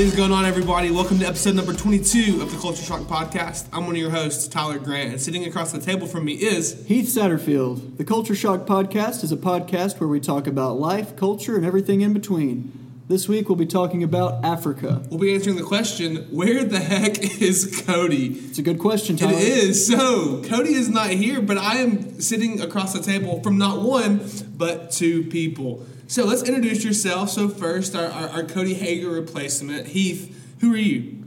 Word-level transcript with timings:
is 0.00 0.16
going 0.16 0.32
on, 0.32 0.46
everybody? 0.46 0.90
Welcome 0.90 1.18
to 1.18 1.26
episode 1.26 1.54
number 1.56 1.74
22 1.74 2.40
of 2.40 2.50
the 2.50 2.56
Culture 2.56 2.82
Shock 2.82 3.02
Podcast. 3.02 3.66
I'm 3.70 3.84
one 3.84 3.96
of 3.96 4.00
your 4.00 4.08
hosts, 4.08 4.48
Tyler 4.48 4.78
Grant, 4.78 5.10
and 5.10 5.20
sitting 5.20 5.44
across 5.44 5.72
the 5.72 5.78
table 5.78 6.06
from 6.06 6.24
me 6.24 6.32
is 6.32 6.86
Heath 6.86 7.04
Satterfield. 7.04 7.98
The 7.98 8.04
Culture 8.04 8.34
Shock 8.34 8.66
Podcast 8.66 9.22
is 9.22 9.30
a 9.30 9.36
podcast 9.36 10.00
where 10.00 10.08
we 10.08 10.18
talk 10.18 10.46
about 10.46 10.80
life, 10.80 11.16
culture, 11.16 11.54
and 11.54 11.66
everything 11.66 12.00
in 12.00 12.14
between. 12.14 12.72
This 13.08 13.28
week 13.28 13.50
we'll 13.50 13.56
be 13.56 13.66
talking 13.66 14.02
about 14.02 14.42
Africa. 14.42 15.02
we'll 15.10 15.20
be 15.20 15.34
answering 15.34 15.56
the 15.56 15.64
question, 15.64 16.28
where 16.30 16.64
the 16.64 16.78
heck 16.78 17.18
is 17.42 17.82
Cody? 17.84 18.28
It's 18.28 18.58
a 18.58 18.62
good 18.62 18.78
question, 18.78 19.18
Tyler. 19.18 19.34
It 19.34 19.42
is. 19.42 19.86
So, 19.86 20.42
Cody 20.44 20.72
is 20.72 20.88
not 20.88 21.10
here, 21.10 21.42
but 21.42 21.58
I 21.58 21.74
am 21.74 22.22
sitting 22.22 22.62
across 22.62 22.94
the 22.94 23.02
table 23.02 23.42
from 23.42 23.58
not 23.58 23.82
one, 23.82 24.26
but 24.56 24.92
two 24.92 25.24
people. 25.24 25.84
So, 26.10 26.24
let's 26.24 26.42
introduce 26.42 26.82
yourself. 26.82 27.30
So, 27.30 27.48
first, 27.48 27.94
our, 27.94 28.06
our, 28.06 28.28
our 28.30 28.42
Cody 28.42 28.74
Hager 28.74 29.08
replacement, 29.08 29.86
Heath. 29.86 30.36
Who 30.60 30.74
are 30.74 30.76
you? 30.76 31.22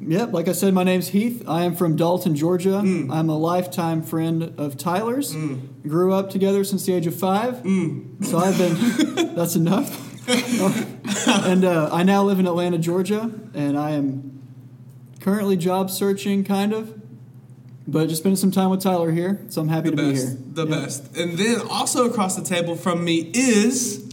Yep, 0.00 0.34
like 0.34 0.48
I 0.48 0.52
said, 0.52 0.74
my 0.74 0.84
name's 0.84 1.08
Heath. 1.08 1.42
I 1.48 1.62
am 1.62 1.74
from 1.74 1.96
Dalton, 1.96 2.36
Georgia. 2.36 2.82
Mm. 2.84 3.10
I'm 3.10 3.30
a 3.30 3.38
lifetime 3.38 4.02
friend 4.02 4.52
of 4.58 4.76
Tyler's. 4.76 5.34
Grew 5.82 6.12
up 6.12 6.28
together 6.28 6.62
since 6.62 6.84
the 6.84 6.92
age 6.92 7.06
of 7.06 7.14
five. 7.14 7.54
Mm. 7.62 8.22
So 8.22 8.36
I've 8.36 8.58
been, 8.58 9.34
that's 9.34 9.56
enough. 9.56 10.28
and 11.46 11.64
uh, 11.64 11.88
I 11.90 12.02
now 12.02 12.22
live 12.22 12.38
in 12.38 12.46
Atlanta, 12.46 12.76
Georgia, 12.76 13.32
and 13.54 13.78
I 13.78 13.92
am 13.92 14.42
currently 15.20 15.56
job 15.56 15.90
searching, 15.90 16.44
kind 16.44 16.74
of. 16.74 17.00
But 17.86 18.10
just 18.10 18.20
spending 18.20 18.36
some 18.36 18.50
time 18.50 18.68
with 18.68 18.82
Tyler 18.82 19.10
here, 19.10 19.40
so 19.48 19.62
I'm 19.62 19.68
happy 19.68 19.88
The 19.88 19.96
to 19.96 20.02
be 20.02 20.12
best. 20.12 20.28
here. 20.28 20.36
The 20.52 20.66
best. 20.66 21.16
And 21.16 21.38
then 21.38 21.62
also 21.70 22.10
across 22.10 22.36
the 22.36 22.44
table 22.44 22.76
from 22.76 23.02
me 23.02 23.30
is. 23.32 24.04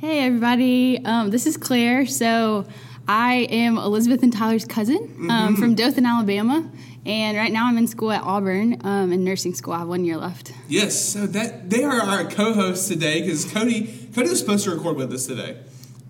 Hey 0.00 0.24
everybody, 0.24 1.04
um, 1.04 1.28
this 1.28 1.46
is 1.46 1.58
Claire. 1.58 2.06
So 2.06 2.66
I 3.06 3.46
am 3.50 3.76
Elizabeth 3.76 4.22
and 4.22 4.32
Tyler's 4.32 4.64
cousin 4.64 5.26
um, 5.28 5.56
from 5.56 5.74
Dothan, 5.74 6.06
Alabama, 6.06 6.70
and 7.04 7.36
right 7.36 7.52
now 7.52 7.66
I'm 7.66 7.76
in 7.76 7.86
school 7.86 8.10
at 8.10 8.22
Auburn 8.22 8.80
um, 8.82 9.12
in 9.12 9.24
nursing 9.24 9.52
school. 9.52 9.74
I 9.74 9.80
have 9.80 9.88
one 9.88 10.06
year 10.06 10.16
left. 10.16 10.54
Yes, 10.68 10.98
so 10.98 11.26
that 11.26 11.68
they 11.68 11.84
are 11.84 12.00
our 12.00 12.24
co-hosts 12.24 12.88
today 12.88 13.20
because 13.20 13.44
Cody 13.44 14.08
Cody 14.14 14.30
was 14.30 14.38
supposed 14.40 14.64
to 14.64 14.70
record 14.70 14.96
with 14.96 15.12
us 15.12 15.26
today, 15.26 15.58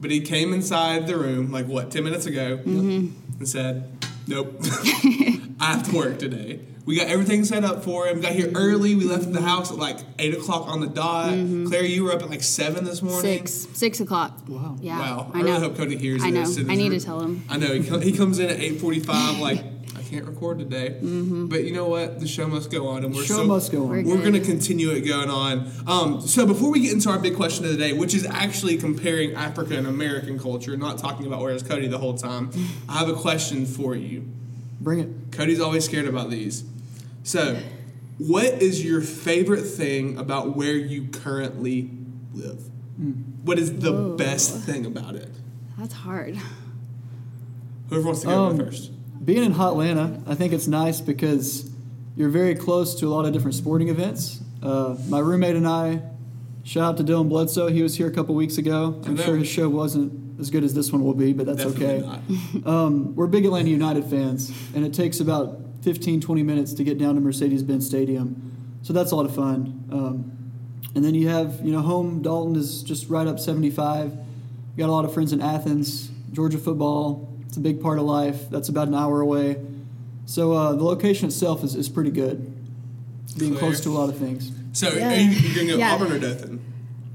but 0.00 0.12
he 0.12 0.20
came 0.20 0.52
inside 0.52 1.08
the 1.08 1.19
room 1.19 1.50
like 1.50 1.66
what 1.66 1.91
ten 1.91 2.04
minutes 2.04 2.27
ago 2.27 2.60
and 2.64 3.12
said, 3.42 3.91
"Nope, 4.28 4.54
I 4.62 5.64
have 5.72 5.91
to 5.91 5.97
work 5.97 6.20
today." 6.20 6.60
We 6.86 6.96
got 6.96 7.08
everything 7.08 7.44
set 7.44 7.64
up 7.64 7.84
for 7.84 8.06
him. 8.06 8.20
Got 8.20 8.32
here 8.32 8.50
early. 8.54 8.94
We 8.94 9.04
left 9.04 9.30
the 9.32 9.40
house 9.42 9.70
at 9.70 9.76
like 9.78 9.98
eight 10.18 10.34
o'clock 10.34 10.66
on 10.68 10.80
the 10.80 10.86
dot. 10.86 11.28
Claire, 11.68 11.84
you 11.84 12.04
were 12.04 12.12
up 12.12 12.22
at 12.22 12.30
like 12.30 12.42
seven 12.42 12.84
this 12.84 13.02
morning. 13.02 13.20
Six, 13.46 13.52
six 13.74 14.00
o'clock. 14.00 14.40
Wow. 14.48 14.76
Yeah, 14.80 14.98
Wow, 14.98 15.30
I, 15.34 15.38
I 15.38 15.42
know. 15.42 15.48
really 15.48 15.60
hope 15.60 15.76
Cody 15.76 15.96
hears 15.96 16.22
I 16.24 16.30
know. 16.30 16.40
this. 16.40 16.56
and 16.56 16.70
I 16.72 16.74
need 16.74 16.90
re- 16.90 16.98
to 16.98 17.04
tell 17.04 17.20
him. 17.20 17.44
I 17.48 17.58
know 17.58 17.66
he, 17.72 17.84
co- 17.88 18.00
he 18.00 18.12
comes 18.12 18.38
in 18.38 18.48
at 18.50 18.58
eight 18.58 18.80
forty-five. 18.80 19.38
Like 19.40 19.62
I 19.96 20.02
can't 20.02 20.24
record 20.26 20.58
today, 20.58 20.98
but 21.00 21.64
you 21.64 21.72
know 21.72 21.86
what? 21.88 22.18
The 22.18 22.26
show 22.26 22.46
must 22.48 22.70
go 22.70 22.88
on, 22.88 23.04
and 23.04 23.14
we're 23.14 23.22
Show 23.24 23.36
so, 23.36 23.44
must 23.46 23.70
go 23.70 23.82
on. 23.84 23.88
We're 23.90 24.02
We're 24.04 24.20
going 24.20 24.32
to 24.32 24.40
continue 24.40 24.90
it 24.90 25.02
going 25.02 25.30
on. 25.30 25.70
Um, 25.86 26.20
so 26.20 26.46
before 26.46 26.70
we 26.70 26.80
get 26.80 26.92
into 26.92 27.10
our 27.10 27.18
big 27.18 27.36
question 27.36 27.64
of 27.64 27.70
the 27.72 27.76
day, 27.76 27.92
which 27.92 28.12
is 28.14 28.26
actually 28.26 28.76
comparing 28.76 29.34
African 29.34 29.76
and 29.76 29.86
American 29.86 30.38
culture, 30.38 30.76
not 30.76 30.98
talking 30.98 31.26
about 31.26 31.40
where's 31.42 31.62
Cody 31.62 31.86
the 31.86 31.98
whole 31.98 32.14
time, 32.18 32.50
I 32.88 32.98
have 32.98 33.08
a 33.08 33.14
question 33.14 33.66
for 33.66 33.94
you. 33.94 34.28
Bring 34.80 35.00
it. 35.00 35.08
Cody's 35.32 35.60
always 35.60 35.84
scared 35.84 36.06
about 36.06 36.30
these. 36.30 36.64
So, 37.22 37.58
what 38.18 38.46
is 38.62 38.84
your 38.84 39.00
favorite 39.02 39.62
thing 39.64 40.18
about 40.18 40.56
where 40.56 40.74
you 40.74 41.08
currently 41.08 41.90
live? 42.32 42.62
What 43.44 43.58
is 43.58 43.78
the 43.78 43.92
Whoa. 43.92 44.16
best 44.16 44.56
thing 44.60 44.86
about 44.86 45.14
it? 45.16 45.28
That's 45.78 45.94
hard. 45.94 46.38
Whoever 47.88 48.06
wants 48.06 48.20
to 48.22 48.26
go 48.28 48.44
Um, 48.46 48.56
first. 48.58 48.90
Being 49.24 49.44
in 49.44 49.54
Hotlanta, 49.54 50.22
I 50.26 50.34
think 50.34 50.52
it's 50.52 50.66
nice 50.66 51.00
because 51.00 51.70
you're 52.16 52.28
very 52.30 52.54
close 52.54 52.94
to 53.00 53.06
a 53.06 53.10
lot 53.10 53.24
of 53.26 53.32
different 53.32 53.54
sporting 53.54 53.88
events. 53.88 54.40
Uh, 54.62 54.96
my 55.08 55.19
roommate 55.19 55.56
and 55.56 55.66
I, 55.66 56.02
shout 56.62 56.82
out 56.84 56.96
to 56.98 57.04
Dylan 57.04 57.28
Bledsoe. 57.28 57.69
He 57.69 57.82
was 57.82 57.96
here 57.96 58.06
a 58.06 58.10
couple 58.10 58.34
weeks 58.34 58.58
ago. 58.58 59.00
I'm 59.06 59.16
sure 59.16 59.36
his 59.36 59.48
show 59.48 59.69
wasn't 59.69 60.29
as 60.40 60.50
good 60.50 60.64
as 60.64 60.74
this 60.74 60.90
one 60.92 61.04
will 61.04 61.14
be, 61.14 61.32
but 61.32 61.46
that's 61.46 61.64
Definitely 61.64 62.04
okay. 62.04 62.62
Um, 62.66 63.14
we're 63.14 63.26
big 63.26 63.44
Atlanta 63.44 63.68
United 63.70 64.04
fans, 64.04 64.50
and 64.74 64.84
it 64.84 64.92
takes 64.94 65.20
about 65.20 65.60
15, 65.82 66.20
20 66.20 66.42
minutes 66.42 66.72
to 66.74 66.84
get 66.84 66.98
down 66.98 67.14
to 67.14 67.20
Mercedes 67.20 67.62
Benz 67.62 67.86
Stadium. 67.86 68.78
So 68.82 68.92
that's 68.92 69.12
a 69.12 69.16
lot 69.16 69.26
of 69.26 69.34
fun. 69.34 69.84
Um, 69.92 70.32
and 70.94 71.04
then 71.04 71.14
you 71.14 71.28
have, 71.28 71.60
you 71.64 71.72
know, 71.72 71.80
home 71.82 72.22
Dalton 72.22 72.56
is 72.56 72.82
just 72.82 73.08
right 73.08 73.26
up 73.26 73.38
75. 73.38 74.12
Got 74.76 74.88
a 74.88 74.92
lot 74.92 75.04
of 75.04 75.12
friends 75.14 75.32
in 75.32 75.40
Athens, 75.40 76.10
Georgia 76.32 76.58
football. 76.58 77.28
It's 77.46 77.56
a 77.56 77.60
big 77.60 77.80
part 77.80 77.98
of 77.98 78.04
life. 78.04 78.48
That's 78.50 78.68
about 78.68 78.88
an 78.88 78.94
hour 78.94 79.20
away. 79.20 79.56
So 80.26 80.52
uh, 80.52 80.72
the 80.72 80.84
location 80.84 81.26
itself 81.28 81.62
is, 81.64 81.74
is 81.74 81.88
pretty 81.88 82.10
good, 82.10 82.38
being 83.38 83.52
Claire? 83.52 83.70
close 83.70 83.80
to 83.82 83.90
a 83.90 83.92
lot 83.92 84.08
of 84.08 84.16
things. 84.18 84.52
So, 84.72 84.88
Yeah. 84.92 85.12
are 85.12 85.16
you, 85.16 85.30
you 85.30 85.54
going 85.54 85.66
to 85.66 85.72
go 85.74 85.78
Yeah. 85.78 85.94
Auburn 85.94 86.12
or 86.12 86.18
Dothan? 86.20 86.60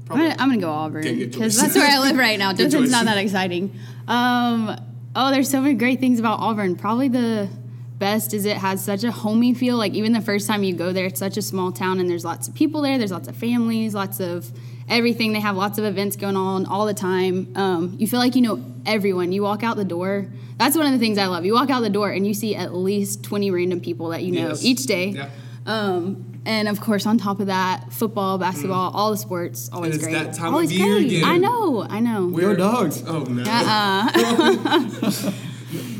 I'm 0.08 0.18
gonna, 0.18 0.36
I'm 0.38 0.48
gonna 0.50 0.60
go 0.60 0.70
Auburn 0.70 1.02
because 1.18 1.60
that's 1.60 1.74
where 1.74 1.86
I 1.90 1.98
live 1.98 2.16
right 2.16 2.38
now. 2.38 2.52
Dothan's 2.54 2.90
not 2.90 3.06
that 3.06 3.18
exciting. 3.18 3.74
Um, 4.06 4.76
oh, 5.16 5.30
there's 5.30 5.50
so 5.50 5.60
many 5.60 5.74
great 5.74 5.98
things 6.00 6.20
about 6.20 6.38
Auburn. 6.38 6.76
Probably 6.76 7.08
the 7.08 7.48
best 7.98 8.34
is 8.34 8.44
it 8.44 8.56
has 8.58 8.84
such 8.84 9.02
a 9.04 9.10
homey 9.10 9.52
feel. 9.54 9.76
Like 9.76 9.94
even 9.94 10.12
the 10.12 10.20
first 10.20 10.46
time 10.46 10.62
you 10.62 10.74
go 10.74 10.92
there, 10.92 11.06
it's 11.06 11.18
such 11.18 11.36
a 11.36 11.42
small 11.42 11.72
town, 11.72 11.98
and 11.98 12.08
there's 12.08 12.24
lots 12.24 12.46
of 12.46 12.54
people 12.54 12.82
there. 12.82 12.98
There's 12.98 13.10
lots 13.10 13.26
of 13.28 13.34
families, 13.36 13.94
lots 13.94 14.20
of 14.20 14.48
everything. 14.88 15.32
They 15.32 15.40
have 15.40 15.56
lots 15.56 15.78
of 15.78 15.84
events 15.84 16.14
going 16.14 16.36
on 16.36 16.66
all 16.66 16.86
the 16.86 16.94
time. 16.94 17.52
Um, 17.56 17.96
you 17.98 18.06
feel 18.06 18.20
like 18.20 18.36
you 18.36 18.42
know 18.42 18.62
everyone. 18.86 19.32
You 19.32 19.42
walk 19.42 19.64
out 19.64 19.76
the 19.76 19.84
door. 19.84 20.26
That's 20.58 20.76
one 20.76 20.86
of 20.86 20.92
the 20.92 20.98
things 20.98 21.18
I 21.18 21.26
love. 21.26 21.44
You 21.44 21.52
walk 21.54 21.68
out 21.70 21.80
the 21.80 21.90
door 21.90 22.10
and 22.10 22.26
you 22.26 22.32
see 22.32 22.54
at 22.54 22.74
least 22.74 23.22
20 23.24 23.50
random 23.50 23.80
people 23.80 24.08
that 24.10 24.22
you 24.22 24.32
know 24.32 24.48
Yes. 24.48 24.64
each 24.64 24.84
day. 24.84 25.08
Yeah. 25.08 25.28
Um, 25.66 26.35
and 26.46 26.68
of 26.68 26.80
course, 26.80 27.06
on 27.06 27.18
top 27.18 27.40
of 27.40 27.48
that, 27.48 27.92
football, 27.92 28.36
hmm. 28.36 28.42
basketball, 28.42 28.92
all 28.94 29.10
the 29.10 29.16
sports, 29.16 29.68
always 29.72 29.96
it's 29.96 30.04
great. 30.04 30.14
that 30.14 30.34
time 30.34 30.48
of 30.48 30.54
always 30.54 30.72
year 30.72 30.94
great. 30.94 31.06
again. 31.06 31.24
I 31.24 31.36
know, 31.36 31.84
I 31.88 32.00
know. 32.00 32.30
Go 32.30 32.54
dogs. 32.54 33.02
Oh, 33.06 33.24
no. 33.24 33.42
Uh-uh. 33.42 35.10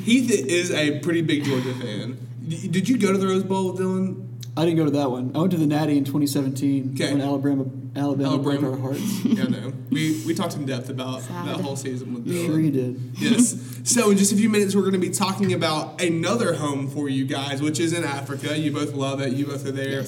Heath 0.05 0.31
is 0.31 0.71
a 0.71 1.01
pretty 1.01 1.23
big 1.23 1.45
Georgia 1.45 1.75
fan. 1.75 2.17
Did 2.47 2.89
you 2.89 2.97
go 2.97 3.11
to 3.11 3.19
the 3.19 3.27
Rose 3.27 3.43
Bowl, 3.43 3.73
with 3.73 3.81
Dylan? 3.81 4.23
I 4.56 4.65
didn't 4.65 4.79
go 4.79 4.85
to 4.87 4.93
that 4.93 5.11
one. 5.11 5.33
I 5.35 5.39
went 5.41 5.51
to 5.51 5.59
the 5.59 5.67
Natty 5.67 5.99
in 5.99 6.05
2017 6.05 6.95
Okay. 6.95 7.12
when 7.12 7.21
Alabama, 7.21 7.67
Alabama, 7.95 8.39
broke 8.39 8.62
our 8.62 8.77
hearts. 8.77 9.25
yeah, 9.25 9.45
no. 9.45 9.73
We, 9.91 10.23
we 10.25 10.33
talked 10.35 10.55
in 10.55 10.65
depth 10.65 10.89
about 10.89 11.23
Sad. 11.23 11.49
that 11.49 11.61
whole 11.61 11.77
season 11.77 12.15
with 12.15 12.27
Dylan. 12.27 12.47
Sure 12.47 12.61
you 12.61 12.71
did. 12.71 13.12
Yes. 13.19 13.73
So 13.87 14.11
in 14.11 14.17
just 14.17 14.33
a 14.33 14.37
few 14.37 14.49
minutes, 14.49 14.75
we're 14.75 14.83
going 14.83 14.95
to 14.95 14.99
be 14.99 15.11
talking 15.11 15.53
about 15.53 16.03
another 16.03 16.55
home 16.55 16.89
for 16.89 17.09
you 17.09 17.25
guys, 17.25 17.62
which 17.62 17.79
is 17.79 17.93
in 17.93 18.03
Africa. 18.03 18.59
You 18.59 18.73
both 18.73 18.95
love 18.95 19.21
it. 19.21 19.33
You 19.35 19.47
both 19.47 19.65
are 19.65 19.71
there 19.71 20.03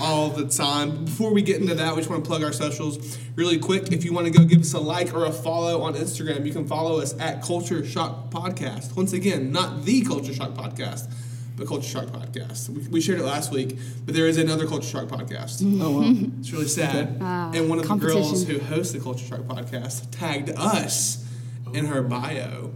all 0.00 0.30
the 0.30 0.48
time. 0.48 1.04
Before 1.04 1.32
we 1.32 1.42
get 1.42 1.60
into 1.60 1.74
that, 1.74 1.94
we 1.94 2.00
just 2.00 2.10
want 2.10 2.24
to 2.24 2.28
plug 2.28 2.42
our 2.42 2.52
socials 2.52 3.18
really 3.36 3.58
quick. 3.58 3.92
If 3.92 4.04
you 4.04 4.12
want 4.12 4.26
to 4.26 4.32
go 4.32 4.44
give 4.44 4.60
us 4.60 4.72
a 4.72 4.80
like 4.80 5.14
or 5.14 5.26
a 5.26 5.32
follow 5.32 5.82
on 5.82 5.94
Instagram, 5.94 6.46
you 6.46 6.52
can 6.52 6.66
follow 6.66 7.00
us 7.00 7.18
at 7.18 7.42
Culture 7.42 7.84
Shock 7.84 8.30
Podcast. 8.30 8.96
Once 8.96 9.12
again, 9.12 9.52
not 9.52 9.84
the 9.84 10.02
Culture 10.02 10.32
Shock 10.34 10.50
Podcast. 10.50 11.12
But 11.54 11.66
Culture 11.66 11.88
Shock 11.88 12.06
Podcast. 12.06 12.70
We, 12.70 12.88
we 12.88 13.00
shared 13.02 13.20
it 13.20 13.24
last 13.24 13.52
week, 13.52 13.76
but 14.06 14.14
there 14.14 14.26
is 14.26 14.38
another 14.38 14.66
Culture 14.66 14.88
Shock 14.88 15.08
podcast. 15.08 15.62
Oh, 15.82 16.00
wow. 16.00 16.14
It's 16.40 16.50
really 16.50 16.66
sad. 16.66 17.18
Ah, 17.20 17.50
and 17.52 17.68
one 17.68 17.78
of 17.78 17.86
the 17.86 17.94
girls 17.96 18.46
who 18.46 18.58
hosts 18.58 18.94
the 18.94 19.00
Culture 19.00 19.26
Shock 19.26 19.40
podcast 19.40 20.08
tagged 20.10 20.50
us 20.56 21.28
in 21.74 21.84
her 21.86 22.02
bio. 22.02 22.72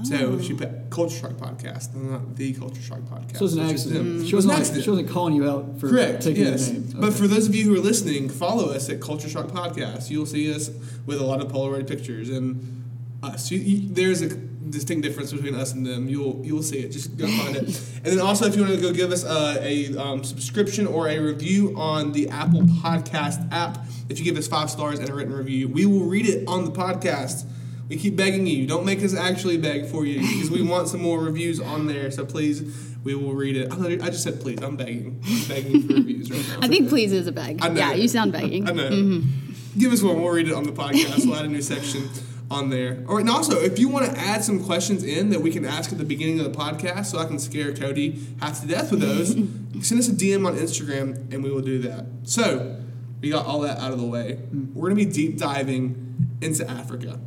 Oh. 0.00 0.04
So 0.04 0.40
she 0.40 0.54
put 0.54 0.90
Culture 0.90 1.16
Shock 1.16 1.32
podcast, 1.32 1.94
not 1.94 2.36
the 2.36 2.52
Culture 2.54 2.80
Shock 2.82 3.00
podcast. 3.00 3.32
So 3.36 3.38
it 3.38 3.42
was 3.42 3.54
an 3.56 3.60
accident. 3.70 3.94
them. 4.18 4.26
She 4.26 4.34
was 4.34 4.46
wasn't, 4.46 4.68
an 4.68 4.74
like, 4.74 4.84
she 4.84 4.90
wasn't 4.90 5.08
calling 5.10 5.34
you 5.34 5.48
out 5.48 5.78
for 5.78 5.88
Correct. 5.88 6.22
taking 6.22 6.44
Yes. 6.44 6.68
the 6.68 6.74
name. 6.74 6.92
But 7.00 7.12
for 7.14 7.26
those 7.28 7.46
of 7.48 7.54
you 7.54 7.64
who 7.64 7.74
are 7.76 7.80
listening, 7.80 8.28
follow 8.28 8.70
us 8.70 8.88
at 8.88 9.00
Culture 9.00 9.28
Shock 9.28 9.48
Podcast. 9.48 10.10
You'll 10.10 10.26
see 10.26 10.52
us 10.54 10.70
with 11.06 11.20
a 11.20 11.24
lot 11.24 11.40
of 11.40 11.50
Polaroid 11.52 11.86
pictures 11.88 12.28
and 12.30 12.84
us. 13.22 13.50
You, 13.50 13.58
you, 13.58 13.88
there's 13.92 14.22
a 14.22 14.28
distinct 14.70 15.02
difference 15.02 15.32
between 15.32 15.54
us 15.54 15.72
and 15.72 15.84
them. 15.84 16.08
You'll 16.08 16.40
you'll 16.44 16.62
see 16.62 16.78
it. 16.78 16.90
Just 16.92 17.16
go 17.16 17.26
find 17.26 17.56
it. 17.56 17.80
And 18.02 18.06
then 18.14 18.20
also, 18.20 18.46
if 18.46 18.56
you 18.56 18.62
want 18.62 18.74
to 18.76 18.80
go 18.80 18.94
give 18.94 19.12
us 19.12 19.24
uh, 19.26 19.58
a 19.60 19.94
um, 19.98 20.24
subscription 20.24 20.86
or 20.86 21.06
a 21.08 21.18
review 21.18 21.74
on 21.76 22.12
the 22.12 22.30
Apple 22.30 22.62
Podcast 22.62 23.52
app, 23.52 23.84
if 24.08 24.18
you 24.18 24.24
give 24.24 24.38
us 24.38 24.48
five 24.48 24.70
stars 24.70 24.98
and 25.00 25.10
a 25.10 25.14
written 25.14 25.34
review, 25.34 25.68
we 25.68 25.84
will 25.84 26.04
read 26.06 26.24
it 26.26 26.48
on 26.48 26.64
the 26.64 26.70
podcast. 26.70 27.44
We 27.90 27.96
keep 27.96 28.14
begging 28.14 28.46
you. 28.46 28.68
Don't 28.68 28.86
make 28.86 29.02
us 29.02 29.16
actually 29.16 29.56
beg 29.56 29.86
for 29.86 30.06
you 30.06 30.20
because 30.20 30.48
we 30.48 30.62
want 30.62 30.88
some 30.88 31.02
more 31.02 31.18
reviews 31.18 31.58
on 31.58 31.88
there. 31.88 32.12
So 32.12 32.24
please, 32.24 32.62
we 33.02 33.16
will 33.16 33.34
read 33.34 33.56
it. 33.56 33.72
I 33.72 34.10
just 34.10 34.22
said 34.22 34.40
please. 34.40 34.62
I'm 34.62 34.76
begging. 34.76 35.20
I'm 35.26 35.48
begging 35.48 35.82
for 35.82 35.94
reviews 35.94 36.30
right 36.30 36.48
now. 36.48 36.64
I 36.64 36.68
think 36.68 36.88
please 36.88 37.12
is 37.12 37.26
a 37.26 37.32
beg. 37.32 37.58
I 37.60 37.68
know. 37.68 37.80
Yeah, 37.80 37.92
you 37.94 38.06
sound 38.06 38.30
begging. 38.30 38.68
I 38.68 38.72
know. 38.72 38.90
Mm-hmm. 38.90 39.80
Give 39.80 39.92
us 39.92 40.04
one. 40.04 40.22
We'll 40.22 40.32
read 40.32 40.46
it 40.46 40.54
on 40.54 40.62
the 40.62 40.72
podcast. 40.72 41.26
We'll 41.26 41.34
add 41.34 41.46
a 41.46 41.48
new 41.48 41.62
section 41.62 42.08
on 42.48 42.70
there. 42.70 43.04
Or 43.08 43.18
and 43.18 43.28
also, 43.28 43.58
if 43.58 43.80
you 43.80 43.88
want 43.88 44.06
to 44.06 44.16
add 44.16 44.44
some 44.44 44.64
questions 44.64 45.02
in 45.02 45.30
that 45.30 45.40
we 45.40 45.50
can 45.50 45.64
ask 45.64 45.90
at 45.90 45.98
the 45.98 46.04
beginning 46.04 46.38
of 46.38 46.44
the 46.44 46.56
podcast, 46.56 47.06
so 47.06 47.18
I 47.18 47.24
can 47.24 47.40
scare 47.40 47.74
Cody 47.74 48.24
half 48.40 48.60
to 48.60 48.68
death 48.68 48.92
with 48.92 49.00
those, 49.00 49.30
send 49.84 49.98
us 50.00 50.08
a 50.08 50.12
DM 50.12 50.46
on 50.46 50.54
Instagram, 50.54 51.32
and 51.32 51.42
we 51.42 51.50
will 51.50 51.60
do 51.60 51.80
that. 51.80 52.06
So 52.22 52.80
we 53.20 53.30
got 53.30 53.46
all 53.46 53.58
that 53.60 53.78
out 53.78 53.92
of 53.92 53.98
the 53.98 54.06
way. 54.06 54.38
Mm. 54.54 54.74
We're 54.74 54.90
gonna 54.90 54.94
be 54.94 55.06
deep 55.06 55.38
diving 55.38 56.38
into 56.40 56.68
Africa. 56.70 57.18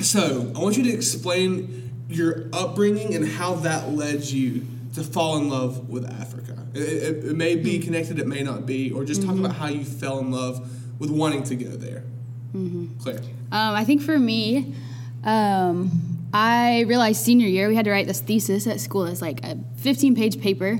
So 0.00 0.52
I 0.54 0.58
want 0.58 0.76
you 0.76 0.84
to 0.84 0.92
explain 0.92 1.90
your 2.08 2.48
upbringing 2.52 3.14
and 3.14 3.26
how 3.26 3.54
that 3.56 3.90
led 3.90 4.24
you 4.24 4.66
to 4.94 5.02
fall 5.02 5.36
in 5.38 5.48
love 5.48 5.88
with 5.88 6.08
Africa. 6.08 6.66
It, 6.74 6.80
it, 6.80 7.24
it 7.24 7.36
may 7.36 7.56
be 7.56 7.78
connected, 7.78 8.18
it 8.18 8.26
may 8.26 8.42
not 8.42 8.66
be, 8.66 8.92
or 8.92 9.04
just 9.04 9.22
talk 9.22 9.36
about 9.36 9.56
how 9.56 9.68
you 9.68 9.84
fell 9.84 10.18
in 10.18 10.30
love 10.30 10.68
with 11.00 11.10
wanting 11.10 11.42
to 11.44 11.56
go 11.56 11.70
there. 11.70 12.04
Claire. 13.02 13.18
Um, 13.50 13.74
I 13.74 13.84
think 13.84 14.00
for 14.02 14.18
me, 14.18 14.74
um, 15.24 15.90
I 16.32 16.80
realized 16.82 17.22
senior 17.24 17.48
year 17.48 17.68
we 17.68 17.74
had 17.74 17.84
to 17.86 17.90
write 17.90 18.06
this 18.06 18.20
thesis 18.20 18.66
at 18.66 18.80
school. 18.80 19.04
It's 19.06 19.22
like 19.22 19.44
a 19.44 19.58
15 19.76 20.14
page 20.14 20.40
paper. 20.40 20.78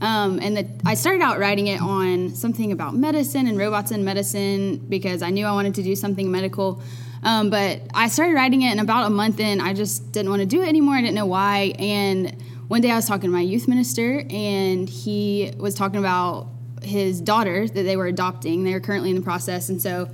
Um, 0.00 0.38
and 0.40 0.56
the, 0.56 0.66
I 0.86 0.94
started 0.94 1.22
out 1.22 1.38
writing 1.38 1.66
it 1.66 1.80
on 1.80 2.34
something 2.34 2.72
about 2.72 2.94
medicine 2.94 3.46
and 3.46 3.58
robots 3.58 3.90
in 3.90 4.02
medicine 4.04 4.78
because 4.88 5.20
I 5.22 5.28
knew 5.28 5.44
I 5.44 5.52
wanted 5.52 5.74
to 5.74 5.82
do 5.82 5.94
something 5.94 6.30
medical. 6.30 6.82
Um, 7.22 7.50
but 7.50 7.82
I 7.92 8.08
started 8.08 8.34
writing 8.34 8.62
it, 8.62 8.70
and 8.70 8.80
about 8.80 9.06
a 9.06 9.10
month 9.10 9.40
in, 9.40 9.60
I 9.60 9.74
just 9.74 10.12
didn't 10.12 10.30
want 10.30 10.40
to 10.40 10.46
do 10.46 10.62
it 10.62 10.68
anymore. 10.68 10.94
I 10.94 11.00
didn't 11.02 11.16
know 11.16 11.26
why. 11.26 11.74
And 11.78 12.34
one 12.68 12.80
day 12.80 12.90
I 12.90 12.96
was 12.96 13.06
talking 13.06 13.28
to 13.28 13.34
my 13.34 13.42
youth 13.42 13.68
minister, 13.68 14.24
and 14.30 14.88
he 14.88 15.52
was 15.58 15.74
talking 15.74 15.98
about 15.98 16.48
his 16.82 17.20
daughter 17.20 17.68
that 17.68 17.82
they 17.82 17.96
were 17.96 18.06
adopting. 18.06 18.64
They 18.64 18.72
were 18.72 18.80
currently 18.80 19.10
in 19.10 19.16
the 19.16 19.22
process. 19.22 19.68
And 19.68 19.82
so 19.82 20.08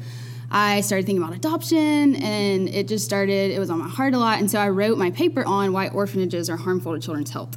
I 0.50 0.80
started 0.80 1.06
thinking 1.06 1.22
about 1.22 1.36
adoption, 1.36 2.16
and 2.16 2.68
it 2.68 2.88
just 2.88 3.04
started, 3.04 3.52
it 3.52 3.58
was 3.58 3.70
on 3.70 3.78
my 3.78 3.88
heart 3.88 4.14
a 4.14 4.18
lot. 4.18 4.40
And 4.40 4.50
so 4.50 4.58
I 4.58 4.68
wrote 4.70 4.98
my 4.98 5.10
paper 5.10 5.44
on 5.44 5.72
why 5.72 5.88
orphanages 5.88 6.50
are 6.50 6.56
harmful 6.56 6.92
to 6.94 7.00
children's 7.00 7.30
health. 7.30 7.56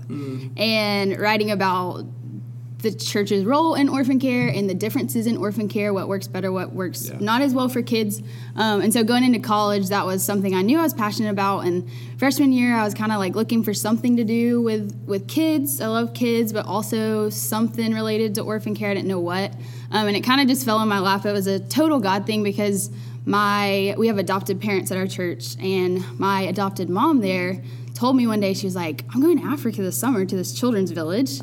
And 0.57 1.19
writing 1.19 1.49
about 1.49 2.05
the 2.81 2.93
church's 2.93 3.43
role 3.43 3.75
in 3.75 3.89
orphan 3.89 4.19
care 4.19 4.47
and 4.47 4.69
the 4.69 4.73
differences 4.73 5.27
in 5.27 5.35
orphan 5.35 5.67
care, 5.67 5.93
what 5.93 6.07
works 6.07 6.27
better, 6.27 6.49
what 6.51 6.71
works 6.73 7.09
Yeah. 7.09 7.17
not 7.19 7.41
as 7.41 7.53
well 7.53 7.67
for 7.67 7.81
kids. 7.81 8.21
Um, 8.55 8.79
and 8.81 8.93
so 8.93 9.03
going 9.03 9.23
into 9.25 9.39
college, 9.39 9.89
that 9.89 10.05
was 10.05 10.23
something 10.23 10.55
I 10.55 10.61
knew 10.61 10.79
I 10.79 10.83
was 10.83 10.93
passionate 10.93 11.29
about. 11.29 11.65
And 11.65 11.87
freshman 12.17 12.53
year, 12.53 12.73
I 12.75 12.83
was 12.85 12.93
kind 12.93 13.11
of 13.11 13.19
like 13.19 13.35
looking 13.35 13.63
for 13.63 13.73
something 13.73 14.15
to 14.15 14.23
do 14.23 14.61
with 14.61 14.95
with 15.05 15.27
kids. 15.27 15.81
I 15.81 15.87
love 15.87 16.13
kids, 16.13 16.53
but 16.53 16.65
also 16.65 17.29
something 17.29 17.93
related 17.93 18.35
to 18.35 18.41
orphan 18.43 18.75
care. 18.75 18.91
I 18.91 18.93
didn't 18.93 19.09
know 19.09 19.19
what, 19.19 19.53
um, 19.91 20.07
and 20.07 20.15
it 20.15 20.21
kind 20.21 20.39
of 20.39 20.47
just 20.47 20.63
fell 20.65 20.81
in 20.81 20.87
my 20.87 20.99
lap. 20.99 21.25
It 21.25 21.33
was 21.33 21.47
a 21.47 21.59
total 21.59 21.99
God 21.99 22.25
thing 22.25 22.43
because 22.43 22.89
my 23.25 23.93
we 23.97 24.07
have 24.07 24.17
adopted 24.17 24.61
parents 24.61 24.89
at 24.91 24.97
our 24.97 25.07
church, 25.07 25.55
and 25.59 26.03
my 26.17 26.41
adopted 26.43 26.89
mom 26.89 27.19
there 27.19 27.61
told 27.93 28.15
me 28.15 28.25
one 28.25 28.39
day 28.39 28.53
she 28.53 28.65
was 28.65 28.75
like, 28.75 29.03
"I'm 29.13 29.21
going 29.21 29.37
to 29.39 29.45
Africa 29.45 29.81
this 29.81 29.97
summer 29.97 30.23
to 30.23 30.35
this 30.35 30.53
children's 30.53 30.91
village." 30.91 31.41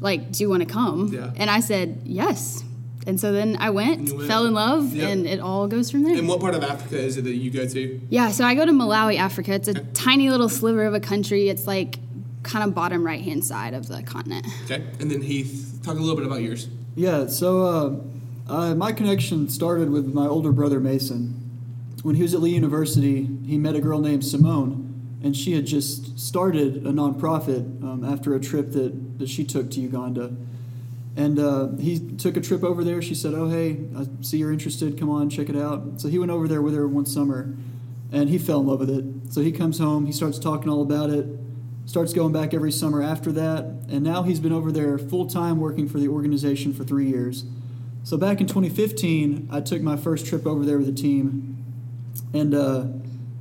Like, 0.00 0.32
do 0.32 0.42
you 0.42 0.50
want 0.50 0.62
to 0.62 0.68
come? 0.68 1.08
Yeah. 1.12 1.30
And 1.36 1.48
I 1.50 1.60
said, 1.60 2.02
yes. 2.04 2.62
And 3.06 3.18
so 3.18 3.32
then 3.32 3.56
I 3.58 3.70
went, 3.70 4.12
went. 4.12 4.28
fell 4.28 4.44
in 4.46 4.52
love, 4.52 4.94
Yep. 4.94 5.08
and 5.08 5.26
it 5.26 5.40
all 5.40 5.66
goes 5.66 5.90
from 5.90 6.02
there. 6.02 6.16
And 6.16 6.28
what 6.28 6.40
part 6.40 6.54
of 6.54 6.62
Africa 6.62 6.98
is 6.98 7.16
it 7.16 7.22
that 7.24 7.34
you 7.34 7.50
go 7.50 7.66
to? 7.66 8.00
yeah, 8.10 8.30
so 8.30 8.44
I 8.44 8.54
go 8.54 8.66
to 8.66 8.72
Malawi, 8.72 9.18
Africa. 9.18 9.52
It's 9.54 9.68
a 9.68 9.74
tiny 9.74 10.28
little 10.30 10.48
sliver 10.50 10.84
of 10.84 10.92
a 10.94 11.00
country. 11.00 11.48
It's 11.48 11.66
like 11.66 11.98
kind 12.42 12.62
of 12.66 12.74
bottom 12.74 13.04
right 13.04 13.22
hand 13.22 13.44
side 13.44 13.72
of 13.74 13.88
the 13.88 14.02
continent. 14.02 14.46
Okay. 14.64 14.84
And 15.00 15.10
then 15.10 15.22
Heath, 15.22 15.80
talk 15.82 15.96
a 15.96 16.00
little 16.00 16.16
bit 16.16 16.26
about 16.26 16.42
yours. 16.42 16.68
Yeah, 16.94 17.26
so 17.26 17.64
uh, 17.64 18.52
uh, 18.52 18.74
my 18.74 18.92
connection 18.92 19.48
started 19.48 19.90
with 19.90 20.12
my 20.12 20.26
older 20.26 20.52
brother 20.52 20.78
Mason. 20.80 21.36
When 22.02 22.14
he 22.16 22.22
was 22.22 22.32
at 22.34 22.40
Lee 22.40 22.50
University, 22.54 23.28
he 23.46 23.56
met 23.58 23.74
a 23.76 23.80
girl 23.80 24.00
named 24.00 24.24
Simone, 24.24 24.79
and 25.22 25.36
she 25.36 25.52
had 25.52 25.66
just 25.66 26.18
started 26.18 26.86
a 26.86 26.92
nonprofit 26.92 27.82
um, 27.82 28.04
after 28.04 28.34
a 28.34 28.40
trip 28.40 28.72
that, 28.72 29.18
that 29.18 29.28
she 29.28 29.44
took 29.44 29.70
to 29.72 29.80
Uganda. 29.80 30.34
And 31.16 31.38
uh, 31.38 31.76
he 31.76 31.98
took 31.98 32.36
a 32.36 32.40
trip 32.40 32.64
over 32.64 32.84
there. 32.84 33.02
She 33.02 33.14
said, 33.14 33.34
Oh, 33.34 33.48
hey, 33.48 33.80
I 33.96 34.06
see 34.22 34.38
you're 34.38 34.52
interested. 34.52 34.98
Come 34.98 35.10
on, 35.10 35.28
check 35.28 35.48
it 35.48 35.56
out. 35.56 36.00
So 36.00 36.08
he 36.08 36.18
went 36.18 36.30
over 36.30 36.48
there 36.48 36.62
with 36.62 36.74
her 36.74 36.88
one 36.88 37.04
summer, 37.04 37.54
and 38.12 38.28
he 38.28 38.38
fell 38.38 38.60
in 38.60 38.66
love 38.66 38.80
with 38.80 38.90
it. 38.90 39.32
So 39.32 39.42
he 39.42 39.52
comes 39.52 39.78
home, 39.78 40.06
he 40.06 40.12
starts 40.12 40.38
talking 40.38 40.70
all 40.70 40.82
about 40.82 41.10
it, 41.10 41.26
starts 41.84 42.12
going 42.12 42.32
back 42.32 42.54
every 42.54 42.72
summer 42.72 43.02
after 43.02 43.32
that, 43.32 43.64
and 43.88 44.02
now 44.02 44.22
he's 44.22 44.40
been 44.40 44.52
over 44.52 44.72
there 44.72 44.96
full 44.98 45.26
time 45.26 45.58
working 45.60 45.88
for 45.88 45.98
the 45.98 46.08
organization 46.08 46.72
for 46.72 46.84
three 46.84 47.06
years. 47.06 47.44
So 48.02 48.16
back 48.16 48.40
in 48.40 48.46
2015, 48.46 49.48
I 49.52 49.60
took 49.60 49.82
my 49.82 49.96
first 49.96 50.26
trip 50.26 50.46
over 50.46 50.64
there 50.64 50.78
with 50.78 50.86
the 50.86 51.02
team, 51.02 51.62
and 52.32 52.54
uh, 52.54 52.86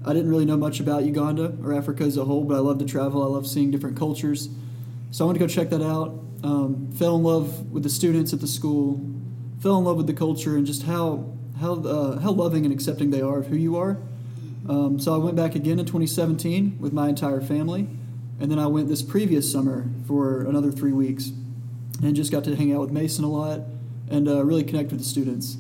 I 0.10 0.14
didn't 0.14 0.32
really 0.32 0.46
know 0.46 0.58
much 0.58 0.80
about 0.80 1.04
Uganda 1.04 1.54
or 1.64 1.72
Africa 1.72 2.04
as 2.04 2.18
a 2.18 2.26
whole, 2.26 2.44
but 2.44 2.56
I 2.56 2.60
love 2.62 2.80
to 2.80 2.86
travel. 2.86 3.22
I 3.22 3.28
love 3.28 3.46
seeing 3.46 3.70
different 3.70 3.96
cultures. 3.96 4.50
So 5.12 5.24
I 5.24 5.28
went 5.28 5.38
to 5.38 5.46
go 5.46 5.48
check 5.48 5.70
that 5.70 5.84
out. 5.84 6.20
Um, 6.44 6.92
fell 6.94 7.16
in 7.16 7.22
love 7.22 7.72
with 7.72 7.84
the 7.84 7.92
students 7.92 8.34
at 8.34 8.42
the 8.42 8.48
school. 8.48 9.00
Fell 9.60 9.78
in 9.78 9.84
love 9.84 9.98
with 9.98 10.08
the 10.08 10.14
culture 10.14 10.58
and 10.58 10.66
just 10.66 10.84
how 10.84 11.32
how 11.60 11.74
uh, 11.76 12.20
how 12.22 12.32
loving 12.32 12.66
and 12.66 12.74
accepting 12.74 13.12
they 13.12 13.22
are 13.22 13.38
of 13.38 13.48
who 13.48 13.56
you 13.56 13.78
are. 13.78 13.98
Um, 14.68 15.00
so 15.00 15.14
I 15.14 15.18
went 15.18 15.36
back 15.36 15.54
again 15.54 15.78
in 15.78 15.86
2017 15.86 16.78
with 16.80 16.92
my 16.92 17.08
entire 17.08 17.40
family, 17.40 17.88
and 18.40 18.50
then 18.50 18.58
I 18.58 18.66
went 18.66 18.88
this 18.88 19.04
previous 19.04 19.52
summer 19.52 19.92
for 20.08 20.42
another 20.42 20.72
three 20.72 20.94
weeks, 20.94 21.34
and 22.02 22.16
just 22.16 22.32
got 22.32 22.44
to 22.46 22.56
hang 22.56 22.74
out 22.74 22.82
with 22.82 22.92
Mason 22.92 23.24
a 23.24 23.30
lot 23.30 23.62
and 24.10 24.28
uh, 24.28 24.44
really 24.44 24.64
connect 24.64 24.90
with 24.90 25.02
the 25.02 25.06
students. 25.06 25.58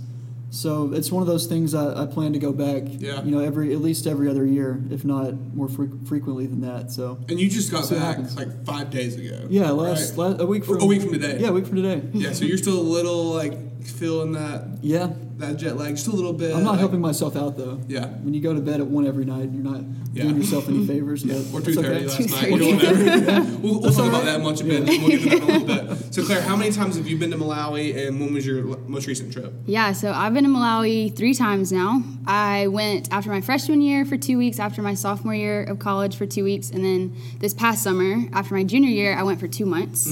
So 0.51 0.93
it's 0.93 1.11
one 1.11 1.21
of 1.21 1.27
those 1.27 1.45
things 1.45 1.75
I, 1.75 2.03
I 2.03 2.05
plan 2.05 2.33
to 2.33 2.39
go 2.39 2.51
back. 2.51 2.83
Yeah. 2.87 3.23
You 3.23 3.31
know, 3.31 3.39
every 3.39 3.71
at 3.73 3.81
least 3.81 4.07
every 4.07 4.27
other 4.27 4.45
year, 4.45 4.81
if 4.89 5.05
not 5.05 5.33
more 5.33 5.69
fre- 5.69 5.85
frequently 6.05 6.47
than 6.47 6.61
that. 6.61 6.91
So. 6.91 7.19
And 7.29 7.39
you 7.39 7.49
just 7.49 7.71
got 7.71 7.89
what 7.89 7.99
back 7.99 8.17
like 8.35 8.65
five 8.65 8.89
days 8.89 9.15
ago. 9.15 9.47
Yeah, 9.49 9.71
last, 9.71 10.17
right? 10.17 10.37
la- 10.37 10.43
a 10.43 10.45
week 10.45 10.65
from 10.65 10.81
A 10.81 10.85
week 10.85 11.01
from 11.01 11.13
today. 11.13 11.37
Yeah, 11.39 11.49
a 11.49 11.51
week 11.51 11.67
from 11.67 11.75
today. 11.75 12.01
Yeah, 12.13 12.33
so 12.33 12.45
you're 12.45 12.57
still 12.57 12.79
a 12.79 12.81
little 12.81 13.25
like 13.25 13.53
feeling 13.83 14.33
that 14.33 14.79
Yeah, 14.81 15.09
that 15.37 15.57
jet 15.57 15.77
lag, 15.77 15.95
just 15.95 16.07
a 16.07 16.11
little 16.11 16.33
bit. 16.33 16.53
I'm 16.55 16.63
not 16.63 16.71
like- 16.71 16.79
helping 16.79 17.01
myself 17.01 17.35
out 17.35 17.57
though. 17.57 17.79
Yeah. 17.87 18.07
When 18.07 18.33
you 18.33 18.41
go 18.41 18.53
to 18.53 18.59
bed 18.61 18.79
at 18.81 18.87
one 18.87 19.05
every 19.07 19.25
night, 19.25 19.49
you're 19.53 19.63
not 19.63 19.81
Yeah. 20.13 20.23
doing 20.23 20.37
yourself 20.37 20.67
any 20.67 20.85
favors. 20.87 21.23
Yeah, 21.23 21.35
or 21.53 21.61
that's 21.61 21.65
two 21.65 21.73
thirty 21.75 21.87
okay. 21.87 22.05
last 22.07 22.19
night. 22.31 22.53
2:30. 22.53 22.65
You 22.65 23.21
know. 23.21 23.57
We'll, 23.61 23.79
we'll 23.81 23.91
talk 23.91 23.99
all 24.03 24.09
about 24.09 24.25
that 24.25 24.41
much 24.41 24.59
a 24.61 24.63
bit. 24.65 24.83
We'll 24.87 25.07
get 25.09 25.21
to 25.21 25.29
that 25.29 25.35
in 25.37 25.43
a 25.43 25.45
little 25.65 25.95
bit. 25.95 26.13
So, 26.13 26.25
Claire, 26.25 26.41
how 26.41 26.55
many 26.55 26.71
times 26.71 26.95
have 26.97 27.07
you 27.07 27.17
been 27.17 27.31
to 27.31 27.37
Malawi, 27.37 28.07
and 28.07 28.19
when 28.19 28.33
was 28.33 28.45
your 28.45 28.63
most 28.87 29.07
recent 29.07 29.31
trip? 29.31 29.53
Yeah, 29.65 29.91
so 29.93 30.11
I've 30.11 30.33
been 30.33 30.43
to 30.45 30.49
Malawi 30.49 31.15
three 31.15 31.33
times 31.33 31.71
now. 31.71 32.01
I 32.25 32.67
went 32.67 33.11
after 33.13 33.29
my 33.29 33.41
freshman 33.41 33.81
year 33.81 34.03
for 34.05 34.17
two 34.17 34.37
weeks, 34.37 34.59
after 34.59 34.81
my 34.81 34.93
sophomore 34.95 35.35
year 35.35 35.63
of 35.63 35.79
college 35.79 36.15
for 36.15 36.25
two 36.25 36.43
weeks, 36.43 36.69
and 36.71 36.83
then 36.83 37.15
this 37.39 37.53
past 37.53 37.83
summer, 37.83 38.25
after 38.33 38.55
my 38.55 38.63
junior 38.63 38.89
year, 38.89 39.15
I 39.15 39.23
went 39.23 39.39
for 39.39 39.47
two 39.47 39.65
months. 39.65 40.07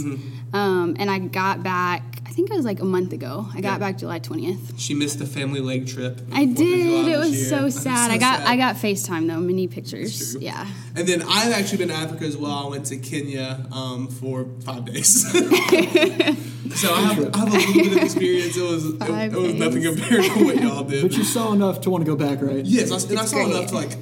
Um, 0.53 0.95
and 0.97 1.11
I 1.11 1.19
got 1.19 1.61
back, 1.63 2.03
I 2.16 2.16
think 2.37 2.51
it 2.51 2.55
was 2.55 2.65
like 2.65 2.79
a 2.81 2.85
month 2.85 3.13
ago. 3.13 3.47
I 3.53 3.61
got 3.61 3.73
Yeah. 3.73 3.77
back 3.79 3.97
July 3.97 4.19
20th. 4.19 4.73
She 4.79 4.93
missed 4.93 5.17
the 5.17 5.25
family 5.25 5.59
leg 5.59 5.87
trip. 5.87 6.21
I 6.31 6.45
Fourth 6.45 6.51
of 6.51 6.55
July 6.57 7.03
did. 7.03 7.07
It 7.07 7.17
was 7.17 7.35
year. 7.35 7.45
so 7.49 7.61
That's 7.63 7.81
sad. 7.81 8.07
so 8.07 8.13
I 8.13 8.17
got 8.19 8.39
sad. 8.41 8.47
I 8.47 8.55
got 8.57 8.75
FaceTime 8.75 9.27
though, 9.27 9.39
many 9.39 9.67
pictures. 9.67 10.17
That's 10.19 10.31
true. 10.33 10.41
Yeah. 10.41 10.67
And 10.95 11.07
then 11.07 11.23
I've 11.23 11.51
actually 11.51 11.79
been 11.79 11.87
to 11.87 11.95
Africa 11.95 12.25
as 12.25 12.37
well. 12.37 12.51
I 12.51 12.67
went 12.69 12.85
to 12.85 12.97
Kenya 12.97 13.65
um, 13.71 14.07
for 14.07 14.45
five 14.63 14.85
days. 14.85 15.29
so 15.31 16.93
I 16.93 17.01
have, 17.01 17.35
I 17.35 17.39
have 17.39 17.53
a 17.53 17.57
little 17.57 17.73
bit 17.73 17.91
of 17.97 18.03
experience. 18.03 18.55
It 18.55 18.61
was 18.61 18.85
it, 18.85 18.97
Five 18.99 19.33
it 19.33 19.39
was 19.39 19.53
nothing 19.55 19.81
compared 19.83 20.23
to 20.25 20.45
what 20.45 20.61
y'all 20.61 20.83
did. 20.83 21.01
But 21.01 21.17
you 21.17 21.23
saw 21.23 21.53
enough 21.53 21.81
to 21.81 21.89
want 21.89 22.05
to 22.05 22.11
go 22.11 22.15
back, 22.15 22.41
right? 22.41 22.63
yes, 22.63 22.91
I, 22.91 23.09
and 23.09 23.19
I 23.19 23.25
saw 23.25 23.37
great. 23.37 23.49
enough 23.55 23.67
to 23.69 23.75
like 23.75 23.97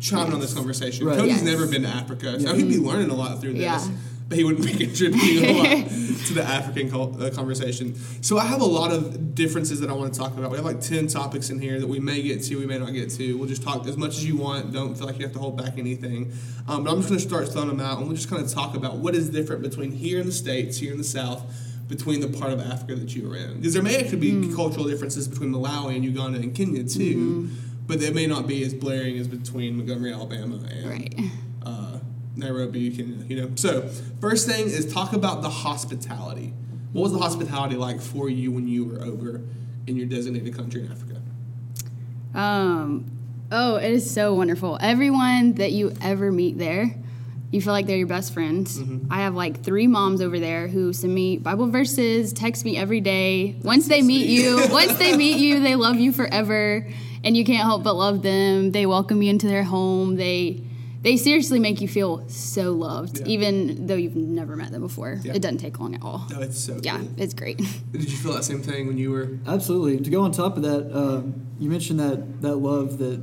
chime 0.00 0.26
in 0.26 0.32
on 0.34 0.40
this 0.40 0.52
conversation. 0.52 1.06
Right. 1.06 1.16
Cody's 1.16 1.36
Yes. 1.36 1.42
never 1.44 1.66
been 1.66 1.82
to 1.82 1.88
Africa, 1.88 2.38
so 2.40 2.52
he'd 2.54 2.68
be 2.68 2.76
learning 2.78 3.08
a 3.08 3.14
lot 3.14 3.40
through 3.40 3.54
this. 3.54 3.62
Yeah. 3.62 3.88
But 4.26 4.38
he 4.38 4.44
wouldn't 4.44 4.64
be 4.66 4.72
contributing 4.86 5.44
a 5.44 5.52
lot 5.58 5.86
to 6.26 6.32
the 6.34 6.42
African 6.42 6.90
uh, 6.94 7.30
conversation. 7.34 7.94
So 8.22 8.38
I 8.38 8.44
have 8.46 8.62
a 8.62 8.64
lot 8.66 8.90
of 8.90 9.34
differences 9.34 9.80
that 9.80 9.90
I 9.90 9.92
want 9.92 10.14
to 10.14 10.18
talk 10.18 10.32
about. 10.38 10.50
We 10.50 10.56
have 10.56 10.64
like 10.64 10.80
ten 10.80 11.06
topics 11.08 11.50
in 11.50 11.58
here 11.60 11.78
that 11.78 11.86
we 11.86 12.00
may 12.00 12.22
get 12.22 12.42
to, 12.44 12.56
we 12.56 12.64
may 12.66 12.78
not 12.78 12.92
get 12.94 13.10
to. 13.10 13.34
We'll 13.36 13.48
just 13.48 13.62
talk 13.62 13.86
as 13.86 13.96
much 13.98 14.12
as 14.16 14.24
you 14.24 14.36
want. 14.36 14.72
Don't 14.72 14.96
feel 14.96 15.06
like 15.06 15.18
you 15.18 15.24
have 15.24 15.34
to 15.34 15.38
hold 15.38 15.58
back 15.58 15.78
anything. 15.78 16.32
Um, 16.66 16.84
but 16.84 16.90
I'm 16.92 16.96
just 17.02 17.08
going 17.10 17.20
to 17.20 17.26
start 17.28 17.48
throwing 17.52 17.68
them 17.68 17.80
out, 17.80 17.98
and 17.98 18.06
we'll 18.06 18.16
just 18.16 18.30
kind 18.30 18.42
of 18.42 18.50
talk 18.50 18.74
about 18.74 18.96
what 18.96 19.14
is 19.14 19.28
different 19.28 19.60
between 19.62 19.92
here 19.92 20.20
in 20.20 20.26
the 20.26 20.32
states, 20.32 20.78
here 20.78 20.92
in 20.92 20.98
the 20.98 21.04
South, 21.04 21.42
between 21.88 22.20
the 22.20 22.28
part 22.28 22.50
of 22.52 22.60
Africa 22.60 22.94
that 22.94 23.14
you 23.14 23.30
are 23.30 23.36
in. 23.36 23.58
Because 23.58 23.74
there 23.74 23.82
may 23.82 23.96
actually 24.00 24.20
be 24.20 24.54
cultural 24.54 24.86
differences 24.86 25.28
between 25.28 25.52
Malawi 25.52 25.96
and 25.96 26.04
Uganda 26.04 26.38
and 26.38 26.54
Kenya 26.54 26.82
too, 26.84 27.50
but 27.86 28.00
they 28.00 28.10
may 28.10 28.26
not 28.26 28.46
be 28.46 28.64
as 28.64 28.72
blaring 28.72 29.18
as 29.18 29.28
between 29.28 29.76
Montgomery, 29.76 30.14
Alabama, 30.14 30.58
and 30.70 30.88
Right. 30.88 31.14
uh, 31.62 31.93
Nairobi, 32.36 32.90
Kenya. 32.90 33.24
You 33.26 33.42
know. 33.42 33.50
So 33.56 33.88
first 34.20 34.48
thing 34.48 34.66
is 34.66 34.92
talk 34.92 35.12
about 35.12 35.42
the 35.42 35.50
hospitality. 35.50 36.52
What 36.92 37.02
was 37.02 37.12
the 37.12 37.18
hospitality 37.18 37.76
like 37.76 38.00
for 38.00 38.28
you 38.28 38.52
when 38.52 38.68
you 38.68 38.84
were 38.84 39.02
over 39.02 39.42
in 39.86 39.96
your 39.96 40.06
designated 40.06 40.56
country 40.56 40.84
in 40.84 40.92
Africa? 40.92 41.20
Um, 42.34 43.10
oh, 43.50 43.76
it 43.76 43.90
is 43.90 44.10
so 44.10 44.34
wonderful. 44.34 44.78
Everyone 44.80 45.54
that 45.54 45.72
you 45.72 45.92
ever 46.00 46.30
meet 46.32 46.58
there, 46.58 46.94
you 47.50 47.60
feel 47.60 47.72
like 47.72 47.86
they're 47.86 47.96
your 47.96 48.08
best 48.08 48.32
friends. 48.32 48.80
I 49.10 49.20
have 49.20 49.34
like 49.34 49.62
three 49.62 49.86
moms 49.86 50.20
over 50.20 50.40
there 50.40 50.66
who 50.66 50.92
send 50.92 51.14
me 51.14 51.36
Bible 51.38 51.68
verses, 51.68 52.32
text 52.32 52.64
me 52.64 52.76
every 52.76 53.00
day. 53.00 53.56
Once 53.62 53.86
they 53.86 54.02
meet 54.02 54.26
you, 54.28 54.66
once 54.70 54.96
they 54.98 55.16
meet 55.16 55.38
you, 55.38 55.60
they 55.60 55.76
love 55.76 55.96
you 55.96 56.12
forever, 56.12 56.86
and 57.22 57.36
you 57.36 57.44
can't 57.44 57.62
help 57.62 57.84
but 57.84 57.94
love 57.94 58.22
them. 58.22 58.72
They 58.72 58.86
welcome 58.86 59.22
you 59.22 59.30
into 59.30 59.46
their 59.46 59.62
home. 59.62 60.16
They 60.16 60.62
they 61.04 61.16
seriously 61.16 61.60
make 61.60 61.80
you 61.80 61.86
feel 61.88 62.24
so 62.28 62.72
loved, 62.72 63.20
Yeah. 63.20 63.26
even 63.26 63.86
though 63.86 63.94
you've 63.94 64.16
never 64.16 64.56
met 64.56 64.72
them 64.72 64.80
before. 64.82 65.20
Yeah. 65.22 65.34
It 65.34 65.42
doesn't 65.42 65.58
take 65.58 65.78
long 65.78 65.94
at 65.94 66.02
all. 66.02 66.26
No, 66.30 66.40
it's 66.40 66.58
so 66.58 66.80
Yeah, 66.82 66.98
cool. 66.98 67.08
it's 67.18 67.34
great. 67.34 67.58
Did 67.92 68.10
you 68.10 68.16
feel 68.16 68.32
that 68.32 68.44
same 68.44 68.62
thing 68.62 68.86
when 68.88 68.98
you 68.98 69.10
were? 69.12 69.38
Absolutely. 69.46 69.98
To 70.00 70.10
go 70.10 70.22
on 70.22 70.32
top 70.32 70.56
of 70.56 70.62
that, 70.64 70.90
uh, 70.92 71.22
you 71.60 71.70
mentioned 71.70 72.00
that 72.00 72.42
that 72.42 72.56
love 72.56 72.98
that 72.98 73.20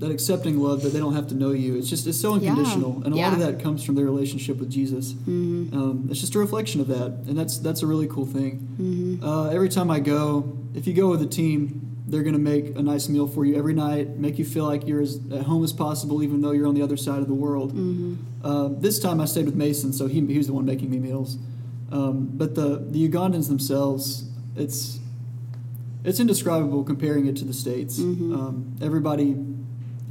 that 0.00 0.10
accepting 0.10 0.58
love 0.58 0.82
that 0.82 0.92
they 0.92 0.98
don't 0.98 1.14
have 1.14 1.28
to 1.28 1.34
know 1.36 1.52
you. 1.52 1.76
It's 1.78 1.88
just 1.88 2.06
it's 2.06 2.20
so 2.20 2.34
Yeah. 2.36 2.50
unconditional, 2.50 3.00
and 3.04 3.14
a 3.14 3.16
lot 3.16 3.32
of 3.32 3.38
that 3.38 3.60
comes 3.62 3.82
from 3.84 3.94
their 3.94 4.04
relationship 4.04 4.58
with 4.58 4.68
Jesus. 4.68 5.12
Mm-hmm. 5.12 5.74
Um, 5.78 6.08
it's 6.10 6.20
just 6.20 6.34
a 6.34 6.38
reflection 6.40 6.80
of 6.80 6.88
that, 6.88 7.12
and 7.28 7.38
that's 7.38 7.58
that's 7.58 7.80
a 7.82 7.86
really 7.86 8.08
cool 8.08 8.26
thing. 8.26 8.68
Mm-hmm. 8.80 9.24
Uh, 9.24 9.48
every 9.50 9.68
time 9.68 9.90
I 9.92 10.00
go, 10.00 10.58
if 10.74 10.86
you 10.88 10.92
go 10.94 11.08
with 11.08 11.22
a 11.22 11.26
team, 11.26 11.83
they're 12.06 12.22
going 12.22 12.34
to 12.34 12.38
make 12.38 12.76
a 12.76 12.82
nice 12.82 13.08
meal 13.08 13.26
for 13.26 13.44
you 13.44 13.56
every 13.56 13.72
night, 13.72 14.16
make 14.16 14.38
you 14.38 14.44
feel 14.44 14.64
like 14.64 14.86
you're 14.86 15.00
as 15.00 15.18
at 15.32 15.42
home 15.42 15.64
as 15.64 15.72
possible, 15.72 16.22
even 16.22 16.42
though 16.42 16.50
you're 16.50 16.66
on 16.66 16.74
the 16.74 16.82
other 16.82 16.96
side 16.96 17.20
of 17.20 17.28
the 17.28 17.34
world. 17.34 17.72
Mm-hmm. 17.72 18.14
Uh, 18.42 18.68
this 18.68 18.98
time 18.98 19.20
I 19.20 19.24
stayed 19.24 19.46
with 19.46 19.54
Mason, 19.54 19.92
so 19.92 20.06
he, 20.06 20.24
he 20.26 20.36
was 20.36 20.46
the 20.46 20.52
one 20.52 20.66
making 20.66 20.90
me 20.90 20.98
meals. 20.98 21.38
Um, 21.90 22.30
but 22.34 22.54
the 22.54 22.84
the 22.88 23.08
Ugandans 23.08 23.48
themselves, 23.48 24.24
it's 24.56 24.98
it's 26.04 26.20
indescribable 26.20 26.84
comparing 26.84 27.26
it 27.26 27.36
to 27.36 27.44
the 27.44 27.54
states. 27.54 27.98
Mm-hmm. 27.98 28.34
Um, 28.34 28.76
everybody 28.82 29.36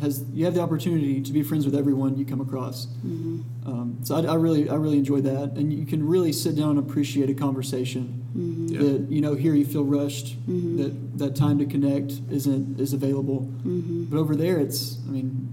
has 0.02 0.24
you 0.34 0.46
have 0.46 0.56
the 0.56 0.62
opportunity 0.62 1.22
to 1.22 1.32
be 1.32 1.44
friends 1.44 1.66
with 1.66 1.76
everyone 1.76 2.18
you 2.18 2.26
come 2.26 2.42
across. 2.42 2.88
Mm-hmm. 2.88 3.42
Um, 3.66 4.00
so 4.04 4.16
I, 4.16 4.22
I 4.24 4.36
really 4.36 4.70
I 4.70 4.76
really 4.76 4.98
enjoy 4.98 5.22
that, 5.22 5.52
and 5.58 5.72
you 5.72 5.86
can 5.86 6.08
really 6.08 6.34
sit 6.34 6.56
down 6.56 6.78
and 6.78 6.80
appreciate 6.80 7.30
a 7.30 7.36
conversation. 7.36 8.23
Mm-hmm. 8.36 8.68
Yeah. 8.68 8.80
That 8.82 9.12
you 9.12 9.22
know 9.22 9.36
here 9.36 9.54
you 9.54 9.66
feel 9.66 9.84
rushed. 9.84 10.36
That 10.48 11.18
that 11.20 11.36
time 11.36 11.60
to 11.60 11.66
connect 11.66 12.14
isn't 12.32 12.80
is 12.80 12.94
available. 12.94 13.42
Mm-hmm. 13.42 14.06
But 14.06 14.18
over 14.18 14.36
there, 14.36 14.58
it's 14.60 14.98
I 15.08 15.12
mean 15.12 15.50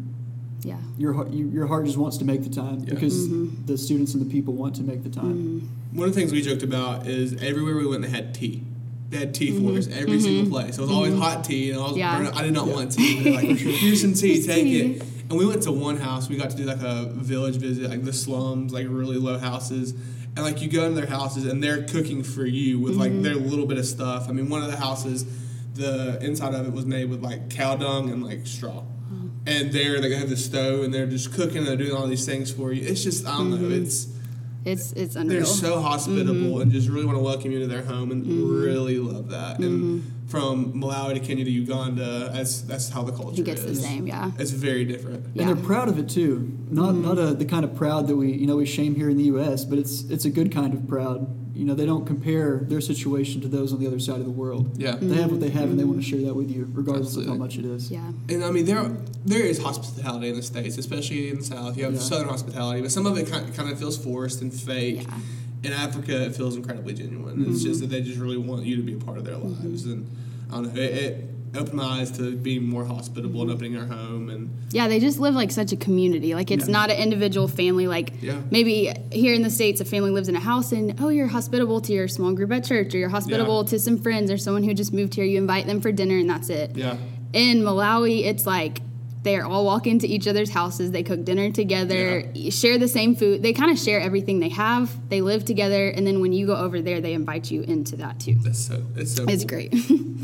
Yeah. 0.63 0.79
your 0.97 1.13
heart 1.13 1.31
you, 1.31 1.49
your 1.49 1.67
heart 1.67 1.85
just 1.87 1.99
wants 1.99 2.17
to 2.19 2.25
make 2.25 2.43
the 2.43 2.51
time 2.51 2.81
Yeah. 2.81 2.95
because 2.95 3.29
Mm-hmm. 3.29 3.67
the 3.67 3.77
students 3.77 4.15
and 4.15 4.25
the 4.25 4.31
people 4.31 4.55
want 4.55 4.75
to 4.77 4.83
make 4.83 5.03
the 5.03 5.11
time. 5.11 5.69
One 5.93 6.09
of 6.09 6.15
the 6.15 6.21
things 6.21 6.33
we 6.33 6.41
joked 6.43 6.63
about 6.63 7.07
is 7.07 7.35
everywhere 7.43 7.77
we 7.77 7.87
went, 7.87 8.03
they 8.03 8.09
had 8.11 8.35
tea. 8.35 8.63
They 9.11 9.17
had 9.19 9.35
tea 9.35 9.51
for 9.59 9.77
us 9.77 9.89
every 9.89 10.21
single 10.21 10.49
place. 10.51 10.77
So 10.77 10.83
It 10.85 10.87
was 10.87 10.95
always 10.97 11.15
hot 11.19 11.43
tea, 11.45 11.71
and 11.73 11.81
I 11.81 11.83
was 11.83 11.91
Mm-hmm. 11.93 11.99
Yeah. 11.99 12.17
burning- 12.19 12.33
I 12.35 12.43
did 12.45 12.53
not 12.55 12.69
want 12.69 12.93
tea. 12.93 13.23
They're 13.25 13.33
like, 13.35 13.59
here's 13.59 14.01
some 14.07 14.15
tea, 14.15 14.41
take 14.47 14.63
tea. 14.65 14.81
it. 14.93 15.03
And 15.29 15.39
we 15.39 15.45
went 15.47 15.63
to 15.65 15.73
one 15.73 15.97
house. 15.97 16.29
We 16.29 16.37
got 16.37 16.51
to 16.51 16.57
do 16.57 16.65
like 16.65 16.81
a 16.81 17.07
village 17.13 17.57
visit, 17.57 17.91
like 17.91 18.05
the 18.05 18.13
slums, 18.13 18.73
like 18.73 18.87
really 18.89 19.17
low 19.17 19.37
houses. 19.39 19.95
And 20.37 20.45
like 20.45 20.63
you 20.63 20.69
go 20.69 20.85
into 20.85 21.01
their 21.01 21.11
houses, 21.11 21.45
and 21.47 21.63
they're 21.63 21.83
cooking 21.85 22.23
for 22.23 22.47
you 22.47 22.79
with 22.79 22.93
Mm-hmm. 22.93 23.01
like 23.01 23.23
their 23.23 23.35
little 23.35 23.67
bit 23.67 23.79
of 23.79 23.87
stuff. 23.87 24.29
I 24.29 24.33
mean, 24.33 24.49
one 24.49 24.63
of 24.63 24.71
the 24.71 24.77
houses, 24.77 25.25
the 25.75 26.19
inside 26.23 26.55
of 26.55 26.67
it 26.67 26.73
was 26.73 26.87
made 26.87 27.11
with 27.11 27.23
like 27.23 27.51
cow 27.51 27.77
dung 27.77 28.11
and 28.11 28.25
like 28.25 28.47
straw. 28.47 28.83
And 29.47 29.73
there 29.73 30.01
they 30.01 30.15
have 30.15 30.29
the 30.29 30.37
stove, 30.37 30.85
and 30.85 30.93
they're 30.95 31.07
just 31.07 31.33
cooking, 31.33 31.59
and 31.59 31.67
they're 31.67 31.77
doing 31.77 31.93
all 31.93 32.07
these 32.07 32.27
things 32.27 32.53
for 32.53 32.73
you. 32.73 32.87
It's 32.87 33.03
just 33.03 33.27
I 33.27 33.39
don't 33.39 33.51
know. 33.51 33.57
Mm-hmm. 33.57 33.83
It's 33.85 34.07
It's 34.65 34.93
it's 34.93 35.17
unreal. 35.17 35.39
they're 35.39 35.47
so 35.47 35.81
hospitable 35.81 36.35
Mm-hmm. 36.35 36.61
and 36.61 36.71
just 36.73 36.89
really 36.89 37.07
want 37.07 37.17
to 37.19 37.23
welcome 37.25 37.51
you 37.51 37.59
to 37.61 37.67
their 37.67 37.83
home 37.83 38.11
and 38.13 38.25
really 38.27 38.99
love 38.99 39.31
that. 39.31 39.59
And 39.59 40.03
from 40.31 40.73
Malawi 40.75 41.15
to 41.15 41.21
Kenya 41.21 41.45
to 41.45 41.51
Uganda, 41.51 42.31
that's 42.33 42.63
that's 42.63 42.89
how 42.89 43.03
the 43.03 43.13
culture 43.13 43.43
I 43.43 43.45
think 43.45 43.49
it's 43.49 43.63
is. 43.63 43.81
the 43.81 43.87
same. 43.89 44.07
Yeah. 44.07 44.31
It's 44.39 44.53
very 44.53 44.85
different. 44.85 45.27
Yeah. 45.35 45.43
And 45.43 45.51
they're 45.51 45.65
proud 45.65 45.89
of 45.89 45.99
it 45.99 46.09
too. 46.09 46.57
Not 46.71 46.95
mm-hmm. 46.95 47.03
not 47.03 47.19
a, 47.19 47.35
the 47.35 47.45
kind 47.45 47.65
of 47.65 47.75
proud 47.75 48.07
that 48.07 48.17
we 48.17 48.33
you 48.33 48.47
know 48.47 48.57
we 48.57 48.67
shame 48.67 48.95
here 48.95 49.11
in 49.11 49.17
the 49.17 49.25
U.S., 49.25 49.65
but 49.65 49.79
it's 49.79 50.03
it's 50.05 50.25
a 50.25 50.31
good 50.31 50.53
kind 50.53 50.73
of 50.73 50.87
proud. 50.89 51.37
You 51.53 51.67
know, 51.67 51.75
they 51.75 51.85
don't 51.85 52.07
compare 52.07 52.61
their 52.63 52.81
situation 52.81 53.43
to 53.43 53.49
those 53.49 53.75
on 53.75 53.81
the 53.81 53.87
other 53.87 53.99
side 53.99 54.19
of 54.21 54.25
the 54.25 54.31
world. 54.31 54.81
Yeah. 54.81 54.97
They 54.99 55.17
have 55.17 55.31
what 55.31 55.41
they 55.41 55.51
have, 55.51 55.65
and 55.65 55.79
they 55.79 55.85
want 55.85 56.01
to 56.03 56.09
share 56.09 56.23
that 56.23 56.33
with 56.35 56.51
you, 56.51 56.67
regardless 56.73 57.17
of 57.17 57.27
how 57.27 57.35
much 57.35 57.59
it 57.59 57.67
is. 57.67 57.91
Yeah. 57.91 58.13
And 58.31 58.43
I 58.43 58.51
mean, 58.51 58.65
there 58.65 58.97
there 59.27 59.43
is 59.43 59.61
hospitality 59.61 60.31
in 60.31 60.37
the 60.37 60.43
states, 60.43 60.79
especially 60.79 61.29
in 61.29 61.39
the 61.39 61.45
South. 61.45 61.77
You 61.77 61.85
have 61.85 61.95
Yeah. 61.95 62.01
Southern 62.01 62.29
hospitality, 62.29 62.81
but 62.81 62.93
some 62.93 63.05
of 63.05 63.19
it 63.19 63.29
kind 63.29 63.53
kind 63.55 63.71
of 63.71 63.79
feels 63.79 63.99
forced 63.99 64.41
and 64.41 64.55
fake. 64.55 65.03
Yeah. 65.03 65.19
In 65.63 65.73
Africa, 65.73 66.25
it 66.25 66.35
feels 66.35 66.57
incredibly 66.57 66.95
genuine. 66.95 67.43
It's 67.43 67.59
mm-hmm. 67.59 67.69
just 67.69 67.81
that 67.81 67.89
they 67.89 68.01
just 68.01 68.19
really 68.19 68.39
want 68.39 68.65
you 68.65 68.77
to 68.77 68.83
be 68.83 68.95
a 68.95 68.99
part 68.99 69.19
of 69.19 69.25
their 69.25 69.35
mm-hmm. 69.35 69.69
lives, 69.69 69.85
and 69.85 70.07
I 70.51 70.55
don't 70.55 70.75
know. 70.75 70.81
It, 70.81 70.95
it 70.95 71.31
opened 71.57 71.75
my 71.75 71.85
eyes 72.01 72.11
to 72.13 72.37
being 72.37 72.65
more 72.65 72.85
hospitable 72.85 73.43
and 73.43 73.51
opening 73.51 73.77
our 73.77 73.87
home, 73.87 74.31
and 74.31 74.51
Yeah, 74.71 74.89
they 74.89 75.01
just 75.01 75.19
live 75.19 75.35
like 75.35 75.51
such 75.51 75.73
a 75.73 75.77
community. 75.77 76.35
Like 76.35 76.51
it's 76.51 76.67
Yeah. 76.67 76.73
not 76.73 76.91
an 76.91 76.97
individual 76.97 77.49
family. 77.49 77.87
Like 77.89 78.13
Yeah. 78.23 78.41
maybe 78.51 78.93
here 79.11 79.35
in 79.35 79.43
the 79.43 79.51
states, 79.51 79.81
a 79.81 79.85
family 79.85 80.11
lives 80.11 80.29
in 80.29 80.37
a 80.37 80.41
house, 80.41 80.73
and 80.73 80.95
oh, 81.01 81.09
you're 81.09 81.27
hospitable 81.27 81.81
to 81.83 81.93
your 81.93 82.09
small 82.09 82.33
group 82.33 82.53
at 82.53 82.65
church, 82.65 82.95
or 82.95 82.99
you're 82.99 83.09
hospitable 83.09 83.63
Yeah. 83.63 83.71
to 83.71 83.79
some 83.79 83.99
friends 83.99 84.31
or 84.31 84.39
someone 84.39 84.63
who 84.63 84.75
just 84.75 84.93
moved 84.93 85.15
here. 85.15 85.25
You 85.25 85.39
invite 85.39 85.67
them 85.67 85.81
for 85.81 85.91
dinner, 85.93 86.17
and 86.17 86.31
that's 86.31 86.51
it. 86.51 86.77
yeah, 86.77 86.97
In 87.33 87.63
Malawi, 87.63 88.25
it's 88.25 88.47
like 88.47 88.81
they 89.23 89.39
all 89.39 89.65
walk 89.65 89.87
into 89.87 90.07
each 90.07 90.27
other's 90.27 90.51
houses. 90.51 90.93
They 90.93 91.03
cook 91.03 91.25
dinner 91.25 91.51
together, 91.51 92.33
share 92.51 92.79
the 92.79 92.89
same 92.89 93.15
food. 93.15 93.43
They 93.43 93.53
kind 93.53 93.71
of 93.71 93.79
share 93.79 94.01
everything 94.01 94.41
they 94.41 94.49
have. 94.51 95.09
They 95.11 95.21
live 95.21 95.45
together, 95.45 95.89
and 95.89 96.07
then 96.07 96.21
when 96.21 96.33
you 96.33 96.47
go 96.47 96.57
over 96.57 96.81
there, 96.81 97.01
they 97.01 97.13
invite 97.13 97.51
you 97.51 97.63
into 97.63 97.97
that 97.97 98.21
too. 98.21 98.37
that's 98.43 98.59
so 98.67 98.83
it's 98.97 99.15
so. 99.15 99.25
It's 99.29 99.45
cool. 99.45 99.49
great. 99.59 99.75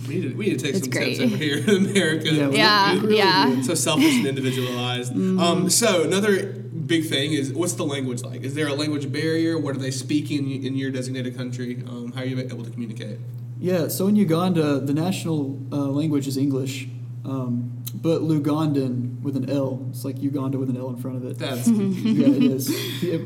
We 0.06 0.14
need 0.20 0.22
to, 0.30 0.34
we 0.36 0.46
need 0.46 0.58
to 0.60 0.64
take 0.66 0.74
It's 0.76 0.84
some 0.84 0.90
great. 0.90 1.16
tips 1.18 1.32
over 1.32 1.36
here 1.36 1.58
in 1.58 1.86
America. 1.90 2.32
Yeah, 2.32 2.48
we- 2.48 2.56
Yeah, 2.58 2.94
we 2.94 3.00
really 3.00 3.16
yeah. 3.18 3.60
so 3.62 3.74
selfish 3.74 4.14
and 4.18 4.26
individualized. 4.26 5.12
Um, 5.14 5.68
so 5.68 6.04
another 6.04 6.52
big 6.52 7.06
thing 7.08 7.32
is 7.32 7.52
what's 7.52 7.72
the 7.74 7.84
language 7.84 8.22
like? 8.22 8.42
Is 8.42 8.54
there 8.54 8.68
a 8.68 8.74
language 8.74 9.10
barrier? 9.10 9.58
What 9.58 9.74
are 9.74 9.78
they 9.80 9.90
speaking 9.90 10.62
in 10.64 10.76
your 10.76 10.90
designated 10.90 11.36
country? 11.36 11.82
Um, 11.88 12.12
how 12.12 12.20
are 12.20 12.24
you 12.24 12.38
able 12.38 12.64
to 12.64 12.70
communicate? 12.70 13.18
Yeah, 13.58 13.88
so 13.88 14.06
in 14.06 14.16
Uganda, 14.16 14.78
the 14.80 14.92
national 14.94 15.58
uh, 15.72 15.76
language 15.76 16.26
is 16.28 16.36
English, 16.36 16.88
um, 17.24 17.75
but 17.95 18.21
Lugandan 18.23 19.21
with 19.23 19.37
an 19.37 19.49
L. 19.50 19.87
It's 19.90 20.05
like 20.05 20.21
Uganda 20.21 20.59
with 20.59 20.69
an 20.71 20.76
L 20.76 20.88
in 20.90 20.97
front 20.97 21.16
of 21.19 21.25
it. 21.25 21.38
That's 21.38 21.66
yeah, 21.69 22.26
it 22.26 22.43
is. 22.52 22.69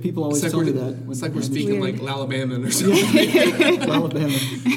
People 0.03 0.25
always 0.25 0.43
it's 0.45 0.55
like 0.55 0.65
tell 0.65 0.75
me 0.75 0.79
that. 0.81 0.97
when- 0.99 1.11
it's 1.11 1.23
like 1.23 1.33
we're 1.33 1.43
speaking 1.43 1.81
Weird. 1.81 2.01
like 2.01 2.11
Alabama 2.11 2.61
or 2.61 2.71
something. 2.71 3.81
Alabama. 3.91 4.29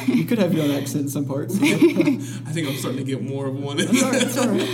You 0.08 0.26
could 0.26 0.40
have 0.40 0.54
your 0.54 0.64
own 0.66 0.72
accent 0.72 1.04
in 1.04 1.10
some 1.10 1.26
parts. 1.26 1.56
I 1.62 1.66
think 1.68 2.68
I'm 2.68 2.76
starting 2.78 2.98
to 3.00 3.04
get 3.04 3.22
more 3.22 3.48
of 3.48 3.56
one. 3.56 3.78
It's 3.80 4.38
all 4.38 4.48
right. 4.50 4.70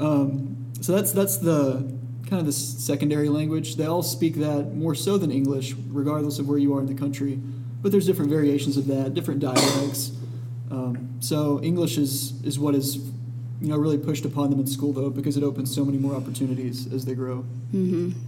Um, 0.00 0.72
so 0.80 0.92
that's 0.92 1.12
that's 1.12 1.36
the 1.38 1.92
kind 2.28 2.40
of 2.40 2.46
the 2.46 2.52
secondary 2.52 3.28
language. 3.28 3.76
They 3.76 3.86
all 3.86 4.02
speak 4.02 4.36
that 4.36 4.72
more 4.74 4.94
so 4.94 5.18
than 5.18 5.30
English, 5.30 5.74
regardless 5.88 6.38
of 6.38 6.48
where 6.48 6.58
you 6.58 6.74
are 6.74 6.80
in 6.80 6.86
the 6.86 6.94
country. 6.94 7.38
But 7.82 7.92
there's 7.92 8.06
different 8.06 8.30
variations 8.30 8.76
of 8.78 8.86
that, 8.86 9.12
different 9.14 9.40
dialects. 9.40 10.12
Um, 10.70 11.16
so 11.20 11.60
English 11.62 11.98
is 11.98 12.42
is 12.44 12.58
what 12.58 12.74
is 12.74 12.98
you 13.60 13.68
know 13.68 13.76
really 13.76 13.98
pushed 13.98 14.24
upon 14.24 14.50
them 14.50 14.60
in 14.60 14.66
school 14.66 14.92
though 14.92 15.10
because 15.10 15.36
it 15.36 15.42
opens 15.42 15.74
so 15.74 15.84
many 15.84 15.98
more 15.98 16.14
opportunities 16.14 16.92
as 16.92 17.04
they 17.04 17.14
grow. 17.14 17.44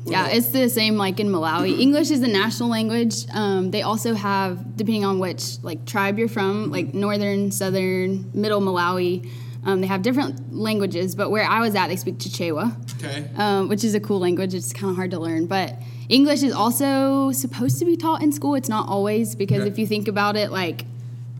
Yeah, 0.06 0.28
it's 0.28 0.48
the 0.48 0.68
same 0.68 0.96
like 0.96 1.20
in 1.20 1.28
Malawi. 1.28 1.78
English 1.86 2.10
is 2.10 2.20
the 2.20 2.28
national 2.28 2.68
language. 2.68 3.26
Um, 3.32 3.70
they 3.70 3.82
also 3.82 4.14
have, 4.14 4.76
depending 4.76 5.04
on 5.04 5.18
which 5.18 5.62
like 5.62 5.84
tribe 5.86 6.18
you're 6.18 6.28
from, 6.28 6.70
like 6.70 6.94
northern, 6.94 7.50
southern, 7.52 8.30
middle 8.34 8.60
Malawi, 8.60 9.28
um, 9.64 9.80
they 9.80 9.86
have 9.86 10.02
different 10.02 10.52
languages. 10.54 11.14
But 11.14 11.30
where 11.30 11.44
I 11.44 11.60
was 11.60 11.74
at, 11.74 11.88
they 11.88 11.96
speak 11.96 12.18
Chichewa, 12.18 12.74
okay. 13.04 13.28
um, 13.36 13.68
which 13.68 13.84
is 13.84 13.94
a 13.94 14.00
cool 14.00 14.18
language. 14.18 14.54
It's 14.54 14.72
kind 14.72 14.90
of 14.90 14.96
hard 14.96 15.10
to 15.12 15.20
learn, 15.20 15.46
but 15.46 15.74
English 16.08 16.42
is 16.42 16.52
also 16.52 17.30
supposed 17.32 17.78
to 17.80 17.84
be 17.84 17.96
taught 17.96 18.22
in 18.22 18.32
school. 18.32 18.54
It's 18.54 18.68
not 18.68 18.88
always 18.88 19.34
because 19.34 19.60
Okay. 19.60 19.68
if 19.70 19.78
you 19.78 19.86
think 19.86 20.08
about 20.08 20.36
it, 20.36 20.50
like 20.52 20.84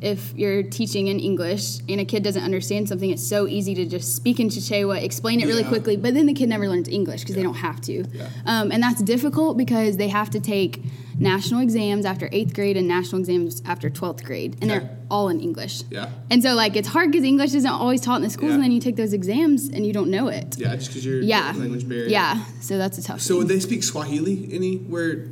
if 0.06 0.32
you're 0.36 0.62
teaching 0.62 1.08
in 1.08 1.18
English 1.18 1.78
and 1.88 2.00
a 2.00 2.04
kid 2.04 2.22
doesn't 2.22 2.42
understand 2.44 2.88
something, 2.88 3.10
it's 3.10 3.26
so 3.26 3.48
easy 3.48 3.74
to 3.74 3.84
just 3.84 4.14
speak 4.14 4.38
in 4.38 4.48
Chichewa, 4.48 5.02
explain 5.02 5.40
it 5.40 5.46
really 5.46 5.62
Yeah. 5.62 5.68
quickly, 5.68 5.96
but 5.96 6.14
then 6.14 6.26
the 6.26 6.32
kid 6.32 6.48
never 6.48 6.68
learns 6.68 6.88
English 6.88 7.20
because 7.22 7.34
they 7.34 7.42
don't 7.42 7.56
have 7.68 7.80
to. 7.82 8.04
Yeah. 8.14 8.28
Um, 8.46 8.70
and 8.70 8.80
that's 8.82 9.02
difficult 9.02 9.56
because 9.56 9.96
they 9.96 10.08
have 10.08 10.30
to 10.30 10.40
take 10.40 10.80
national 11.18 11.60
exams 11.60 12.04
after 12.04 12.28
eighth 12.30 12.54
grade 12.54 12.76
and 12.76 12.86
national 12.86 13.18
exams 13.20 13.62
after 13.66 13.90
12th 13.90 14.22
grade, 14.22 14.56
and 14.60 14.70
Okay. 14.70 14.78
they're 14.80 14.90
all 15.10 15.28
in 15.28 15.40
English. 15.40 15.82
Yeah. 15.90 16.10
And 16.30 16.40
so, 16.42 16.54
like, 16.54 16.76
it's 16.76 16.88
hard 16.88 17.10
because 17.10 17.24
English 17.24 17.52
isn't 17.54 17.68
always 17.70 18.00
taught 18.00 18.16
in 18.16 18.22
the 18.22 18.30
schools, 18.30 18.50
Yeah. 18.50 18.54
and 18.56 18.62
then 18.64 18.70
you 18.72 18.80
take 18.80 18.96
those 18.96 19.12
exams 19.12 19.68
and 19.68 19.84
you 19.86 19.92
don't 19.92 20.10
know 20.10 20.28
it. 20.28 20.56
Yeah, 20.58 20.76
just 20.76 20.88
because 20.90 21.04
you're 21.04 21.22
Yeah. 21.22 21.52
language 21.58 21.88
barrier. 21.88 22.08
Yeah. 22.08 22.44
So 22.60 22.78
that's 22.78 22.96
a 22.98 23.02
tough 23.02 23.20
So 23.22 23.38
would 23.38 23.48
thing. 23.48 23.56
they 23.56 23.60
speak 23.60 23.82
Swahili 23.82 24.48
anywhere? 24.52 25.26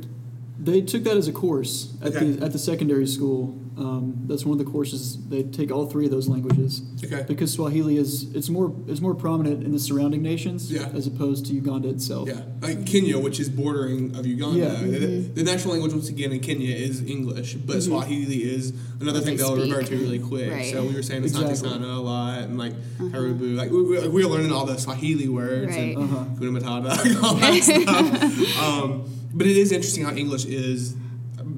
They 0.61 0.81
took 0.81 1.03
that 1.03 1.15
as 1.17 1.27
a 1.27 1.31
course 1.31 1.89
at 2.01 2.15
Okay. 2.15 2.31
the 2.31 2.45
at 2.45 2.51
the 2.51 2.59
secondary 2.59 3.07
school. 3.07 3.55
Um, 3.77 4.23
that's 4.27 4.45
one 4.45 4.57
of 4.57 4.65
the 4.65 4.71
courses. 4.71 5.17
They 5.27 5.43
take 5.43 5.69
all 5.69 5.85
three 5.85 6.05
of 6.05 6.11
those 6.11 6.29
languages. 6.29 6.81
Okay. 7.03 7.25
Because 7.27 7.51
Swahili 7.51 7.97
is 7.97 8.33
it's 8.33 8.47
more 8.49 8.73
it's 8.87 9.01
more 9.01 9.13
prominent 9.13 9.65
in 9.65 9.73
the 9.73 9.79
surrounding 9.79 10.21
nations 10.21 10.71
Yeah. 10.71 10.87
as 10.93 11.07
opposed 11.07 11.45
to 11.47 11.53
Uganda 11.53 11.89
itself. 11.89 12.29
Yeah, 12.29 12.41
like 12.61 12.85
Kenya, 12.85 13.19
which 13.19 13.37
is 13.37 13.49
bordering 13.49 14.15
of 14.15 14.25
Uganda. 14.25 14.59
Yeah. 14.59 14.75
The, 14.99 15.07
the 15.39 15.43
national 15.43 15.73
language 15.73 15.91
once 15.91 16.07
again 16.07 16.31
in 16.31 16.39
Kenya 16.39 16.73
is 16.73 17.01
English, 17.03 17.55
but 17.55 17.83
Swahili 17.83 18.43
is 18.43 18.73
another 19.01 19.19
thing 19.19 19.35
they 19.35 19.43
they'll 19.43 19.57
speak. 19.57 19.69
revert 19.73 19.87
to 19.87 19.97
really 19.97 20.19
quick. 20.19 20.51
Right. 20.51 20.71
So 20.71 20.81
we 20.83 20.93
were 20.93 21.03
saying 21.03 21.23
Asante 21.23 21.49
Exactly. 21.49 21.69
Sana 21.69 21.87
a 21.87 21.99
lot, 21.99 22.39
and 22.43 22.57
like 22.57 22.73
Harubu, 22.97 23.57
like 23.57 23.71
we, 23.71 23.81
we, 23.83 24.07
we 24.07 24.23
were 24.25 24.31
learning 24.31 24.53
all 24.53 24.65
the 24.65 24.77
Swahili 24.77 25.27
words 25.27 25.67
Right. 25.75 25.97
and 25.97 26.03
Uh-huh. 26.03 26.23
Kuna 26.39 26.57
Matata, 26.59 26.91
all 27.23 27.35
that 27.35 27.61
stuff. 27.61 28.57
Um, 28.63 29.05
but 29.33 29.47
it 29.47 29.57
is 29.57 29.73
interesting 29.73 30.05
how 30.05 30.13
English 30.13 30.45
is 30.45 30.95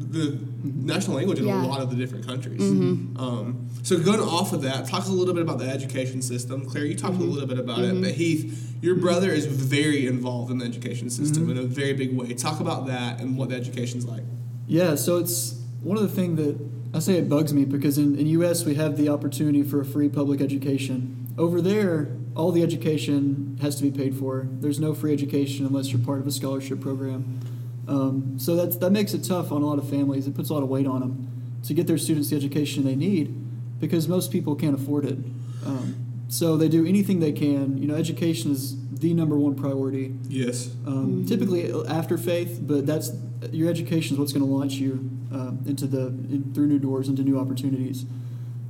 the 0.09 0.39
national 0.63 1.17
language 1.17 1.39
in 1.39 1.45
Yeah. 1.45 1.63
a 1.63 1.67
lot 1.67 1.81
of 1.81 1.89
the 1.89 1.95
different 1.95 2.25
countries. 2.25 2.61
Mm-hmm. 2.61 3.17
Um, 3.17 3.69
so 3.83 3.99
going 3.99 4.19
off 4.19 4.53
of 4.53 4.61
that, 4.63 4.87
talk 4.87 5.05
a 5.05 5.11
little 5.11 5.33
bit 5.33 5.43
about 5.43 5.59
the 5.59 5.69
education 5.69 6.21
system. 6.21 6.65
Claire, 6.65 6.85
you 6.85 6.95
talked 6.95 7.15
a 7.15 7.17
mm-hmm. 7.17 7.31
little 7.31 7.47
bit 7.47 7.59
about 7.59 7.79
it, 7.79 7.93
mm-hmm. 7.93 8.03
but 8.03 8.11
Heath, 8.11 8.75
your 8.81 8.95
brother 8.95 9.31
is 9.31 9.45
very 9.45 10.07
involved 10.07 10.51
in 10.51 10.59
the 10.59 10.65
education 10.65 11.09
system 11.09 11.49
in 11.49 11.57
a 11.57 11.63
very 11.63 11.93
big 11.93 12.15
way. 12.15 12.33
Talk 12.33 12.59
about 12.59 12.87
that 12.87 13.19
and 13.19 13.37
what 13.37 13.49
the 13.49 13.55
education's 13.55 14.05
like. 14.05 14.23
Yeah, 14.67 14.95
so 14.95 15.17
it's 15.17 15.59
one 15.81 15.97
of 15.97 16.03
the 16.03 16.15
things 16.15 16.37
that 16.37 16.59
I 16.93 16.99
say 16.99 17.17
it 17.17 17.29
bugs 17.29 17.53
me 17.53 17.65
because 17.65 17.97
in, 17.97 18.17
in 18.17 18.27
U.S. 18.27 18.65
we 18.65 18.75
have 18.75 18.97
the 18.97 19.09
opportunity 19.09 19.63
for 19.63 19.81
a 19.81 19.85
free 19.85 20.09
public 20.09 20.41
education. 20.41 21.27
Over 21.37 21.61
there, 21.61 22.09
all 22.35 22.51
the 22.51 22.63
education 22.63 23.57
has 23.61 23.75
to 23.77 23.83
be 23.83 23.91
paid 23.91 24.15
for. 24.15 24.47
There's 24.49 24.79
no 24.79 24.93
free 24.93 25.13
education 25.13 25.65
unless 25.65 25.91
you're 25.91 26.01
part 26.01 26.19
of 26.19 26.27
a 26.27 26.31
scholarship 26.31 26.79
program. 26.79 27.39
Um, 27.87 28.37
so 28.37 28.55
that's, 28.55 28.77
that 28.77 28.91
makes 28.91 29.13
it 29.13 29.23
tough 29.23 29.51
on 29.51 29.61
a 29.61 29.65
lot 29.65 29.79
of 29.79 29.89
families. 29.89 30.27
It 30.27 30.35
puts 30.35 30.49
a 30.49 30.53
lot 30.53 30.63
of 30.63 30.69
weight 30.69 30.87
on 30.87 30.99
them 30.99 31.59
to 31.63 31.73
get 31.73 31.87
their 31.87 31.97
students 31.97 32.29
the 32.29 32.35
education 32.35 32.83
they 32.83 32.95
need 32.95 33.33
because 33.79 34.07
most 34.07 34.31
people 34.31 34.55
can't 34.55 34.75
afford 34.75 35.05
it. 35.05 35.17
Um, 35.65 35.95
so 36.29 36.57
they 36.57 36.67
do 36.67 36.85
anything 36.85 37.19
they 37.19 37.31
can. 37.31 37.77
You 37.77 37.87
know, 37.87 37.95
education 37.95 38.51
is 38.51 38.75
the 38.91 39.13
number 39.13 39.37
one 39.37 39.55
priority. 39.55 40.13
Yes. 40.27 40.69
Um, 40.85 41.25
Typically 41.27 41.71
after 41.87 42.17
faith, 42.17 42.59
but 42.61 42.85
that's 42.85 43.11
your 43.51 43.69
education 43.69 44.15
is 44.15 44.19
what's 44.19 44.33
going 44.33 44.45
to 44.45 44.51
launch 44.51 44.73
you 44.73 45.09
uh, 45.33 45.51
into 45.65 45.85
the 45.87 46.07
in, 46.07 46.51
through 46.53 46.67
new 46.67 46.79
doors 46.79 47.07
into 47.07 47.21
new 47.21 47.39
opportunities. 47.39 48.05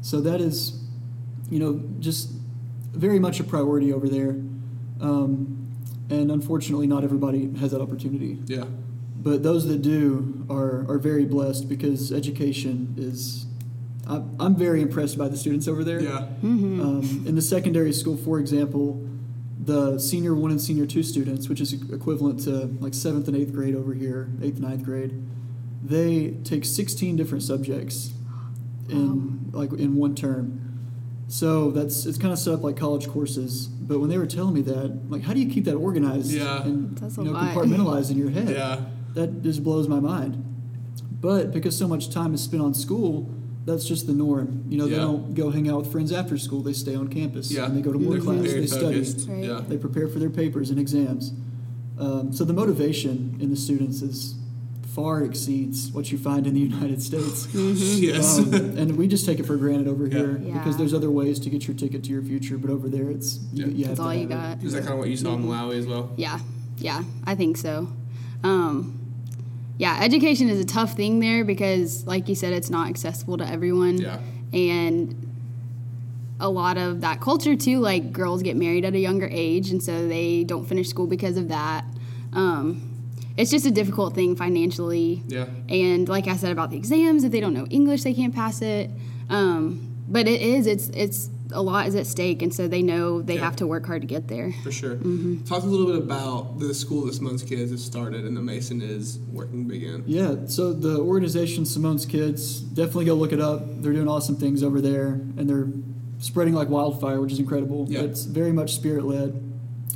So 0.01 0.21
that 0.21 0.41
is, 0.41 0.83
you 1.49 1.59
know, 1.59 1.81
just 1.99 2.31
very 2.93 3.19
much 3.19 3.39
a 3.39 3.43
priority 3.43 3.93
over 3.93 4.07
there. 4.07 4.31
Um, 4.99 5.53
and 6.09 6.31
unfortunately, 6.31 6.87
not 6.87 7.03
everybody 7.03 7.53
has 7.59 7.71
that 7.71 7.81
opportunity. 7.81 8.39
Yeah. 8.45 8.65
But 9.19 9.43
those 9.43 9.67
that 9.67 9.81
do 9.81 10.45
are, 10.49 10.89
are 10.89 10.97
very 10.99 11.25
blessed 11.25 11.67
because 11.67 12.11
education 12.11 12.93
is. 12.97 13.45
I'm, 14.07 14.37
I'm 14.39 14.55
very 14.55 14.81
impressed 14.81 15.17
by 15.17 15.27
the 15.27 15.35
students 15.35 15.67
over 15.67 15.83
there. 15.83 15.99
Yeah. 16.01 16.27
Um, 16.41 17.23
in 17.25 17.35
the 17.35 17.41
secondary 17.41 17.91
school, 17.91 18.15
for 18.15 18.39
example, 18.39 19.05
the 19.61 19.99
senior 19.99 20.33
one 20.33 20.49
and 20.51 20.61
senior 20.61 20.85
two 20.85 21.03
students, 21.03 21.49
which 21.49 21.59
is 21.59 21.73
equivalent 21.73 22.39
to 22.45 22.67
like 22.79 22.93
seventh 22.93 23.27
and 23.27 23.35
eighth 23.35 23.51
grade 23.53 23.75
over 23.75 23.93
here, 23.93 24.29
eighth 24.41 24.59
ninth 24.59 24.83
grade, 24.85 25.21
they 25.83 26.31
take 26.45 26.63
16 26.63 27.17
different 27.17 27.43
subjects 27.43 28.11
in 28.89 29.49
like 29.51 29.73
in 29.73 29.95
one 29.97 30.15
term. 30.15 30.63
So 31.27 31.71
that's 31.71 32.05
it's 32.05 32.17
kind 32.17 32.31
of 32.31 32.39
set 32.39 32.53
up 32.53 32.63
like 32.63 32.77
college 32.77 33.09
courses. 33.09 33.67
But 33.67 33.99
when 33.99 34.09
they 34.09 34.17
were 34.17 34.25
telling 34.27 34.53
me 34.53 34.61
that, 34.61 35.09
like, 35.09 35.23
how 35.23 35.33
do 35.33 35.41
you 35.41 35.49
keep 35.51 35.65
that 35.65 35.75
organized 35.75 36.31
Yeah. 36.31 36.63
and 36.63 36.97
That's 36.97 37.17
you 37.17 37.25
know 37.25 37.31
lot. 37.31 37.53
compartmentalized 37.53 38.11
in 38.11 38.17
your 38.17 38.29
head? 38.37 38.49
Yeah. 38.49 38.81
That 39.17 39.41
just 39.41 39.63
blows 39.63 39.87
my 39.87 39.99
mind. 39.99 40.43
But 41.19 41.51
because 41.51 41.75
so 41.75 41.87
much 41.87 42.09
time 42.11 42.33
is 42.35 42.41
spent 42.43 42.61
on 42.61 42.73
school, 42.75 43.29
that's 43.65 43.83
just 43.85 44.05
the 44.05 44.13
norm. 44.13 44.63
You 44.69 44.77
know, 44.77 44.87
they 44.87 44.95
don't 44.95 45.33
go 45.33 45.49
hang 45.49 45.67
out 45.69 45.79
with 45.81 45.91
friends 45.91 46.11
after 46.11 46.37
school. 46.37 46.61
They 46.61 46.73
stay 46.73 46.95
on 46.95 47.07
campus 47.07 47.51
Yeah. 47.51 47.65
and 47.65 47.75
they 47.75 47.81
go 47.81 47.91
to 47.91 47.97
more 47.99 48.13
They're 48.13 48.21
class. 48.21 48.45
very 48.45 48.61
They 48.61 48.67
study. 48.67 49.31
Right. 49.31 49.43
Yeah. 49.43 49.61
They 49.67 49.77
prepare 49.77 50.07
for 50.07 50.19
their 50.19 50.29
papers 50.29 50.69
and 50.69 50.79
exams. 50.79 51.33
Um, 51.97 52.31
so 52.31 52.43
the 52.45 52.53
motivation 52.53 53.37
in 53.41 53.49
the 53.49 53.55
students 53.55 54.03
is 54.03 54.35
far 54.93 55.23
exceeds 55.23 55.91
what 55.91 56.11
you 56.11 56.17
find 56.19 56.45
in 56.45 56.53
the 56.53 56.59
United 56.71 57.01
States. 57.01 57.47
Yes. 57.55 58.37
Um, 58.39 58.53
and 58.77 58.95
we 58.97 59.07
just 59.07 59.25
take 59.25 59.39
it 59.39 59.45
for 59.47 59.57
granted 59.57 59.87
over 59.87 60.05
Yeah. 60.05 60.17
here 60.17 60.41
Yeah. 60.45 60.53
because 60.59 60.77
there's 60.77 60.93
other 60.93 61.09
ways 61.09 61.39
to 61.39 61.49
get 61.49 61.67
your 61.67 61.75
ticket 61.75 62.03
to 62.03 62.11
your 62.11 62.21
future, 62.21 62.57
but 62.59 62.69
over 62.69 62.87
there 62.87 63.09
it's 63.09 63.39
you, 63.51 63.65
Yeah. 63.65 63.71
you 63.71 63.85
have 63.85 63.87
That's 63.87 63.99
to 63.99 64.05
all 64.05 64.13
you 64.13 64.27
have 64.29 64.59
got. 64.59 64.63
Is 64.63 64.73
that 64.73 64.81
kind 64.81 64.93
of 64.93 64.99
what 64.99 65.09
you 65.09 65.17
saw 65.17 65.33
in 65.33 65.43
Malawi 65.43 65.75
as 65.79 65.87
well? 65.87 66.11
Yeah, 66.15 66.39
yeah, 66.77 67.03
I 67.25 67.33
think 67.35 67.57
so. 67.57 67.87
Um, 68.43 68.96
yeah, 69.77 69.99
education 70.01 70.49
is 70.49 70.59
a 70.59 70.65
tough 70.65 70.93
thing 70.93 71.19
there 71.19 71.45
because, 71.45 72.05
like 72.05 72.27
you 72.29 72.35
said, 72.35 72.53
it's 72.53 72.69
not 72.69 72.89
accessible 72.89 73.37
to 73.37 73.47
everyone. 73.47 73.99
Yeah. 73.99 74.19
And 74.51 75.23
a 76.39 76.49
lot 76.49 76.77
of 76.77 77.01
that 77.01 77.21
culture, 77.21 77.55
too, 77.55 77.79
like 77.79 78.11
girls 78.11 78.41
get 78.41 78.55
married 78.55 78.85
at 78.85 78.93
a 78.93 78.99
younger 78.99 79.27
age, 79.31 79.69
and 79.69 79.81
so 79.81 80.07
they 80.07 80.43
don't 80.43 80.65
finish 80.65 80.89
school 80.89 81.07
because 81.07 81.37
of 81.37 81.49
that. 81.49 81.85
Um, 82.33 82.83
it's 83.37 83.51
just 83.51 83.65
a 83.67 83.71
difficult 83.71 84.15
thing 84.15 84.35
financially. 84.35 85.21
Yeah. 85.27 85.45
And 85.69 86.09
like 86.09 86.27
I 86.27 86.35
said 86.35 86.51
about 86.51 86.71
the 86.71 86.77
exams, 86.77 87.23
if 87.23 87.31
they 87.31 87.39
don't 87.39 87.53
know 87.53 87.67
English, 87.69 88.03
they 88.03 88.13
can't 88.13 88.33
pass 88.33 88.61
it. 88.61 88.89
Um, 89.29 89.95
but 90.07 90.27
it 90.27 90.41
is, 90.41 90.65
it's, 90.65 90.89
it's, 90.89 91.29
a 91.51 91.61
lot 91.61 91.87
is 91.87 91.95
at 91.95 92.05
stake, 92.07 92.41
and 92.41 92.53
so 92.53 92.67
they 92.67 92.81
know 92.81 93.21
they 93.21 93.35
Yeah. 93.35 93.41
have 93.45 93.55
to 93.57 93.67
work 93.67 93.85
hard 93.85 94.01
to 94.01 94.07
get 94.07 94.27
there. 94.27 94.53
For 94.63 94.71
sure. 94.71 94.95
Mm-hmm. 94.95 95.43
Talk 95.43 95.63
a 95.63 95.65
little 95.65 95.85
bit 95.87 95.95
about 95.95 96.59
the 96.59 96.73
school 96.73 97.05
that 97.05 97.13
Simone's 97.13 97.43
Kids 97.43 97.71
has 97.71 97.83
started 97.83 98.25
and 98.25 98.35
the 98.35 98.41
Mason 98.41 98.81
is 98.81 99.19
working 99.31 99.65
big 99.65 99.83
in. 99.83 100.03
Yeah, 100.07 100.35
so 100.47 100.73
the 100.73 100.99
organization 100.99 101.65
Simone's 101.65 102.05
Kids, 102.05 102.59
definitely 102.59 103.05
go 103.05 103.13
look 103.15 103.31
it 103.33 103.39
up. 103.41 103.81
They're 103.81 103.93
doing 103.93 104.07
awesome 104.07 104.35
things 104.35 104.63
over 104.63 104.81
there, 104.81 105.07
and 105.37 105.49
they're 105.49 105.69
spreading 106.19 106.53
like 106.53 106.69
wildfire, 106.69 107.21
which 107.21 107.31
is 107.31 107.39
incredible. 107.39 107.85
Yeah. 107.89 108.01
It's 108.01 108.23
very 108.25 108.51
much 108.51 108.73
spirit 108.75 109.05
led. 109.05 109.41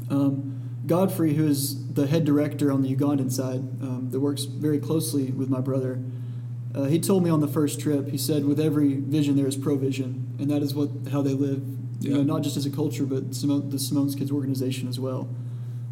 Um, 0.10 0.48
Godfrey, 0.86 1.36
who 1.36 1.48
is 1.48 1.94
the 1.94 2.08
head 2.08 2.26
director 2.26 2.72
on 2.72 2.82
the 2.82 2.96
Ugandan 2.96 3.32
side, 3.32 3.60
um, 3.82 4.10
that 4.12 4.20
works 4.20 4.44
very 4.46 4.80
closely 4.80 5.32
with 5.32 5.50
my 5.50 5.62
brother, 5.62 6.00
uh, 6.74 6.86
he 6.86 7.00
told 7.00 7.24
me 7.24 7.30
on 7.30 7.42
the 7.42 7.48
first 7.48 7.80
trip. 7.80 8.08
He 8.10 8.18
said, 8.18 8.46
"With 8.46 8.60
every 8.60 8.96
vision, 8.96 9.36
there 9.36 9.48
is 9.48 9.58
provision, 9.58 10.36
and 10.40 10.50
that 10.50 10.62
is 10.62 10.74
what 10.74 10.90
how 11.12 11.22
they 11.22 11.34
live. 11.34 11.62
You 12.00 12.16
know, 12.16 12.24
not 12.24 12.42
just 12.42 12.58
as 12.58 12.66
a 12.66 12.72
culture, 12.72 13.06
but 13.06 13.36
Simone, 13.36 13.70
the 13.70 13.78
Simone's 13.78 14.16
Kids 14.16 14.32
organization 14.32 14.88
as 14.88 15.00
well. 15.00 15.30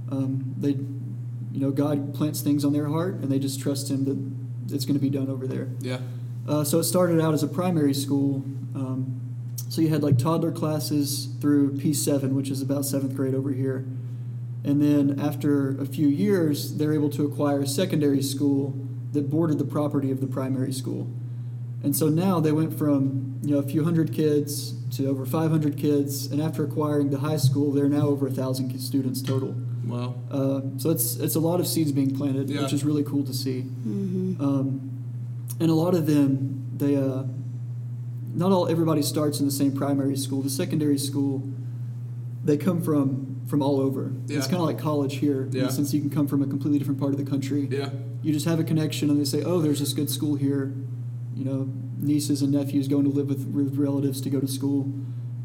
Um, 0.10 0.56
they, 0.58 0.72
you 0.72 1.60
know, 1.60 1.70
God 1.70 2.16
plants 2.16 2.42
things 2.42 2.66
on 2.66 2.74
their 2.74 2.88
heart, 2.88 3.16
and 3.16 3.32
they 3.32 3.38
just 3.38 3.60
trust 3.60 3.92
Him 3.92 4.06
that 4.06 4.74
it's 4.74 4.86
going 4.86 4.98
to 4.98 5.02
be 5.02 5.10
done 5.10 5.30
over 5.30 5.46
there. 5.46 5.70
Yeah. 5.82 6.00
Uh, 6.48 6.64
so 6.64 6.80
it 6.80 6.84
started 6.86 7.22
out 7.22 7.34
as 7.34 7.44
a 7.44 7.48
primary 7.48 7.94
school. 7.94 8.38
Um, 8.74 9.22
so 9.70 9.82
you 9.82 9.90
had 9.90 10.02
like 10.02 10.18
toddler 10.18 10.52
classes 10.52 11.30
through 11.40 11.74
P7, 11.74 12.32
which 12.32 12.50
is 12.50 12.62
about 12.62 12.86
seventh 12.86 13.16
grade 13.16 13.36
over 13.36 13.52
here. 13.52 13.86
And 14.64 14.82
then 14.82 15.20
after 15.20 15.80
a 15.80 15.86
few 15.86 16.08
years, 16.08 16.78
they're 16.78 16.94
able 16.94 17.10
to 17.12 17.26
acquire 17.26 17.62
a 17.62 17.68
secondary 17.68 18.24
school 18.24 18.89
that 19.14 19.30
bordered 19.30 19.58
the 19.60 19.66
property 19.66 20.12
of 20.12 20.22
the 20.22 20.28
primary 20.28 20.72
school. 20.74 21.08
And 21.84 21.96
so 21.96 22.10
now 22.10 22.40
they 22.40 22.52
went 22.52 22.78
from 22.78 23.40
you 23.44 23.54
know 23.54 23.60
a 23.60 23.64
few 23.64 23.84
hundred 23.84 24.12
kids 24.14 24.74
to 24.98 25.08
over 25.08 25.26
500 25.26 25.78
kids, 25.78 26.26
and 26.28 26.42
after 26.42 26.64
acquiring 26.64 27.10
the 27.12 27.20
high 27.20 27.38
school, 27.38 27.72
they're 27.72 27.88
now 27.90 28.08
over 28.08 28.28
a 28.28 28.32
thousand 28.32 28.78
students 28.80 29.22
total. 29.22 29.56
Wow. 29.86 30.16
Uh, 30.30 30.62
so 30.78 30.90
it's 30.90 31.16
it's 31.18 31.36
a 31.36 31.40
lot 31.40 31.60
of 31.60 31.68
seeds 31.68 31.92
being 31.92 32.16
planted, 32.16 32.50
Yeah. 32.50 32.64
which 32.64 32.74
is 32.74 32.84
really 32.84 33.04
cool 33.04 33.24
to 33.24 33.34
see. 33.34 33.62
Um, 34.40 34.92
and 35.60 35.70
a 35.70 35.74
lot 35.74 35.94
of 35.96 36.06
them, 36.06 36.68
they 36.78 36.96
uh, 36.96 37.24
not 38.34 38.52
all 38.52 38.68
everybody 38.68 39.02
starts 39.02 39.40
in 39.40 39.46
the 39.46 39.52
same 39.52 39.72
primary 39.76 40.16
school. 40.18 40.42
The 40.42 40.50
secondary 40.50 40.98
school, 40.98 41.44
they 42.44 42.58
come 42.58 42.82
from 42.82 43.42
from 43.48 43.62
all 43.64 43.80
over. 43.80 44.12
Yeah. 44.28 44.38
It's 44.38 44.48
kind 44.48 44.60
of 44.62 44.68
like 44.68 44.78
college 44.80 45.16
here, 45.18 45.44
in 45.44 45.50
the 45.52 45.58
Yeah. 45.60 45.68
sense 45.70 45.94
you 45.94 46.02
can 46.02 46.10
come 46.12 46.28
from 46.28 46.44
a 46.44 46.48
completely 46.48 46.78
different 46.78 47.00
part 47.00 47.14
of 47.14 47.18
the 47.18 47.26
country. 47.30 47.68
Yeah. 47.72 47.90
You 48.22 48.34
just 48.34 48.46
have 48.46 48.60
a 48.60 48.64
connection, 48.64 49.10
and 49.10 49.20
they 49.20 49.26
say, 49.26 49.44
"Oh, 49.44 49.62
there's 49.62 49.80
this 49.80 49.94
good 49.94 50.10
school 50.10 50.36
here." 50.36 50.74
You 51.36 51.46
know, 51.46 51.70
nieces 52.00 52.42
and 52.42 52.52
nephews 52.52 52.88
going 52.88 53.06
to 53.06 53.10
live 53.10 53.28
with, 53.30 53.48
with 53.48 53.78
relatives 53.78 54.20
to 54.22 54.30
go 54.30 54.40
to 54.40 54.48
school, 54.48 54.92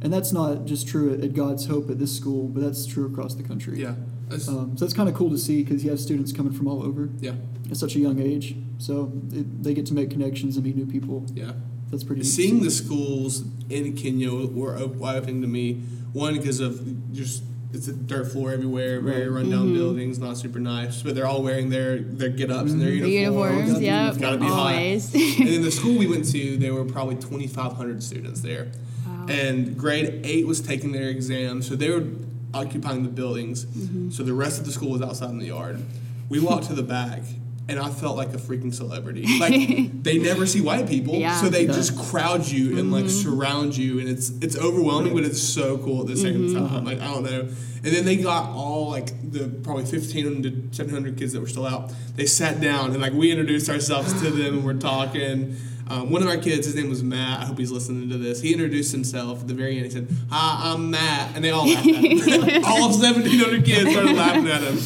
and 0.01 0.13
that's 0.13 0.33
not 0.33 0.65
just 0.65 0.89
true 0.89 1.13
at, 1.15 1.21
at 1.21 1.35
God's 1.35 1.67
Hope 1.67 1.89
at 1.91 1.99
this 1.99 2.15
school, 2.17 2.49
but 2.49 2.63
that's 2.63 2.87
true 2.87 3.07
across 3.07 3.35
the 3.35 3.43
country. 3.43 3.81
Yeah. 3.81 3.95
That's- 4.29 4.49
Um, 4.49 4.77
so 4.77 4.85
it's 4.85 4.95
kind 4.95 5.09
of 5.09 5.15
cool 5.15 5.31
to 5.31 5.39
see 5.39 5.63
because 5.63 5.85
you 5.85 5.91
have 5.91 6.01
students 6.01 6.33
coming 6.33 6.53
from 6.53 6.67
all 6.67 6.83
over 6.83 7.11
yeah. 7.21 7.35
at 7.71 7.77
such 7.77 7.95
a 7.95 7.99
young 8.01 8.19
age. 8.21 8.57
So 8.79 9.13
it, 9.33 9.63
they 9.63 9.75
get 9.75 9.87
to 9.87 9.95
make 9.95 10.11
connections 10.11 10.57
and 10.57 10.65
meet 10.65 10.77
new 10.77 10.87
people. 10.87 11.27
Yeah. 11.35 11.53
That's 11.91 12.03
pretty. 12.03 12.25
Seeing 12.25 12.59
see. 12.59 12.65
the 12.65 12.71
schools 12.71 13.45
in 13.69 13.95
Kenya 13.95 14.33
were 14.33 14.77
eye 14.77 15.17
opening 15.17 15.43
to 15.43 15.47
me. 15.47 15.75
One 16.13 16.35
because 16.37 16.61
of 16.61 17.13
just 17.13 17.45
it's 17.75 17.89
a 17.89 17.93
dirt 17.93 18.31
floor 18.33 18.53
everywhere, 18.53 19.01
very 19.01 19.29
rundown 19.29 19.73
buildings, 19.75 20.19
not 20.19 20.37
super 20.37 20.59
nice, 20.59 21.03
but 21.03 21.15
they're 21.15 21.27
all 21.27 21.43
wearing 21.43 21.71
their 21.71 21.99
their 21.99 22.29
get 22.29 22.51
ups 22.51 22.71
and 22.73 22.81
their 22.81 22.91
Mhm. 22.91 23.03
The 23.03 23.11
uniforms. 23.11 23.57
uniforms, 23.57 23.83
yep, 23.83 24.19
Gotta 24.19 24.39
be 24.39 24.47
hot. 24.47 24.73
always. 24.75 25.15
and 25.15 25.49
then 25.49 25.63
the 25.69 25.71
school 25.71 25.99
we 25.99 26.07
went 26.07 26.25
to, 26.33 26.57
there 26.57 26.73
were 26.75 26.85
probably 26.85 27.17
2,500 27.17 28.03
students 28.03 28.41
there. 28.41 28.69
Wow. 29.07 29.27
And 29.29 29.77
grade 29.77 30.21
eight 30.25 30.47
was 30.47 30.61
taking 30.61 30.93
their 30.93 31.09
exam, 31.09 31.63
so 31.63 31.75
they 31.77 31.91
were 31.91 32.05
occupying 32.53 33.03
the 33.03 33.09
buildings. 33.09 33.65
Mm-hmm. 33.65 34.11
So 34.11 34.23
the 34.23 34.33
rest 34.35 34.61
of 34.61 34.67
the 34.67 34.73
school 34.73 34.91
was 34.91 35.03
outside 35.03 35.31
in 35.31 35.39
the 35.39 35.47
yard. 35.47 35.81
We 36.29 36.39
walked 36.41 36.67
to 36.69 36.75
the 36.75 36.83
back, 36.83 37.23
and 37.69 37.79
I 37.79 37.89
felt 37.91 38.17
like 38.17 38.29
a 38.35 38.39
freaking 38.39 38.75
celebrity. 38.75 39.27
Like 39.39 39.53
they 40.03 40.19
never 40.19 40.47
see 40.47 40.61
white 40.61 40.87
people, 40.89 41.15
Yeah. 41.15 41.41
so 41.41 41.49
they 41.49 41.67
Yeah. 41.67 41.73
just 41.73 41.97
crowd 41.99 42.47
you 42.47 42.79
and 42.79 42.93
like 42.93 43.09
surround 43.09 43.77
you, 43.77 43.99
and 44.01 44.09
it's 44.09 44.31
it's 44.41 44.57
overwhelming, 44.57 45.15
but 45.15 45.25
it's 45.25 45.43
so 45.43 45.79
cool 45.79 46.03
at 46.03 46.07
the 46.09 46.17
same 46.17 46.53
time. 46.55 46.85
Like 46.85 47.01
I 47.01 47.07
don't 47.07 47.25
know. 47.25 47.49
And 47.85 47.93
then 47.95 48.05
they 48.07 48.17
got 48.17 48.51
all 48.51 48.89
like 48.91 49.09
the 49.31 49.49
probably 49.63 49.85
1,500 49.85 50.71
to 50.73 50.77
700 50.77 51.19
kids 51.19 51.33
that 51.35 51.41
were 51.41 51.47
still 51.49 51.67
out. 51.67 51.93
They 52.17 52.25
sat 52.27 52.61
down 52.61 52.93
and 52.93 53.01
like 53.03 53.13
we 53.13 53.31
introduced 53.31 53.69
ourselves 53.69 54.13
to 54.23 54.31
them 54.31 54.55
and 54.59 54.65
we're 54.65 54.75
talking. 54.75 55.57
Um, 55.87 56.11
one 56.11 56.23
of 56.23 56.29
our 56.29 56.39
kids, 56.39 56.65
his 56.65 56.75
name 56.77 56.89
was 56.89 57.03
Matt. 57.03 57.41
I 57.41 57.45
hope 57.45 57.59
he's 57.59 57.71
listening 57.71 58.09
to 58.09 58.17
this. 58.17 58.41
He 58.41 58.53
introduced 58.55 58.91
himself 58.91 59.43
at 59.43 59.49
the 59.49 59.53
very 59.53 59.77
end. 59.77 59.85
He 59.85 59.91
said, 59.91 60.09
"Hi, 60.31 60.73
I'm 60.73 60.91
Matt," 60.91 61.33
and 61.37 61.45
they 61.45 61.51
all 61.51 61.67
laughed 61.69 61.87
at 61.87 61.95
him. 61.95 62.65
all 62.65 62.89
1,700 62.89 63.65
kids 63.67 63.91
started 63.91 64.17
laughing 64.17 64.49
at 64.49 64.63
him. 64.63 64.79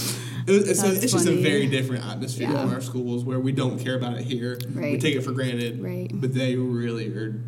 It 0.48 0.52
was, 0.52 0.68
it's, 0.68 0.82
That's 0.82 1.02
it's 1.04 1.12
just 1.12 1.26
a 1.26 1.36
very 1.42 1.66
different 1.66 2.04
atmosphere 2.06 2.50
Yeah. 2.50 2.62
in 2.64 2.72
our 2.72 2.80
schools 2.80 3.24
where 3.24 3.38
we 3.38 3.52
don't 3.52 3.78
care 3.78 3.96
about 3.96 4.14
it 4.18 4.24
here. 4.24 4.58
We 4.74 4.98
take 4.98 5.14
it 5.16 5.22
for 5.22 5.32
granted. 5.32 5.82
Right. 5.82 6.08
But 6.12 6.32
they 6.34 6.56
really 6.56 7.08
are. 7.08 7.40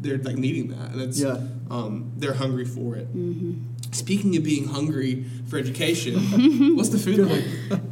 They're 0.00 0.18
like 0.18 0.36
needing 0.36 0.68
that, 0.68 0.92
and 0.92 1.00
it's 1.00 1.18
Yeah. 1.18 1.38
um, 1.70 2.12
they're 2.16 2.34
hungry 2.34 2.66
for 2.66 2.94
it. 2.94 3.08
Mm-hmm. 3.16 3.73
Speaking 3.94 4.36
of 4.36 4.42
being 4.42 4.66
hungry 4.66 5.24
for 5.46 5.56
education, 5.58 6.14
what's 6.76 6.88
the 6.88 6.98
food 6.98 7.18
like? 7.30 7.44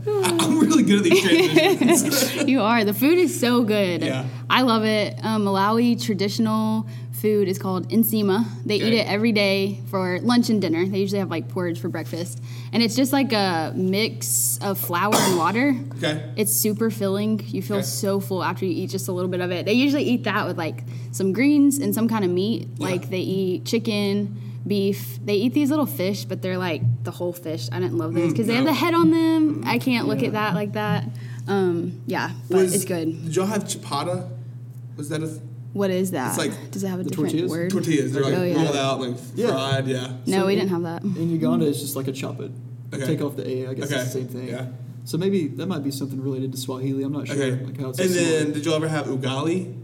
I, 0.07 0.37
I'm 0.41 0.59
really 0.59 0.83
good 0.83 0.99
at 0.99 1.05
these 1.05 1.23
transitions. 1.23 2.45
you 2.49 2.61
are. 2.61 2.85
The 2.85 2.93
food 2.95 3.19
is 3.19 3.38
so 3.38 3.62
good. 3.62 4.03
Yeah. 4.03 4.27
I 4.51 4.62
love 4.62 4.85
it. 4.85 5.19
Um, 5.25 5.45
Malawi 5.45 6.03
traditional 6.05 6.88
food 7.12 7.47
is 7.47 7.57
called 7.59 7.88
nsima. 7.91 8.45
They 8.67 8.77
eat 8.77 8.95
it 8.95 9.07
every 9.07 9.31
day 9.31 9.81
for 9.91 10.19
lunch 10.21 10.51
and 10.51 10.61
dinner. 10.61 10.85
They 10.87 10.99
usually 10.99 11.21
have 11.21 11.31
like 11.31 11.49
porridge 11.49 11.79
for 11.81 11.88
breakfast, 11.88 12.43
and 12.73 12.83
it's 12.83 12.97
just 12.97 13.12
like 13.12 13.33
a 13.33 13.73
mix 13.77 14.59
of 14.61 14.79
flour 14.81 15.15
and 15.15 15.38
water. 15.38 15.77
Okay. 15.99 16.33
It's 16.37 16.53
super 16.53 16.91
filling. 16.91 17.41
You 17.47 17.62
feel 17.62 17.77
Okay. 17.77 17.87
so 17.87 18.19
full 18.19 18.43
after 18.43 18.65
you 18.65 18.73
eat 18.73 18.91
just 18.91 19.07
a 19.07 19.12
little 19.12 19.31
bit 19.31 19.41
of 19.41 19.53
it. 19.53 19.67
They 19.67 19.75
usually 19.75 20.03
eat 20.03 20.25
that 20.25 20.49
with 20.49 20.59
like 20.59 20.83
some 21.12 21.33
greens 21.33 21.79
and 21.79 21.95
some 21.95 22.09
kind 22.09 22.25
of 22.25 22.31
meat. 22.33 22.67
Yeah. 22.77 22.88
Like 22.88 23.09
they 23.09 23.21
eat 23.21 23.65
chicken, 23.67 24.37
beef. 24.66 25.18
They 25.25 25.35
eat 25.35 25.55
these 25.55 25.70
little 25.70 25.87
fish, 25.87 26.25
but 26.25 26.42
they're 26.42 26.59
like 26.59 26.83
the 27.05 27.11
whole 27.11 27.33
fish. 27.33 27.68
I 27.72 27.81
didn't 27.81 27.98
love 27.98 28.14
those 28.14 28.33
because 28.33 28.46
they 28.46 28.55
have 28.55 28.64
no. 28.64 28.70
the 28.70 28.77
head 28.77 28.94
on 28.94 29.11
them. 29.11 29.62
I 29.66 29.79
can't 29.79 30.07
look 30.09 30.20
Yeah. 30.20 30.29
at 30.29 30.33
that 30.35 30.55
like 30.55 30.72
that. 30.75 31.09
Um, 31.48 32.01
yeah, 32.07 32.31
but 32.51 32.59
Was- 32.59 32.75
it's 32.75 32.85
good. 32.85 33.25
Did 33.25 33.37
y'all 33.37 33.46
have 33.46 33.64
chipata? 33.64 34.29
Was 34.96 35.09
that 35.09 35.22
a 35.22 35.27
th- 35.27 35.40
What 35.72 35.90
is 35.90 36.11
that? 36.12 36.29
It's 36.29 36.38
like 36.38 36.70
Does 36.70 36.85
it 36.85 36.88
have 36.88 37.01
a 37.01 37.03
the 37.03 37.11
different 37.11 37.31
tortillas? 37.31 37.51
word? 37.51 37.70
tortillas? 37.70 38.12
They're 38.12 38.22
like 38.22 38.35
Oh, 38.35 38.42
yeah. 38.44 38.62
rolled 38.62 38.77
out, 38.77 39.01
like 39.01 39.16
Yeah. 39.35 39.48
fried. 39.48 39.87
Yeah. 39.88 40.12
No, 40.27 40.40
So 40.40 40.46
we 40.46 40.53
in- 40.53 40.59
didn't 40.61 40.70
have 40.70 40.83
that. 40.83 41.03
In 41.03 41.31
Uganda, 41.31 41.66
it's 41.66 41.81
just 41.81 41.96
like 41.96 42.09
a 42.09 42.12
chop 42.12 42.40
it. 42.40 42.51
Okay. 42.94 43.07
Take 43.07 43.22
off 43.22 43.37
the 43.37 43.48
A. 43.48 43.68
I 43.68 43.75
guess 43.75 43.87
Okay. 43.90 43.96
it's 44.01 44.12
the 44.12 44.18
same 44.20 44.29
thing. 44.29 44.48
Yeah. 44.48 44.66
So 45.05 45.16
maybe 45.18 45.48
that 45.48 45.66
might 45.66 45.83
be 45.83 45.90
something 45.90 46.20
related 46.20 46.53
to 46.53 46.59
Swahili. 46.59 47.03
I'm 47.03 47.12
not 47.12 47.27
sure. 47.27 47.37
Okay. 47.42 47.64
Like 47.64 47.81
how 47.81 47.88
it's 47.88 47.98
and 47.98 48.11
similar. 48.11 48.38
then, 48.38 48.53
did 48.53 48.64
y'all 48.66 48.75
ever 48.75 48.87
have 48.88 49.07
ugali? 49.07 49.75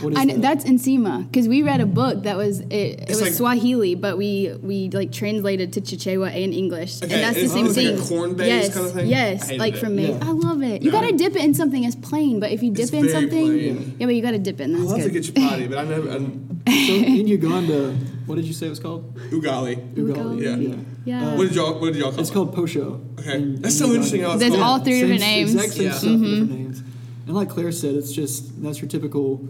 What 0.00 0.12
is 0.14 0.18
I 0.18 0.24
know, 0.24 0.34
that? 0.34 0.42
that's 0.42 0.64
Nsima 0.64 1.26
because 1.30 1.46
we 1.46 1.62
read 1.62 1.80
a 1.80 1.86
book 1.86 2.22
that 2.24 2.36
was 2.36 2.60
it, 2.60 2.72
it 2.72 3.08
was 3.08 3.20
like- 3.20 3.32
Swahili, 3.32 3.94
but 3.94 4.16
we 4.16 4.52
we 4.62 4.88
like 4.90 5.12
translated 5.12 5.72
to 5.74 5.80
Chichewa 5.82 6.28
and 6.34 6.54
English, 6.54 7.02
Okay, 7.02 7.12
and 7.14 7.22
that's 7.22 7.36
the 7.40 7.48
same 7.48 7.66
it's 7.66 7.76
like 7.76 7.86
thing. 7.86 7.98
a 7.98 8.02
corn-based 8.02 8.48
yes, 8.48 8.74
kind 8.74 8.86
of 8.86 8.92
thing? 8.94 9.06
Yes, 9.08 9.52
like 9.52 9.74
it. 9.74 9.78
from 9.80 9.96
maize. 9.96 10.08
Yeah. 10.10 10.18
I 10.22 10.30
love 10.32 10.62
it. 10.62 10.82
You 10.82 10.90
Yeah. 10.90 11.00
gotta 11.00 11.12
dip 11.16 11.36
it 11.36 11.42
in 11.44 11.54
something 11.54 11.84
as 11.84 11.96
plain, 11.96 12.40
but 12.40 12.50
if 12.50 12.62
you 12.62 12.70
dip 12.70 12.84
It's 12.84 12.92
in 12.92 13.08
something, 13.10 13.46
plain. 13.46 13.94
yeah, 13.98 14.06
but 14.06 14.14
you 14.14 14.22
gotta 14.22 14.38
dip 14.38 14.60
it. 14.60 14.64
And 14.64 14.76
I 14.76 14.78
that's 14.80 14.90
love 14.92 15.02
to 15.02 15.10
good. 15.10 15.22
get 15.22 15.34
chipati, 15.34 15.68
but 15.68 15.78
I 15.78 15.84
never 15.84 16.10
I, 16.10 16.16
so 16.86 16.94
in 16.94 17.26
Uganda, 17.28 17.90
what 18.26 18.36
did 18.36 18.46
you 18.46 18.54
say 18.54 18.66
it 18.66 18.70
was 18.70 18.80
called? 18.80 19.14
ugali. 19.30 19.76
Ugali. 19.94 20.42
Yeah. 20.42 20.56
Yeah. 20.56 20.74
Yeah. 21.04 21.28
Uh, 21.32 21.36
What 21.36 21.48
did 21.48 21.54
y'all 21.56 21.78
What 21.78 21.92
did 21.92 21.96
y'all 21.96 22.10
call 22.10 22.18
it? 22.18 22.22
It's 22.22 22.30
it? 22.30 22.32
called 22.32 22.54
posho. 22.56 23.00
Okay. 23.20 23.36
in- 23.36 23.60
That's 23.60 23.74
in 23.74 23.78
so 23.80 23.84
Uganda. 23.84 23.94
interesting 23.96 24.20
how 24.22 24.30
it's 24.32 24.40
There's 24.40 24.52
called. 24.54 24.62
all 24.80 24.84
three 24.84 25.00
different 25.00 25.20
names. 25.20 25.54
Exact 25.54 25.72
same 25.74 25.84
Yeah. 25.86 25.92
stuff, 25.92 26.10
but 26.12 26.24
different 26.30 26.50
names. 26.50 26.82
And 27.26 27.34
like 27.36 27.48
Claire 27.50 27.72
said, 27.72 27.94
it's 27.94 28.12
just 28.12 28.62
that's 28.62 28.80
your 28.80 28.88
typical 28.88 29.46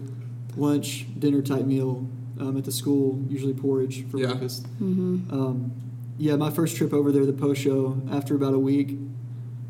lunch, 0.57 1.07
dinner 1.19 1.43
type 1.43 1.65
meal 1.65 2.07
um, 2.41 2.57
at 2.57 2.65
the 2.65 2.73
school. 2.73 3.23
Usually 3.29 3.55
porridge 3.55 4.07
for 4.11 4.19
Yeah. 4.19 4.27
breakfast. 4.29 4.65
Mm-hmm. 4.83 5.31
Um, 5.33 5.73
yeah, 6.19 6.37
my 6.37 6.51
first 6.51 6.77
trip 6.77 6.93
over 6.93 7.11
there, 7.13 7.27
the 7.27 7.33
posho. 7.33 8.13
After 8.13 8.35
about 8.35 8.55
a 8.55 8.59
week, 8.59 8.97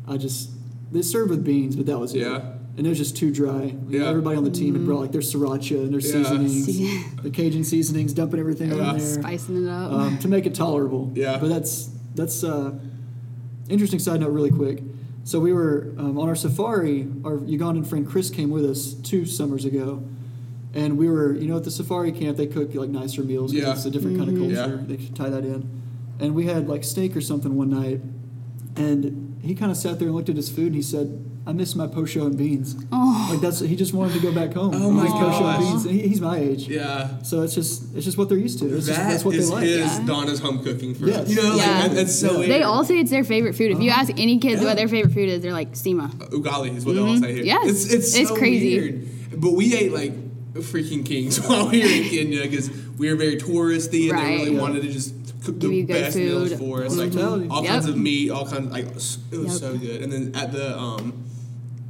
I 0.07 0.17
just 0.17 0.49
they 0.91 1.01
served 1.01 1.29
with 1.31 1.43
beans, 1.43 1.75
but 1.75 1.85
that 1.87 1.99
was 1.99 2.13
it. 2.13 2.19
Yeah. 2.19 2.51
And 2.77 2.85
it 2.85 2.89
was 2.89 2.97
just 2.97 3.15
too 3.17 3.31
dry. 3.31 3.63
You 3.63 3.99
know, 3.99 4.05
Yeah. 4.05 4.09
Everybody 4.09 4.37
on 4.37 4.43
the 4.43 4.51
team 4.51 4.73
had 4.75 4.85
brought 4.85 4.99
like 4.99 5.11
their 5.13 5.21
sriracha 5.21 5.77
and 5.79 5.93
their 5.93 5.99
Yeah. 6.01 6.11
seasonings, 6.23 6.65
See- 6.65 7.03
the 7.23 7.29
Cajun 7.29 7.63
seasonings, 7.63 8.13
dumping 8.13 8.39
everything 8.39 8.69
Yeah. 8.71 8.89
on 8.89 8.97
there 8.97 9.07
Spicing 9.21 9.63
it 9.65 9.69
up. 9.69 9.91
um, 9.91 10.17
to 10.19 10.27
make 10.27 10.45
it 10.45 10.53
tolerable. 10.53 11.11
Yeah. 11.15 11.37
But 11.39 11.49
that's 11.49 11.89
that's 12.13 12.43
uh, 12.43 12.73
interesting 13.69 13.99
side 13.99 14.19
note, 14.21 14.29
really 14.31 14.51
quick. 14.51 14.83
So 15.23 15.39
we 15.39 15.53
were 15.53 15.93
um, 15.97 16.19
on 16.19 16.27
our 16.29 16.35
safari. 16.35 17.07
Our 17.23 17.37
Ugandan 17.37 17.85
friend 17.87 18.05
Chris 18.07 18.29
came 18.29 18.49
with 18.51 18.63
us 18.65 18.93
two 18.93 19.25
summers 19.25 19.65
ago, 19.65 20.03
and 20.75 20.97
we 20.97 21.09
were, 21.09 21.33
you 21.35 21.47
know, 21.47 21.57
at 21.57 21.63
the 21.63 21.71
safari 21.71 22.11
camp. 22.11 22.37
They 22.37 22.47
cook 22.47 22.75
like 22.75 22.89
nicer 22.89 23.23
meals. 23.23 23.51
'cause 23.51 23.61
Yeah. 23.61 23.71
It's 23.71 23.85
a 23.85 23.89
different 23.91 24.17
kind 24.17 24.29
of 24.29 24.35
mm-hmm. 24.35 24.53
culture. 24.55 24.79
Yeah. 24.87 24.95
They 24.97 25.03
should 25.03 25.15
tie 25.15 25.29
that 25.29 25.43
in. 25.45 25.69
And 26.19 26.35
we 26.35 26.45
had 26.45 26.67
like 26.67 26.83
steak 26.83 27.15
or 27.15 27.21
something 27.21 27.55
one 27.55 27.69
night, 27.69 28.01
and 28.75 29.37
he 29.41 29.55
kind 29.55 29.71
of 29.71 29.77
sat 29.77 29.99
there 29.99 30.07
and 30.07 30.15
looked 30.15 30.29
at 30.29 30.35
his 30.35 30.49
food, 30.49 30.67
and 30.67 30.75
he 30.75 30.81
said, 30.81 31.23
"I 31.45 31.51
miss 31.53 31.75
my 31.75 31.87
posho 31.87 32.25
and 32.25 32.37
beans." 32.37 32.75
oh, 32.91 33.27
Like 33.31 33.41
that's 33.41 33.59
he 33.59 33.75
just 33.75 33.93
wanted 33.93 34.13
to 34.13 34.19
go 34.21 34.31
back 34.33 34.53
home. 34.53 34.71
Oh 34.75 34.91
my 34.91 35.07
gosh. 35.07 35.41
and 35.41 35.59
beans. 35.65 35.85
And 35.85 35.93
he, 35.93 36.07
he's 36.07 36.21
my 36.21 36.37
age. 36.37 36.67
Yeah. 36.67 37.21
So 37.21 37.41
it's 37.43 37.53
just 37.53 37.95
it's 37.95 38.05
just 38.05 38.17
what 38.17 38.29
they're 38.29 38.37
used 38.37 38.59
to. 38.59 38.65
It's 38.75 38.87
just, 38.87 38.99
that's 38.99 39.25
what 39.25 39.35
is 39.35 39.49
they 39.49 39.55
like. 39.55 39.63
his 39.65 39.77
Yeah. 39.99 40.05
Donna's 40.05 40.39
home 40.39 40.63
cooking 40.63 40.95
for 40.95 41.05
Yes. 41.07 41.29
you 41.29 41.35
know 41.35 41.55
Yeah. 41.55 41.87
that- 41.87 41.95
that's 41.95 42.17
so 42.17 42.41
Yeah. 42.41 42.47
they 42.47 42.63
all 42.63 42.83
say 42.85 42.99
it's 42.99 43.11
their 43.11 43.23
favorite 43.25 43.55
food. 43.55 43.71
If 43.71 43.81
you 43.81 43.91
uh-huh. 43.91 44.01
ask 44.01 44.11
any 44.19 44.39
kids 44.39 44.61
Yeah. 44.61 44.67
what 44.69 44.77
their 44.77 44.87
favorite 44.87 45.13
food 45.13 45.29
is, 45.29 45.41
they're 45.41 45.51
like 45.53 45.73
Sima. 45.73 46.05
Uh, 46.21 46.27
ugali 46.27 46.75
is 46.77 46.85
what 46.85 46.95
they 46.95 47.01
all 47.01 47.07
mm-hmm. 47.07 47.23
say 47.23 47.33
here. 47.33 47.43
Yes. 47.43 47.67
it's 47.67 47.93
it's, 47.93 48.15
It's 48.15 48.29
so 48.29 48.35
crazy. 48.37 48.79
weird. 48.79 49.41
But 49.41 49.51
we 49.51 49.75
ate 49.75 49.91
like 49.93 50.13
freaking 50.61 51.05
kings 51.05 51.39
while 51.47 51.69
we 51.69 51.81
were 51.81 51.87
in 51.89 52.03
Kenya 52.09 52.41
because 52.43 52.69
we 52.97 53.09
were 53.09 53.15
very 53.15 53.37
touristy 53.37 54.03
and 54.09 54.11
Right. 54.13 54.25
they 54.25 54.37
really 54.45 54.55
Yeah. 54.55 54.61
wanted 54.61 54.81
to 54.83 54.91
just 54.91 55.13
cook 55.43 55.59
the 55.59 55.67
you 55.69 55.83
good 55.83 55.93
best 55.93 56.17
meals 56.17 56.53
for 56.53 56.83
us, 56.83 56.95
like 56.95 57.07
Hospitality. 57.13 57.47
all 57.49 57.61
Yep. 57.63 57.71
kinds 57.71 57.85
of 57.87 57.97
meat, 57.97 58.29
all 58.31 58.45
kinds 58.45 58.65
Of, 58.67 58.71
like 58.71 58.85
it 58.87 58.93
was 58.95 59.17
Yep. 59.31 59.51
so 59.51 59.77
good. 59.77 60.01
And 60.01 60.11
then 60.11 60.31
at 60.33 60.51
the 60.51 60.77
um, 60.77 61.13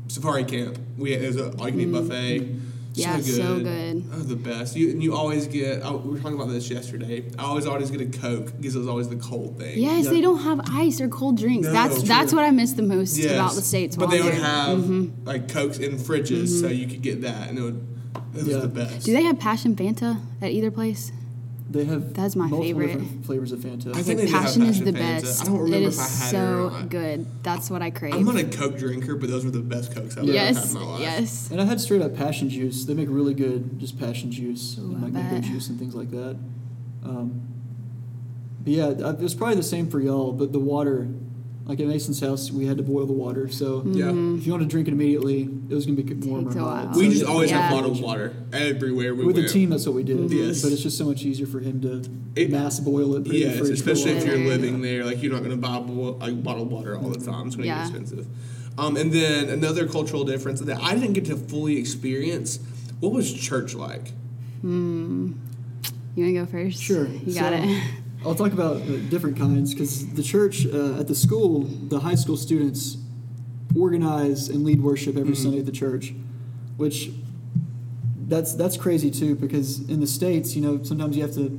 safari 0.07 0.43
camp, 0.43 0.77
we 0.97 1.11
had, 1.11 1.21
it 1.21 1.27
was 1.27 1.35
an 1.37 1.53
all 1.59 1.65
you 1.67 1.71
can 1.71 1.81
eat 1.81 1.91
buffet. 1.91 2.39
Mm-hmm. 2.41 2.59
Yeah, 2.97 3.17
so 3.19 3.23
good. 3.25 3.35
so 3.35 3.59
good. 3.59 4.03
Oh, 4.13 4.19
the 4.19 4.35
best. 4.37 4.77
You 4.77 4.89
and 4.91 5.03
you 5.03 5.13
always 5.13 5.47
get. 5.47 5.83
I, 5.83 5.91
we 5.91 6.11
were 6.11 6.17
talking 6.17 6.35
about 6.35 6.47
this 6.49 6.69
yesterday. 6.69 7.25
I 7.37 7.43
always 7.43 7.65
always 7.65 7.91
get 7.91 7.99
a 7.99 8.05
Coke 8.05 8.53
because 8.55 8.73
it 8.73 8.79
was 8.79 8.87
always 8.87 9.09
the 9.09 9.17
cold 9.17 9.59
thing. 9.59 9.77
Yes, 9.77 10.05
Yeah. 10.05 10.11
they 10.11 10.21
don't 10.21 10.37
have 10.39 10.61
ice 10.71 11.01
or 11.01 11.09
cold 11.09 11.37
drinks. 11.37 11.67
No, 11.67 11.73
that's 11.73 11.95
true. 11.99 12.07
that's 12.07 12.31
what 12.33 12.45
I 12.45 12.51
miss 12.51 12.71
the 12.71 12.83
most 12.83 13.17
Yes. 13.17 13.31
about 13.33 13.53
the 13.53 13.61
states. 13.61 13.97
But 13.97 14.07
while 14.07 14.17
they 14.17 14.23
would 14.23 14.31
there. 14.33 14.41
have 14.45 14.77
Mhm. 14.79 15.11
like 15.25 15.49
cokes 15.49 15.77
in 15.77 15.97
fridges, 15.97 16.61
so 16.61 16.67
you 16.69 16.87
could 16.87 17.01
get 17.01 17.21
that, 17.23 17.49
and 17.49 17.59
it 17.59 17.61
would. 17.63 17.81
It 18.37 18.45
was 18.45 18.61
the 18.61 18.67
best. 18.67 19.05
Do 19.05 19.13
they 19.13 19.23
have 19.23 19.39
passion 19.39 19.75
Fanta 19.75 20.19
at 20.41 20.51
either 20.51 20.71
place? 20.71 21.11
They 21.67 21.83
have 21.85 22.13
That's 22.13 22.35
my 22.35 22.45
multiple 22.47 22.63
favorite. 22.63 22.87
different 22.99 23.25
flavors 23.25 23.51
of 23.51 23.59
Fanta. 23.59 23.95
I 23.95 24.01
think 24.03 24.19
they 24.19 24.27
do 24.27 24.31
have 24.33 24.43
passion 24.43 24.61
is 24.63 24.79
the 24.81 24.91
Fanta. 24.91 25.21
best. 25.21 25.41
I 25.41 25.45
don't 25.45 25.57
remember 25.57 25.77
it 25.77 25.81
if 25.83 25.89
is 25.89 25.99
I 25.99 26.03
had 26.03 26.27
it 26.27 26.31
so 26.37 26.69
or 26.75 26.83
good. 26.83 27.25
That's 27.43 27.69
what 27.71 27.81
I 27.81 27.89
crave. 27.89 28.13
I'm 28.13 28.23
not 28.23 28.35
a 28.37 28.43
Coke 28.45 28.77
drinker, 28.77 29.15
but 29.15 29.29
those 29.29 29.43
were 29.43 29.51
the 29.51 29.59
best 29.61 29.93
Cokes 29.93 30.15
I've 30.15 30.23
ever 30.29 30.37
had 30.37 30.55
yes, 30.55 30.73
in 30.73 30.79
my 30.79 30.85
life. 30.85 31.01
yes. 31.01 31.49
and 31.51 31.59
I 31.59 31.65
had 31.65 31.81
straight 31.81 32.01
up 32.03 32.15
passion 32.15 32.49
juice. 32.49 32.85
They 32.85 32.93
make 32.93 33.09
really 33.09 33.33
good 33.33 33.79
just 33.79 33.99
passion 33.99 34.31
juice, 34.31 34.77
Ooh, 34.77 34.81
and 34.83 35.01
like 35.01 35.11
mango 35.13 35.39
juice 35.45 35.67
and 35.69 35.79
things 35.79 35.95
like 35.95 36.11
that. 36.11 36.37
Um, 37.03 37.41
but 38.63 38.71
yeah, 38.73 38.85
I- 38.85 39.09
it 39.11 39.19
was 39.19 39.33
probably 39.35 39.55
the 39.55 39.63
same 39.63 39.89
for 39.89 39.99
y'all. 39.99 40.31
But 40.33 40.51
the 40.53 40.59
water, 40.59 41.07
like 41.67 41.79
at 41.79 41.87
Mason's 41.87 42.19
house, 42.19 42.51
we 42.51 42.65
had 42.67 42.77
to 42.77 42.83
boil 42.83 43.05
the 43.07 43.13
water. 43.13 43.47
So 43.49 43.81
Yeah. 43.85 44.09
if 44.09 44.45
you 44.45 44.51
want 44.51 44.61
to 44.63 44.69
drink 44.69 44.87
it 44.87 44.91
immediately, 44.91 45.49
it 45.69 45.73
was 45.73 45.85
gonna 45.87 46.01
be 46.01 46.13
warm 46.27 46.41
or 46.47 46.49
Takes 46.51 46.55
hot. 46.61 46.85
while. 46.85 46.93
So 46.93 46.99
We 46.99 47.07
just 47.09 47.21
have 47.21 47.29
always 47.29 47.49
Yeah. 47.49 47.61
have 47.61 47.71
bottled 47.71 48.01
water 48.01 48.33
everywhere 48.53 49.15
we 49.15 49.25
With 49.25 49.35
went. 49.35 49.47
the 49.47 49.53
team, 49.53 49.69
that's 49.71 49.85
what 49.87 49.95
we 49.95 50.03
did. 50.03 50.31
Yes. 50.31 50.61
But 50.61 50.71
it's 50.71 50.83
just 50.83 50.97
so 50.97 51.05
much 51.05 51.25
easier 51.25 51.47
for 51.47 51.59
him 51.61 51.81
to 51.81 52.03
It- 52.35 52.51
mass 52.51 52.79
boil 52.79 53.15
it. 53.15 53.25
Put 53.25 53.33
it 53.35 53.35
in 53.35 53.41
Yes, 53.41 53.51
the 53.53 53.65
fridge 53.65 53.81
for 53.81 53.89
a 53.89 53.93
especially 53.93 54.11
if 54.19 54.25
you're 54.27 54.37
Yeah. 54.37 54.47
living 54.47 54.81
there, 54.81 55.05
like 55.05 55.23
you're 55.23 55.31
not 55.31 55.39
going 55.43 55.51
to 55.51 55.57
buy 55.57 55.79
bo- 55.79 56.17
like 56.21 56.43
bottled 56.43 56.69
water 56.71 56.97
all 56.97 57.09
the 57.09 57.19
time. 57.19 57.47
It's 57.47 57.55
going 57.55 57.63
to 57.63 57.67
Yeah. 57.67 57.89
get 57.89 57.99
expensive. 57.99 58.27
Um, 58.77 58.95
and 58.97 59.11
then 59.11 59.49
another 59.49 59.87
cultural 59.87 60.23
difference 60.23 60.59
that 60.59 60.77
I 60.83 60.93
didn't 60.95 61.13
get 61.13 61.25
to 61.25 61.35
fully 61.35 61.77
experience. 61.77 62.59
What 62.99 63.11
was 63.13 63.31
church 63.33 63.73
like? 63.73 64.11
You 64.63 64.71
want 64.71 65.35
to 66.15 66.33
go 66.33 66.45
first? 66.45 66.81
Sure. 66.81 67.07
You 67.25 67.33
got 67.33 67.53
So, 67.53 67.59
it. 67.69 67.81
I'll 68.23 68.35
talk 68.35 68.53
about 68.53 68.77
uh, 68.77 68.97
different 69.09 69.37
kinds 69.37 69.73
because 69.73 70.07
the 70.13 70.23
church 70.23 70.65
uh, 70.65 70.99
at 70.99 71.07
the 71.07 71.15
school, 71.15 71.61
the 71.63 71.99
high 71.99 72.15
school 72.15 72.37
students 72.37 72.97
organize 73.77 74.49
and 74.49 74.63
lead 74.63 74.81
worship 74.81 75.17
every 75.17 75.35
Sunday 75.35 75.59
at 75.59 75.65
the 75.65 75.71
church, 75.71 76.13
which 76.77 77.11
that's 78.27 78.53
that's 78.55 78.77
crazy 78.77 79.11
too 79.11 79.35
because 79.35 79.87
in 79.89 79.99
the 79.99 80.07
states, 80.07 80.55
you 80.55 80.61
know, 80.61 80.81
sometimes 80.83 81.15
you 81.15 81.21
have 81.23 81.33
to 81.35 81.49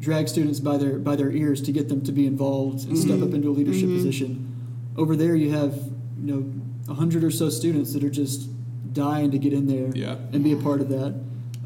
drag 0.00 0.28
students 0.28 0.58
by 0.60 0.76
their 0.76 0.98
by 0.98 1.16
their 1.16 1.30
ears 1.30 1.62
to 1.62 1.72
get 1.72 1.88
them 1.88 2.02
to 2.04 2.12
be 2.12 2.26
involved 2.26 2.88
and 2.88 2.98
step 2.98 3.22
up 3.22 3.32
into 3.32 3.48
a 3.50 3.52
leadership 3.54 3.88
position. 3.88 4.52
Over 4.96 5.14
there, 5.16 5.36
you 5.36 5.50
have 5.52 5.74
you 6.18 6.34
know 6.34 6.52
a 6.88 6.94
hundred 6.94 7.22
or 7.22 7.30
so 7.30 7.50
students 7.50 7.92
that 7.92 8.02
are 8.02 8.10
just 8.10 8.48
dying 8.92 9.30
to 9.30 9.38
get 9.38 9.52
in 9.52 9.66
there 9.66 9.90
Yeah. 9.94 10.16
and 10.32 10.42
be 10.42 10.52
a 10.52 10.56
part 10.56 10.80
of 10.80 10.88
that. 10.88 11.14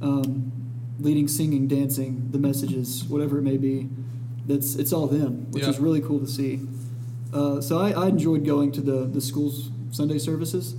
Um, 0.03 0.53
leading, 0.99 1.29
singing, 1.29 1.67
dancing, 1.69 2.29
the 2.31 2.39
messages, 2.39 3.05
whatever 3.05 3.39
it 3.39 3.43
may 3.43 3.57
be. 3.57 3.89
That's 4.51 4.75
it's 4.77 4.93
all 4.93 5.07
them, 5.07 5.51
which 5.53 5.63
Yeah. 5.63 5.71
is 5.71 5.79
really 5.79 6.01
cool 6.01 6.21
to 6.21 6.27
see. 6.27 6.61
Uh, 7.33 7.61
so 7.61 7.79
I, 7.79 7.91
I 7.93 8.09
enjoyed 8.09 8.45
going 8.45 8.73
to 8.73 8.81
the 8.81 9.05
the 9.07 9.21
school's 9.21 9.71
Sunday 9.93 10.19
services, 10.19 10.75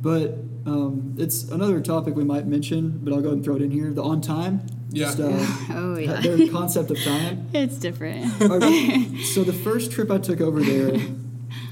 but 0.00 0.38
um, 0.66 1.14
it's 1.18 1.44
another 1.50 1.80
topic 1.80 2.14
we 2.14 2.24
might 2.24 2.46
mention. 2.46 3.00
But 3.02 3.12
I'll 3.14 3.20
go 3.20 3.28
ahead 3.28 3.36
and 3.38 3.44
throw 3.44 3.56
it 3.56 3.62
in 3.62 3.70
here. 3.70 3.90
The 3.92 4.02
on 4.02 4.20
time, 4.20 4.62
Yeah. 4.90 5.06
just, 5.06 5.20
uh, 5.20 5.30
oh 5.74 5.96
yeah. 5.98 6.20
their 6.20 6.48
concept 6.48 6.90
of 6.90 6.98
time. 7.02 7.48
it's 7.54 7.78
different. 7.78 8.26
Our- 8.42 8.60
so 9.34 9.42
the 9.44 9.52
first 9.64 9.90
trip 9.92 10.10
I 10.10 10.18
took 10.18 10.40
over 10.40 10.60
there, 10.62 10.92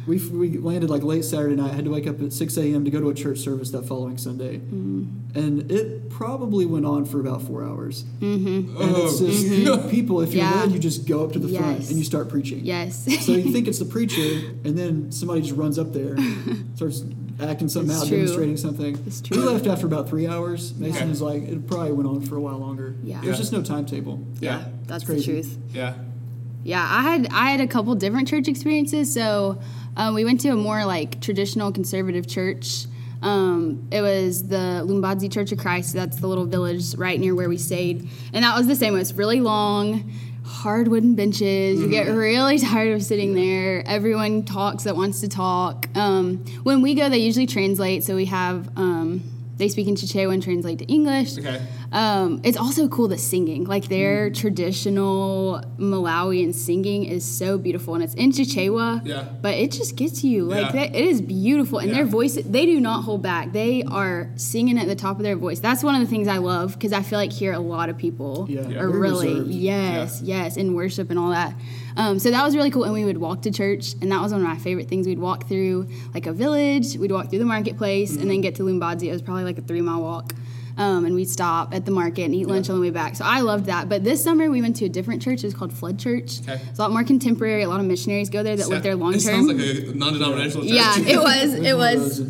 we, 0.07 0.17
we 0.29 0.57
landed 0.59 0.91
like 0.91 1.03
late 1.03 1.25
Saturday 1.25 1.57
night. 1.57 1.75
Had 1.75 1.85
to 1.85 1.91
wake 1.91 2.07
up 2.07 2.21
at 2.21 2.33
6 2.33 2.57
a.m. 2.57 2.85
to 2.85 2.91
go 2.91 3.01
to 3.01 3.11
a 3.11 3.15
church 3.15 3.39
service 3.39 3.71
that 3.71 3.87
following 3.87 4.19
Sunday, 4.19 4.57
and 4.57 5.71
it 5.71 6.09
probably 6.11 6.67
went 6.67 6.87
on 6.87 7.05
for 7.05 7.21
about 7.21 7.43
four 7.43 7.65
hours. 7.65 8.05
Mm-hmm. 8.21 8.77
And 8.81 8.97
it's 8.97 9.21
Oh, 9.21 9.27
just 9.27 9.91
people. 9.91 10.21
If 10.21 10.33
you're 10.35 10.45
Yeah. 10.45 10.61
led, 10.63 10.73
you 10.73 10.79
just 10.79 11.07
go 11.07 11.25
up 11.25 11.33
to 11.33 11.39
the 11.39 11.49
front 11.57 11.89
and 11.89 11.99
you 11.99 12.05
start 12.05 12.29
preaching. 12.29 12.65
Yes. 12.65 13.05
So 13.25 13.33
you 13.33 13.53
think 13.53 13.69
it's 13.69 13.79
the 13.79 13.85
preacher, 13.85 14.21
and 14.65 14.77
then 14.77 15.13
somebody 15.13 15.43
just 15.43 15.55
runs 15.57 15.79
up 15.79 15.93
there, 15.93 16.17
starts 16.75 17.05
acting 17.41 17.69
something 17.69 17.91
It's 17.91 18.03
out, 18.03 18.09
true. 18.09 18.17
demonstrating 18.19 18.57
something. 18.57 19.03
It's 19.07 19.21
true. 19.21 19.37
We 19.39 19.43
left 19.49 19.67
after 19.67 19.87
about 19.87 20.09
three 20.09 20.27
hours. 20.27 20.75
Mason 20.75 21.05
Yeah. 21.05 21.09
was 21.09 21.23
like, 21.23 21.43
it 21.45 21.67
probably 21.67 21.93
went 21.93 22.09
on 22.09 22.21
for 22.23 22.37
a 22.37 22.41
while 22.41 22.59
longer. 22.59 22.97
Yeah. 23.03 23.21
There's 23.23 23.37
Yeah. 23.37 23.41
just 23.41 23.53
no 23.53 23.63
timetable. 23.63 24.27
yeah, 24.41 24.65
that's 24.87 25.05
the 25.05 25.13
crazy. 25.13 25.33
truth. 25.33 25.59
Yeah. 25.73 25.95
Yeah, 26.63 26.87
I 26.87 27.03
had 27.03 27.29
I 27.33 27.51
had 27.53 27.61
a 27.63 27.67
couple 27.67 27.95
different 27.95 28.29
church 28.29 28.47
experiences. 28.47 29.11
So 29.15 29.59
um, 29.97 30.15
we 30.15 30.25
went 30.25 30.41
to 30.43 30.51
a 30.51 30.57
more 30.57 30.85
like 30.85 31.21
traditional 31.21 31.73
conservative 31.73 32.27
church. 32.27 32.87
Um, 33.23 33.89
it 33.91 34.01
was 34.01 34.49
the 34.49 34.83
Lumbadzi 34.87 35.31
Church 35.31 35.53
of 35.53 35.59
Christ. 35.59 35.93
That's 35.93 36.19
the 36.19 36.27
little 36.27 36.47
village 36.47 36.95
right 36.95 37.21
near 37.21 37.35
where 37.35 37.49
we 37.49 37.59
stayed, 37.59 38.09
and 38.33 38.45
that 38.45 38.57
was 38.57 38.67
the 38.67 38.77
same. 38.77 38.95
It 38.95 38.99
was 38.99 39.13
really 39.15 39.41
long, 39.41 40.11
hard 40.45 40.89
wooden 40.89 41.15
benches. 41.15 41.81
You 41.81 41.89
get 41.89 42.09
really 42.09 42.59
tired 42.59 42.95
of 42.95 43.03
sitting 43.03 43.35
there. 43.35 43.83
Everyone 43.87 44.45
talks 44.45 44.85
that 44.85 44.97
wants 44.97 45.21
to 45.21 45.29
talk. 45.29 45.89
Um, 45.95 46.39
when 46.63 46.83
we 46.83 46.95
go, 46.95 47.09
they 47.09 47.19
usually 47.19 47.47
translate. 47.47 48.05
So 48.05 48.17
we 48.17 48.27
have 48.27 48.69
um, 48.77 49.23
they 49.61 49.69
speak 49.69 49.87
in 49.87 49.95
Chichewa 49.95 50.33
and 50.35 50.43
translate 50.43 50.79
to 50.81 50.85
English. 50.87 51.39
Okay. 51.39 51.61
Um, 51.93 52.41
it's 52.45 52.57
also 52.57 52.89
cool 52.89 53.07
the 53.09 53.19
singing, 53.19 53.65
like 53.65 53.87
their 53.89 54.31
traditional 54.31 55.63
Malawian 55.79 56.55
singing 56.55 57.05
is 57.05 57.25
so 57.25 57.59
beautiful, 57.59 57.95
and 57.95 58.03
it's 58.03 58.15
in 58.15 58.33
Chichewa. 58.33 59.07
Yeah. 59.07 59.25
But 59.43 59.55
it 59.55 59.71
just 59.73 59.97
gets 59.97 60.25
you, 60.25 60.45
like 60.45 60.67
Yeah. 60.67 60.73
that, 60.87 60.97
it 60.97 61.05
is 61.05 61.21
beautiful, 61.21 61.79
and 61.79 61.91
their 61.91 62.05
Yeah. 62.05 62.11
voice 62.11 62.35
they 62.45 62.67
do 62.67 62.81
not 62.81 63.05
hold 63.05 63.23
back. 63.23 63.53
They 63.53 63.83
are 63.85 64.31
singing 64.37 64.79
at 64.79 64.89
the 64.89 64.95
top 64.97 65.19
of 65.19 65.23
their 65.23 65.37
voice. 65.37 65.61
That's 65.61 65.83
one 65.85 65.95
of 65.95 66.01
the 66.01 66.07
things 66.07 66.27
I 66.29 66.39
love 66.39 66.73
because 66.75 66.93
I 66.93 67.03
feel 67.03 67.19
like 67.19 67.33
here 67.33 67.53
a 67.53 67.59
lot 67.61 67.89
of 67.89 67.97
people 67.97 68.47
Yeah. 68.49 68.79
Are 68.81 68.89
really 68.89 69.29
reserved. 69.35 69.51
yes, 69.51 70.23
yes, 70.25 70.57
in 70.57 70.75
worship 70.75 71.11
and 71.11 71.19
all 71.19 71.31
that. 71.31 71.55
Um, 72.01 72.19
so 72.19 72.31
that 72.31 72.43
was 72.45 72.57
really 72.57 72.71
cool, 72.71 72.85
and 72.85 72.93
we 72.95 73.05
would 73.05 73.19
walk 73.19 73.43
to 73.43 73.51
church, 73.51 73.95
and 74.01 74.11
that 74.11 74.21
was 74.23 74.33
one 74.33 74.41
of 74.41 74.47
my 74.49 74.57
favorite 74.57 74.89
things. 74.89 75.07
We'd 75.07 75.19
walk 75.19 75.47
through 75.49 75.89
like 76.15 76.27
a 76.27 76.33
village, 76.33 76.97
we'd 76.97 77.13
walk 77.13 77.29
through 77.31 77.41
the 77.41 77.45
marketplace, 77.45 78.11
and 78.11 78.21
Mm-hmm. 78.21 78.29
then 78.29 78.41
get 78.41 78.55
to 78.57 78.63
Lumbadzi. 78.63 79.05
It 79.09 79.13
was 79.13 79.23
probably 79.23 79.45
like 79.45 79.59
a 79.59 79.63
three 79.63 79.83
mile 79.83 80.01
walk. 80.01 80.33
Um, 80.79 81.05
and 81.05 81.15
we'd 81.15 81.29
stop 81.29 81.75
at 81.75 81.85
the 81.85 81.91
market 81.91 82.23
and 82.23 82.35
eat 82.35 82.47
lunch 82.47 82.71
on 82.71 82.77
the 82.77 82.81
way 82.81 82.89
back. 82.91 83.15
So 83.17 83.25
I 83.27 83.41
loved 83.41 83.67
that. 83.67 83.91
But 83.91 84.03
this 84.03 84.25
summer 84.25 84.49
we 84.51 84.63
went 84.63 84.77
to 84.77 84.87
a 84.87 84.89
different 84.89 85.21
church. 85.21 85.41
It 85.45 85.49
was 85.49 85.53
called 85.55 85.75
Flood 85.75 85.99
Church. 85.99 86.41
Okay. 86.41 86.59
It's 86.71 86.79
a 86.79 86.83
lot 86.83 86.91
more 86.91 87.05
contemporary. 87.05 87.63
A 87.65 87.69
lot 87.69 87.81
of 87.81 87.87
missionaries 87.87 88.31
go 88.31 88.43
there 88.43 88.57
that 88.57 88.69
live 88.69 88.83
there 88.83 88.97
long 88.97 89.13
term. 89.13 89.19
It 89.19 89.23
sounds 89.23 89.47
like 89.49 89.95
a 89.95 89.99
non-denominational 89.99 90.65
church. 90.67 90.73
yeah, 90.75 90.95
it 90.99 91.19
was. 91.19 91.55
It 91.55 91.77
was. 91.85 92.21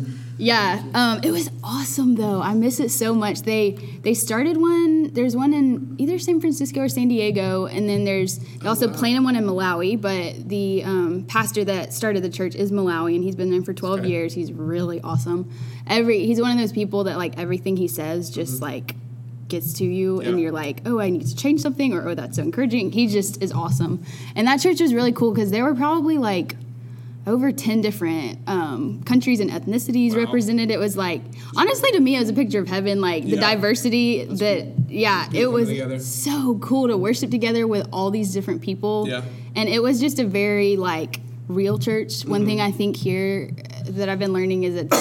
Yeah, 0.41 0.81
um, 0.95 1.19
it 1.23 1.29
was 1.29 1.51
awesome 1.63 2.15
though. 2.15 2.41
I 2.41 2.55
miss 2.55 2.79
it 2.79 2.89
so 2.89 3.13
much. 3.13 3.43
They 3.43 3.73
they 4.01 4.15
started 4.15 4.57
one. 4.57 5.13
There's 5.13 5.35
one 5.35 5.53
in 5.53 5.95
either 5.99 6.17
San 6.17 6.41
Francisco 6.41 6.81
or 6.81 6.89
San 6.89 7.09
Diego, 7.09 7.67
and 7.67 7.87
then 7.87 8.05
there's 8.05 8.39
they 8.39 8.67
also 8.67 8.87
wow. 8.87 8.95
planted 8.97 9.23
one 9.23 9.35
in 9.35 9.43
Malawi. 9.43 10.01
But 10.01 10.49
the 10.49 10.83
um, 10.83 11.25
pastor 11.27 11.63
that 11.65 11.93
started 11.93 12.23
the 12.23 12.29
church 12.29 12.55
is 12.55 12.71
Malawi, 12.71 13.13
and 13.13 13.23
he's 13.23 13.35
been 13.35 13.51
there 13.51 13.61
for 13.61 13.73
12 13.73 13.99
Okay. 13.99 14.09
years. 14.09 14.33
He's 14.33 14.51
really 14.51 14.99
awesome. 15.01 15.51
Every 15.85 16.25
he's 16.25 16.41
one 16.41 16.49
of 16.51 16.57
those 16.57 16.71
people 16.71 17.03
that 17.03 17.17
like 17.17 17.37
everything 17.37 17.77
he 17.77 17.87
says 17.87 18.31
just 18.31 18.63
like 18.63 18.95
gets 19.47 19.73
to 19.73 19.85
you, 19.85 20.21
and 20.21 20.29
Mm-hmm. 20.29 20.37
You're 20.39 20.51
like, 20.51 20.81
oh, 20.87 20.99
I 20.99 21.11
need 21.11 21.27
to 21.27 21.35
change 21.35 21.61
something, 21.61 21.93
or 21.93 22.09
oh, 22.09 22.15
that's 22.15 22.37
so 22.37 22.41
encouraging. 22.41 22.91
He 22.93 23.05
just 23.05 23.43
is 23.43 23.51
awesome, 23.51 24.03
and 24.35 24.47
that 24.47 24.59
church 24.59 24.81
was 24.81 24.91
really 24.95 25.11
cool 25.11 25.35
because 25.35 25.51
there 25.51 25.63
were 25.65 25.75
probably 25.75 26.17
like 26.17 26.55
over 27.27 27.51
10 27.51 27.81
different 27.81 28.39
um, 28.47 29.03
countries 29.03 29.39
and 29.39 29.51
ethnicities 29.51 30.11
Wow. 30.13 30.23
represented. 30.23 30.71
It 30.71 30.79
was 30.79 30.97
like, 30.97 31.21
honestly, 31.55 31.91
to 31.91 31.99
me, 31.99 32.15
it 32.15 32.19
was 32.19 32.29
a 32.29 32.33
picture 32.33 32.59
of 32.59 32.67
heaven. 32.67 32.99
Like 33.01 33.23
the 33.23 33.31
Yeah. 33.35 33.41
diversity 33.53 34.25
that, 34.25 34.67
yeah, 34.89 35.27
it 35.33 35.47
was 35.51 35.67
together. 35.69 35.99
so 35.99 36.57
cool 36.61 36.87
to 36.87 36.97
worship 36.97 37.29
together 37.29 37.67
with 37.67 37.87
all 37.93 38.09
these 38.11 38.33
different 38.33 38.61
people. 38.61 39.07
Yeah. 39.07 39.21
And 39.55 39.69
it 39.69 39.83
was 39.83 39.99
just 39.99 40.17
a 40.19 40.25
very 40.25 40.77
like 40.77 41.19
real 41.47 41.77
church. 41.77 42.23
One 42.25 42.41
Mm-hmm. 42.41 42.47
thing 42.49 42.61
I 42.61 42.71
think 42.71 42.95
here 42.97 43.51
that 43.87 44.09
I've 44.09 44.19
been 44.19 44.33
learning 44.33 44.63
is 44.63 44.75
it's 44.75 44.97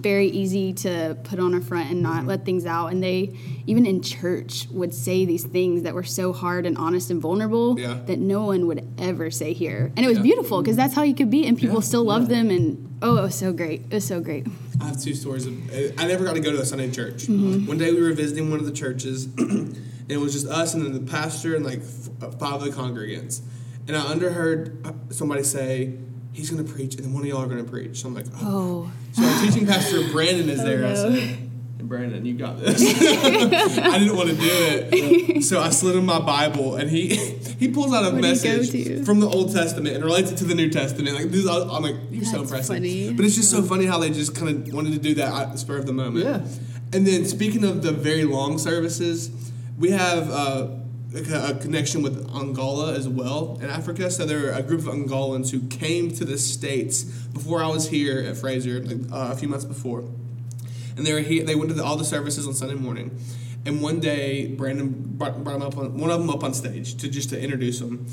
very 0.00 0.28
easy 0.28 0.72
to 0.72 1.16
put 1.24 1.38
on 1.38 1.54
a 1.54 1.60
front 1.60 1.90
and 1.90 2.02
not 2.02 2.26
let 2.26 2.44
things 2.44 2.64
out. 2.66 2.88
And 2.88 3.02
they, 3.02 3.36
even 3.66 3.84
in 3.86 4.00
church, 4.02 4.66
would 4.70 4.94
say 4.94 5.24
these 5.24 5.44
things 5.44 5.82
that 5.82 5.94
were 5.94 6.04
so 6.04 6.32
hard 6.32 6.66
and 6.66 6.76
honest 6.78 7.10
and 7.10 7.20
vulnerable 7.20 7.78
Yeah. 7.78 7.98
that 8.06 8.18
no 8.18 8.44
one 8.46 8.66
would 8.66 8.86
ever 8.98 9.30
say 9.30 9.52
here. 9.52 9.92
And 9.96 10.04
it 10.04 10.08
was 10.08 10.18
Yeah. 10.18 10.22
beautiful 10.22 10.62
because 10.62 10.76
that's 10.76 10.94
how 10.94 11.02
you 11.02 11.14
could 11.14 11.30
be, 11.30 11.46
and 11.46 11.56
people 11.58 11.76
Yeah. 11.76 11.80
still 11.82 12.04
loved 12.04 12.28
them. 12.30 12.50
And 12.50 12.88
oh, 13.02 13.16
it 13.16 13.22
was 13.22 13.34
so 13.34 13.52
great. 13.52 13.82
It 13.90 13.94
was 13.94 14.04
so 14.04 14.20
great. 14.20 14.46
I 14.80 14.84
have 14.86 15.00
two 15.02 15.14
stories. 15.14 15.46
Of, 15.46 15.54
I 15.98 16.06
never 16.06 16.24
got 16.24 16.34
to 16.34 16.40
go 16.40 16.52
to 16.52 16.60
a 16.60 16.64
Sunday 16.64 16.90
church. 16.90 17.26
Mm-hmm. 17.26 17.66
One 17.66 17.78
day 17.78 17.92
we 17.92 18.00
were 18.00 18.12
visiting 18.12 18.50
one 18.50 18.60
of 18.60 18.66
the 18.66 18.72
churches, 18.72 19.26
and 19.38 19.76
it 20.08 20.18
was 20.18 20.32
just 20.32 20.46
us 20.46 20.74
and 20.74 20.84
then 20.84 20.92
the 20.92 21.00
pastor 21.10 21.56
and 21.56 21.64
like 21.64 21.80
uh, 22.22 22.30
five 22.32 22.54
of 22.54 22.64
the 22.64 22.70
congregants. 22.70 23.40
And 23.88 23.96
I 23.96 24.00
underheard 24.02 24.86
uh, 24.86 24.92
somebody 25.10 25.42
say, 25.42 25.94
"He's 26.32 26.50
going 26.50 26.64
to 26.64 26.72
preach," 26.72 26.94
and 26.96 27.04
then 27.04 27.12
one 27.12 27.22
of 27.22 27.28
y'all 27.28 27.42
are 27.42 27.46
going 27.46 27.64
to 27.64 27.70
preach. 27.70 28.00
So 28.02 28.08
I'm 28.08 28.14
like, 28.14 28.26
"Oh." 28.34 28.90
Oh, 28.90 28.90
So 29.12 29.22
our 29.24 29.42
teaching 29.46 29.66
pastor 29.66 30.08
Brandon 30.10 30.48
is 30.48 30.62
there. 30.64 30.84
I 30.84 30.88
no. 30.90 30.94
said, 30.94 31.12
"Hey, 31.14 31.38
Brandon, 31.82 32.24
you 32.26 32.34
got 32.34 32.58
this." 32.60 32.80
I 32.82 33.98
didn't 33.98 34.16
want 34.16 34.28
to 34.30 34.34
do 34.36 34.42
it, 34.42 35.42
so 35.42 35.60
I 35.60 35.70
slid 35.70 35.96
him 35.96 36.06
my 36.06 36.20
Bible, 36.20 36.76
and 36.76 36.90
he 36.90 37.14
he 37.58 37.68
pulls 37.68 37.92
out 37.92 38.04
a 38.04 38.14
What 38.14 38.22
did 38.22 38.36
he 38.36 38.48
go 38.48 38.56
message 38.58 39.04
from 39.06 39.20
the 39.20 39.28
Old 39.28 39.52
Testament 39.52 39.94
and 39.96 40.04
relates 40.04 40.30
it 40.30 40.36
to 40.38 40.44
the 40.44 40.54
New 40.54 40.70
Testament. 40.70 41.14
Like 41.16 41.30
this, 41.30 41.46
I'm 41.48 41.82
like, 41.82 41.96
"You're 42.10 42.24
so 42.24 42.38
That's 42.38 42.42
impressive." 42.50 42.76
funny. 42.76 43.12
But 43.14 43.24
it's 43.24 43.34
just 43.36 43.50
so 43.50 43.62
funny 43.62 43.86
how 43.86 43.98
they 43.98 44.10
just 44.10 44.34
kind 44.36 44.48
of 44.68 44.74
wanted 44.74 44.92
to 44.92 44.98
do 44.98 45.14
that 45.14 45.32
at 45.32 45.52
the 45.52 45.58
spur 45.58 45.78
of 45.78 45.86
the 45.86 45.92
moment. 45.92 46.24
Yeah. 46.24 46.46
And 46.92 47.06
then 47.06 47.24
speaking 47.26 47.64
of 47.64 47.82
the 47.82 47.92
very 47.92 48.24
long 48.24 48.56
services, 48.58 49.30
we 49.78 49.90
have 49.90 50.30
uh, 50.30 50.68
a, 51.14 51.50
a 51.50 51.54
connection 51.54 52.02
with 52.02 52.28
Angola 52.34 52.94
as 52.94 53.08
well 53.08 53.58
in 53.60 53.68
Africa. 53.68 54.10
So 54.10 54.26
there 54.26 54.48
are 54.48 54.58
a 54.58 54.62
group 54.62 54.80
of 54.80 54.86
Angolans 54.86 55.50
who 55.50 55.60
came 55.68 56.10
to 56.12 56.24
the 56.24 56.38
states 56.38 57.04
before 57.04 57.62
I 57.62 57.68
was 57.68 57.88
here 57.88 58.20
at 58.20 58.36
Frazer, 58.36 58.80
like 58.80 59.10
uh, 59.12 59.32
a 59.32 59.36
few 59.36 59.48
months 59.48 59.64
before, 59.64 60.04
and 60.96 61.06
they 61.06 61.12
were 61.12 61.20
here. 61.20 61.44
They 61.44 61.54
went 61.54 61.70
to 61.70 61.74
the, 61.74 61.84
all 61.84 61.96
the 61.96 62.04
services 62.04 62.46
on 62.46 62.54
Sunday 62.54 62.74
morning. 62.74 63.18
And 63.66 63.82
one 63.82 64.00
day, 64.00 64.46
Brandon 64.46 64.88
brought, 64.88 65.42
brought 65.42 65.58
them 65.58 65.62
up 65.62 65.76
on 65.76 65.98
one 65.98 66.10
of 66.10 66.20
them 66.20 66.30
up 66.30 66.42
on 66.42 66.54
stage 66.54 66.96
to 66.98 67.08
just 67.08 67.30
to 67.30 67.40
introduce 67.40 67.80
them. 67.80 68.06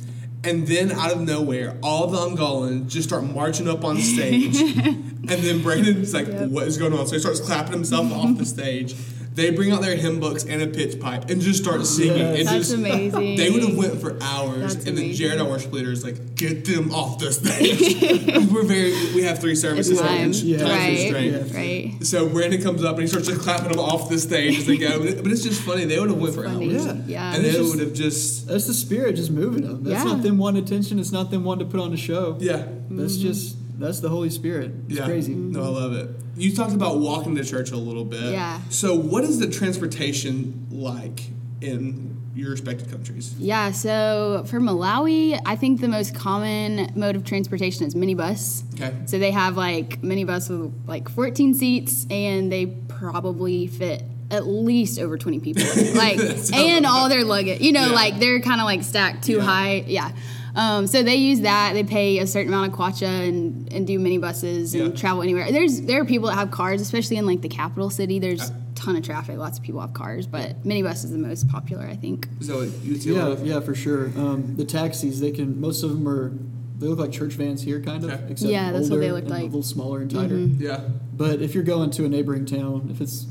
And 0.44 0.68
then 0.68 0.92
out 0.92 1.12
of 1.12 1.22
nowhere, 1.22 1.78
all 1.82 2.08
the 2.08 2.18
Angolans 2.18 2.88
just 2.88 3.08
start 3.08 3.24
marching 3.24 3.68
up 3.68 3.84
on 3.84 4.00
stage. 4.00 4.60
and 4.78 5.28
then 5.28 5.64
Brandon's 5.64 6.14
like, 6.14 6.28
"What 6.28 6.68
is 6.68 6.78
going 6.78 6.94
on?" 6.94 7.08
So 7.08 7.14
he 7.14 7.20
starts 7.20 7.40
clapping 7.40 7.74
himself 7.74 8.12
off 8.12 8.38
the 8.38 8.46
stage. 8.46 8.96
They 9.36 9.52
bring 9.52 9.72
out 9.72 9.82
their 9.82 9.96
hymn 9.98 10.22
books 10.22 10.46
and 10.46 10.62
a 10.62 10.68
pitch 10.68 11.00
pipe 11.00 11.30
and 11.30 11.42
just 11.42 11.62
start 11.62 11.86
singing. 11.86 12.18
Yes. 12.18 12.40
And 12.40 12.48
That's 12.48 12.70
just, 12.70 12.74
amazing. 12.74 13.36
They 13.36 13.50
would 13.50 13.64
have 13.64 13.76
went 13.78 14.00
for 14.00 14.18
hours, 14.22 14.74
That's 14.76 14.76
and 14.88 14.98
then 14.98 15.06
amazing. 15.06 15.28
Jared, 15.28 15.42
our 15.42 15.48
worship 15.48 15.74
leader, 15.74 15.92
is 15.92 16.04
like, 16.06 16.36
"Get 16.36 16.64
them 16.66 16.94
off 16.94 17.20
the 17.20 17.34
stage." 17.34 17.96
we're 18.52 18.64
very. 18.64 18.92
We 19.14 19.24
have 19.24 19.40
three 19.40 19.52
it's 19.52 19.62
services. 19.62 20.00
time, 20.00 20.32
Yeah. 20.34 20.58
time 20.60 20.68
right? 20.70 20.98
constraint. 20.98 21.54
Right. 21.54 22.06
So 22.06 22.30
Brandon 22.30 22.62
comes 22.62 22.84
up 22.84 22.94
and 22.94 23.02
he 23.02 23.08
starts 23.08 23.28
just 23.28 23.42
clapping 23.42 23.70
them 23.70 23.80
off 23.80 24.10
the 24.10 24.18
stage 24.20 24.58
as 24.60 24.66
they 24.68 24.78
go. 24.78 25.00
But, 25.00 25.08
it- 25.10 25.24
but 25.24 25.32
it's 25.32 25.44
just 25.44 25.62
funny. 25.62 25.84
They 25.86 26.00
would 26.00 26.10
have 26.10 26.20
went 26.20 26.34
for 26.34 26.44
Funny. 26.44 26.74
hours. 26.74 26.86
Yeah. 26.86 26.94
Yeah. 27.06 27.36
And 27.36 27.44
they 27.44 27.60
would 27.62 27.80
have 27.80 27.94
just 27.94 28.48
That's 28.48 28.68
the 28.68 28.74
spirit 28.74 29.18
just 29.18 29.32
moving 29.32 29.64
them. 29.64 29.84
That's 29.84 30.04
Yeah. 30.04 30.12
not 30.14 30.24
them 30.24 30.38
wanting 30.38 30.64
attention. 30.64 30.98
It's 31.00 31.12
not 31.12 31.30
them 31.32 31.44
wanting 31.44 31.68
to 31.68 31.72
put 31.72 31.82
on 31.82 31.94
a 31.94 31.98
show. 31.98 32.38
yeah. 32.40 32.68
That's 32.90 33.14
mm-hmm. 33.18 33.22
just 33.28 33.58
that's 33.78 34.00
the 34.00 34.10
Holy 34.10 34.30
Spirit. 34.30 34.72
It's 34.90 35.00
yeah. 35.00 35.06
crazy. 35.06 35.34
No, 35.34 35.64
I 35.64 35.68
love 35.68 35.94
it. 35.94 36.10
You 36.36 36.54
talked 36.56 36.74
about 36.74 37.00
walking 37.00 37.36
to 37.36 37.44
church 37.46 37.72
a 37.72 37.78
little 37.78 38.06
bit. 38.06 38.32
Yeah. 38.34 38.60
So 38.70 38.96
what 38.96 39.24
is 39.24 39.40
the 39.40 39.50
transportation 39.50 40.68
like 40.70 41.30
in 41.62 42.22
your 42.36 42.52
respective 42.52 42.90
countries? 42.92 43.34
Yeah, 43.38 43.72
so 43.72 44.44
for 44.48 44.60
Malawi, 44.60 45.40
I 45.46 45.56
think 45.56 45.80
the 45.80 45.88
most 45.88 46.14
common 46.14 46.92
mode 46.96 47.16
of 47.16 47.24
transportation 47.24 47.86
is 47.86 47.96
minibus. 47.96 48.64
Okay. 48.76 48.94
So 49.06 49.18
they 49.20 49.32
have 49.32 49.56
like 49.56 50.02
minibus 50.02 50.50
with 50.50 50.74
like 50.88 51.08
14 51.10 51.54
seats, 51.54 52.06
and 52.10 52.52
they 52.52 52.66
probably 52.66 53.68
fit 53.68 54.04
at 54.32 54.48
least 54.48 55.00
over 55.00 55.18
20 55.18 55.40
people. 55.40 55.64
Like, 55.96 56.20
and 56.54 56.86
all 56.86 57.08
their 57.10 57.24
luggage. 57.24 57.62
You 57.62 57.72
know, 57.72 57.88
Yeah. 57.88 57.94
like 57.94 58.20
they're 58.20 58.42
kind 58.42 58.60
of 58.60 58.66
like 58.66 58.84
stacked 58.84 59.24
too 59.24 59.38
Yeah. 59.38 59.42
high. 59.44 59.84
Yeah. 59.88 60.12
Um, 60.56 60.88
so 60.88 61.04
they 61.04 61.16
use 61.16 61.42
that. 61.42 61.74
They 61.74 61.84
pay 61.84 62.20
a 62.20 62.28
certain 62.28 62.54
amount 62.54 62.72
of 62.72 62.78
kwacha 62.80 63.28
and, 63.28 63.72
and 63.74 63.86
do 63.86 64.00
minibuses 64.00 64.74
and 64.74 64.94
Yeah. 64.94 65.00
travel 65.00 65.22
anywhere. 65.22 65.52
There's 65.52 65.82
there 65.82 66.02
are 66.02 66.06
people 66.06 66.30
that 66.30 66.36
have 66.36 66.52
cars, 66.52 66.80
especially 66.82 67.18
in 67.18 67.26
like 67.26 67.42
the 67.42 67.50
capital 67.50 67.90
city. 67.90 68.20
There's 68.20 68.50
a 68.50 68.56
ton 68.76 68.96
of 68.96 69.04
traffic. 69.04 69.38
Lots 69.38 69.58
of 69.58 69.64
people 69.64 69.82
have 69.82 69.94
cars, 69.94 70.28
but 70.28 70.64
minibus 70.64 71.04
is 71.04 71.12
the 71.12 71.18
most 71.18 71.48
popular, 71.50 71.86
I 71.86 71.96
think. 71.96 72.28
So 72.42 72.62
you 72.62 72.96
see 72.96 73.10
a 73.16 73.36
Yeah, 73.36 73.44
yeah, 73.44 73.60
for 73.60 73.76
sure. 73.76 74.06
Um, 74.18 74.56
the 74.56 74.66
taxis, 74.66 75.20
they 75.20 75.32
can. 75.32 75.60
Most 75.60 75.84
of 75.84 75.90
them 75.90 76.08
are. 76.08 76.32
They 76.78 76.88
look 76.88 77.00
like 77.00 77.12
church 77.14 77.34
vans 77.34 77.62
here, 77.64 77.80
kind 77.82 78.04
of. 78.04 78.12
Okay. 78.12 78.24
Except 78.32 78.52
Yeah, 78.52 78.72
that's 78.74 78.90
what 78.90 78.96
older 78.98 79.02
they 79.06 79.12
look 79.14 79.22
and 79.24 79.30
like. 79.32 79.42
A 79.44 79.46
little 79.46 79.64
smaller 79.64 80.02
and 80.02 80.12
tighter. 80.12 80.36
yeah. 80.38 80.82
But 81.16 81.42
if 81.42 81.54
you're 81.56 81.64
going 81.64 81.90
to 81.92 82.04
a 82.06 82.10
neighboring 82.10 82.46
town, 82.46 82.90
if 82.92 83.00
it's 83.02 83.28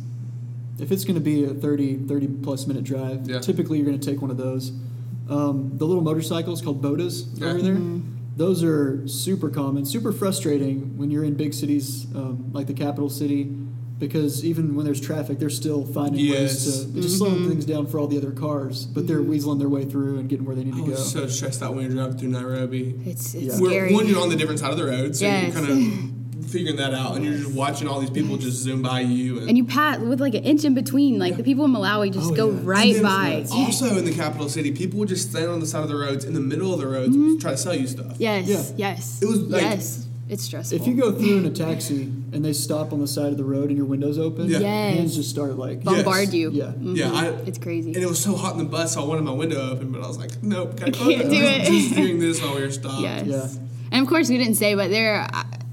if 0.79 0.91
it's 0.91 1.05
going 1.05 1.15
to 1.15 1.21
be 1.21 1.45
a 1.45 1.51
30, 1.55 1.99
30 2.09 2.27
plus 2.43 2.67
minute 2.67 2.83
drive, 2.85 3.29
Yeah. 3.29 3.39
typically 3.39 3.79
you're 3.79 3.87
going 3.87 3.99
to 4.01 4.11
take 4.11 4.21
one 4.21 4.31
of 4.31 4.37
those. 4.39 4.73
Um, 5.29 5.73
the 5.79 5.87
little 5.87 6.03
motorcycles 6.03 6.61
called 6.61 6.83
bodas 6.83 7.25
Yeah. 7.35 7.49
over 7.49 7.63
there. 7.63 7.75
Mm-hmm. 7.75 8.01
Those 8.37 8.63
are 8.65 9.07
super 9.07 9.49
common, 9.49 9.85
super 9.87 10.13
frustrating 10.13 10.99
when 10.99 11.11
you're 11.11 11.25
in 11.25 11.35
big 11.35 11.55
cities 11.55 12.07
um, 12.15 12.51
like 12.53 12.67
the 12.67 12.75
capital 12.75 13.09
city, 13.09 13.45
because 13.99 14.45
even 14.45 14.75
when 14.75 14.85
there's 14.85 15.01
traffic, 15.01 15.39
they're 15.39 15.49
still 15.49 15.87
finding 15.87 16.21
Yes. 16.25 16.35
ways 16.35 16.65
to 16.65 16.89
they're 16.93 17.03
just 17.03 17.23
Mm-hmm. 17.23 17.33
slowing 17.35 17.49
things 17.49 17.65
down 17.65 17.87
for 17.87 17.99
all 18.01 18.09
the 18.09 18.19
other 18.19 18.33
cars, 18.33 18.87
but 18.87 19.07
they're 19.07 19.23
weaseling 19.23 19.61
their 19.61 19.69
way 19.69 19.85
through 19.85 20.19
and 20.19 20.29
getting 20.29 20.45
where 20.45 20.57
they 20.57 20.65
need 20.65 20.75
I 20.75 20.79
to 20.79 20.85
go. 20.85 20.91
was 20.91 21.13
so 21.13 21.27
stressed 21.29 21.63
out 21.63 21.75
when 21.75 21.85
you're 21.85 21.95
driving 21.95 22.19
through 22.19 22.29
Nairobi. 22.31 23.01
It's 23.07 23.35
it's 23.35 23.45
Yeah. 23.45 23.61
We're, 23.61 23.71
scary. 23.71 23.95
one, 23.95 24.09
you're 24.09 24.21
on 24.21 24.31
the 24.31 24.37
different 24.37 24.59
side 24.61 24.73
of 24.73 24.79
the 24.79 24.85
road, 24.85 25.15
so 25.17 25.25
Yes. 25.27 25.55
you're 25.55 25.63
kind 25.65 25.73
of 25.73 25.79
figuring 26.55 26.77
that 26.77 26.95
out, 26.95 27.17
and 27.17 27.25
you're 27.25 27.35
just 27.37 27.53
watching 27.53 27.89
all 27.89 28.01
these 28.01 28.11
people 28.11 28.37
just 28.37 28.57
zoom 28.59 28.81
by 28.81 29.01
you. 29.01 29.39
And, 29.41 29.49
and 29.51 29.59
you 29.59 29.65
pass 29.65 29.99
with 29.99 30.21
like 30.21 30.35
an 30.35 30.45
inch 30.45 30.65
in 30.65 30.73
between. 30.75 31.19
Like 31.19 31.33
Yeah. 31.33 31.37
the 31.39 31.43
people 31.45 31.65
in 31.65 31.73
Malawi 31.73 32.13
just 32.13 32.31
Oh, 32.31 32.35
go 32.35 32.51
yeah. 32.51 32.61
right 32.63 32.97
And 32.97 33.05
then 33.05 33.45
by. 33.45 33.47
Also, 33.53 33.97
in 33.99 34.05
the 34.05 34.13
capital 34.15 34.49
city, 34.49 34.71
people 34.73 34.99
would 35.01 35.09
just 35.09 35.31
stand 35.31 35.51
on 35.51 35.61
the 35.61 35.67
side 35.67 35.83
of 35.83 35.89
the 35.89 35.97
roads, 35.97 36.25
in 36.25 36.33
the 36.35 36.41
middle 36.41 36.73
of 36.73 36.81
the 36.81 36.87
roads, 36.87 37.15
to 37.15 37.39
try 37.39 37.51
to 37.51 37.57
sell 37.57 37.75
you 37.75 37.87
stuff. 37.87 38.15
Yes, 38.19 38.47
Yeah. 38.49 38.63
yes, 38.91 39.21
It 39.23 39.27
was 39.27 39.41
like 39.41 39.63
yes. 39.63 40.07
it's 40.29 40.45
stressful. 40.45 40.81
If 40.81 40.87
you 40.87 40.95
go 40.95 41.11
through 41.13 41.39
in 41.39 41.45
a 41.47 41.51
taxi 41.51 42.03
and 42.33 42.45
they 42.45 42.53
stop 42.53 42.93
on 42.93 43.01
the 43.01 43.07
side 43.09 43.33
of 43.33 43.37
the 43.37 43.45
road 43.45 43.69
and 43.69 43.77
your 43.77 43.87
windows 43.87 44.19
open, 44.19 44.49
Yeah. 44.49 44.61
Yes. 44.61 44.95
hands 44.97 45.17
just 45.17 45.31
start 45.31 45.59
like 45.59 45.83
bombard 45.85 46.27
Yes. 46.29 46.35
you, 46.35 46.51
Yeah. 46.53 46.73
Mhm. 46.81 46.97
Yeah, 46.97 47.11
I- 47.13 47.35
it's 47.47 47.59
crazy. 47.59 47.93
And 47.95 48.03
it 48.03 48.09
was 48.09 48.19
so 48.21 48.35
hot 48.37 48.53
in 48.53 48.59
the 48.59 48.65
bus, 48.77 48.95
so 48.95 49.03
I 49.03 49.05
wanted 49.07 49.25
my 49.25 49.33
window 49.33 49.71
open, 49.73 49.91
but 49.91 50.03
I 50.03 50.07
was 50.09 50.19
like, 50.19 50.31
nope, 50.43 50.77
gotta 50.79 50.93
can't 50.93 51.21
close 51.21 51.31
do 51.31 51.43
it. 51.43 51.65
Just 51.67 51.95
doing 51.97 52.19
this 52.21 52.41
while 52.41 52.55
we 52.55 52.61
were 52.63 52.71
stopped. 52.71 53.03
Yes. 53.03 53.27
Yeah. 53.27 53.49
And 53.93 54.03
of 54.03 54.09
course, 54.09 54.29
we 54.29 54.39
didn't 54.39 54.55
say, 54.57 54.75
but 54.75 54.91
there, 54.91 55.29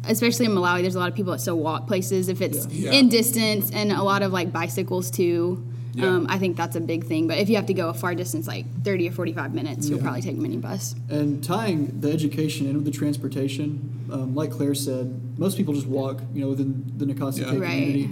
especially 0.08 0.46
in 0.46 0.52
Malawi, 0.52 0.82
there's 0.82 0.96
a 0.96 1.00
lot 1.00 1.10
of 1.10 1.16
people 1.16 1.32
that 1.32 1.40
still 1.40 1.58
walk 1.58 1.88
places 1.88 2.28
if 2.30 2.42
it's 2.42 2.68
Yeah. 2.68 2.92
in 2.92 3.10
distance, 3.10 3.70
and 3.72 3.92
a 3.92 4.04
lot 4.04 4.24
of 4.24 4.32
like 4.34 4.52
bicycles 4.52 5.10
too. 5.12 5.64
Yeah. 5.94 6.06
Um, 6.08 6.28
I 6.30 6.38
think 6.38 6.56
that's 6.56 6.78
a 6.78 6.80
big 6.80 7.04
thing. 7.06 7.28
But 7.28 7.38
if 7.40 7.50
you 7.50 7.58
have 7.58 7.66
to 7.66 7.74
go 7.74 7.90
a 7.90 7.94
far 7.94 8.16
distance, 8.16 8.48
like 8.48 8.66
30 8.86 9.10
or 9.10 9.12
45 9.12 9.54
minutes, 9.54 9.90
you'll 9.90 9.98
Yeah. 10.00 10.04
probably 10.04 10.22
take 10.22 10.38
a 10.38 10.40
minibus. 10.40 10.96
And 11.10 11.44
tying 11.44 11.98
the 12.00 12.10
education 12.12 12.66
in 12.66 12.76
with 12.76 12.86
the 12.86 12.92
transportation, 12.92 13.90
um, 14.10 14.34
like 14.34 14.52
Claire 14.52 14.74
said, 14.74 15.14
most 15.38 15.58
people 15.58 15.74
just 15.74 15.88
walk, 15.88 16.22
you 16.34 16.42
know, 16.42 16.50
within 16.50 16.86
the 16.98 17.06
Nikasi 17.06 17.40
Yeah. 17.40 17.48
Right. 17.58 17.72
community. 17.72 18.10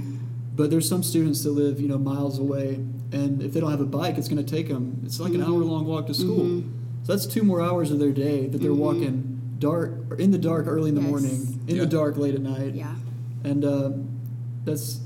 But 0.58 0.72
there's 0.72 0.90
some 0.90 1.04
students 1.04 1.42
that 1.44 1.52
live, 1.52 1.80
you 1.80 1.88
know, 1.88 1.98
miles 1.98 2.38
away, 2.38 2.80
and 3.14 3.42
if 3.42 3.54
they 3.54 3.62
don't 3.62 3.72
have 3.72 3.80
a 3.80 3.86
bike, 3.86 4.18
it's 4.18 4.28
going 4.28 4.44
to 4.44 4.56
take 4.56 4.68
them. 4.68 4.98
It's 5.06 5.18
like 5.22 5.34
an 5.34 5.42
hour 5.42 5.64
long 5.64 5.86
walk 5.86 6.08
to 6.08 6.14
school. 6.14 6.40
Mm-hmm. 6.44 6.70
So 7.04 7.14
that's 7.14 7.26
two 7.26 7.44
more 7.44 7.62
hours 7.62 7.92
of 7.92 8.00
their 8.00 8.12
day 8.12 8.48
that 8.48 8.62
they're 8.62 8.74
walking 8.74 9.38
dark, 9.58 9.94
or 10.10 10.18
in 10.18 10.32
the 10.32 10.38
dark 10.38 10.68
early 10.68 10.90
in 10.90 10.96
the 10.96 11.02
Yes. 11.02 11.10
morning, 11.10 11.59
in 11.70 11.76
Yeah. 11.76 11.84
the 11.84 11.88
dark 11.90 12.18
late 12.18 12.36
at 12.36 12.42
night. 12.42 12.74
Yeah. 12.76 12.96
And 13.44 13.64
uh, 13.64 13.92
that's, 14.66 15.00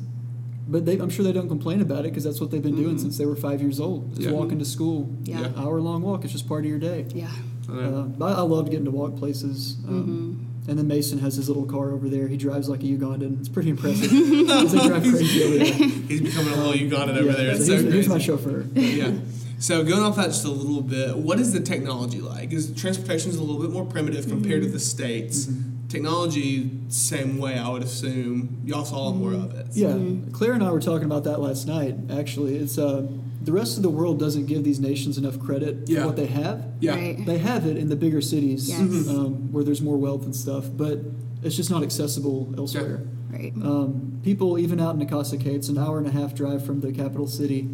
but 0.67 0.86
they, 0.86 0.97
I'm 0.97 1.10
sure 1.10 1.23
they 1.26 1.34
don't 1.34 1.49
complain 1.49 1.82
about 1.82 1.99
it 2.06 2.10
because 2.12 2.23
that's 2.23 2.39
what 2.41 2.49
they've 2.52 2.62
been 2.63 2.76
doing 2.76 2.97
since 2.97 3.17
they 3.17 3.26
were 3.26 3.36
five 3.36 3.62
years 3.62 3.80
old. 3.80 4.13
Is 4.17 4.26
Yeah. 4.26 4.32
walking 4.32 4.60
to 4.60 4.65
school. 4.65 5.04
Mm-hmm. 5.06 5.26
Yeah. 5.26 5.41
Yeah. 5.41 5.62
Hour 5.63 5.80
long 5.82 6.02
walk. 6.02 6.23
It's 6.23 6.34
just 6.34 6.47
part 6.47 6.63
of 6.63 6.69
your 6.69 6.80
day. 6.80 7.06
Yeah. 7.13 7.30
I 7.69 7.73
know. 7.73 7.99
Uh, 7.99 8.02
but 8.04 8.38
I 8.38 8.41
loved 8.41 8.69
getting 8.71 8.86
to 8.86 8.91
walk 8.91 9.15
places. 9.17 9.78
Um, 9.88 10.47
And 10.65 10.80
then 10.80 10.88
Mason 10.88 11.19
has 11.19 11.36
his 11.36 11.49
little 11.49 11.65
car 11.65 11.91
over 11.91 12.08
there. 12.08 12.30
He 12.30 12.38
drives 12.38 12.69
like 12.69 12.80
a 12.82 12.86
Ugandan. 12.86 13.38
It's 13.39 13.49
pretty 13.49 13.69
impressive. 13.69 14.10
they 14.12 14.88
drive 14.88 15.04
crazy 15.04 15.43
over 15.43 15.58
there. 15.58 15.73
He's 16.08 16.21
becoming 16.21 16.54
a 16.54 16.56
little 16.56 16.73
Ugandan 16.73 17.17
over 17.17 17.26
Yeah, 17.32 17.36
there. 17.36 17.49
It's 17.52 17.65
so 17.65 17.76
so 17.76 17.82
here's, 17.82 17.93
here's 17.93 18.08
my 18.08 18.17
chauffeur. 18.17 18.65
yeah. 18.73 19.12
So 19.60 19.84
going 19.84 20.04
off 20.04 20.15
that 20.17 20.28
just 20.28 20.45
a 20.45 20.49
little 20.49 20.82
bit, 20.82 21.17
what 21.17 21.39
is 21.39 21.52
the 21.52 21.60
technology 21.60 22.21
like? 22.21 22.52
Is 22.54 22.71
transportation 22.76 23.30
is 23.32 23.38
a 23.38 23.43
little 23.43 23.62
bit 23.62 23.71
more 23.71 23.86
primitive 23.86 24.28
compared 24.30 24.63
to 24.63 24.69
the 24.69 24.80
states? 24.80 25.49
Technology, 25.89 26.72
same 26.89 27.38
way, 27.38 27.58
I 27.58 27.69
would 27.69 27.84
assume. 27.84 28.62
Y'all 28.65 28.86
saw 28.86 29.12
more 29.12 29.34
of 29.34 29.54
it. 29.54 29.67
Yeah, 29.74 29.96
Claire 30.32 30.54
and 30.54 30.63
I 30.63 30.72
were 30.72 30.80
talking 30.80 31.06
about 31.06 31.24
that 31.26 31.39
last 31.39 31.67
night. 31.67 31.96
Actually, 32.12 32.56
it's 32.56 32.78
uh, 32.80 33.06
the 33.43 33.52
rest 33.52 33.78
of 33.78 33.84
the 33.84 33.89
world 33.89 34.19
doesn't 34.19 34.46
give 34.48 34.63
these 34.63 34.80
nations 34.80 35.17
enough 35.17 35.39
credit 35.39 35.88
Yeah. 35.89 36.02
for 36.02 36.08
what 36.08 36.15
they 36.15 36.26
have. 36.28 36.65
Yeah. 36.80 36.96
Right. 36.96 37.26
They 37.26 37.38
have 37.38 37.67
it 37.67 37.78
in 37.78 37.89
the 37.89 37.96
bigger 37.96 38.22
cities 38.22 38.69
Yes. 38.69 38.80
um, 39.10 39.52
where 39.52 39.63
there's 39.63 39.82
more 39.82 39.98
wealth 39.98 40.24
and 40.24 40.36
stuff, 40.36 40.65
but 40.76 41.00
it's 41.43 41.56
just 41.56 41.69
not 41.69 41.84
accessible 41.84 42.54
elsewhere. 42.58 43.04
Right. 43.32 43.54
Um, 43.62 44.19
people, 44.24 44.58
even 44.58 44.80
out 44.80 44.96
in 44.96 45.06
Nakasake, 45.06 45.46
it's 45.48 45.67
an 45.69 45.78
hour 45.78 45.98
and 45.98 46.08
a 46.08 46.12
half 46.12 46.34
drive 46.34 46.65
from 46.65 46.80
the 46.82 46.91
capital 46.91 47.28
city, 47.28 47.67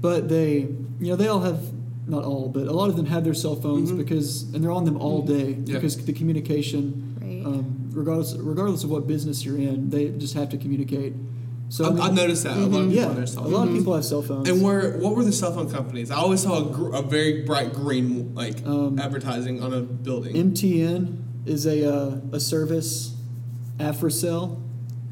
but 0.00 0.28
they, 0.28 0.58
you 1.00 1.08
know, 1.08 1.16
they 1.16 1.28
all 1.28 1.40
have 1.40 1.60
not 2.06 2.24
all, 2.24 2.48
but 2.48 2.66
a 2.68 2.72
lot 2.72 2.88
of 2.88 2.96
them 2.96 3.06
have 3.06 3.24
their 3.24 3.34
cell 3.34 3.56
phones 3.56 3.90
because, 3.92 4.42
and 4.54 4.62
they're 4.62 4.70
on 4.70 4.84
them 4.84 4.96
all 4.96 5.22
day 5.22 5.54
Mm-hmm. 5.54 5.66
Yeah. 5.66 5.74
because 5.74 6.04
the 6.04 6.12
communication, 6.12 7.16
Right. 7.20 7.44
um, 7.44 7.90
regardless 7.92 8.34
regardless 8.38 8.84
of 8.84 8.90
what 8.90 9.06
business 9.06 9.44
you're 9.44 9.58
in, 9.58 9.90
they 9.90 10.10
just 10.10 10.34
have 10.34 10.48
to 10.50 10.56
communicate. 10.58 11.14
So 11.68 11.84
I 11.84 11.88
I've, 11.88 11.94
mean, 11.94 12.02
I've 12.04 12.14
noticed 12.14 12.44
that. 12.44 12.56
A 12.56 12.60
lot 12.60 12.66
of 12.66 12.70
people 12.72 12.92
yeah, 12.94 13.06
on 13.08 13.14
their 13.16 13.24
a 13.24 13.48
lot 13.48 13.68
of 13.68 13.74
people 13.74 13.94
have 13.96 14.04
cell 14.04 14.22
phones. 14.22 14.48
And 14.48 14.62
where 14.62 14.98
what 14.98 15.16
were 15.16 15.24
the 15.24 15.32
cell 15.32 15.52
phone 15.52 15.68
companies? 15.68 16.12
I 16.12 16.16
always 16.16 16.42
saw 16.42 16.64
a, 16.68 16.72
gr- 16.72 16.94
a 16.94 17.02
very 17.02 17.42
bright 17.44 17.72
green 17.72 18.34
like 18.36 18.64
Um, 18.64 19.00
advertising 19.00 19.60
on 19.62 19.72
a 19.74 19.80
building. 19.80 20.36
MTN 20.36 21.22
is 21.44 21.66
a 21.66 21.92
uh, 21.92 22.20
a 22.32 22.38
service. 22.38 23.14
Africell 23.78 24.62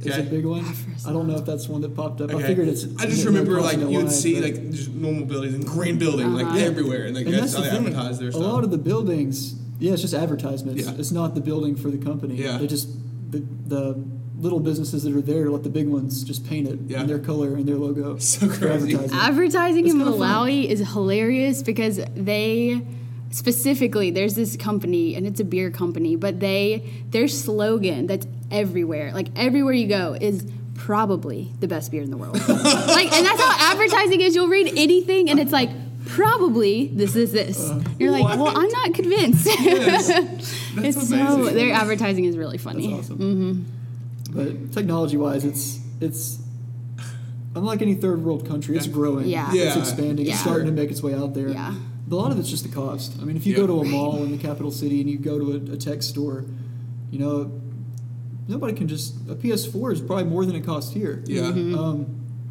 is 0.06 0.12
Okay. 0.12 0.26
a 0.26 0.30
big 0.30 0.44
one. 0.44 0.64
I 1.06 1.12
don't 1.12 1.26
know 1.28 1.36
if 1.36 1.44
that's 1.44 1.68
one 1.68 1.80
that 1.82 1.94
popped 1.94 2.20
up. 2.20 2.32
I 2.34 2.42
figured 2.42 2.68
it's. 2.68 2.84
I 2.98 3.06
just 3.06 3.24
remember 3.24 3.60
like 3.60 3.78
you 3.78 3.86
would 3.88 4.04
why, 4.06 4.10
see 4.10 4.40
like 4.40 4.70
just 4.70 4.90
normal 4.90 5.24
buildings 5.24 5.54
and 5.54 5.64
green 5.66 5.98
building 5.98 6.32
like 6.34 6.46
Uh-huh. 6.46 6.58
everywhere, 6.58 7.04
and 7.06 7.14
like 7.16 7.26
and 7.26 7.34
that's 7.34 7.54
that's 7.54 7.68
how 7.68 7.76
the 7.78 7.90
they 7.90 7.90
advertise 7.96 8.18
their 8.18 8.30
a 8.30 8.36
lot 8.36 8.64
of 8.64 8.70
the 8.70 8.78
buildings, 8.78 9.54
yeah, 9.78 9.92
it's 9.92 10.02
just 10.02 10.14
advertisements. 10.14 10.82
Yeah. 10.84 10.92
It's 10.98 11.12
not 11.12 11.34
the 11.34 11.40
building 11.40 11.76
for 11.76 11.90
the 11.90 11.98
company. 11.98 12.36
Yeah. 12.36 12.58
They 12.58 12.66
just 12.66 12.88
the 13.30 13.42
the 13.66 14.04
little 14.38 14.60
businesses 14.60 15.04
that 15.04 15.14
are 15.16 15.22
there 15.22 15.48
let 15.48 15.62
the 15.62 15.70
big 15.70 15.88
ones 15.88 16.22
just 16.22 16.44
paint 16.46 16.68
it 16.68 16.78
Yeah. 16.86 17.00
in 17.00 17.06
their 17.06 17.18
color 17.18 17.54
and 17.54 17.66
their 17.66 17.76
logo. 17.76 18.18
So 18.18 18.46
for 18.48 18.66
crazy. 18.68 18.94
advertising. 18.94 19.16
Advertising 19.18 19.86
in 19.86 19.96
kinda 19.98 20.04
fun. 20.12 20.20
Malawi 20.20 20.64
is 20.66 20.80
hilarious 20.92 21.62
because 21.62 21.98
they 22.14 22.82
specifically 23.34 24.12
there's 24.12 24.36
this 24.36 24.56
company 24.56 25.16
and 25.16 25.26
it's 25.26 25.40
a 25.40 25.44
beer 25.44 25.68
company, 25.68 26.14
but 26.14 26.38
they 26.38 27.04
their 27.10 27.26
slogan 27.26 28.06
that's 28.06 28.26
everywhere, 28.50 29.12
like 29.12 29.26
everywhere 29.34 29.72
you 29.72 29.88
go, 29.88 30.16
is 30.18 30.48
probably 30.74 31.50
the 31.58 31.66
best 31.66 31.90
beer 31.90 32.02
in 32.02 32.10
the 32.12 32.16
world. 32.16 32.34
like, 32.48 33.12
and 33.12 33.26
that's 33.26 33.40
how 33.40 33.72
advertising 33.72 34.20
is. 34.20 34.36
You'll 34.36 34.48
read 34.48 34.68
anything 34.76 35.30
and 35.30 35.40
it's 35.40 35.50
like 35.50 35.70
probably 36.06 36.86
this 36.88 37.16
is 37.16 37.32
this. 37.32 37.70
Uh, 37.70 37.82
You're 37.98 38.12
like, 38.12 38.22
what? 38.22 38.38
well, 38.38 38.56
I'm 38.56 38.70
not 38.70 38.94
convinced. 38.94 39.46
Yes. 39.46 40.06
That's 40.74 40.96
it's 40.96 41.08
so 41.08 41.16
amazing. 41.16 41.54
their 41.54 41.72
advertising 41.72 42.24
is 42.24 42.36
really 42.36 42.58
funny. 42.58 42.88
That's 42.88 43.10
awesome. 43.10 43.18
Mm-hmm. 43.18 44.36
But 44.36 44.72
technology 44.72 45.16
wise, 45.16 45.44
it's 45.44 45.80
it's 46.00 46.38
unlike 47.54 47.82
any 47.82 47.94
third 47.94 48.22
world 48.22 48.46
country. 48.46 48.76
It's 48.76 48.86
growing. 48.86 49.26
Yeah. 49.26 49.50
It's 49.52 49.76
expanding. 49.76 50.26
Yeah. 50.26 50.32
It's 50.32 50.40
starting 50.40 50.66
to 50.66 50.72
make 50.72 50.90
its 50.90 51.02
way 51.02 51.14
out 51.14 51.34
there. 51.34 51.48
Yeah. 51.48 51.74
But 52.06 52.16
a 52.16 52.18
lot 52.18 52.30
of 52.32 52.38
it's 52.38 52.50
just 52.50 52.64
the 52.64 52.68
cost. 52.74 53.16
I 53.20 53.24
mean, 53.24 53.36
if 53.36 53.46
you 53.46 53.52
Yeah. 53.54 53.60
go 53.60 53.66
to 53.68 53.80
a 53.80 53.84
mall 53.84 54.22
in 54.22 54.30
the 54.30 54.38
capital 54.38 54.70
city 54.70 55.00
and 55.00 55.08
you 55.08 55.18
go 55.18 55.38
to 55.38 55.52
a, 55.52 55.74
a 55.74 55.76
tech 55.76 56.02
store, 56.02 56.44
you 57.10 57.18
know, 57.18 57.50
nobody 58.48 58.74
can 58.74 58.88
just 58.88 59.14
a 59.28 59.34
PS4 59.34 59.92
is 59.92 60.00
probably 60.00 60.24
more 60.24 60.44
than 60.44 60.54
it 60.56 60.64
costs 60.64 60.92
here. 60.92 61.22
Yeah. 61.26 61.42
Mm-hmm. 61.42 61.78
Um, 61.78 62.06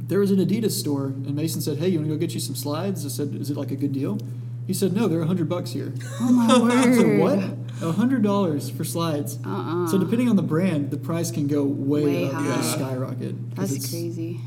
there 0.08 0.20
was 0.20 0.32
an 0.32 0.38
Adidas 0.40 0.72
store, 0.72 1.06
and 1.08 1.34
Mason 1.36 1.62
said, 1.62 1.78
"Hey, 1.78 1.88
you 1.90 2.00
want 2.00 2.10
to 2.10 2.16
go 2.16 2.20
get 2.20 2.34
you 2.34 2.40
some 2.40 2.56
slides?" 2.56 3.06
I 3.06 3.10
said, 3.10 3.36
"Is 3.36 3.50
it 3.50 3.58
like 3.58 3.72
a 3.72 3.76
good 3.76 3.94
deal?" 3.94 4.18
He 4.68 4.74
said, 4.74 4.94
"No, 4.94 5.08
they're 5.08 5.22
a 5.22 5.28
hundred 5.28 5.48
bucks 5.50 5.72
here." 5.72 5.94
Oh 6.20 6.32
my 6.32 6.60
word. 6.60 6.72
I 6.74 6.94
said, 6.96 7.20
"What? 7.20 7.40
A 7.82 7.92
hundred 7.94 8.22
dollars 8.24 8.70
for 8.70 8.84
slides?" 8.84 9.38
Uh-uh. 9.46 9.88
So 9.88 9.98
depending 9.98 10.30
on 10.30 10.36
the 10.36 10.42
brand, 10.44 10.92
the 10.92 10.98
price 10.98 11.32
can 11.32 11.48
go 11.48 11.64
way, 11.64 12.04
Way 12.06 12.26
up, 12.26 12.34
high. 12.34 12.46
yeah. 12.46 12.56
Yeah. 12.56 12.62
skyrocket. 12.62 13.36
'cause 13.56 13.70
That's 13.70 13.72
it's- 13.74 13.90
crazy. 13.92 14.40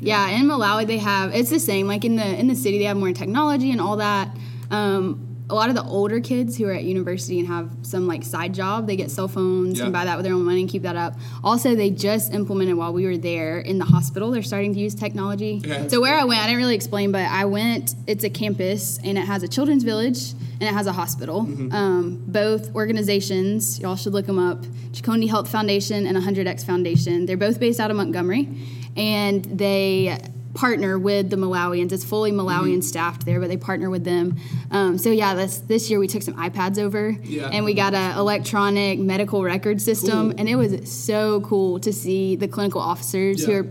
Yeah, 0.00 0.28
in 0.30 0.46
Malawi 0.46 0.86
they 0.86 0.98
have 0.98 1.32
it's 1.34 1.50
the 1.50 1.60
same. 1.60 1.86
Like 1.86 2.04
in 2.04 2.16
the 2.16 2.38
in 2.40 2.48
the 2.48 2.56
city 2.56 2.78
they 2.78 2.84
have 2.84 2.96
more 2.96 3.12
technology 3.12 3.70
and 3.70 3.80
all 3.80 3.96
that. 3.98 4.36
Um, 4.72 5.28
a 5.50 5.54
lot 5.54 5.68
of 5.68 5.74
the 5.74 5.82
older 5.82 6.18
kids 6.20 6.56
who 6.56 6.64
are 6.66 6.72
at 6.72 6.84
university 6.84 7.38
and 7.38 7.46
have 7.48 7.68
some 7.82 8.06
like 8.06 8.22
side 8.24 8.54
job, 8.54 8.86
they 8.86 8.96
get 8.96 9.10
cell 9.10 9.28
phones 9.28 9.78
Yeah. 9.78 9.84
and 9.84 9.92
buy 9.92 10.06
that 10.06 10.16
with 10.16 10.24
their 10.24 10.32
own 10.34 10.44
money 10.44 10.60
and 10.62 10.70
keep 10.70 10.82
that 10.82 10.96
up. 10.96 11.14
Also, 11.44 11.74
they 11.74 11.90
just 11.90 12.32
implemented 12.32 12.76
while 12.76 12.92
we 12.94 13.04
were 13.04 13.18
there 13.18 13.58
in 13.58 13.76
the 13.78 13.84
hospital. 13.84 14.30
They're 14.30 14.42
starting 14.42 14.72
to 14.72 14.80
use 14.80 14.94
technology. 14.94 15.60
Okay. 15.62 15.88
So 15.90 16.00
where 16.00 16.16
I 16.18 16.24
went, 16.24 16.40
I 16.40 16.46
didn't 16.46 16.58
really 16.58 16.74
explain, 16.76 17.12
but 17.12 17.26
I 17.26 17.44
went. 17.44 17.94
It's 18.06 18.24
a 18.24 18.30
campus 18.30 18.98
and 19.04 19.18
it 19.18 19.26
has 19.26 19.42
a 19.42 19.48
children's 19.48 19.82
village 19.82 20.30
and 20.32 20.62
it 20.62 20.72
has 20.72 20.86
a 20.86 20.92
hospital. 20.92 21.42
Mm-hmm. 21.42 21.72
Um, 21.74 22.22
both 22.28 22.74
organizations, 22.74 23.78
y'all 23.78 23.96
should 23.96 24.14
look 24.14 24.26
them 24.26 24.38
up. 24.38 24.62
Chikondi 24.92 25.28
Health 25.28 25.50
Foundation 25.50 26.06
and 26.06 26.16
100X 26.16 26.64
Foundation. 26.64 27.26
They're 27.26 27.36
both 27.36 27.60
based 27.60 27.78
out 27.80 27.90
of 27.90 27.96
Montgomery, 27.98 28.48
and 28.96 29.44
they 29.44 30.18
partner 30.54 30.98
with 30.98 31.30
the 31.30 31.36
Malawians. 31.36 31.92
It's 31.92 32.04
fully 32.04 32.30
Malawian 32.32 32.62
Mm-hmm. 32.72 32.80
staffed 32.82 33.24
there, 33.24 33.40
but 33.40 33.48
they 33.48 33.56
partner 33.56 33.88
with 33.90 34.04
them. 34.04 34.36
Um, 34.70 34.98
so 34.98 35.10
yeah, 35.10 35.34
this 35.34 35.58
this 35.58 35.88
year 35.90 35.98
we 35.98 36.06
took 36.08 36.22
some 36.22 36.34
iPads 36.34 36.78
over, 36.78 37.16
Yeah. 37.22 37.48
and 37.52 37.64
we 37.64 37.74
got 37.74 37.94
an 37.94 38.18
electronic 38.18 38.98
medical 38.98 39.42
record 39.42 39.80
system, 39.80 40.30
Cool. 40.30 40.34
and 40.38 40.48
it 40.48 40.56
was 40.56 40.90
so 40.92 41.40
cool 41.40 41.80
to 41.80 41.92
see 41.92 42.36
the 42.36 42.48
clinical 42.48 42.80
officers 42.80 43.44
who 43.44 43.52
are 43.52 43.66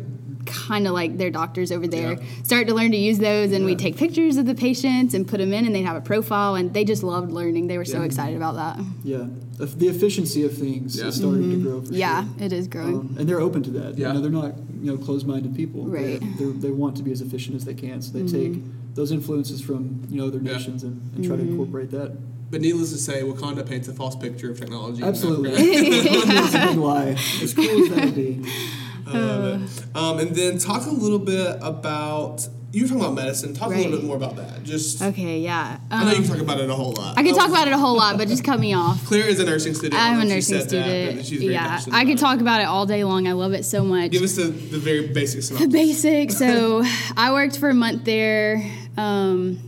kind 0.45 0.87
of 0.87 0.93
like 0.93 1.17
their 1.17 1.29
doctors 1.29 1.71
over 1.71 1.87
there 1.87 2.13
Yeah. 2.13 2.43
start 2.43 2.67
to 2.67 2.73
learn 2.73 2.91
to 2.91 2.97
use 2.97 3.19
those 3.19 3.51
and 3.51 3.65
we 3.65 3.75
take 3.75 3.95
pictures 3.97 4.37
of 4.37 4.45
the 4.45 4.55
patients 4.55 5.13
and 5.13 5.27
put 5.27 5.37
them 5.37 5.53
in 5.53 5.65
and 5.65 5.73
they'd 5.75 5.83
have 5.83 5.95
a 5.97 6.01
profile 6.01 6.55
and 6.55 6.73
they 6.73 6.83
just 6.83 7.03
loved 7.03 7.31
learning 7.31 7.67
they 7.67 7.77
were 7.77 7.85
so 7.85 8.01
excited 8.01 8.35
about 8.37 8.55
that 8.55 8.79
Yeah, 9.03 9.25
the, 9.57 9.65
the 9.67 9.87
efficiency 9.87 10.43
of 10.43 10.57
things 10.57 10.97
Yeah. 10.97 11.07
is 11.07 11.15
starting 11.15 11.49
to 11.51 11.57
grow. 11.57 11.81
For 11.81 11.87
Mm-hmm. 11.87 11.95
yeah 11.95 12.23
sure. 12.23 12.43
it 12.45 12.53
is 12.53 12.67
growing 12.67 12.95
Um, 12.95 13.15
and 13.19 13.27
they're 13.29 13.41
open 13.41 13.63
to 13.63 13.71
that. 13.71 13.97
Yeah. 13.97 14.07
You 14.09 14.13
know, 14.15 14.21
they're 14.21 14.31
not 14.31 14.53
you 14.81 14.91
know 14.91 14.97
closed-minded 14.97 15.55
people. 15.55 15.85
Right. 15.85 16.19
They're, 16.19 16.29
they're, 16.47 16.53
they 16.53 16.71
want 16.71 16.97
to 16.97 17.03
be 17.03 17.11
as 17.11 17.21
efficient 17.21 17.55
as 17.55 17.65
they 17.65 17.73
can, 17.75 18.01
so 18.01 18.11
they 18.13 18.21
Mm-hmm. 18.23 18.53
take 18.53 18.95
those 18.95 19.11
influences 19.11 19.61
from 19.61 20.01
you 20.09 20.17
know 20.19 20.27
other 20.27 20.39
Yeah. 20.41 20.53
nations 20.53 20.83
and, 20.83 20.99
and 21.15 21.23
try 21.23 21.35
to 21.35 21.41
Mm-hmm. 21.43 21.51
incorporate 21.51 21.91
that. 21.91 22.17
But 22.51 22.59
needless 22.59 22.91
to 22.91 22.97
say, 22.97 23.21
Wakanda 23.23 23.65
paints 23.65 23.87
a 23.87 23.93
false 23.93 24.15
picture 24.17 24.51
of 24.51 24.59
technology. 24.59 25.01
Absolutely, 25.03 25.51
Africa. 25.51 25.69
it's 25.71 26.53
a 26.55 26.67
big 26.67 26.77
lie. 26.77 27.15
As 27.41 27.53
cool 27.53 27.83
as 27.83 27.89
that 27.91 28.05
would 28.05 28.15
be. 28.15 28.43
I 29.15 29.19
love 29.19 29.61
it. 29.79 29.95
Um, 29.95 30.19
and 30.19 30.35
then 30.35 30.57
talk 30.57 30.85
a 30.85 30.89
little 30.89 31.19
bit 31.19 31.57
about 31.61 32.47
you 32.73 32.83
were 32.83 32.87
talking 32.87 33.03
about 33.03 33.15
medicine. 33.15 33.53
Talk 33.53 33.73
a 33.73 33.75
little 33.75 33.91
bit 33.91 34.03
more 34.05 34.15
about 34.15 34.37
that. 34.37 34.63
Just 34.63 35.01
okay 35.01 35.39
yeah 35.39 35.77
I 35.89 36.03
know 36.05 36.11
you 36.11 36.17
Um, 36.17 36.23
can 36.23 36.31
talk 36.31 36.41
about 36.41 36.59
it 36.61 36.69
a 36.69 36.73
whole 36.73 36.93
lot. 36.93 37.17
I 37.17 37.23
could 37.23 37.33
Oh, 37.33 37.37
talk 37.37 37.49
about 37.49 37.67
it 37.67 37.73
a 37.73 37.77
whole 37.77 37.97
lot 37.97 38.17
but 38.17 38.29
just 38.29 38.45
cut 38.45 38.59
me 38.61 38.73
off 38.73 39.03
Claire 39.07 39.27
is 39.27 39.39
a 39.41 39.45
nursing 39.45 39.73
student. 39.73 40.01
I'm 40.01 40.19
a 40.19 40.21
She 40.21 40.27
nursing 40.29 40.59
said 40.59 40.69
that, 40.69 41.25
student. 41.25 41.41
very 41.41 41.53
yeah, 41.53 41.81
I 41.91 42.05
could 42.05 42.13
it. 42.15 42.19
talk 42.19 42.39
about 42.39 42.61
it 42.61 42.67
all 42.67 42.85
day 42.85 43.03
long. 43.03 43.27
I 43.27 43.33
love 43.33 43.51
it 43.53 43.65
so 43.65 43.83
much. 43.83 44.11
Give 44.11 44.23
us 44.23 44.35
the, 44.37 44.43
the 44.45 44.77
very 44.77 45.07
basic 45.07 45.57
the 45.59 45.67
basics. 45.67 46.37
So 46.37 46.83
I 47.17 47.33
worked 47.33 47.57
for 47.59 47.69
a 47.69 47.73
month 47.73 48.05
there. 48.05 48.63
Um, 48.95 49.59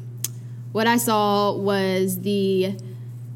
what 0.71 0.87
I 0.87 0.95
saw 0.97 1.53
was 1.57 2.21
the 2.21 2.75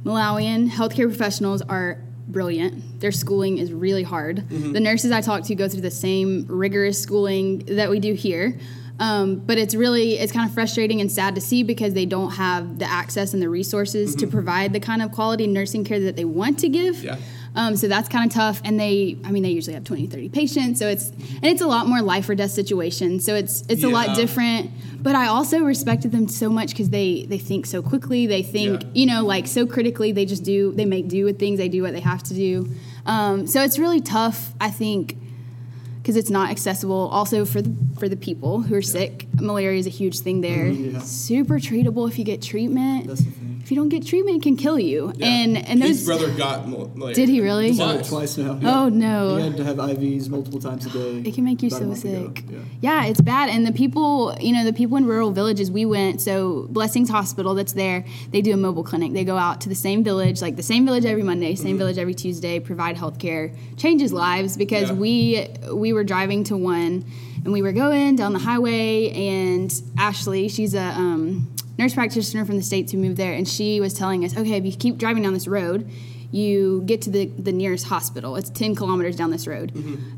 Malawian 0.05 0.70
healthcare 0.70 1.08
professionals 1.08 1.62
are 1.64 2.01
brilliant. 2.28 2.99
Their 2.99 3.11
schooling 3.11 3.57
is 3.57 3.71
really 3.71 4.03
hard. 4.03 4.38
Mm-hmm. 4.38 4.73
The 4.73 4.80
nurses 4.80 5.11
I 5.11 5.21
talk 5.21 5.43
to 5.43 5.55
go 5.55 5.67
through 5.67 5.82
the 5.82 5.91
same 5.91 6.45
rigorous 6.47 7.01
schooling 7.01 7.59
that 7.65 7.89
we 7.89 7.99
do 7.99 8.13
here. 8.13 8.57
Um, 8.99 9.36
but 9.36 9.57
it's 9.57 9.75
really 9.75 10.17
it's 10.17 10.32
kind 10.32 10.47
of 10.47 10.53
frustrating 10.53 11.01
and 11.01 11.11
sad 11.11 11.36
to 11.36 11.41
see 11.41 11.63
because 11.63 11.93
they 11.93 12.05
don't 12.05 12.32
have 12.32 12.80
the 12.80 12.86
access 12.86 13.34
and 13.34 13.41
the 13.41 13.49
resources 13.49 14.15
to 14.15 14.28
provide 14.28 14.73
the 14.73 14.80
kind 14.80 15.01
of 15.01 15.11
quality 15.11 15.45
nursing 15.45 15.84
care 15.84 15.99
that 15.99 16.15
they 16.15 16.25
want 16.25 16.59
to 16.59 16.69
give. 16.69 16.95
Mm-hmm. 16.95 17.05
Yeah. 17.05 17.17
Um, 17.58 17.76
so 17.76 17.88
that's 17.88 18.08
kind 18.08 18.30
of 18.30 18.34
tough. 18.34 18.62
And 18.64 18.80
they, 18.80 19.18
I 19.26 19.32
mean, 19.32 19.41
they 19.43 19.49
usually 19.49 19.74
have 19.74 19.84
20, 19.84 20.05
30 20.08 20.30
patients. 20.30 20.80
So 20.80 20.88
it's, 20.88 21.10
and 21.10 21.43
it's 21.45 21.62
a 21.62 21.68
lot 21.68 21.88
more 21.88 22.01
life 22.01 22.30
or 22.30 22.36
death 22.36 22.51
situation. 22.51 23.20
So 23.20 23.34
it's, 23.36 23.64
it's 23.68 23.84
a 23.84 23.89
lot 23.89 24.16
different. 24.16 24.70
But 25.01 25.16
I 25.16 25.28
also 25.28 25.62
respected 25.64 26.12
them 26.12 26.28
so 26.28 26.49
much 26.49 26.70
because 26.70 26.89
they, 26.91 27.26
they 27.26 27.39
think 27.39 27.66
so 27.66 27.82
quickly. 27.82 28.28
They 28.28 28.43
think, 28.43 28.84
Yeah. 28.84 28.89
you 28.93 29.05
know, 29.08 29.26
like 29.26 29.47
so 29.47 29.66
critically. 29.66 30.12
They 30.12 30.26
just 30.26 30.43
do, 30.43 30.72
they 30.74 30.86
make 30.86 31.08
do 31.08 31.26
with 31.26 31.39
things. 31.39 31.58
They 31.58 31.70
do 31.70 31.82
what 31.82 31.93
they 31.93 31.99
have 32.01 32.22
to 32.24 32.34
do. 32.34 32.70
Um, 33.08 33.47
so 33.47 33.64
it's 33.64 33.80
really 33.80 34.01
tough, 34.01 34.53
I 34.62 34.70
think, 34.70 35.18
because 36.01 36.16
it's 36.16 36.30
not 36.30 36.51
accessible. 36.51 37.10
Also 37.12 37.43
for 37.45 37.62
the 37.62 37.74
for 37.99 38.08
the 38.08 38.18
people 38.18 38.62
who 38.62 38.76
are 38.76 38.82
sick, 38.82 39.26
malaria 39.41 39.79
is 39.79 39.88
a 39.88 39.91
huge 39.91 40.19
thing 40.19 40.41
there. 40.41 40.67
Yeah. 40.67 40.99
Super 40.99 41.55
treatable 41.59 42.07
if 42.09 42.17
you 42.19 42.25
get 42.25 42.41
treatment. 42.41 43.07
That's 43.07 43.21
the 43.23 43.31
thing. 43.31 43.53
If 43.61 43.71
you 43.71 43.75
don't 43.75 43.89
get 43.89 44.05
treatment, 44.07 44.38
it 44.38 44.43
can 44.43 44.55
kill 44.55 44.79
you. 44.79 45.11
Yeah. 45.17 45.27
And 45.27 45.57
and 45.57 45.83
His 45.83 46.05
those 46.05 46.17
brother 46.17 46.33
got 46.38 46.69
malaria. 46.69 47.13
Did 47.13 47.27
he 47.27 47.41
really? 47.41 47.67
He's 47.67 47.79
had 47.79 47.89
it 47.95 48.05
Twice. 48.05 48.35
twice 48.35 48.38
now. 48.38 48.59
Oh 48.63 48.88
no. 48.88 49.35
He 49.35 49.43
had 49.43 49.57
to 49.57 49.63
have 49.65 49.75
IVs 49.75 50.29
multiple 50.29 50.61
times 50.61 50.85
a 50.85 50.89
day. 50.89 51.27
It 51.29 51.33
can 51.35 51.43
make 51.43 51.61
you 51.61 51.69
so 51.69 51.93
sick. 51.93 52.43
Yeah. 52.49 52.59
Yeah, 52.79 53.05
it's 53.07 53.19
bad. 53.19 53.49
And 53.49 53.67
the 53.67 53.73
people, 53.73 54.38
you 54.39 54.53
know, 54.53 54.63
the 54.63 54.71
people 54.71 54.95
in 54.95 55.05
rural 55.05 55.31
villages 55.31 55.69
we 55.69 55.85
went, 55.85 56.21
so 56.21 56.67
Blessings 56.69 57.09
Hospital 57.09 57.55
that's 57.55 57.73
there, 57.73 58.05
they 58.31 58.41
do 58.41 58.53
a 58.53 58.57
mobile 58.57 58.83
clinic. 58.85 59.11
They 59.11 59.25
go 59.25 59.38
out 59.38 59.59
to 59.61 59.69
the 59.69 59.75
same 59.75 60.01
village, 60.01 60.41
like 60.41 60.55
the 60.55 60.63
same 60.63 60.85
village 60.85 61.05
every 61.05 61.23
Monday, 61.23 61.55
same 61.55 61.67
Mm-hmm. 61.71 61.77
village 61.79 61.97
every 61.97 62.13
Tuesday, 62.13 62.59
provide 62.61 62.95
health 62.95 63.19
care, 63.19 63.51
changes 63.75 64.13
lives 64.13 64.55
because 64.55 64.89
Yeah. 64.89 64.95
we 64.95 65.47
we 65.73 65.91
were 65.91 66.05
driving 66.05 66.45
to 66.45 66.55
one 66.55 67.03
and 67.48 67.54
we 67.54 67.62
were 67.62 67.72
going 67.72 68.18
down 68.18 68.34
the 68.34 68.39
highway 68.39 69.10
and 69.12 69.74
Ashley, 69.98 70.50
she's 70.50 70.74
a 70.74 70.82
um, 70.82 71.50
nurse 71.78 71.93
practitioner 71.93 72.43
from 72.43 72.58
the 72.58 72.62
States 72.62 72.91
who 72.91 72.98
moved 72.98 73.16
there, 73.16 73.32
and 73.32 73.48
she 73.48 73.80
was 73.80 73.93
telling 73.93 74.26
us, 74.26 74.36
okay, 74.36 74.58
if 74.58 74.66
you 74.66 74.74
keep 74.74 74.98
driving 74.98 75.24
down 75.24 75.34
this 75.34 75.48
road, 75.48 75.89
you 76.30 76.84
get 76.86 77.04
to 77.04 77.10
the, 77.10 77.28
the 77.28 77.54
nearest 77.54 77.86
hospital. 77.86 78.36
It's 78.36 78.50
10 78.50 78.76
kilometers 78.76 79.16
down 79.16 79.32
this 79.32 79.48
road. 79.48 79.72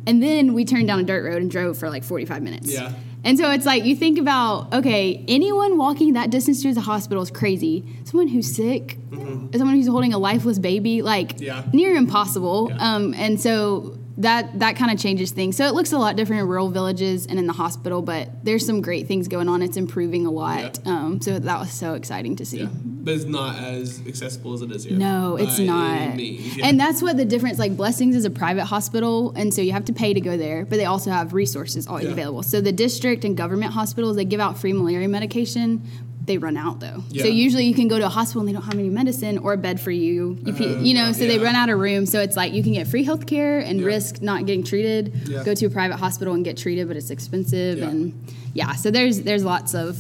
And 0.08 0.24
then 0.24 0.56
we 0.56 0.66
turned 0.66 0.88
down 0.88 1.00
a 1.00 1.04
dirt 1.04 1.24
road 1.24 1.40
and 1.44 1.52
drove 1.52 1.78
for 1.78 1.88
like 1.88 2.04
45 2.04 2.42
minutes. 2.42 2.74
Yeah. 2.74 2.94
And 3.24 3.38
so 3.38 3.52
it's 3.52 3.66
like 3.68 3.84
you 3.84 3.96
think 3.96 4.18
about, 4.18 4.74
okay, 4.74 5.24
anyone 5.28 5.78
walking 5.78 6.14
that 6.14 6.32
distance 6.32 6.64
to 6.64 6.74
the 6.74 6.82
hospital 6.82 7.22
is 7.22 7.30
crazy. 7.30 7.86
Someone 8.06 8.28
who's 8.28 8.56
sick, 8.56 8.98
someone 9.12 9.76
who's 9.76 9.88
holding 9.88 10.14
a 10.14 10.18
lifeless 10.18 10.58
baby, 10.58 11.04
like 11.04 11.40
Yeah. 11.40 11.64
near 11.74 11.96
impossible. 11.96 12.70
Yeah. 12.72 12.96
Um, 12.96 13.14
and 13.14 13.40
so 13.40 13.99
that 14.20 14.60
that 14.60 14.76
kind 14.76 14.92
of 14.92 15.00
changes 15.00 15.32
things. 15.32 15.56
So 15.56 15.66
it 15.66 15.74
looks 15.74 15.94
a 15.94 15.98
lot 15.98 16.16
different 16.18 16.42
in 16.42 16.48
rural 16.48 16.70
villages 16.70 17.26
and 17.26 17.40
in 17.40 17.48
the 17.48 17.54
hospital, 17.54 18.02
but 18.02 18.44
there's 18.44 18.66
some 18.66 18.82
great 18.82 19.08
things 19.08 19.28
going 19.30 19.48
on. 19.48 19.62
It's 19.62 19.78
improving 19.78 20.26
a 20.26 20.32
lot. 20.32 20.80
Yeah. 20.86 20.92
Um, 20.92 21.22
so 21.22 21.40
that 21.40 21.60
was 21.60 21.72
so 21.72 21.94
exciting 21.94 22.36
to 22.36 22.46
see. 22.46 22.62
Yeah. 22.62 22.68
But 22.72 23.14
it's 23.14 23.24
not 23.24 23.56
as 23.56 24.06
accessible 24.06 24.54
as 24.54 24.62
it 24.62 24.72
is 24.72 24.84
here. 24.84 24.98
No, 24.98 25.38
it's 25.38 25.58
not. 25.58 26.20
yeah. 26.20 26.66
And 26.66 26.78
that's 26.78 27.02
what 27.02 27.16
the 27.16 27.24
difference. 27.24 27.58
Like 27.60 27.78
Blessings 27.78 28.14
is 28.14 28.26
a 28.26 28.30
private 28.30 28.66
hospital, 28.66 29.34
and 29.38 29.54
so 29.54 29.62
you 29.62 29.72
have 29.72 29.86
to 29.86 29.94
pay 29.94 30.14
to 30.14 30.20
go 30.22 30.36
there, 30.36 30.66
but 30.66 30.78
they 30.78 30.86
also 30.86 31.12
have 31.12 31.34
resources 31.34 31.88
always 31.88 32.08
available. 32.08 32.44
So 32.44 32.60
the 32.60 32.74
district 32.74 33.24
and 33.24 33.38
government 33.38 33.72
hospitals 33.74 34.18
they 34.18 34.26
give 34.26 34.42
out 34.42 34.58
free 34.58 34.74
malaria 34.74 35.08
medication. 35.08 35.82
They 36.30 36.38
run 36.38 36.58
out 36.58 36.80
though. 36.80 37.04
Yeah. 37.10 37.24
So 37.24 37.30
usually 37.30 37.66
you 37.66 37.74
can 37.74 37.88
go 37.88 37.98
to 37.98 38.06
a 38.06 38.10
hospital 38.10 38.42
and 38.42 38.48
they 38.48 38.54
don't 38.54 38.62
have 38.62 38.76
any 38.76 38.88
medicine 38.90 39.40
or 39.40 39.54
a 39.54 39.58
bed 39.58 39.82
for 39.82 39.90
you. 39.90 40.38
You, 40.46 40.54
Uh, 40.54 40.80
you 40.80 40.94
know, 40.94 41.12
so 41.12 41.26
they 41.26 41.40
run 41.40 41.56
out 41.56 41.70
of 41.70 41.80
room. 41.80 42.06
So 42.06 42.22
it's 42.22 42.38
like 42.38 42.54
you 42.54 42.62
can 42.62 42.74
get 42.74 42.88
free 42.88 43.04
health 43.04 43.26
care 43.26 43.58
and 43.60 43.80
Yeah. 43.80 43.88
risk 43.88 44.22
not 44.22 44.46
getting 44.46 44.62
treated. 44.64 45.12
Yeah. 45.28 45.44
Go 45.44 45.56
to 45.56 45.66
a 45.66 45.70
private 45.72 45.98
hospital 45.98 46.36
and 46.36 46.46
get 46.46 46.56
treated, 46.56 46.88
but 46.88 46.98
it's 46.98 47.10
expensive 47.10 47.80
Yeah. 47.80 47.90
and 47.90 48.14
yeah. 48.54 48.74
So 48.76 48.92
there's 48.92 49.22
there's 49.22 49.44
lots 49.44 49.74
of 49.74 50.00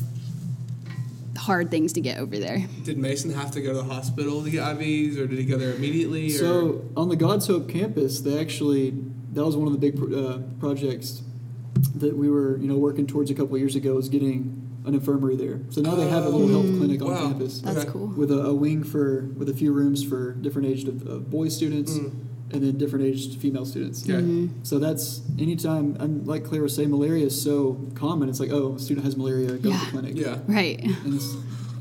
hard 1.37 1.71
things 1.71 1.93
to 1.93 2.01
get 2.01 2.19
over 2.19 2.37
there. 2.37 2.67
Did 2.83 2.99
Mason 2.99 3.31
have 3.33 3.49
to 3.51 3.61
go 3.61 3.69
to 3.69 3.77
the 3.77 3.83
hospital 3.95 4.43
to 4.43 4.49
get 4.51 4.61
IVs, 4.63 5.17
or 5.17 5.25
did 5.25 5.39
he 5.39 5.45
go 5.45 5.57
there 5.57 5.73
immediately? 5.73 6.27
Or? 6.27 6.37
So 6.37 6.81
on 6.95 7.09
the 7.09 7.15
God's 7.15 7.47
Hope 7.47 7.67
campus, 7.69 8.19
they 8.19 8.39
actually 8.39 8.93
that 9.33 9.43
was 9.45 9.55
one 9.57 9.65
of 9.67 9.73
the 9.73 9.79
big 9.79 9.95
uh, 10.13 10.39
projects 10.59 11.23
that 11.95 12.15
we 12.15 12.29
were 12.29 12.57
you 12.57 12.67
know 12.67 12.77
working 12.77 13.07
towards 13.07 13.31
a 13.31 13.33
couple 13.33 13.55
of 13.55 13.59
years 13.61 13.75
ago 13.75 13.95
was 13.95 14.09
getting 14.09 14.58
an 14.89 14.95
infirmary 14.95 15.35
there. 15.37 15.61
So 15.69 15.79
now 15.81 15.95
they 15.95 16.07
have 16.09 16.25
a 16.25 16.29
little 16.29 16.49
health 16.49 16.77
clinic 16.77 17.01
on 17.01 17.11
wow. 17.11 17.21
campus 17.29 17.61
That's 17.61 17.77
Okay. 17.79 17.89
cool. 17.91 18.07
with 18.07 18.31
a, 18.31 18.39
a 18.47 18.53
wing 18.53 18.83
for 18.83 19.29
with 19.37 19.47
a 19.49 19.53
few 19.53 19.71
rooms 19.71 20.03
for 20.03 20.33
different 20.33 20.67
aged 20.67 20.87
uh, 20.89 21.17
boy 21.19 21.47
students 21.49 21.93
Mm. 21.93 22.11
and 22.51 22.63
then 22.63 22.77
different 22.77 23.05
aged 23.05 23.39
female 23.39 23.65
students. 23.65 24.03
Okay. 24.03 24.13
Mm-hmm. 24.13 24.63
So 24.63 24.79
that's 24.79 25.21
anytime, 25.37 25.95
and 25.99 26.27
like 26.27 26.43
Claire 26.43 26.63
was 26.63 26.75
saying, 26.75 26.89
malaria 26.89 27.25
is 27.27 27.39
so 27.49 27.79
common. 27.95 28.27
It's 28.29 28.39
like, 28.39 28.51
oh, 28.51 28.75
a 28.75 28.79
student 28.79 29.05
has 29.05 29.15
malaria, 29.15 29.51
go 29.65 29.69
to 29.71 29.77
the 29.77 29.91
clinic. 29.91 30.13
Yeah. 30.17 30.37
Right. 30.47 30.79
And 31.05 31.13
it's, 31.15 31.29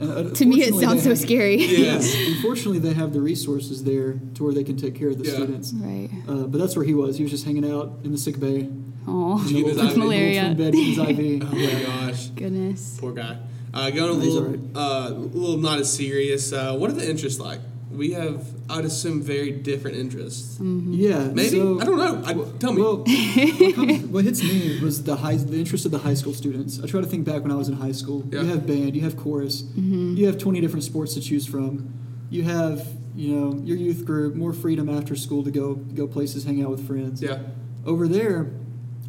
and, 0.01 0.11
uh, 0.13 0.35
To 0.35 0.45
me, 0.47 0.57
it 0.63 0.75
sounds 0.75 1.03
so 1.03 1.09
have- 1.11 1.19
scary. 1.19 1.57
Yes. 1.57 2.15
Unfortunately, 2.37 2.79
they 2.79 2.93
have 2.95 3.13
the 3.13 3.21
resources 3.21 3.83
there 3.85 4.21
to 4.35 4.45
where 4.45 4.53
they 4.55 4.63
can 4.63 4.77
take 4.77 4.95
care 4.95 5.09
of 5.09 5.19
the 5.19 5.25
Yeah. 5.25 5.35
students. 5.37 5.73
Right. 5.73 6.11
Uh, 6.29 6.47
but 6.47 6.59
that's 6.59 6.77
where 6.77 6.85
he 6.85 6.95
was. 6.95 7.17
He 7.17 7.23
was 7.25 7.33
just 7.33 7.45
hanging 7.47 7.69
out 7.69 8.01
in 8.05 8.13
the 8.13 8.19
sick 8.19 8.39
bay. 8.39 8.69
Oh, 9.11 9.43
Did 9.43 9.51
you 9.57 9.65
get 9.65 9.73
his 9.75 9.79
IV? 9.79 9.85
little 9.97 10.05
Malaria. 10.05 10.55
bed, 10.57 10.75
his 10.75 10.99
IV. 10.99 11.43
Oh 11.43 11.55
my 11.57 11.83
gosh. 12.07 12.27
goodness. 12.29 12.99
Poor 13.01 13.13
guy. 13.13 13.39
Uh, 13.73 13.91
going 13.91 14.11
a 14.11 14.13
little, 14.13 14.39
alright. 14.45 14.61
uh, 14.75 15.09
little 15.11 15.57
not 15.59 15.79
as 15.79 15.93
serious. 15.93 16.53
Uh, 16.53 16.75
what 16.77 16.91
are 16.91 16.95
the 16.95 17.09
interests 17.09 17.39
like? 17.41 17.61
We 17.91 18.13
have, 18.13 18.47
I'd 18.71 18.85
assume, 18.85 19.23
very 19.23 19.51
different 19.51 19.97
interests. 19.97 20.59
Yeah, 20.61 21.29
Maybe 21.29 21.49
so- 21.59 21.81
I 21.81 21.85
don't 21.85 21.97
know. 21.97 22.23
I, 22.25 22.59
tell 22.59 22.73
me. 22.73 22.83
Well, 22.83 22.99
what, 23.07 23.75
comes, 23.75 24.03
what 24.07 24.25
hits 24.25 24.43
me 24.43 24.79
was 24.81 25.03
the 25.05 25.17
high, 25.17 25.37
the 25.37 25.59
interest 25.59 25.85
of 25.87 25.91
the 25.91 25.99
high 25.99 26.15
school 26.15 26.33
students. 26.35 26.81
I 26.83 26.87
try 26.87 27.01
to 27.01 27.07
think 27.07 27.25
back 27.25 27.43
when 27.43 27.51
I 27.51 27.57
was 27.57 27.69
in 27.69 27.75
high 27.75 27.93
school. 27.93 28.25
Yeah. 28.31 28.43
You 28.43 28.47
have 28.49 28.67
band, 28.67 28.95
you 28.95 29.03
have 29.03 29.17
chorus, 29.17 29.65
you 29.75 30.27
have 30.27 30.39
twenty 30.39 30.61
different 30.61 30.85
sports 30.85 31.15
to 31.15 31.21
choose 31.21 31.47
from. 31.47 31.93
You 32.31 32.43
have, 32.45 32.87
you 33.17 33.35
know, 33.35 33.61
your 33.65 33.77
youth 33.79 34.05
group, 34.05 34.35
more 34.35 34.53
freedom 34.53 34.89
after 34.89 35.17
school 35.17 35.43
to 35.45 35.51
go 35.51 35.75
go 35.75 36.07
places, 36.07 36.45
hang 36.45 36.63
out 36.63 36.71
with 36.71 36.87
friends. 36.87 37.23
yeah. 37.23 37.39
Over 37.87 38.07
there, 38.07 38.51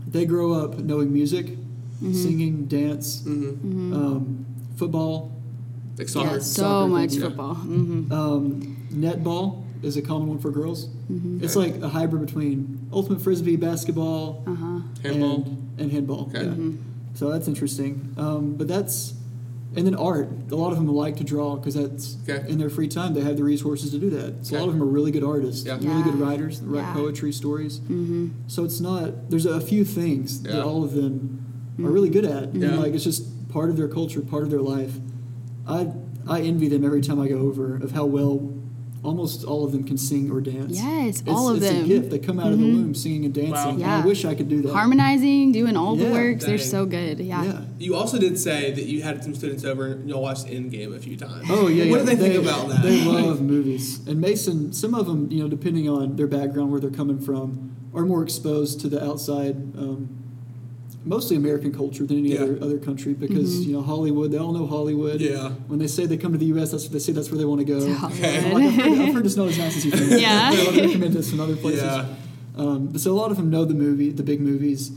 they 0.09 0.25
grow 0.25 0.53
up 0.53 0.77
knowing 0.79 1.11
music, 1.13 1.57
singing, 2.01 2.65
dance, 2.65 3.21
Mm-hmm. 3.21 3.93
um, 3.93 4.45
football, 4.75 5.31
Like 5.97 6.07
Yeah, 6.15 6.39
so 6.39 6.39
Soccer 6.39 6.87
much 6.89 7.01
things, 7.11 7.17
yeah. 7.17 7.27
football. 7.27 7.53
hmm 7.55 8.11
um, 8.11 8.77
netball 8.91 9.63
is 9.83 9.97
a 9.97 10.01
common 10.01 10.27
one 10.29 10.39
for 10.39 10.49
girls. 10.51 10.87
It's 11.41 11.55
Okay. 11.57 11.71
like 11.73 11.81
a 11.83 11.89
hybrid 11.89 12.25
between 12.25 12.87
ultimate 12.91 13.21
frisbee, 13.21 13.55
basketball, 13.57 14.43
Uh-huh. 14.47 14.79
Handball. 15.03 15.35
and, 15.35 15.79
and 15.79 15.91
handball. 15.91 16.21
Okay. 16.33 16.45
Yeah. 16.45 16.71
So 17.15 17.29
that's 17.29 17.47
interesting. 17.47 18.13
Um, 18.17 18.55
but 18.55 18.67
that's 18.67 19.13
and 19.75 19.85
then 19.85 19.93
art. 19.95 20.29
A 20.51 20.55
lot 20.55 20.71
of 20.71 20.77
them 20.77 20.87
like 20.87 21.17
to 21.17 21.23
draw 21.23 21.55
because 21.55 21.75
that's 21.75 22.17
Okay. 22.27 22.49
in 22.51 22.57
their 22.57 22.69
free 22.69 22.87
time 22.87 23.13
they 23.13 23.21
have 23.21 23.37
the 23.37 23.43
resources 23.43 23.91
to 23.91 23.99
do 23.99 24.09
that. 24.11 24.45
So 24.45 24.57
a 24.57 24.59
lot 24.59 24.67
of 24.67 24.73
them 24.73 24.81
are 24.81 24.85
really 24.91 25.11
good 25.11 25.23
artists, 25.23 25.65
Yeah. 25.65 25.75
really 25.77 25.87
Yeah. 25.87 26.03
good 26.03 26.19
writers, 26.19 26.61
write 26.65 26.79
Yeah. 26.81 26.93
poetry, 26.93 27.31
stories. 27.31 27.77
hmm 27.87 28.27
So 28.47 28.63
it's 28.63 28.79
not. 28.81 29.29
There's 29.29 29.45
a 29.45 29.61
few 29.61 29.83
things 29.85 30.41
Yeah. 30.43 30.53
that 30.53 30.65
all 30.65 30.83
of 30.83 30.93
them 30.93 31.39
are 31.83 31.91
really 31.91 32.09
good 32.09 32.25
at. 32.25 32.55
Yeah. 32.55 32.69
And 32.69 32.79
like 32.79 32.93
it's 32.93 33.03
just 33.03 33.47
part 33.49 33.69
of 33.69 33.77
their 33.77 33.87
culture, 33.87 34.21
part 34.21 34.43
of 34.43 34.49
their 34.49 34.61
life. 34.61 34.99
I 35.67 35.91
I 36.27 36.41
envy 36.41 36.67
them 36.67 36.83
every 36.83 37.01
time 37.01 37.19
I 37.19 37.27
go 37.27 37.39
over 37.39 37.75
of 37.77 37.91
how 37.91 38.05
well 38.05 38.48
almost 39.03 39.45
all 39.45 39.63
of 39.63 39.71
them 39.71 39.83
can 39.83 39.97
sing 39.97 40.29
or 40.31 40.41
dance. 40.41 40.77
Yes, 40.77 41.21
It's, 41.21 41.29
all 41.29 41.49
of 41.49 41.57
it's 41.57 41.65
them. 41.65 41.75
Mm-hmm. 41.83 41.85
a 41.85 41.87
gift. 41.87 42.09
They 42.09 42.19
come 42.19 42.39
out 42.39 42.51
of 42.51 42.59
the 42.59 42.65
womb 42.65 42.93
singing 42.93 43.25
and 43.25 43.33
dancing. 43.33 43.53
Wow. 43.53 43.69
and 43.69 43.79
Yeah. 43.79 43.97
I 44.03 44.05
wish 44.05 44.25
I 44.25 44.35
could 44.35 44.49
do 44.49 44.61
that. 44.63 44.73
Harmonizing, 44.73 45.51
doing 45.51 45.77
all 45.77 45.95
the 45.95 46.05
Yeah. 46.05 46.11
works. 46.11 46.45
They're 46.45 46.57
so 46.57 46.85
good. 46.85 47.19
Yeah. 47.19 47.43
Yeah. 47.43 47.61
You 47.77 47.95
also 47.95 48.17
did 48.19 48.37
say 48.39 48.71
that 48.71 48.85
you 48.85 49.01
had 49.01 49.23
some 49.23 49.33
students 49.35 49.63
over 49.63 49.87
and 49.87 50.09
y'all 50.09 50.21
watched 50.21 50.45
Endgame 50.47 50.95
a 50.95 50.99
few 50.99 51.15
times. 51.15 51.47
Oh 51.49 51.67
yeah. 51.67 51.89
What 51.89 51.99
yeah. 52.01 52.05
do 52.11 52.15
they, 52.15 52.29
think 52.29 52.35
about 52.43 52.67
that? 52.69 52.83
They 52.83 53.03
love 53.05 53.41
movies. 53.41 54.05
And 54.07 54.19
Mason, 54.19 54.73
some 54.73 54.93
of 54.93 55.05
them, 55.05 55.31
you 55.31 55.41
know, 55.43 55.49
depending 55.49 55.87
on 55.89 56.15
their 56.17 56.27
background, 56.27 56.71
where 56.71 56.81
they're 56.81 56.89
coming 56.89 57.19
from, 57.19 57.75
are 57.93 58.05
more 58.05 58.21
exposed 58.21 58.81
to 58.81 58.89
the 58.89 59.03
outside, 59.03 59.55
um, 59.77 60.18
mostly 61.05 61.35
American 61.37 61.73
culture 61.73 62.05
than 62.05 62.17
any 62.19 62.33
Yeah. 62.33 62.41
other 62.41 62.59
other 62.61 62.77
country 62.77 63.13
because 63.13 63.65
you 63.65 63.73
know 63.73 63.81
Hollywood. 63.81 64.31
They 64.31 64.37
all 64.37 64.51
know 64.51 64.67
Hollywood. 64.67 65.21
Yeah. 65.21 65.49
When 65.67 65.79
they 65.79 65.87
say 65.87 66.05
they 66.05 66.17
come 66.17 66.31
to 66.33 66.37
the 66.37 66.45
U.S., 66.47 66.71
that's 66.71 66.83
what 66.83 66.93
they 66.93 66.99
say. 66.99 67.11
That's 67.13 67.29
where 67.31 67.37
they 67.37 67.45
want 67.45 67.59
to 67.59 67.65
go. 67.65 67.77
Okay. 68.05 68.45
I'm 68.45 68.53
like, 68.53 68.63
I've, 68.65 68.73
heard, 68.75 68.99
I've 69.07 69.13
heard 69.13 69.25
it's 69.25 69.35
not 69.35 69.47
as 69.47 69.57
nice 69.57 69.77
as 69.77 69.85
you 69.85 69.91
think. 69.91 70.21
Yeah. 70.21 70.51
They 70.51 70.63
want 70.63 70.75
to 70.75 70.81
recommend 70.87 71.17
us 71.17 71.29
from 71.29 71.39
other 71.39 71.55
places. 71.55 71.83
Yeah. 71.83 72.05
Um, 72.57 72.87
but 72.87 72.99
so 73.01 73.11
a 73.11 73.17
lot 73.17 73.31
of 73.31 73.37
them 73.37 73.49
know 73.49 73.63
the 73.65 73.73
movie, 73.73 74.11
the 74.11 74.23
big 74.23 74.41
movies. 74.41 74.91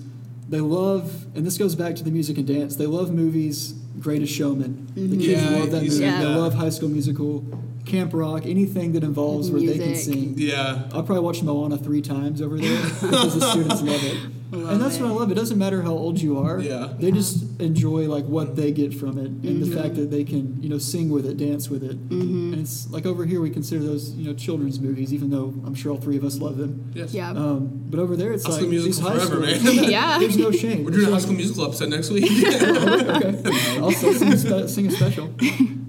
They 0.49 0.61
love, 0.61 1.27
and 1.37 1.47
this 1.47 1.57
goes 1.57 1.75
back 1.77 1.95
to 1.97 2.05
the 2.05 2.11
music 2.11 2.37
and 2.37 2.47
dance. 2.47 2.77
They 2.77 2.87
love 2.87 3.11
movies. 3.13 3.75
Greatest 4.01 4.35
Showman. 4.35 4.89
The 4.95 5.17
kids 5.17 5.43
Yeah, 5.43 5.51
love 5.61 5.71
that 5.71 5.83
movie. 5.83 5.91
said 5.91 6.21
They 6.23 6.27
love 6.27 6.55
High 6.55 6.71
School 6.71 6.89
Musical, 6.89 7.45
Camp 7.87 8.13
Rock, 8.13 8.47
anything 8.47 8.93
that 8.93 9.05
involves 9.05 9.51
where 9.51 9.61
they 9.61 9.79
can 9.79 9.95
sing. 9.95 10.35
Yeah. 10.37 10.89
I'll 10.93 11.05
probably 11.05 11.21
watch 11.23 11.43
Moana 11.43 11.79
three 11.79 12.03
times 12.03 12.43
over 12.43 12.59
there 12.59 12.83
because 13.03 13.39
the 13.39 13.51
students 13.53 13.81
love 13.83 14.03
it. 14.03 14.17
Love 14.53 14.71
and 14.73 14.81
that's 14.83 14.97
it. 14.97 15.03
what 15.03 15.11
I 15.11 15.15
love. 15.15 15.33
It 15.33 15.35
doesn't 15.35 15.59
matter 15.59 15.81
how 15.83 15.93
old 15.93 16.21
you 16.21 16.39
are. 16.39 16.61
Yeah. 16.61 16.93
They 16.99 17.11
just 17.11 17.59
enjoy 17.61 18.07
like 18.07 18.27
what 18.27 18.55
they 18.55 18.71
get 18.71 18.93
from 18.95 19.17
it, 19.19 19.27
and 19.27 19.43
Mm-hmm. 19.43 19.71
the 19.71 19.77
fact 19.83 19.95
that 19.97 20.11
they 20.11 20.25
can 20.25 20.63
you 20.63 20.69
know 20.69 20.77
sing 20.79 21.09
with 21.11 21.25
it, 21.27 21.39
dance 21.39 21.71
with 21.71 21.83
it. 21.83 21.97
And 22.11 22.55
it's 22.55 22.89
like 22.91 23.07
over 23.07 23.25
here 23.25 23.41
we 23.41 23.49
consider 23.51 23.83
those 23.83 24.11
you 24.15 24.27
know 24.27 24.35
children's 24.35 24.79
movies, 24.79 25.13
even 25.15 25.31
though 25.31 25.55
I'm 25.67 25.75
sure 25.75 25.93
all 25.93 25.99
three 25.99 26.17
of 26.19 26.25
us 26.25 26.39
love 26.39 26.59
them. 26.59 26.93
Yes. 26.95 27.15
Yeah. 27.15 27.31
Um, 27.31 27.71
but 27.89 27.99
over 27.99 28.15
there 28.15 28.33
it's 28.33 28.45
High 28.45 28.53
like 28.53 28.61
School 28.61 28.71
these 28.71 28.85
Musical 28.85 29.11
high 29.11 29.27
forever, 29.27 29.55
school. 29.57 29.75
man. 29.75 29.85
Yeah. 29.91 30.19
There's 30.19 30.37
no 30.37 30.51
shame. 30.53 30.85
We're 30.85 30.91
doing 30.93 31.07
a 31.07 31.11
High 31.11 31.17
It's 31.17 31.25
School 31.25 31.37
Musical 31.37 31.65
episode 31.67 31.89
next 31.89 32.11
week. 32.11 32.25
okay. 32.53 33.79
I'll 33.79 33.91
still 33.93 34.13
sing 34.15 34.33
a, 34.33 34.37
spe- 34.39 34.69
sing 34.69 34.87
a 34.87 34.91
special. 34.91 35.35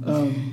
Um, 0.05 0.53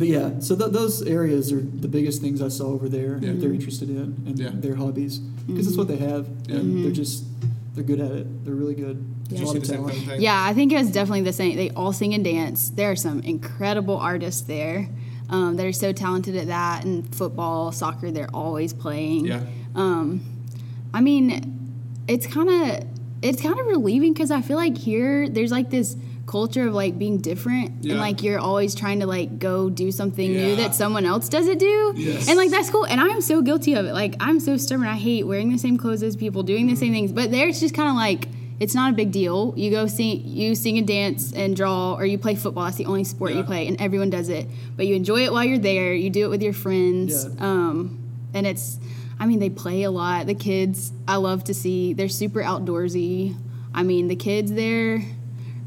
but 0.00 0.08
yeah, 0.08 0.30
so 0.40 0.56
th- 0.56 0.72
those 0.72 1.02
areas 1.02 1.52
are 1.52 1.60
the 1.60 1.86
biggest 1.86 2.22
things 2.22 2.40
I 2.42 2.48
saw 2.48 2.68
over 2.68 2.88
there 2.88 3.18
Yeah. 3.20 3.32
that 3.32 3.40
they're 3.40 3.52
interested 3.52 3.90
in 3.90 4.16
and 4.26 4.38
Yeah. 4.38 4.50
their 4.54 4.74
hobbies 4.76 5.18
because 5.46 5.66
it's 5.68 5.76
what 5.76 5.88
they 5.88 5.98
have 5.98 6.26
Yeah. 6.48 6.56
and 6.56 6.82
they're 6.84 6.90
just 6.90 7.24
they're 7.74 7.84
good 7.84 8.00
at 8.00 8.10
it. 8.10 8.44
They're 8.44 8.54
really 8.54 8.74
good. 8.74 8.96
Did 9.28 9.38
There's 9.38 9.40
you 9.42 9.46
a 9.46 9.46
see 9.46 9.46
lot 9.46 9.52
the 9.52 9.58
of 9.60 9.66
same 9.66 9.76
talent. 9.76 9.92
kind 9.94 10.02
of 10.02 10.08
thing? 10.14 10.22
Yeah, 10.22 10.42
I 10.44 10.52
think 10.54 10.72
it 10.72 10.78
was 10.78 10.90
definitely 10.90 11.20
the 11.22 11.32
same. 11.32 11.56
They 11.56 11.70
all 11.70 11.92
sing 11.92 12.14
and 12.14 12.24
dance. 12.24 12.70
There 12.70 12.90
are 12.90 12.96
some 12.96 13.20
incredible 13.20 13.96
artists 13.96 14.40
there 14.40 14.88
um, 15.28 15.54
that 15.56 15.64
are 15.66 15.72
so 15.72 15.92
talented 15.92 16.34
at 16.34 16.48
that. 16.48 16.84
And 16.84 17.14
football, 17.14 17.70
soccer, 17.70 18.10
they're 18.10 18.34
always 18.34 18.72
playing. 18.72 19.26
Yeah. 19.26 19.42
Um, 19.76 20.22
I 20.92 21.00
mean, 21.00 21.58
it's 22.08 22.26
kind 22.26 22.48
of 22.48 22.84
it's 23.22 23.40
kind 23.42 23.60
of 23.60 23.66
relieving 23.66 24.12
because 24.14 24.30
I 24.32 24.40
feel 24.40 24.56
like 24.56 24.76
here 24.78 25.28
there's 25.28 25.52
like 25.52 25.68
this 25.70 25.94
culture 26.30 26.66
of 26.68 26.74
like 26.74 26.94
being 27.04 27.18
different 27.18 27.68
Yeah. 27.82 27.92
and 27.92 28.00
like 28.00 28.22
you're 28.22 28.38
always 28.38 28.74
trying 28.82 29.00
to 29.00 29.06
like 29.06 29.38
go 29.38 29.68
do 29.68 29.90
something 29.90 30.30
Yeah. 30.32 30.46
new 30.46 30.56
that 30.62 30.74
someone 30.74 31.04
else 31.04 31.28
doesn't 31.28 31.58
do. 31.58 31.76
Yes. 31.96 32.28
and 32.28 32.36
like 32.38 32.50
that's 32.50 32.70
cool. 32.70 32.86
And 32.86 33.00
i'm 33.00 33.20
so 33.20 33.42
guilty 33.42 33.72
of 33.74 33.84
it. 33.86 33.92
Like 34.02 34.14
i'm 34.20 34.38
so 34.40 34.56
stubborn. 34.56 34.86
I 34.88 34.96
hate 34.96 35.26
wearing 35.26 35.50
the 35.50 35.58
same 35.58 35.76
clothes 35.76 36.02
as 36.02 36.14
people 36.16 36.42
doing 36.42 36.66
the 36.66 36.72
Mm-hmm. 36.74 36.80
same 36.84 36.92
things. 36.92 37.10
But 37.12 37.30
there 37.30 37.48
it's 37.48 37.60
just 37.60 37.74
kind 37.74 37.88
of 37.88 37.96
like 37.96 38.28
it's 38.64 38.74
not 38.74 38.92
a 38.92 38.94
big 39.02 39.10
deal. 39.10 39.54
You 39.56 39.70
go 39.70 39.86
sing 39.86 40.22
you 40.24 40.54
sing 40.54 40.78
and 40.78 40.86
dance 40.86 41.32
and 41.32 41.56
draw 41.56 41.94
or 41.94 42.04
you 42.06 42.18
play 42.26 42.34
football. 42.36 42.64
That's 42.66 42.76
the 42.76 42.86
only 42.86 43.04
sport 43.04 43.30
Yeah. 43.32 43.38
you 43.38 43.44
play 43.52 43.62
and 43.68 43.80
everyone 43.80 44.10
does 44.10 44.28
it. 44.28 44.46
But 44.76 44.86
you 44.86 44.94
enjoy 44.94 45.20
it 45.26 45.32
while 45.32 45.44
you're 45.44 45.58
there. 45.72 45.92
You 45.94 46.10
do 46.10 46.22
it 46.26 46.30
with 46.34 46.42
your 46.42 46.52
friends. 46.52 47.10
Yeah. 47.24 47.46
um, 47.48 47.76
and 48.34 48.46
it's 48.46 48.78
i 49.18 49.26
mean 49.26 49.38
they 49.40 49.50
play 49.64 49.82
a 49.82 49.90
lot. 49.90 50.26
The 50.26 50.34
kids 50.50 50.92
i 51.08 51.16
love 51.16 51.40
to 51.50 51.54
see. 51.62 51.92
They're 51.94 52.08
super 52.22 52.40
outdoorsy. 52.50 53.34
I 53.74 53.82
mean 53.90 54.08
the 54.08 54.16
kids 54.28 54.52
there 54.52 55.02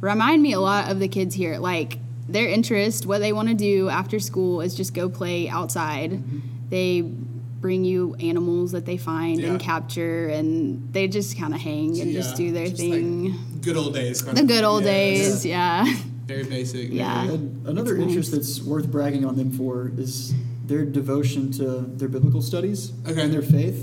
remind 0.03 0.41
me 0.41 0.51
a 0.53 0.59
lot 0.59 0.91
of 0.91 0.99
the 0.99 1.07
kids 1.07 1.33
here 1.35 1.57
like 1.57 1.97
their 2.27 2.47
interest 2.47 3.05
what 3.05 3.19
they 3.19 3.31
want 3.33 3.47
to 3.49 3.53
do 3.55 3.89
after 3.89 4.19
school 4.19 4.61
is 4.61 4.75
just 4.75 4.93
go 4.93 5.07
play 5.09 5.47
outside 5.49 6.11
Mm-hmm. 6.11 6.39
they 6.69 7.01
bring 7.01 7.85
you 7.85 8.13
animals 8.19 8.73
that 8.73 8.85
they 8.85 8.97
find 8.97 9.39
Yeah. 9.39 9.51
and 9.51 9.59
capture 9.59 10.27
and 10.27 10.91
they 10.93 11.07
just 11.07 11.37
kind 11.37 11.53
of 11.53 11.61
hang 11.61 11.99
and 12.01 12.11
just 12.11 12.35
do 12.35 12.51
their 12.51 12.67
just 12.67 12.77
thing 12.81 13.31
like 13.31 13.61
good 13.61 13.77
old 13.77 13.93
days. 13.93 14.21
kind 14.21 14.35
the 14.37 14.41
of. 14.41 14.47
good 14.47 14.63
old 14.65 14.83
Yeah, 14.83 14.91
days 14.91 15.45
yeah 15.45 15.85
Very 16.25 16.43
basic. 16.43 16.91
Yeah. 16.91 17.23
And 17.31 17.67
another 17.67 17.91
It's 17.95 17.99
nice. 17.99 18.07
interest 18.09 18.31
that's 18.31 18.61
worth 18.61 18.87
bragging 18.91 19.23
on 19.25 19.35
them 19.37 19.51
for 19.51 19.91
is 19.97 20.33
their 20.65 20.83
devotion 20.85 21.51
to 21.59 21.65
their 21.99 22.07
biblical 22.09 22.41
studies 22.41 22.91
Okay. 23.07 23.21
and 23.21 23.31
their 23.33 23.41
faith. 23.41 23.79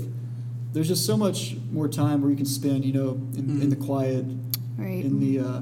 There's 0.73 0.87
just 0.87 1.05
so 1.05 1.15
much 1.17 1.55
more 1.71 1.87
time 1.87 2.21
where 2.21 2.31
you 2.31 2.37
can 2.37 2.45
spend, 2.59 2.83
you 2.85 2.93
know, 2.93 3.09
in, 3.39 3.61
in 3.63 3.69
the 3.69 3.75
quiet, 3.75 4.25
right 4.77 5.03
in 5.05 5.19
the 5.19 5.33
uh, 5.39 5.61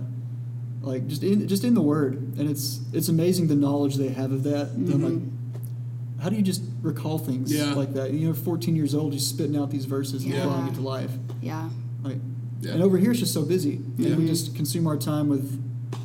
like 0.82 1.08
just 1.08 1.24
in 1.24 1.48
just 1.48 1.64
in 1.64 1.74
the 1.74 1.82
Word, 1.82 2.16
and 2.38 2.50
it's 2.50 2.80
it's 2.94 3.10
amazing 3.10 3.48
the 3.48 3.56
knowledge 3.56 3.96
they 3.96 4.10
have 4.10 4.32
of 4.32 4.44
that. 4.44 4.70
And 4.72 4.90
I'm 4.94 5.00
mm-hmm. 5.02 5.04
like, 5.04 6.24
how 6.24 6.30
do 6.30 6.36
you 6.36 6.42
just 6.42 6.62
recall 6.82 7.18
things 7.18 7.54
Yeah. 7.54 7.74
like 7.74 7.94
that? 7.94 8.12
You 8.12 8.28
know, 8.28 8.34
14 8.34 8.76
years 8.76 8.94
old, 8.96 9.14
just 9.14 9.30
spitting 9.30 9.58
out 9.58 9.72
these 9.72 9.86
verses 9.86 10.24
and 10.24 10.34
Yeah. 10.34 10.44
applying 10.44 10.68
it 10.68 10.76
to 10.76 10.82
life. 10.82 11.12
yeah 11.42 11.70
Like, 12.04 12.18
Yeah. 12.62 12.74
and 12.74 12.84
over 12.84 12.98
here 12.98 13.12
it's 13.12 13.20
just 13.20 13.34
so 13.34 13.44
busy, 13.44 13.82
Yeah. 13.98 14.10
and 14.10 14.20
we 14.20 14.28
just 14.28 14.56
consume 14.56 14.88
our 14.88 14.98
time 14.98 15.28
with 15.30 15.62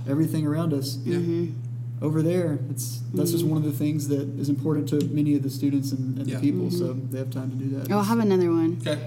everything 0.09 0.47
around 0.47 0.73
us. 0.73 0.99
Yeah. 1.05 1.17
Mm-hmm. 1.17 1.47
Over 2.03 2.23
there, 2.23 2.59
it's 2.71 3.01
that's 3.15 3.31
just 3.31 3.45
mm-hmm. 3.45 3.55
one 3.55 3.65
of 3.65 3.71
the 3.71 3.77
things 3.77 4.09
that 4.09 4.29
is 4.39 4.49
important 4.49 4.89
to 4.91 5.05
many 5.07 5.35
of 5.37 5.43
the 5.43 5.51
students 5.51 5.93
and, 5.93 6.19
and 6.19 6.29
Yeah. 6.29 6.37
the 6.37 6.41
people, 6.41 6.71
so 6.71 6.89
mm-hmm. 6.89 7.11
they 7.11 7.19
have 7.19 7.31
time 7.31 7.51
to 7.51 7.57
do 7.57 7.77
that. 7.77 7.91
oh 7.93 7.99
i 7.99 8.03
have 8.05 8.19
another 8.19 8.51
one 8.51 8.79
Okay. 8.87 8.99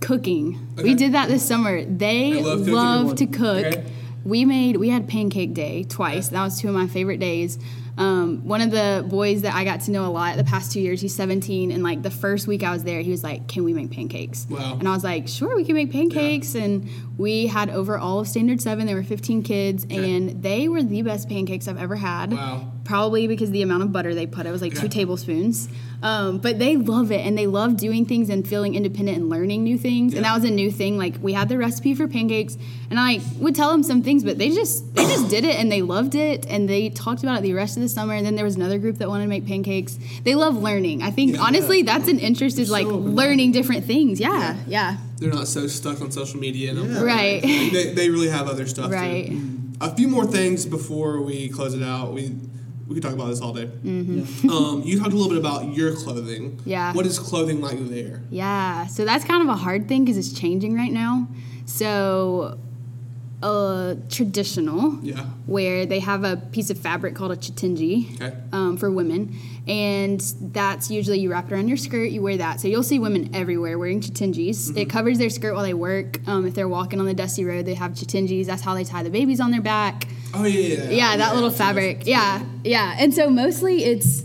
cooking. 0.00 0.60
Okay. 0.74 0.82
We 0.84 0.94
did 0.94 1.12
that 1.12 1.28
this 1.28 1.42
summer. 1.42 1.84
They 1.84 2.38
I 2.38 2.42
love 2.42 2.68
love, 2.68 3.16
to 3.16 3.26
cook. 3.26 3.64
Okay. 3.64 3.84
We 4.24 4.44
made 4.44 4.76
we 4.76 4.88
had 4.88 5.06
pancake 5.08 5.54
day 5.54 5.84
twice. 5.84 6.28
That 6.28 6.42
was 6.42 6.60
two 6.60 6.68
of 6.68 6.74
my 6.74 6.86
favorite 6.86 7.20
days. 7.20 7.58
Um, 7.96 8.48
one 8.48 8.60
of 8.60 8.72
the 8.72 9.06
boys 9.08 9.42
that 9.42 9.54
I 9.54 9.62
got 9.64 9.82
to 9.82 9.92
know 9.92 10.04
a 10.04 10.10
lot 10.10 10.36
the 10.36 10.42
past 10.42 10.72
two 10.72 10.80
years, 10.80 11.00
he's 11.00 11.14
17, 11.14 11.70
and 11.70 11.84
like 11.84 12.02
the 12.02 12.10
first 12.10 12.48
week 12.48 12.64
I 12.64 12.72
was 12.72 12.82
there, 12.82 13.00
he 13.02 13.10
was 13.12 13.22
like, 13.22 13.46
"Can 13.46 13.62
we 13.62 13.72
make 13.72 13.92
pancakes?" 13.92 14.48
Wow. 14.50 14.76
And 14.80 14.88
I 14.88 14.92
was 14.92 15.04
like, 15.04 15.28
"Sure, 15.28 15.54
we 15.54 15.64
can 15.64 15.76
make 15.76 15.92
pancakes." 15.92 16.56
And 16.56 16.88
we 17.18 17.46
had 17.46 17.70
over 17.70 17.96
all 17.96 18.18
of 18.18 18.26
Standard 18.26 18.60
Seven. 18.60 18.86
There 18.86 18.96
were 18.96 19.04
15 19.04 19.42
kids, 19.44 19.84
Okay. 19.84 20.16
and 20.16 20.42
they 20.42 20.66
were 20.66 20.82
the 20.82 21.02
best 21.02 21.28
pancakes 21.28 21.68
I've 21.68 21.78
ever 21.78 21.94
had. 21.94 22.32
Wow. 22.32 22.72
Probably 22.84 23.26
because 23.26 23.50
the 23.50 23.62
amount 23.62 23.82
of 23.82 23.92
butter 23.92 24.14
they 24.14 24.26
put, 24.26 24.44
it 24.44 24.50
was 24.50 24.60
like 24.60 24.72
Okay. 24.72 24.82
two 24.82 24.88
tablespoons. 24.88 25.68
Um, 26.02 26.36
but 26.36 26.58
they 26.58 26.76
love 26.76 27.10
it 27.10 27.24
and 27.26 27.36
they 27.38 27.46
love 27.46 27.78
doing 27.78 28.04
things 28.04 28.28
and 28.28 28.46
feeling 28.46 28.74
independent 28.74 29.16
and 29.16 29.30
learning 29.30 29.64
new 29.64 29.78
things. 29.78 30.12
And 30.12 30.22
that 30.26 30.34
was 30.34 30.44
a 30.44 30.50
new 30.50 30.70
thing. 30.70 30.98
Like 30.98 31.14
we 31.22 31.32
had 31.32 31.48
the 31.48 31.56
recipe 31.56 31.94
for 31.94 32.06
pancakes, 32.06 32.58
and 32.90 33.00
I 33.00 33.20
would 33.38 33.54
tell 33.54 33.70
them 33.70 33.82
some 33.82 34.02
things, 34.02 34.22
but 34.22 34.36
they 34.36 34.50
just 34.50 34.94
they 34.94 35.04
just 35.06 35.30
did 35.30 35.44
it 35.44 35.58
and 35.58 35.72
they 35.72 35.80
loved 35.80 36.14
it 36.14 36.44
and 36.46 36.68
they 36.68 36.90
talked 36.90 37.22
about 37.22 37.38
it 37.38 37.42
the 37.42 37.54
rest 37.54 37.78
of 37.78 37.82
the 37.82 37.88
summer. 37.88 38.12
And 38.12 38.26
then 38.26 38.34
there 38.36 38.44
was 38.44 38.56
another 38.56 38.76
group 38.78 38.98
that 38.98 39.08
wanted 39.08 39.24
to 39.24 39.28
make 39.30 39.46
pancakes. 39.46 39.98
They 40.24 40.34
love 40.34 40.54
learning. 40.62 41.02
I 41.02 41.10
think 41.10 41.36
Yeah. 41.36 41.40
honestly 41.42 41.80
that's 41.82 42.06
an 42.08 42.18
interest 42.18 42.58
is 42.58 42.70
like 42.70 42.82
so 42.84 42.90
open-minded. 42.90 43.16
learning 43.16 43.52
different 43.52 43.84
things. 43.86 44.20
Yeah, 44.20 44.56
yeah, 44.68 44.98
They're 45.20 45.32
not 45.32 45.48
so 45.48 45.66
stuck 45.68 46.02
on 46.02 46.10
social 46.10 46.38
media. 46.38 46.72
And 46.72 46.92
Yeah. 46.92 47.02
Right. 47.02 47.40
They, 47.40 47.94
they 47.94 48.10
really 48.10 48.28
have 48.28 48.46
other 48.46 48.66
stuff. 48.66 48.88
too. 48.90 48.92
right. 48.92 49.32
A 49.80 49.94
few 49.96 50.06
more 50.08 50.26
things 50.26 50.66
before 50.66 51.22
we 51.22 51.48
close 51.48 51.72
it 51.72 51.82
out. 51.82 52.12
We 52.12 52.32
we 52.86 52.94
could 52.94 53.02
talk 53.02 53.12
about 53.14 53.28
this 53.28 53.40
all 53.40 53.52
day. 53.52 53.66
Mm-hmm. 53.66 54.48
Um, 54.50 54.82
you 54.84 54.98
talked 54.98 55.12
a 55.12 55.16
little 55.16 55.30
bit 55.30 55.38
about 55.38 55.74
your 55.74 55.94
clothing. 55.94 56.60
Yeah. 56.64 56.92
What 56.92 57.06
is 57.06 57.18
clothing 57.18 57.60
like 57.60 57.78
there? 57.88 58.22
Yeah, 58.30 58.86
so 58.86 59.04
that's 59.04 59.24
kind 59.24 59.42
of 59.42 59.48
a 59.48 59.56
hard 59.56 59.88
thing 59.88 60.04
because 60.04 60.18
it's 60.18 60.32
changing 60.38 60.74
right 60.74 60.92
now. 60.92 61.26
So, 61.66 62.58
uh, 63.42 63.94
traditional, 64.10 64.98
Yeah. 65.02 65.24
where 65.46 65.84
they 65.86 65.98
have 66.00 66.24
a 66.24 66.36
piece 66.36 66.70
of 66.70 66.78
fabric 66.78 67.14
called 67.14 67.32
a 67.32 67.36
chitenje 67.36 68.14
Okay. 68.20 68.34
um, 68.52 68.76
for 68.76 68.90
women, 68.90 69.34
and 69.66 70.20
that's 70.52 70.90
usually 70.90 71.18
you 71.20 71.30
wrap 71.30 71.50
it 71.50 71.54
around 71.54 71.68
your 71.68 71.76
skirt. 71.76 72.10
You 72.10 72.22
wear 72.22 72.36
that, 72.38 72.60
so 72.60 72.68
you'll 72.68 72.82
see 72.82 72.98
women 72.98 73.30
everywhere 73.34 73.78
wearing 73.78 74.00
chitenjes. 74.00 74.74
It 74.76 74.88
covers 74.88 75.18
their 75.18 75.30
skirt 75.30 75.54
while 75.54 75.62
they 75.64 75.74
work. 75.74 76.20
Um, 76.26 76.46
if 76.46 76.54
they're 76.54 76.68
walking 76.68 77.00
on 77.00 77.06
the 77.06 77.14
dusty 77.14 77.44
road, 77.44 77.66
they 77.66 77.74
have 77.74 77.92
chitenjes. 77.92 78.46
That's 78.46 78.62
how 78.62 78.74
they 78.74 78.84
tie 78.84 79.02
the 79.02 79.10
babies 79.10 79.40
on 79.40 79.50
their 79.50 79.62
back. 79.62 80.06
Oh 80.34 80.44
yeah. 80.44 80.84
Yeah, 80.84 80.90
Yeah, 80.90 81.16
that 81.18 81.34
little 81.34 81.50
fabric. 81.50 82.06
Yeah, 82.06 82.44
yeah. 82.64 82.96
And 82.98 83.14
so 83.14 83.30
mostly 83.30 83.84
it's 83.84 84.22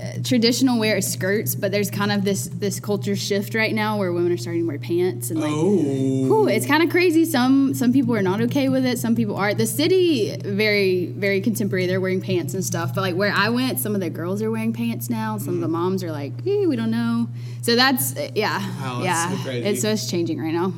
uh, 0.00 0.22
traditional 0.24 0.78
wear 0.78 0.96
is 0.96 1.12
skirts, 1.12 1.54
but 1.54 1.72
there's 1.72 1.90
kind 1.90 2.10
of 2.10 2.24
this 2.24 2.46
this 2.46 2.80
culture 2.80 3.14
shift 3.16 3.54
right 3.54 3.74
now 3.74 3.98
where 3.98 4.12
women 4.12 4.32
are 4.32 4.36
starting 4.38 4.62
to 4.62 4.66
wear 4.68 4.78
pants 4.78 5.30
and 5.30 5.40
like. 5.40 5.50
Oh. 5.52 5.76
Whew, 5.76 6.48
it's 6.48 6.66
kind 6.66 6.82
of 6.82 6.88
crazy. 6.88 7.24
Some 7.24 7.74
some 7.74 7.92
people 7.92 8.14
are 8.14 8.22
not 8.22 8.40
okay 8.42 8.68
with 8.70 8.86
it. 8.86 8.98
Some 8.98 9.14
people 9.14 9.36
are. 9.36 9.52
The 9.52 9.66
city 9.66 10.36
very 10.42 11.06
very 11.06 11.40
contemporary. 11.42 11.86
They're 11.86 12.00
wearing 12.00 12.20
pants 12.22 12.54
and 12.54 12.64
stuff. 12.64 12.94
But 12.94 13.02
like 13.02 13.14
where 13.14 13.32
I 13.32 13.50
went, 13.50 13.78
some 13.78 13.94
of 13.94 14.00
the 14.00 14.08
girls 14.08 14.40
are 14.40 14.50
wearing 14.50 14.72
pants 14.72 15.10
now. 15.10 15.36
Some 15.36 15.54
of 15.54 15.60
the 15.60 15.68
moms 15.68 16.02
are 16.02 16.12
like, 16.12 16.32
eh, 16.46 16.64
we 16.66 16.76
don't 16.76 16.90
know. 16.90 17.28
So 17.62 17.76
that's 17.76 18.16
uh, 18.16 18.30
yeah, 18.34 18.58
Wow, 18.80 19.00
that's 19.02 19.04
yeah. 19.04 19.36
so 19.36 19.42
crazy. 19.42 19.66
It's 19.68 19.82
so 19.82 19.90
it's 19.90 20.10
changing 20.10 20.40
right 20.40 20.54
now. 20.54 20.72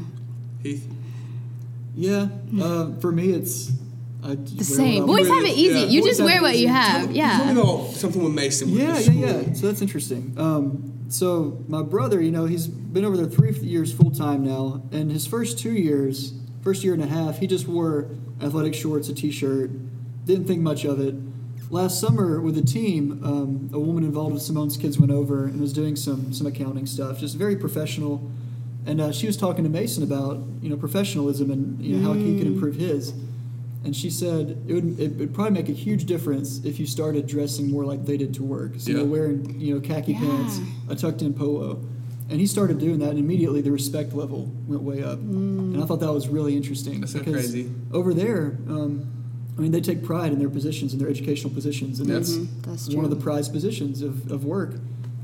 Heath. 0.63 0.89
Yeah, 1.95 2.29
uh, 2.61 2.93
for 3.01 3.13
me, 3.13 3.31
it's 3.33 3.71
I 4.25 4.35
The 4.37 4.65
same. 4.65 5.07
Boys 5.07 5.27
have 5.29 5.45
it 5.45 5.57
easy. 5.57 5.81
yeah. 5.81 5.87
You 5.87 6.03
just 6.03 6.21
wear 6.23 6.39
it 6.39 6.43
what 6.43 6.59
you 6.59 6.69
have. 6.69 7.03
Tell 7.03 7.09
me 7.09 7.17
Yeah. 7.17 7.51
about 7.51 7.91
something 7.91 8.23
with 8.23 8.33
Mason. 8.35 8.71
with 8.71 8.81
Yeah, 8.81 8.95
yeah, 8.95 9.01
school. 9.01 9.15
yeah. 9.15 9.53
So 9.55 9.67
that's 9.67 9.83
interesting. 9.83 10.35
Um, 10.37 10.93
so 11.09 11.59
my 11.69 11.83
brother, 11.83 12.21
you 12.21 12.31
know, 12.31 12.47
he's 12.47 12.67
been 12.69 13.05
over 13.05 13.17
there 13.17 13.27
three 13.27 13.53
years 13.61 13.93
full 13.93 14.11
time 14.11 14.45
now, 14.45 14.83
and 14.93 15.11
his 15.11 15.27
first 15.27 15.59
two 15.59 15.73
years, 15.73 16.35
first 16.63 16.85
year 16.85 16.95
and 16.95 17.03
a 17.03 17.07
half, 17.07 17.39
he 17.39 17.47
just 17.47 17.67
wore 17.69 18.09
athletic 18.41 18.75
shorts, 18.75 19.09
a 19.09 19.15
t-shirt, 19.15 19.71
didn't 20.25 20.47
think 20.47 20.61
much 20.63 20.85
of 20.85 21.01
it. 21.01 21.15
Last 21.71 21.99
summer 22.01 22.41
with 22.41 22.55
the 22.55 22.63
team, 22.63 23.21
um, 23.25 23.71
a 23.73 23.79
woman 23.81 24.05
involved 24.05 24.35
with 24.35 24.43
Simone's 24.43 24.77
kids 24.77 24.99
went 24.99 25.11
over 25.11 25.45
and 25.47 25.61
was 25.61 25.73
doing 25.73 25.97
some 25.97 26.33
some 26.33 26.47
accounting 26.47 26.87
stuff, 26.87 27.19
just 27.19 27.37
very 27.37 27.57
professional. 27.57 28.31
And 28.85 29.01
uh, 29.01 29.11
she 29.13 29.27
was 29.27 29.37
talking 29.37 29.65
to 29.65 29.71
Mason 29.71 30.03
about 30.03 30.39
you 30.61 30.69
know 30.69 30.77
professionalism 30.77 31.51
and 31.51 31.83
you 31.83 31.97
know 31.97 32.09
how 32.09 32.15
he 32.15 32.37
could 32.39 32.47
improve 32.47 32.77
his. 32.77 33.13
And 33.85 33.97
she 33.97 34.11
said 34.11 34.63
it 34.69 34.75
would 34.75 35.01
it 35.01 35.17
would 35.19 35.35
probably 35.35 35.53
make 35.55 35.69
a 35.69 35.73
huge 35.73 36.05
difference 36.05 36.61
if 36.65 36.79
you 36.79 36.87
started 36.87 37.27
dressing 37.27 37.71
more 37.71 37.85
like 37.85 38.05
they 38.07 38.17
did 38.17 38.33
to 38.35 38.43
work. 38.43 38.75
So 38.79 38.91
Yeah. 38.91 38.99
they're 38.99 39.07
wearing 39.07 39.61
you 39.61 39.75
know 39.75 39.81
khaki 39.81 40.13
Yeah. 40.13 40.21
pants, 40.21 40.61
a 40.89 40.95
tucked 40.95 41.23
in 41.23 41.35
polo, 41.35 41.81
and 42.31 42.39
he 42.41 42.47
started 42.47 42.79
doing 42.79 43.01
that. 43.01 43.11
and 43.11 43.19
Immediately 43.19 43.61
the 43.61 43.73
respect 43.73 44.15
level 44.15 44.53
went 44.69 44.83
way 44.83 45.03
up, 45.03 45.19
Mm. 45.19 45.75
and 45.75 45.83
I 45.83 45.87
thought 45.87 46.01
that 46.01 46.13
was 46.13 46.29
really 46.29 46.57
interesting. 46.57 47.01
That's 47.01 47.13
so 47.13 47.19
because 47.19 47.35
crazy. 47.51 47.71
Over 47.93 48.15
there, 48.15 48.59
um, 48.69 49.03
I 49.59 49.61
mean, 49.61 49.73
they 49.73 49.81
take 49.81 50.03
pride 50.03 50.33
in 50.33 50.39
their 50.39 50.49
positions, 50.49 50.93
in 50.95 50.99
their 51.01 51.11
educational 51.11 51.53
positions, 51.53 51.99
and 51.99 52.09
Yeah. 52.09 52.15
that's 52.17 52.33
Mhm, 52.37 52.47
that's 52.65 52.89
one 52.95 53.05
of 53.05 53.11
the 53.11 53.17
true. 53.17 53.25
prized 53.25 53.53
positions 53.53 54.01
of, 54.01 54.31
of 54.31 54.45
work. 54.45 54.77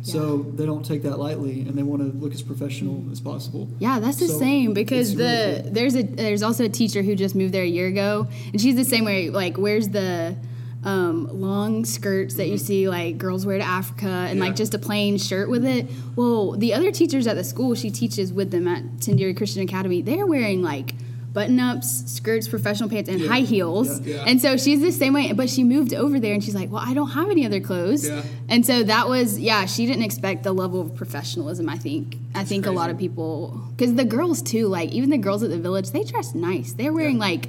So 0.02 0.38
they 0.54 0.64
don't 0.64 0.84
take 0.86 1.02
that 1.02 1.18
lightly, 1.18 1.60
and 1.62 1.76
they 1.76 1.82
want 1.82 2.02
to 2.02 2.16
look 2.18 2.32
as 2.32 2.42
professional 2.42 3.04
as 3.10 3.20
possible. 3.20 3.68
Yeah, 3.78 3.98
that's 4.00 4.18
the 4.18 4.28
So, 4.28 4.38
same 4.38 4.72
because 4.72 5.14
the 5.16 5.60
really 5.64 5.70
there's 5.70 5.96
a 5.96 6.02
there's 6.02 6.42
also 6.42 6.64
a 6.64 6.68
teacher 6.68 7.02
who 7.02 7.14
just 7.16 7.34
moved 7.34 7.52
there 7.52 7.64
a 7.64 7.66
year 7.66 7.88
ago, 7.88 8.28
and 8.52 8.60
she's 8.60 8.76
the 8.76 8.84
same 8.84 9.04
way. 9.04 9.28
Like, 9.30 9.58
wears 9.58 9.88
the 9.88 10.36
um, 10.84 11.28
long 11.40 11.84
skirts 11.84 12.34
that 12.34 12.46
you 12.48 12.56
see 12.56 12.88
like 12.88 13.18
girls 13.18 13.44
wear 13.44 13.58
to 13.58 13.64
Africa, 13.64 14.06
and 14.06 14.38
Yeah. 14.38 14.44
like 14.46 14.56
just 14.56 14.74
a 14.74 14.78
plain 14.78 15.18
shirt 15.18 15.50
with 15.50 15.64
it. 15.64 15.86
Well, 16.14 16.52
the 16.52 16.72
other 16.74 16.92
teachers 16.92 17.26
at 17.26 17.34
the 17.36 17.44
school 17.44 17.74
she 17.74 17.90
teaches 17.90 18.32
with 18.32 18.50
them 18.52 18.68
at 18.68 18.84
Tindiri 18.98 19.36
Christian 19.36 19.62
Academy, 19.62 20.00
they're 20.02 20.26
wearing 20.26 20.62
like 20.62 20.94
button 21.38 21.60
ups, 21.60 21.88
skirts, 22.16 22.46
professional 22.48 22.88
pants, 22.88 23.08
and 23.08 23.20
Yeah. 23.20 23.28
high 23.28 23.40
heels. 23.54 24.00
Yeah. 24.00 24.24
And 24.26 24.40
so 24.44 24.56
she's 24.56 24.80
the 24.80 24.90
same 24.90 25.12
way, 25.18 25.32
but 25.32 25.48
she 25.48 25.62
moved 25.62 25.94
over 25.94 26.18
there 26.18 26.34
and 26.34 26.42
she's 26.42 26.54
like, 26.60 26.68
Well, 26.72 26.82
I 26.84 26.94
don't 26.94 27.10
have 27.10 27.30
any 27.30 27.46
other 27.46 27.60
clothes. 27.60 28.10
And 28.48 28.66
so 28.66 28.82
that 28.82 29.08
was, 29.08 29.38
yeah, 29.38 29.66
she 29.66 29.86
didn't 29.86 30.02
expect 30.02 30.42
the 30.42 30.52
level 30.52 30.80
of 30.80 30.94
professionalism, 30.96 31.68
I 31.68 31.78
think. 31.78 32.16
I 32.34 32.42
think 32.44 32.66
a 32.66 32.72
lot 32.80 32.90
of 32.90 32.98
people, 32.98 33.36
because 33.76 33.94
the 33.94 34.04
girls 34.16 34.42
too, 34.42 34.66
like 34.66 34.90
even 34.90 35.10
the 35.10 35.18
girls 35.26 35.42
at 35.44 35.50
the 35.50 35.58
village, 35.58 35.90
they 35.90 36.02
dress 36.02 36.34
nice. 36.34 36.72
They're 36.72 36.92
wearing 36.92 37.18
like 37.18 37.48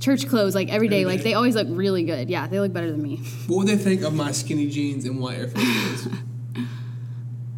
church 0.00 0.28
clothes 0.28 0.54
like 0.54 0.68
every 0.68 0.88
day. 0.88 1.02
Every 1.02 1.14
Like 1.14 1.22
they 1.24 1.34
always 1.34 1.54
look 1.54 1.68
really 1.70 2.02
good. 2.02 2.28
Yeah, 2.28 2.46
they 2.48 2.60
look 2.60 2.72
better 2.72 2.90
than 2.90 3.02
me. 3.02 3.16
What 3.46 3.58
would 3.58 3.68
they 3.68 3.76
think 3.88 4.02
of 4.02 4.12
my 4.14 4.32
skinny 4.32 4.68
jeans 4.68 5.04
and 5.06 5.18
white 5.20 5.38
Air 5.38 5.48
Force? 5.48 6.08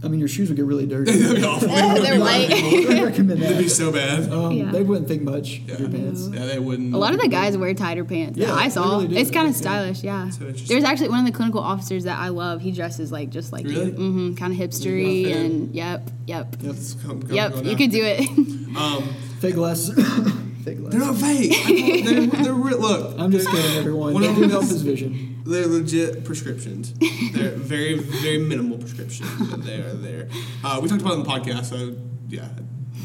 I 0.05 0.09
mean, 0.09 0.21
your 0.21 0.29
shoes 0.29 0.49
would 0.51 0.57
get 0.57 0.67
really 0.67 0.87
dirty. 0.87 1.13
That'd 1.17 1.37
be 1.37 1.45
awful. 1.45 1.69
They're 1.69 2.21
white. 2.21 2.51
I 2.53 2.87
would 2.89 3.03
recommend 3.05 3.43
It'd 3.43 3.59
be 3.59 3.69
so 3.69 3.91
bad. 3.91 4.31
Um, 4.31 4.53
Yeah. 4.53 4.71
They 4.71 4.83
wouldn't 4.83 5.09
think 5.09 5.23
much 5.23 5.61
Yeah. 5.67 5.75
of 5.75 5.81
your 5.81 5.89
pants. 5.89 6.29
Yeah, 6.33 6.47
they 6.47 6.59
wouldn't. 6.59 6.95
A 6.95 6.99
lot 6.99 7.15
of 7.15 7.21
the 7.21 7.29
guys 7.29 7.57
wear 7.57 7.73
tighter 7.75 8.05
pants. 8.05 8.39
Yeah, 8.39 8.49
Yeah, 8.49 8.55
I 8.55 8.69
saw. 8.69 8.99
really. 8.99 9.17
It's 9.17 9.31
kind 9.31 9.49
of 9.49 9.55
stylish. 9.57 10.03
Yeah. 10.05 10.29
So 10.31 10.43
interesting. 10.45 10.69
There's 10.69 10.85
actually 10.85 11.09
one 11.09 11.21
of 11.21 11.27
the 11.27 11.33
clinical 11.33 11.61
officers 11.61 12.05
that 12.05 12.19
I 12.19 12.29
love. 12.29 12.61
He 12.61 12.71
dresses 12.73 13.11
like 13.11 13.31
just 13.31 13.53
like 13.53 13.65
Really? 13.67 13.87
you. 13.87 13.93
Mm-hmm. 13.93 14.35
Kind 14.35 14.53
of 14.53 14.59
hipstery 14.59 15.23
You're 15.23 15.31
not 15.31 15.37
a 15.37 15.43
fan? 15.43 15.47
and 15.47 15.75
yep, 15.75 16.11
yep, 16.27 16.57
Let's 16.63 16.95
come- 16.95 17.23
come 17.23 17.33
yep. 17.35 17.65
You 17.65 17.77
could 17.77 17.91
do 17.91 18.03
it. 18.05 18.29
Um, 18.77 19.05
Fake 19.41 19.55
glasses. 19.55 19.97
Fake 20.65 20.79
they're 20.79 21.01
not 21.01 21.17
fake. 21.17 21.53
They're, 22.07 22.27
they're 22.27 22.55
real. 22.55 22.81
Look, 22.81 23.19
I'm 23.19 23.31
just 23.31 23.51
kidding, 23.51 23.77
everyone. 23.77 24.15
One 24.15 24.25
of 24.25 24.35
Don't 24.35 24.49
them 24.49 24.63
is- 24.63 24.71
his 24.71 24.81
vision. 24.83 25.43
They're 25.45 25.67
legit 25.67 26.25
prescriptions. 26.25 26.95
They're 27.35 27.51
very, 27.51 27.99
very 27.99 28.39
minimal 28.39 28.79
prescriptions, 28.79 29.29
but 29.51 29.63
they 29.63 29.75
are 29.83 29.93
there. 29.93 30.31
Uh, 30.65 30.81
we 30.83 30.89
talked 30.89 31.03
about 31.03 31.13
it 31.13 31.19
on 31.19 31.23
the 31.23 31.29
podcast, 31.31 31.67
so 31.67 31.95
yeah, 32.31 32.49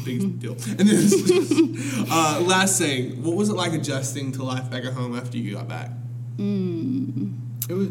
big 0.06 0.40
deal. 0.40 0.52
And 0.78 0.88
then, 0.88 2.06
uh, 2.10 2.42
last 2.46 2.78
thing, 2.78 3.22
what 3.22 3.36
was 3.36 3.50
it 3.50 3.56
like 3.56 3.74
adjusting 3.74 4.32
to 4.32 4.42
life 4.42 4.70
back 4.70 4.84
at 4.84 4.94
home 4.94 5.14
after 5.14 5.36
you 5.36 5.54
got 5.54 5.68
back? 5.68 5.90
It 6.38 7.74
was 7.74 7.88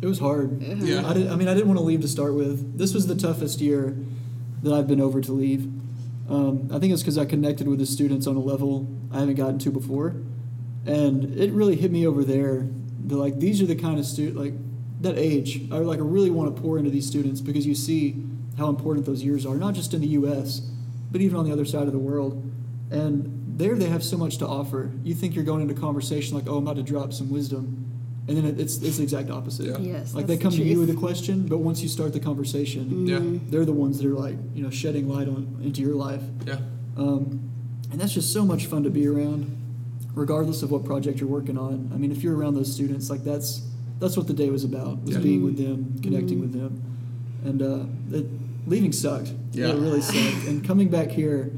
it 0.00 0.06
was 0.06 0.20
hard. 0.20 0.62
Yeah. 0.62 1.08
I, 1.08 1.12
did, 1.12 1.28
I 1.28 1.34
mean, 1.34 1.48
I 1.48 1.54
didn't 1.54 1.66
want 1.68 1.78
to 1.78 1.84
leave 1.84 2.02
to 2.02 2.08
start 2.08 2.34
with. 2.34 2.78
This 2.78 2.94
was 2.94 3.08
the 3.08 3.16
toughest 3.16 3.60
year 3.60 3.96
that 4.62 4.72
I've 4.72 4.86
been 4.86 5.00
over 5.00 5.20
to 5.20 5.32
leave. 5.32 5.68
Um, 6.28 6.68
I 6.72 6.78
think 6.78 6.92
it's 6.92 7.02
because 7.02 7.18
I 7.18 7.24
connected 7.24 7.68
with 7.68 7.78
the 7.78 7.86
students 7.86 8.26
on 8.26 8.36
a 8.36 8.40
level 8.40 8.88
I 9.12 9.20
haven't 9.20 9.34
gotten 9.34 9.58
to 9.60 9.70
before, 9.70 10.16
and 10.86 11.38
it 11.38 11.52
really 11.52 11.76
hit 11.76 11.90
me 11.90 12.06
over 12.06 12.24
there. 12.24 12.68
The 13.04 13.16
like 13.16 13.38
these 13.38 13.60
are 13.60 13.66
the 13.66 13.76
kind 13.76 13.98
of 13.98 14.06
student 14.06 14.36
like 14.36 14.54
that 15.00 15.18
age. 15.18 15.62
I 15.72 15.78
like 15.78 15.98
I 15.98 16.02
really 16.02 16.30
want 16.30 16.54
to 16.54 16.62
pour 16.62 16.78
into 16.78 16.90
these 16.90 17.06
students 17.06 17.40
because 17.40 17.66
you 17.66 17.74
see 17.74 18.24
how 18.56 18.68
important 18.68 19.06
those 19.06 19.22
years 19.22 19.44
are, 19.46 19.56
not 19.56 19.74
just 19.74 19.94
in 19.94 20.00
the 20.00 20.08
U.S. 20.08 20.60
but 21.10 21.20
even 21.20 21.36
on 21.36 21.44
the 21.44 21.52
other 21.52 21.64
side 21.64 21.86
of 21.86 21.92
the 21.92 21.98
world. 21.98 22.50
And 22.90 23.58
there 23.58 23.74
they 23.74 23.88
have 23.88 24.04
so 24.04 24.16
much 24.16 24.38
to 24.38 24.46
offer. 24.46 24.92
You 25.02 25.14
think 25.14 25.34
you're 25.34 25.44
going 25.44 25.62
into 25.62 25.74
conversation 25.74 26.36
like, 26.36 26.46
oh, 26.46 26.58
I'm 26.58 26.64
about 26.64 26.76
to 26.76 26.82
drop 26.82 27.12
some 27.12 27.30
wisdom, 27.30 27.81
and 28.28 28.36
then 28.36 28.44
it's 28.58 28.78
it's 28.82 28.96
the 28.98 29.02
exact 29.02 29.30
opposite. 29.30 29.66
Yeah. 29.66 29.78
Yes, 29.78 30.14
Like 30.14 30.26
they 30.26 30.36
come 30.36 30.52
the 30.52 30.58
to 30.58 30.64
you 30.64 30.78
with 30.80 30.90
a 30.90 30.94
question, 30.94 31.46
but 31.46 31.58
once 31.58 31.82
you 31.82 31.88
start 31.88 32.12
the 32.12 32.20
conversation, 32.20 33.06
Yeah, 33.06 33.20
they're 33.50 33.64
the 33.64 33.72
ones 33.72 33.98
that 33.98 34.06
are 34.08 34.14
like 34.14 34.36
you 34.54 34.62
know 34.62 34.70
shedding 34.70 35.08
light 35.08 35.28
on 35.28 35.58
into 35.62 35.80
your 35.80 35.94
life, 35.94 36.22
yeah, 36.46 36.58
um, 36.96 37.40
and 37.90 38.00
that's 38.00 38.12
just 38.14 38.32
so 38.32 38.44
much 38.44 38.66
fun 38.66 38.82
to 38.84 38.90
be 38.90 39.06
around, 39.08 39.56
regardless 40.14 40.62
of 40.62 40.70
what 40.70 40.84
project 40.84 41.18
you're 41.20 41.28
working 41.28 41.58
on. 41.58 41.90
I 41.92 41.96
mean, 41.96 42.12
if 42.12 42.22
you're 42.22 42.36
around 42.36 42.54
those 42.54 42.72
students, 42.72 43.10
like 43.10 43.24
that's 43.24 43.62
that's 43.98 44.16
what 44.16 44.26
the 44.26 44.34
day 44.34 44.50
was 44.50 44.64
about 44.64 45.02
was 45.02 45.16
Yeah. 45.16 45.22
being 45.22 45.42
with 45.44 45.56
them, 45.58 45.98
connecting 46.02 46.40
with 46.40 46.52
them, 46.52 46.82
and 47.44 47.62
uh, 47.62 48.16
it, 48.16 48.26
leaving 48.66 48.92
sucked. 48.92 49.32
Yeah. 49.52 49.68
it 49.68 49.74
really 49.76 50.00
sucked. 50.00 50.46
and 50.46 50.64
coming 50.64 50.88
back 50.88 51.08
here, 51.10 51.50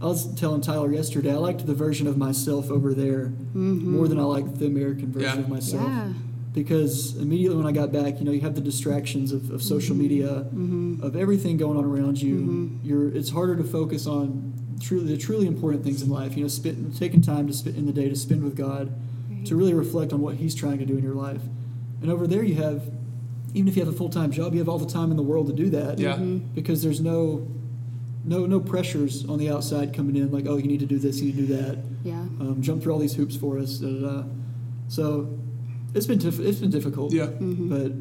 I 0.00 0.06
was 0.06 0.32
telling 0.34 0.60
Tyler 0.60 0.92
yesterday, 0.92 1.32
I 1.32 1.36
liked 1.36 1.66
the 1.66 1.74
version 1.74 2.06
of 2.06 2.16
myself 2.16 2.70
over 2.70 2.94
there 2.94 3.26
mm-hmm. 3.26 3.96
more 3.96 4.06
than 4.06 4.18
I 4.18 4.22
liked 4.22 4.58
the 4.58 4.66
American 4.66 5.12
version 5.12 5.38
Yeah. 5.38 5.40
of 5.40 5.48
myself 5.48 5.88
Yeah. 5.88 6.12
because 6.52 7.16
immediately 7.16 7.56
when 7.56 7.66
I 7.66 7.72
got 7.72 7.90
back, 7.92 8.18
you 8.20 8.24
know, 8.24 8.30
you 8.30 8.40
have 8.42 8.54
the 8.54 8.60
distractions 8.60 9.32
of, 9.32 9.50
of 9.50 9.62
social 9.62 9.94
mm-hmm. 9.94 10.02
media, 10.02 10.28
mm-hmm. 10.28 11.02
of 11.02 11.16
everything 11.16 11.56
going 11.56 11.76
on 11.76 11.84
around 11.84 12.22
you. 12.22 12.78
You're 12.84 13.08
it's 13.08 13.30
harder 13.30 13.56
to 13.56 13.64
focus 13.64 14.06
on 14.06 14.54
truly 14.80 15.16
the 15.16 15.18
truly 15.18 15.46
important 15.46 15.82
things 15.82 16.02
in 16.02 16.08
life. 16.08 16.36
You 16.36 16.44
know, 16.44 16.48
spend, 16.48 16.96
taking 16.96 17.20
time 17.20 17.48
to 17.48 17.52
spend 17.52 17.76
in 17.76 17.86
the 17.86 17.92
day 17.92 18.08
to 18.08 18.16
spend 18.16 18.44
with 18.44 18.56
God, 18.56 18.94
to 19.46 19.56
really 19.56 19.74
reflect 19.74 20.12
on 20.12 20.20
what 20.20 20.36
He's 20.36 20.54
trying 20.54 20.78
to 20.78 20.86
do 20.86 20.96
in 20.96 21.02
your 21.02 21.14
life. 21.14 21.42
And 22.02 22.10
over 22.10 22.28
there, 22.28 22.44
you 22.44 22.54
have 22.56 22.88
even 23.54 23.68
if 23.68 23.76
you 23.76 23.84
have 23.84 23.92
a 23.92 23.96
full 23.96 24.10
time 24.10 24.30
job, 24.30 24.52
you 24.52 24.60
have 24.60 24.68
all 24.68 24.78
the 24.78 24.92
time 24.92 25.10
in 25.10 25.16
the 25.16 25.22
world 25.22 25.48
to 25.48 25.52
do 25.52 25.70
that. 25.70 25.98
Yeah. 25.98 26.16
Because 26.16 26.82
there's 26.82 27.00
no 27.00 27.48
no 28.28 28.46
no 28.46 28.60
pressures 28.60 29.24
on 29.26 29.38
the 29.38 29.50
outside 29.50 29.94
coming 29.94 30.16
in 30.16 30.30
like, 30.30 30.46
oh, 30.46 30.56
you 30.56 30.68
need 30.68 30.80
to 30.80 30.86
do 30.86 30.98
this, 30.98 31.20
you 31.20 31.26
need 31.32 31.36
to 31.36 31.46
do 31.46 31.56
that 31.56 31.78
Yeah. 32.04 32.20
um, 32.40 32.58
jump 32.60 32.82
through 32.82 32.92
all 32.92 32.98
these 32.98 33.14
hoops 33.14 33.36
for 33.36 33.58
us. 33.58 33.78
Da, 33.78 33.88
da, 33.88 34.00
da. 34.10 34.22
So 34.88 35.38
it's 35.94 36.06
been 36.06 36.18
diff- 36.18 36.40
it's 36.40 36.58
been 36.60 36.70
difficult. 36.70 37.12
Yeah. 37.12 37.26
But 37.40 37.92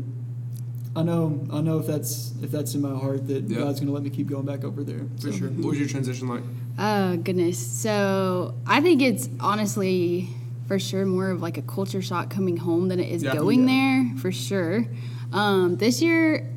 I 0.95 1.03
know 1.03 1.45
I 1.51 1.61
know 1.61 1.77
if 1.79 1.87
that's 1.87 2.33
if 2.41 2.51
that's 2.51 2.73
in 2.75 2.81
my 2.81 2.95
heart 2.97 3.27
that 3.27 3.43
Yeah. 3.49 3.59
God's 3.59 3.79
going 3.79 3.87
to 3.87 3.93
let 3.93 4.03
me 4.03 4.09
keep 4.09 4.27
going 4.27 4.45
back 4.45 4.63
over 4.63 4.83
there. 4.83 5.05
for 5.21 5.31
So, 5.31 5.37
sure. 5.37 5.47
What 5.49 5.69
was 5.69 5.79
your 5.79 5.87
transition 5.87 6.27
like? 6.27 6.43
Oh 6.79 7.17
goodness. 7.17 7.57
So 7.59 8.55
I 8.65 8.81
think 8.81 9.01
it's 9.01 9.29
honestly 9.39 10.29
for 10.67 10.79
sure 10.79 11.05
more 11.05 11.29
of 11.29 11.41
like 11.41 11.57
a 11.57 11.61
culture 11.61 12.01
shock 12.01 12.29
coming 12.29 12.57
home 12.57 12.87
than 12.89 12.99
it 12.99 13.09
is 13.09 13.23
Yeah. 13.23 13.33
going 13.35 13.61
Yeah. 13.61 13.67
there 13.67 14.17
for 14.17 14.31
sure. 14.31 14.85
Um, 15.31 15.75
this 15.77 16.01
year 16.01 16.49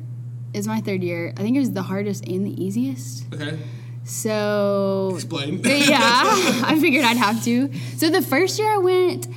is 0.53 0.67
my 0.67 0.81
third 0.81 1.03
year. 1.03 1.33
I 1.37 1.41
think 1.41 1.55
it 1.55 1.59
was 1.59 1.71
the 1.71 1.83
hardest 1.83 2.25
and 2.25 2.45
the 2.45 2.63
easiest. 2.63 3.33
Okay, 3.33 3.57
So 4.03 5.11
explain. 5.15 5.59
yeah, 5.63 5.99
I 6.63 6.77
figured 6.79 7.03
I'd 7.05 7.17
have 7.17 7.43
to. 7.45 7.71
So 7.97 8.09
the 8.09 8.21
first 8.21 8.59
year 8.59 8.69
I 8.73 8.77
went 8.77 9.27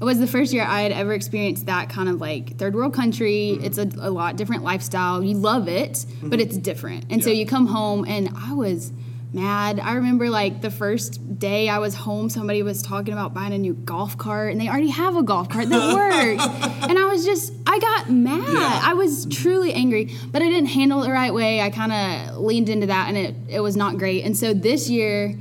was 0.00 0.18
the 0.18 0.26
first 0.26 0.52
year 0.52 0.64
I 0.64 0.82
had 0.82 0.92
ever 0.92 1.14
experienced 1.14 1.66
that 1.66 1.88
kind 1.88 2.08
of 2.08 2.20
like 2.20 2.58
third 2.58 2.74
world 2.74 2.94
country. 2.94 3.52
Mm-hmm. 3.54 3.64
It's 3.64 3.78
a, 3.78 3.88
a 4.00 4.10
lot 4.10 4.36
different 4.36 4.62
lifestyle. 4.62 5.22
You 5.22 5.36
love 5.36 5.68
it, 5.68 6.04
but 6.22 6.30
mm-hmm. 6.30 6.40
it's 6.40 6.58
different. 6.58 7.06
And 7.10 7.22
so 7.24 7.30
you 7.30 7.46
come 7.46 7.66
home, 7.66 8.04
and 8.06 8.28
I 8.36 8.52
was 8.52 8.92
mad. 9.34 9.80
I 9.80 9.94
remember 9.94 10.30
like 10.30 10.62
the 10.62 10.70
first 10.70 11.38
day 11.38 11.68
I 11.68 11.78
was 11.78 11.94
home, 11.94 12.30
somebody 12.30 12.62
was 12.62 12.80
talking 12.82 13.12
about 13.12 13.34
buying 13.34 13.52
a 13.52 13.58
new 13.58 13.74
golf 13.74 14.16
cart, 14.16 14.52
and 14.52 14.60
they 14.60 14.68
already 14.68 14.90
have 14.90 15.16
a 15.16 15.22
golf 15.22 15.48
cart 15.48 15.68
that 15.68 15.94
works. 15.94 16.44
and 16.88 16.98
I 16.98 17.04
was 17.06 17.24
just, 17.24 17.52
I 17.66 17.78
got 17.78 18.10
mad. 18.10 18.48
Yeah. 18.52 18.80
I 18.84 18.94
was 18.94 19.26
truly 19.26 19.72
angry, 19.72 20.14
but 20.30 20.40
I 20.42 20.46
didn't 20.48 20.66
handle 20.70 21.02
it 21.02 21.06
the 21.06 21.12
right 21.12 21.34
way. 21.34 21.60
I 21.60 21.70
kind 21.70 21.92
of 21.92 22.38
leaned 22.38 22.68
into 22.68 22.86
that, 22.86 23.08
and 23.08 23.16
it, 23.18 23.34
it 23.48 23.60
was 23.60 23.76
not 23.76 23.98
great. 23.98 24.24
And 24.24 24.36
so 24.36 24.54
this 24.54 24.88
year, 24.88 25.36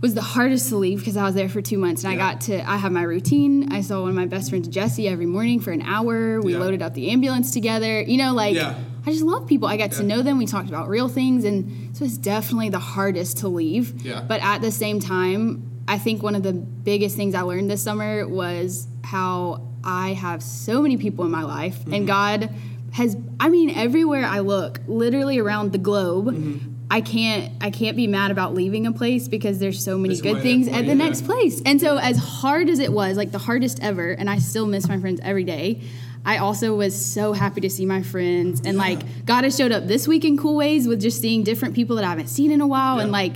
was 0.00 0.12
the 0.12 0.20
hardest 0.20 0.68
to 0.68 0.76
leave 0.76 0.98
because 0.98 1.16
I 1.16 1.24
was 1.24 1.34
there 1.34 1.48
for 1.48 1.62
two 1.62 1.78
months 1.78 2.04
and 2.04 2.12
I 2.12 2.16
got 2.16 2.42
to 2.42 2.60
I 2.70 2.76
have 2.76 2.92
my 2.92 3.00
routine. 3.04 3.72
I 3.72 3.80
saw 3.80 4.02
one 4.02 4.10
of 4.10 4.14
my 4.14 4.26
best 4.26 4.50
friends 4.50 4.68
Jesse 4.68 5.08
every 5.08 5.24
morning 5.24 5.60
for 5.60 5.70
an 5.70 5.80
hour. 5.80 6.42
We 6.42 6.52
Yeah. 6.52 6.58
loaded 6.58 6.82
up 6.82 6.92
the 6.92 7.10
ambulance 7.10 7.52
together. 7.52 8.02
You 8.02 8.18
know, 8.18 8.34
like 8.34 8.54
Yeah. 8.54 8.74
I 9.06 9.10
just 9.12 9.22
love 9.24 9.46
people. 9.46 9.68
I 9.68 9.76
got 9.76 9.92
to 9.92 10.02
know 10.02 10.22
them. 10.22 10.38
We 10.38 10.46
talked 10.46 10.68
about 10.68 10.88
real 10.88 11.08
things 11.08 11.44
and 11.44 11.94
so 11.96 12.04
it's 12.04 12.16
definitely 12.16 12.70
the 12.70 12.78
hardest 12.78 13.38
to 13.38 13.48
leave. 13.48 14.02
Yeah. 14.04 14.22
But 14.26 14.40
at 14.42 14.60
the 14.62 14.70
same 14.70 14.98
time, 15.00 15.70
I 15.86 15.98
think 15.98 16.22
one 16.22 16.34
of 16.34 16.42
the 16.42 16.52
biggest 16.54 17.14
things 17.16 17.34
I 17.34 17.42
learned 17.42 17.70
this 17.70 17.82
summer 17.82 18.26
was 18.26 18.86
how 19.02 19.68
I 19.84 20.14
have 20.14 20.42
so 20.42 20.80
many 20.80 20.96
people 20.96 21.24
in 21.26 21.30
my 21.30 21.42
life 21.42 21.80
Mm-hmm. 21.80 21.94
and 21.94 22.06
God 22.06 22.50
has 22.92 23.16
I 23.38 23.48
mean 23.50 23.70
everywhere 23.70 24.24
I 24.24 24.38
look, 24.38 24.80
literally 24.86 25.38
around 25.38 25.72
the 25.72 25.78
globe, 25.78 26.26
Mm-hmm. 26.28 26.70
I 26.90 27.00
can't 27.00 27.52
I 27.62 27.70
can't 27.70 27.96
be 27.96 28.06
mad 28.06 28.30
about 28.30 28.54
leaving 28.54 28.86
a 28.86 28.92
place 28.92 29.26
because 29.26 29.58
there's 29.58 29.82
so 29.82 29.96
many 29.98 30.14
There's 30.14 30.20
good 30.34 30.42
things 30.42 30.68
at 30.68 30.86
the 30.86 30.94
next 30.94 31.24
place. 31.24 31.60
And 31.66 31.80
so 31.80 31.96
as 31.98 32.16
hard 32.18 32.68
as 32.68 32.78
it 32.78 32.92
was, 32.92 33.16
like 33.16 33.32
the 33.32 33.38
hardest 33.38 33.80
ever, 33.82 34.10
and 34.12 34.30
I 34.30 34.38
still 34.38 34.66
miss 34.66 34.86
my 34.88 34.98
friends 35.00 35.18
every 35.24 35.44
day. 35.44 35.80
I 36.24 36.38
also 36.38 36.74
was 36.74 36.94
so 36.94 37.32
happy 37.32 37.60
to 37.62 37.70
see 37.70 37.86
my 37.86 38.02
friends 38.02 38.60
and 38.64 38.76
Yeah. 38.76 38.82
like 38.82 39.26
God 39.26 39.44
has 39.44 39.56
showed 39.56 39.72
up 39.72 39.86
this 39.86 40.08
week 40.08 40.24
in 40.24 40.36
cool 40.36 40.56
ways 40.56 40.86
with 40.88 41.00
just 41.00 41.20
seeing 41.20 41.42
different 41.44 41.74
people 41.74 41.96
that 41.96 42.04
I 42.04 42.10
haven't 42.10 42.28
seen 42.28 42.50
in 42.50 42.60
a 42.60 42.66
while 42.66 42.98
and 42.98 43.12
like 43.12 43.34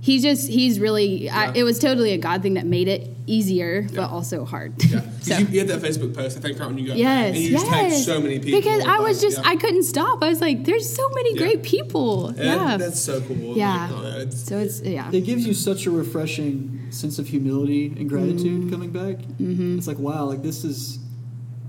he's 0.00 0.22
just 0.22 0.48
he's 0.48 0.80
really 0.80 1.30
I, 1.30 1.52
it 1.54 1.62
was 1.62 1.78
totally 1.78 2.12
a 2.12 2.18
God 2.18 2.42
thing 2.42 2.54
that 2.54 2.66
made 2.66 2.88
it 2.88 3.08
easier 3.26 3.86
Yeah. 3.88 4.00
but 4.02 4.10
also 4.10 4.44
hard. 4.44 4.74
Yeah, 4.84 5.00
'Cause 5.00 5.26
So- 5.28 5.38
you, 5.38 5.46
you 5.46 5.58
had 5.60 5.68
that 5.68 5.80
Facebook 5.80 6.14
post. 6.14 6.36
I 6.36 6.40
think 6.40 6.58
right 6.58 6.66
when 6.66 6.76
you 6.76 6.86
got 6.88 6.92
back, 6.94 6.98
Yes, 6.98 7.34
and 7.36 7.44
you 7.44 7.50
yes. 7.52 7.60
just 7.62 7.72
tagged 7.72 7.94
so 8.04 8.20
many 8.20 8.38
people. 8.40 8.60
Because 8.60 8.84
I 8.84 8.98
was 8.98 9.20
just 9.22 9.38
yeah. 9.38 9.48
I 9.48 9.56
couldn't 9.56 9.84
stop. 9.84 10.22
I 10.22 10.28
was 10.28 10.40
like, 10.42 10.64
there's 10.64 10.92
so 10.94 11.08
many 11.10 11.32
Yeah. 11.34 11.38
great 11.38 11.62
people. 11.62 12.28
And 12.28 12.38
yeah. 12.38 12.76
that's 12.76 13.00
so 13.00 13.20
cool. 13.22 13.56
Yeah. 13.56 13.88
Like, 13.90 14.04
oh, 14.04 14.18
it's- 14.20 14.44
so 14.44 14.58
it's 14.58 14.80
yeah. 14.82 15.08
It 15.10 15.22
gives 15.24 15.46
you 15.46 15.54
such 15.54 15.86
a 15.86 15.90
refreshing 15.90 16.80
sense 16.90 17.18
of 17.18 17.26
humility 17.28 17.86
and 17.96 18.08
gratitude 18.08 18.62
mm-hmm. 18.62 18.70
coming 18.70 18.90
back. 18.90 19.16
Mm-hmm. 19.38 19.78
It's 19.78 19.86
like 19.86 19.98
wow, 19.98 20.24
like 20.24 20.42
this 20.42 20.64
is. 20.64 20.98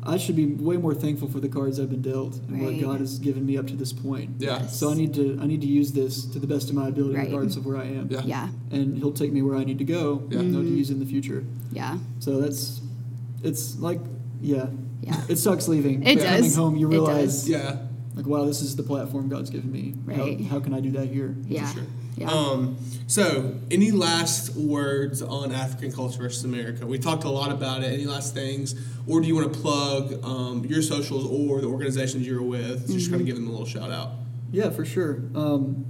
I 0.07 0.17
should 0.17 0.35
be 0.35 0.45
way 0.45 0.77
more 0.77 0.93
thankful 0.93 1.27
for 1.29 1.39
the 1.39 1.49
cards 1.49 1.79
I've 1.79 1.89
been 1.89 2.01
dealt 2.03 2.35
and 2.47 2.61
what 2.61 2.79
God 2.79 2.99
has 2.99 3.17
given 3.17 3.43
me 3.45 3.57
up 3.57 3.65
to 3.67 3.75
this 3.75 3.91
point. 3.91 4.35
Yeah. 4.39 4.67
So 4.67 4.91
I 4.91 4.93
need 4.93 5.13
to 5.15 5.39
I 5.41 5.45
need 5.47 5.61
to 5.61 5.67
use 5.67 5.91
this 5.93 6.25
to 6.27 6.39
the 6.39 6.45
best 6.47 6.69
of 6.69 6.75
my 6.75 6.87
ability, 6.89 7.15
Right. 7.15 7.25
regardless 7.25 7.55
of 7.55 7.65
where 7.65 7.77
I 7.77 7.85
am. 7.85 8.07
Yeah. 8.11 8.21
Yeah. 8.23 8.49
And 8.71 8.97
He'll 8.97 9.11
take 9.13 9.31
me 9.33 9.41
where 9.41 9.55
I 9.57 9.63
need 9.63 9.79
to 9.79 9.83
go. 9.83 10.27
Yeah. 10.29 10.39
You 10.41 10.43
know, 10.49 10.59
Mm-hmm. 10.59 10.69
to 10.69 10.77
use 10.77 10.89
in 10.91 10.99
the 10.99 11.05
future. 11.05 11.43
Yeah. 11.71 11.97
So 12.19 12.39
that's 12.39 12.81
it's 13.43 13.79
like 13.79 13.99
yeah. 14.41 14.67
Yeah. 15.01 15.21
It 15.27 15.37
sucks 15.37 15.67
leaving. 15.67 16.03
It 16.05 16.19
but 16.19 16.25
Coming 16.27 16.53
home, 16.53 16.75
you 16.75 16.87
realize. 16.87 17.49
Yeah. 17.49 17.77
like 18.15 18.25
wow, 18.27 18.45
this 18.45 18.61
is 18.61 18.75
the 18.75 18.83
platform 18.83 19.27
God's 19.29 19.49
given 19.49 19.71
me. 19.71 19.95
Right. 20.05 20.39
How, 20.41 20.47
how 20.55 20.59
can 20.59 20.73
I 20.73 20.79
do 20.81 20.91
that 20.91 21.07
here? 21.07 21.35
Yeah. 21.47 21.71
Yeah. 22.17 22.29
Um, 22.31 22.77
so, 23.07 23.55
any 23.69 23.91
last 23.91 24.55
words 24.55 25.21
on 25.21 25.51
African 25.51 25.91
culture 25.91 26.19
versus 26.19 26.45
America? 26.45 26.87
We 26.87 26.97
talked 26.97 27.25
a 27.25 27.29
lot 27.29 27.51
about 27.51 27.83
it. 27.83 27.91
Any 27.91 28.05
last 28.05 28.33
things, 28.33 28.73
or 29.05 29.19
do 29.19 29.27
you 29.27 29.35
want 29.35 29.53
to 29.53 29.59
plug 29.59 30.23
um, 30.23 30.63
your 30.65 30.81
socials 30.81 31.25
or 31.25 31.59
the 31.61 31.67
organizations 31.67 32.25
you're 32.25 32.41
with? 32.41 32.87
Just 32.87 33.07
Mm-hmm. 33.07 33.09
kind 33.11 33.21
of 33.21 33.27
give 33.27 33.35
them 33.35 33.47
a 33.47 33.51
little 33.51 33.65
shout 33.65 33.91
out. 33.91 34.11
Yeah, 34.51 34.69
for 34.69 34.85
sure. 34.85 35.23
Um, 35.35 35.85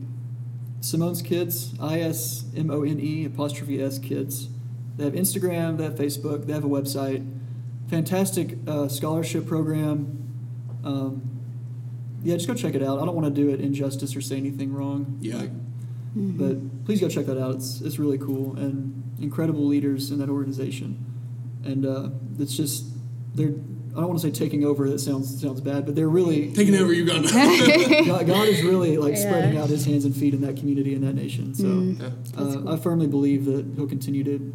Simone's 0.82 1.22
Kids, 1.22 1.74
I 1.80 2.00
S 2.02 2.46
M 2.58 2.72
O 2.72 2.82
N 2.84 3.00
E 3.00 3.26
apostrophe 3.26 3.82
S 3.82 4.00
Kids. 4.00 4.50
They 4.98 5.04
have 5.04 5.14
Instagram, 5.14 5.78
they 5.78 5.84
have 5.84 5.96
Facebook, 5.96 6.48
they 6.48 6.54
have 6.54 6.64
a 6.64 6.70
website. 6.70 7.24
Fantastic 7.90 8.58
uh, 8.68 8.88
scholarship 8.88 9.46
program. 9.46 10.24
Um, 10.84 11.22
yeah, 12.24 12.36
just 12.36 12.48
go 12.48 12.56
check 12.56 12.74
it 12.74 12.82
out. 12.82 13.00
I 13.00 13.06
don't 13.06 13.14
want 13.16 13.28
to 13.28 13.42
do 13.42 13.50
it 13.50 13.62
injustice 13.62 14.16
or 14.16 14.22
say 14.22 14.38
anything 14.38 14.74
wrong. 14.74 15.18
Yeah. 15.22 15.36
like, 15.38 15.52
but 16.16 16.86
please 16.86 17.01
go 17.01 17.09
check 17.09 17.26
that 17.26 17.39
out. 17.41 17.55
It's 17.55 17.82
it's 17.82 17.99
really 17.99 18.18
cool 18.18 18.55
and 18.57 19.03
incredible 19.20 19.66
leaders 19.66 20.11
in 20.11 20.20
that 20.20 20.30
organization, 20.30 21.03
and 21.63 21.86
uh, 21.86 22.09
it's 22.39 22.55
just 22.55 22.86
they're. 23.36 23.53
I 23.95 23.99
don't 23.99 24.09
want 24.09 24.20
to 24.20 24.28
say 24.28 24.32
taking 24.34 24.66
over. 24.66 24.89
That 24.89 24.99
sounds 24.99 25.41
sounds 25.41 25.61
bad, 25.61 25.86
but 25.86 25.95
they're 25.95 26.09
really 26.09 26.51
Taking 26.51 26.76
over 26.76 26.91
Uganda. 26.91 27.30
God, 28.05 28.28
God 28.28 28.47
is 28.49 28.61
really 28.61 28.97
like 28.97 29.13
Yeah. 29.16 29.22
spreading 29.30 29.57
out 29.57 29.70
His 29.70 29.86
hands 29.86 30.03
and 30.03 30.13
feet 30.13 30.34
in 30.34 30.41
that 30.41 30.57
community 30.57 30.93
and 30.95 31.03
that 31.05 31.16
nation. 31.16 31.55
So 31.55 31.63
Mm. 31.63 32.01
Yeah. 32.01 32.07
Uh, 32.38 32.53
cool. 32.55 32.70
I 32.70 32.76
firmly 32.78 33.07
believe 33.07 33.45
that 33.45 33.66
He'll 33.78 33.88
continue 33.88 34.26
to 34.26 34.51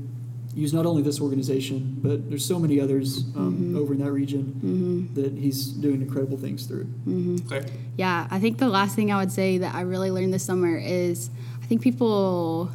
use 0.55 0.75
not 0.75 0.85
only 0.85 1.01
this 1.03 1.23
organization, 1.23 1.97
but 2.03 2.29
there's 2.29 2.45
so 2.45 2.59
many 2.59 2.79
others 2.81 3.25
um, 3.35 3.55
Mm-hmm. 3.55 3.77
over 3.79 3.95
in 3.95 4.01
that 4.01 4.13
region 4.13 5.09
that 5.15 5.33
He's 5.33 5.69
doing 5.69 6.03
incredible 6.03 6.37
things 6.37 6.67
through. 6.67 6.87
Okay. 7.51 7.67
Yeah, 7.97 8.29
I 8.31 8.41
think 8.41 8.59
the 8.59 8.69
last 8.69 8.95
thing 8.95 9.11
I 9.11 9.17
would 9.21 9.33
say 9.33 9.57
that 9.57 9.75
I 9.75 9.81
really 9.83 10.11
learned 10.11 10.35
this 10.35 10.45
summer 10.45 10.77
is 10.77 11.31
I 11.31 11.50
think 11.71 11.83
people 11.83 12.69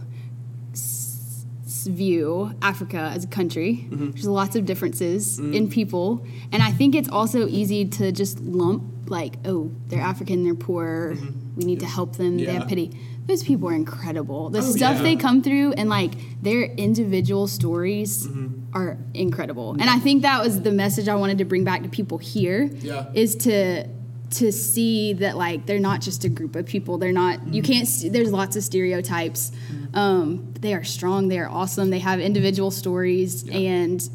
s- 0.71 1.45
view 1.85 2.55
Africa 2.61 3.11
as 3.13 3.25
a 3.25 3.27
country. 3.27 3.85
Mm-hmm. 3.89 4.11
There's 4.11 4.25
lots 4.27 4.55
of 4.55 4.65
differences 4.65 5.37
mm. 5.39 5.53
in 5.53 5.69
people, 5.69 6.25
and 6.53 6.63
I 6.63 6.71
think 6.71 6.95
it's 6.95 7.09
also 7.09 7.45
easy 7.47 7.83
to 7.99 8.11
just 8.13 8.39
lump 8.39 8.83
like, 9.09 9.35
oh, 9.45 9.69
they're 9.87 10.01
African, 10.01 10.43
they're 10.45 10.55
poor, 10.55 11.13
mm-hmm. 11.15 11.55
we 11.57 11.65
need 11.65 11.81
to 11.81 11.85
help 11.85 12.15
them, 12.15 12.37
they 12.37 12.45
have 12.45 12.67
pity. 12.67 12.97
Those 13.27 13.43
people 13.43 13.67
are 13.69 13.73
incredible. 13.73 14.49
The 14.49 14.59
Oh, 14.59 14.61
stuff 14.61 14.97
yeah. 14.97 15.03
they 15.03 15.15
come 15.15 15.41
through 15.43 15.73
and 15.73 15.89
like 15.89 16.13
their 16.41 16.63
individual 16.63 17.47
stories 17.47 18.27
mm-hmm. 18.27 18.73
are 18.73 18.97
incredible. 19.13 19.71
And 19.73 19.89
I 19.89 19.99
think 19.99 20.21
that 20.21 20.43
was 20.43 20.61
the 20.61 20.71
message 20.71 21.07
I 21.09 21.15
wanted 21.15 21.39
to 21.39 21.45
bring 21.45 21.63
back 21.63 21.83
to 21.83 21.89
people 21.89 22.17
here 22.19 22.69
Yeah. 22.81 23.07
is 23.13 23.35
to 23.47 23.87
to 24.31 24.51
see 24.51 25.13
that 25.13 25.37
like 25.37 25.65
they're 25.65 25.79
not 25.79 26.01
just 26.01 26.23
a 26.25 26.29
group 26.29 26.55
of 26.55 26.65
people 26.65 26.97
they're 26.97 27.11
not 27.11 27.39
you 27.47 27.61
Mm-hmm. 27.61 27.71
can't 27.71 27.87
see, 27.87 28.09
there's 28.09 28.31
lots 28.31 28.55
of 28.55 28.63
stereotypes 28.63 29.51
um, 29.93 30.53
they 30.59 30.73
are 30.73 30.83
strong 30.83 31.27
they 31.27 31.39
are 31.39 31.47
awesome 31.49 31.89
they 31.89 31.99
have 31.99 32.19
individual 32.19 32.71
stories 32.71 33.43
Yeah. 33.43 33.57
and 33.57 34.09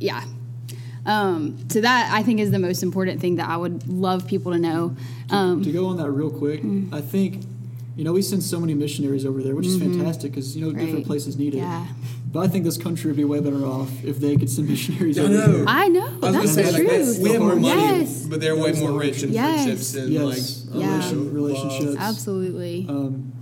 yeah 0.00 0.24
um, 1.06 1.56
so 1.68 1.80
that 1.80 2.10
i 2.12 2.22
think 2.22 2.40
is 2.40 2.50
the 2.50 2.58
most 2.58 2.82
important 2.82 3.20
thing 3.20 3.36
that 3.36 3.48
i 3.48 3.56
would 3.56 3.86
love 3.88 4.26
people 4.26 4.52
to 4.52 4.58
know 4.58 4.96
um, 5.30 5.62
to 5.62 5.70
go 5.72 5.86
on 5.86 5.96
that 5.98 6.10
real 6.10 6.30
quick, 6.30 6.62
Mm. 6.62 6.90
I 6.92 7.02
think, 7.02 7.44
you 7.96 8.04
know, 8.04 8.14
we 8.14 8.22
send 8.22 8.42
so 8.42 8.58
many 8.58 8.72
missionaries 8.72 9.26
over 9.26 9.42
there, 9.42 9.54
which 9.54 9.66
is 9.66 9.78
fantastic 9.78 10.30
because, 10.32 10.56
you 10.56 10.64
know, 10.64 10.72
different 10.72 11.00
Mm-hmm. 11.00 11.06
Places 11.06 11.36
need 11.36 11.52
it. 11.54 11.58
Yeah. 11.58 11.86
But 12.30 12.40
I 12.40 12.48
think 12.48 12.64
this 12.64 12.76
country 12.76 13.08
would 13.10 13.16
be 13.16 13.24
way 13.24 13.40
better 13.40 13.64
off 13.64 13.90
if 14.04 14.18
they 14.18 14.36
could 14.36 14.50
send 14.50 14.68
missionaries 14.68 15.18
I 15.18 15.22
over 15.22 15.32
know. 15.32 15.46
there. 15.58 15.64
i 15.66 15.88
know 15.88 16.06
I 16.06 16.10
was 16.10 16.20
gonna 16.20 16.32
that's 16.40 16.52
say 16.54 16.62
the 16.62 16.72
like 16.72 16.82
truth 16.82 17.06
that's, 17.06 17.18
we 17.20 17.30
have 17.32 17.40
more 17.40 17.56
money, 17.56 17.80
yes 17.80 18.26
but 18.26 18.40
they're 18.40 18.54
way 18.56 18.72
more 18.72 18.92
rich 18.92 19.22
in 19.22 19.32
Yes. 19.32 19.64
friendships 19.64 19.94
and 19.94 20.12
Yes. 20.12 20.66
like 20.70 20.80
Yeah. 20.82 20.90
Relation- 20.94 21.32
relationships. 21.34 21.96
absolutely 21.98 22.86
Um, 22.88 23.32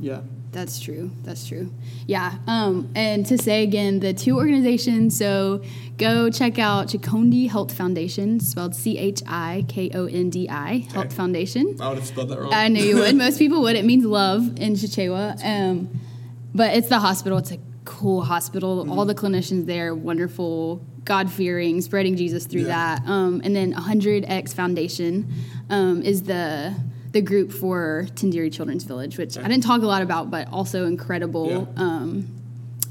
yeah. 0.00 0.20
That's 0.52 0.78
true. 0.80 1.10
That's 1.22 1.46
true. 1.46 1.70
Yeah. 2.06 2.32
Um, 2.46 2.88
and 2.94 3.26
to 3.26 3.36
say 3.36 3.62
again, 3.62 4.00
the 4.00 4.14
two 4.14 4.36
organizations. 4.36 5.14
So 5.18 5.60
go 5.98 6.30
check 6.30 6.58
out 6.58 6.86
Chikondi 6.88 7.50
Health 7.50 7.72
Foundation, 7.74 8.40
spelled 8.40 8.74
C 8.74 8.96
H 8.96 9.22
I 9.26 9.66
K 9.68 9.90
O 9.92 10.06
N 10.06 10.30
D 10.30 10.48
I 10.48 10.86
Health 10.94 11.06
Okay. 11.06 11.14
Foundation. 11.14 11.76
I 11.78 11.88
would 11.90 11.98
have 11.98 12.06
spelled 12.06 12.30
that 12.30 12.40
wrong. 12.40 12.54
I 12.54 12.68
knew 12.68 12.82
you 12.82 12.96
would. 12.96 13.14
Most 13.16 13.38
people 13.38 13.60
would. 13.62 13.76
It 13.76 13.84
means 13.84 14.06
love 14.06 14.58
in 14.58 14.74
Chichewa. 14.76 15.36
Um, 15.44 15.90
but 16.54 16.74
it's 16.74 16.88
the 16.88 17.00
hospital. 17.00 17.36
It's 17.36 17.50
a 17.50 17.58
cool 17.86 18.22
hospital. 18.22 18.90
All 18.90 19.06
the 19.06 19.14
clinicians 19.14 19.64
there, 19.64 19.94
wonderful, 19.94 20.82
God 21.04 21.30
fearing, 21.32 21.80
spreading 21.80 22.16
Jesus 22.16 22.44
through 22.46 22.62
Yeah. 22.62 22.96
that. 22.98 23.08
Um, 23.08 23.40
and 23.44 23.56
then 23.56 23.72
100X 23.72 24.52
Foundation 24.52 25.32
um, 25.70 26.02
is 26.02 26.22
the 26.24 26.74
the 27.12 27.22
group 27.22 27.50
for 27.50 28.06
Tindiri 28.14 28.52
Children's 28.52 28.84
Village, 28.84 29.16
which 29.16 29.38
I 29.38 29.48
didn't 29.48 29.62
talk 29.62 29.80
a 29.80 29.86
lot 29.86 30.02
about, 30.02 30.30
but 30.30 30.48
also 30.52 30.84
incredible 30.84 31.48
Yeah. 31.48 31.82
um, 31.82 32.26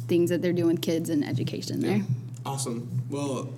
things 0.07 0.31
that 0.31 0.41
they're 0.41 0.53
doing 0.53 0.75
with 0.75 0.81
kids 0.81 1.11
and 1.11 1.23
education 1.23 1.79
there. 1.81 2.01
Awesome. 2.43 2.87
Well, 3.11 3.49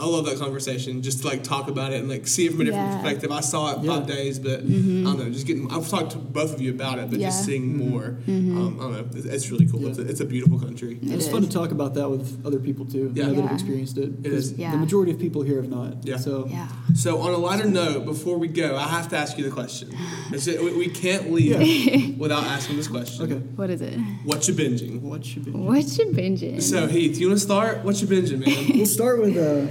I 0.00 0.06
love 0.06 0.26
that 0.26 0.38
conversation. 0.38 1.02
Just 1.02 1.22
to 1.22 1.26
like 1.28 1.42
talk 1.42 1.68
about 1.68 1.92
it 1.92 2.00
and 2.00 2.08
like 2.08 2.26
see 2.28 2.46
it 2.46 2.52
from 2.52 2.60
a 2.60 2.64
different 2.66 2.86
Yeah. 2.86 2.94
Mm-hmm. 2.94 3.02
perspective. 3.04 3.32
I 3.32 3.40
saw 3.40 3.72
it 3.74 3.82
Yeah. 3.84 3.96
five 3.96 4.06
days, 4.06 4.38
but 4.38 4.60
I 4.60 4.62
don't 4.62 5.18
know. 5.18 5.30
Just 5.30 5.46
getting. 5.46 5.70
I've 5.72 5.88
talked 5.88 6.12
to 6.12 6.18
both 6.18 6.54
of 6.54 6.60
you 6.60 6.70
about 6.70 6.98
it, 6.98 7.10
but 7.10 7.18
just 7.18 7.40
Yeah. 7.40 7.46
seeing 7.46 7.76
more. 7.90 8.18
Um, 8.28 8.76
I 8.78 8.82
don't 8.84 8.92
know. 8.92 9.06
It's, 9.18 9.26
it's 9.26 9.50
really 9.50 9.66
cool. 9.66 9.80
Yeah. 9.82 9.88
It's, 9.88 9.98
a, 9.98 10.02
it's 10.02 10.20
a 10.20 10.24
beautiful 10.24 10.58
country. 10.60 10.98
it's 11.02 11.26
It 11.26 11.30
fun 11.32 11.42
to 11.42 11.48
talk 11.48 11.70
about 11.72 11.94
that 11.94 12.08
with 12.08 12.44
other 12.46 12.60
people 12.60 12.84
too. 12.86 13.10
Yeah. 13.14 13.28
You 13.28 13.34
that 13.36 13.42
have 13.42 13.52
experienced 13.52 13.98
it. 13.98 14.10
It 14.22 14.32
is. 14.32 14.50
'Cause 14.50 14.58
Yeah. 14.58 14.70
The 14.72 14.78
majority 14.78 15.10
of 15.12 15.18
people 15.18 15.42
here 15.42 15.60
have 15.60 15.70
not. 15.70 16.06
Yeah. 16.06 16.16
So 16.18 16.46
Yeah. 16.48 16.68
So 16.94 17.18
on 17.18 17.34
a 17.34 17.38
lighter 17.38 17.68
note, 17.68 18.04
before 18.04 18.38
we 18.38 18.48
go, 18.48 18.76
I 18.76 18.84
have 18.88 19.08
to 19.08 19.16
ask 19.16 19.36
you 19.36 19.44
the 19.44 19.50
question. 19.50 19.88
It's- 20.32 20.46
we, 20.46 20.76
we 20.76 20.88
can't 20.88 21.32
leave 21.32 22.18
without 22.24 22.44
asking 22.44 22.76
this 22.76 22.88
question. 22.88 23.24
okay. 23.24 23.40
What 23.56 23.70
is 23.70 23.80
it? 23.80 23.98
What 24.24 24.46
you 24.46 24.54
binging? 24.54 25.00
What 25.00 25.24
should 25.24 25.44
binging? 25.44 25.54
What 25.64 25.98
you 25.98 26.06
binging? 26.12 26.62
So 26.62 26.86
Heath, 26.86 27.18
you 27.18 27.28
want 27.28 27.38
to 27.40 27.44
start? 27.44 27.84
What 27.84 28.00
you 28.00 28.06
binging, 28.06 28.46
man? 28.46 28.76
We'll 28.78 28.86
start 28.86 29.20
with 29.20 29.36
uh, 29.36 29.66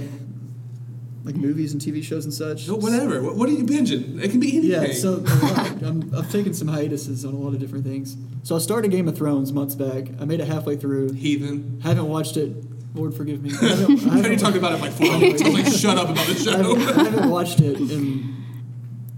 like 1.28 1.36
movies 1.36 1.72
and 1.72 1.80
TV 1.80 2.02
shows 2.02 2.24
and 2.24 2.32
such. 2.34 2.66
No, 2.68 2.74
whatever. 2.76 3.22
What, 3.22 3.36
what 3.36 3.48
are 3.48 3.52
you 3.52 3.64
binging? 3.64 4.22
It 4.22 4.30
can 4.30 4.40
be 4.40 4.56
anything. 4.56 4.90
Yeah, 4.90 4.92
so. 4.94 5.22
I'm, 5.86 6.10
I've 6.16 6.30
taken 6.32 6.54
some 6.54 6.68
hiatuses 6.68 7.24
on 7.24 7.34
a 7.34 7.36
lot 7.38 7.54
of 7.54 7.60
different 7.60 7.84
things. 7.84 8.16
So 8.42 8.56
I 8.56 8.58
started 8.58 8.90
Game 8.90 9.06
of 9.08 9.16
Thrones 9.16 9.52
months 9.52 9.74
back. 9.74 10.08
I 10.20 10.24
made 10.24 10.40
it 10.40 10.48
halfway 10.48 10.76
through. 10.76 11.12
heathen. 11.12 11.80
Haven't 11.82 12.08
watched 12.08 12.36
it. 12.36 12.56
Lord 12.94 13.14
forgive 13.14 13.42
me. 13.42 13.50
I 13.62 13.66
haven't, 13.66 14.08
I 14.08 14.14
I 14.18 14.22
heard 14.22 14.30
you 14.32 14.36
talk 14.38 14.54
about 14.54 14.72
it 14.72 14.80
like 14.80 14.92
four 14.92 15.06
minutes. 15.18 15.42
I 15.42 15.48
was 15.50 15.54
like, 15.62 15.72
shut 15.72 15.98
up 15.98 16.08
about 16.08 16.26
the 16.26 16.32
I 16.32 16.36
show. 16.36 16.74
haven't, 16.74 16.98
I 16.98 17.04
haven't 17.04 17.30
watched 17.30 17.60
it 17.60 17.78
in 17.78 18.34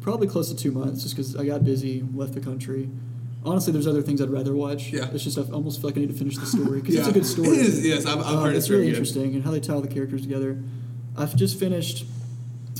probably 0.00 0.26
close 0.26 0.48
to 0.50 0.56
two 0.56 0.72
months, 0.72 1.02
just 1.02 1.14
because 1.14 1.36
I 1.36 1.44
got 1.46 1.64
busy, 1.64 2.02
left 2.14 2.34
the 2.34 2.40
country. 2.40 2.90
Honestly, 3.44 3.72
there's 3.72 3.86
other 3.86 4.02
things 4.02 4.20
I'd 4.20 4.28
rather 4.30 4.54
watch. 4.54 4.90
Yeah. 4.92 5.08
It's 5.12 5.24
just 5.24 5.38
I 5.38 5.42
almost 5.52 5.80
feel 5.80 5.88
like 5.90 5.96
I 5.96 6.00
need 6.00 6.10
to 6.10 6.18
finish 6.18 6.36
the 6.36 6.44
story 6.46 6.80
because 6.80 6.96
it's 6.96 7.08
a 7.08 7.12
good 7.12 7.24
story. 7.24 7.48
It 7.48 7.56
is. 7.66 7.86
Yes, 7.86 8.04
I've, 8.04 8.18
I've 8.18 8.26
Uh, 8.26 8.40
heard 8.40 8.56
it's 8.56 8.64
it's 8.66 8.70
really 8.70 8.82
good. 8.86 8.90
interesting 8.90 9.34
and 9.34 9.44
how 9.44 9.50
they 9.52 9.60
tie 9.60 9.72
all 9.74 9.80
the 9.80 9.88
characters 9.88 10.22
together. 10.22 10.58
I've 11.20 11.36
just 11.36 11.58
finished 11.58 12.04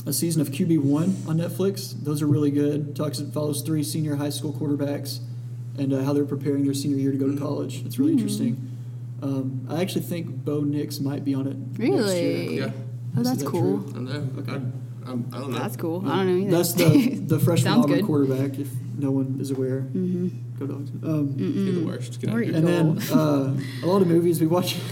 a 0.05 0.13
season 0.13 0.41
of 0.41 0.49
QB1 0.49 1.27
on 1.27 1.37
Netflix. 1.37 1.93
Those 2.03 2.21
are 2.21 2.27
really 2.27 2.49
good. 2.51 2.95
Talks 2.95 3.19
it 3.19 3.31
follows 3.33 3.61
three 3.61 3.83
senior 3.83 4.15
high 4.15 4.29
school 4.31 4.51
quarterbacks 4.53 5.19
and 5.77 5.93
uh, 5.93 6.03
how 6.03 6.13
they're 6.13 6.25
preparing 6.25 6.65
their 6.65 6.73
senior 6.73 6.97
year 6.97 7.11
to 7.11 7.17
go 7.17 7.31
to 7.31 7.37
college. 7.37 7.85
It's 7.85 7.99
really 7.99 8.13
interesting. 8.13 8.67
Um, 9.21 9.67
I 9.69 9.79
actually 9.81 10.01
think 10.01 10.43
Bo 10.43 10.61
Nix 10.61 10.99
might 10.99 11.23
be 11.23 11.35
on 11.35 11.45
it. 11.47 11.55
Next 11.55 11.79
year. 11.79 11.91
Really? 11.97 12.57
Yeah. 12.59 12.71
Oh, 13.17 13.23
that's 13.23 13.43
that 13.43 13.47
cool. 13.49 13.83
true? 13.83 13.93
I 13.95 13.99
know. 13.99 14.29
Okay. 14.39 14.51
I, 14.53 15.11
I'm, 15.11 15.29
I 15.33 15.37
don't 15.39 15.51
know. 15.51 15.59
That's 15.59 15.77
cool. 15.77 16.03
I 16.09 16.15
don't 16.17 16.27
know 16.27 16.47
either. 16.47 16.57
That's 16.57 16.73
the 16.73 17.15
the 17.19 17.39
freshman 17.45 17.73
Auburn 17.73 17.97
good. 17.97 18.05
quarterback. 18.05 18.57
If 18.57 18.69
no 18.97 19.11
one 19.11 19.37
is 19.39 19.51
aware, 19.51 19.81
Mm-hmm. 19.81 20.57
go 20.59 20.65
dogs. 20.65 20.89
Um, 21.03 21.35
You're 21.37 21.73
the 21.75 21.85
worst. 21.85 22.19
Get 22.19 22.29
out 22.31 22.37
Or 22.37 22.41
of 22.41 22.55
and 22.55 22.67
then 22.67 22.97
uh, 23.11 23.55
a 23.83 23.85
lot 23.85 24.01
of 24.01 24.07
movies 24.07 24.41
we 24.41 24.47
watch. 24.47 24.77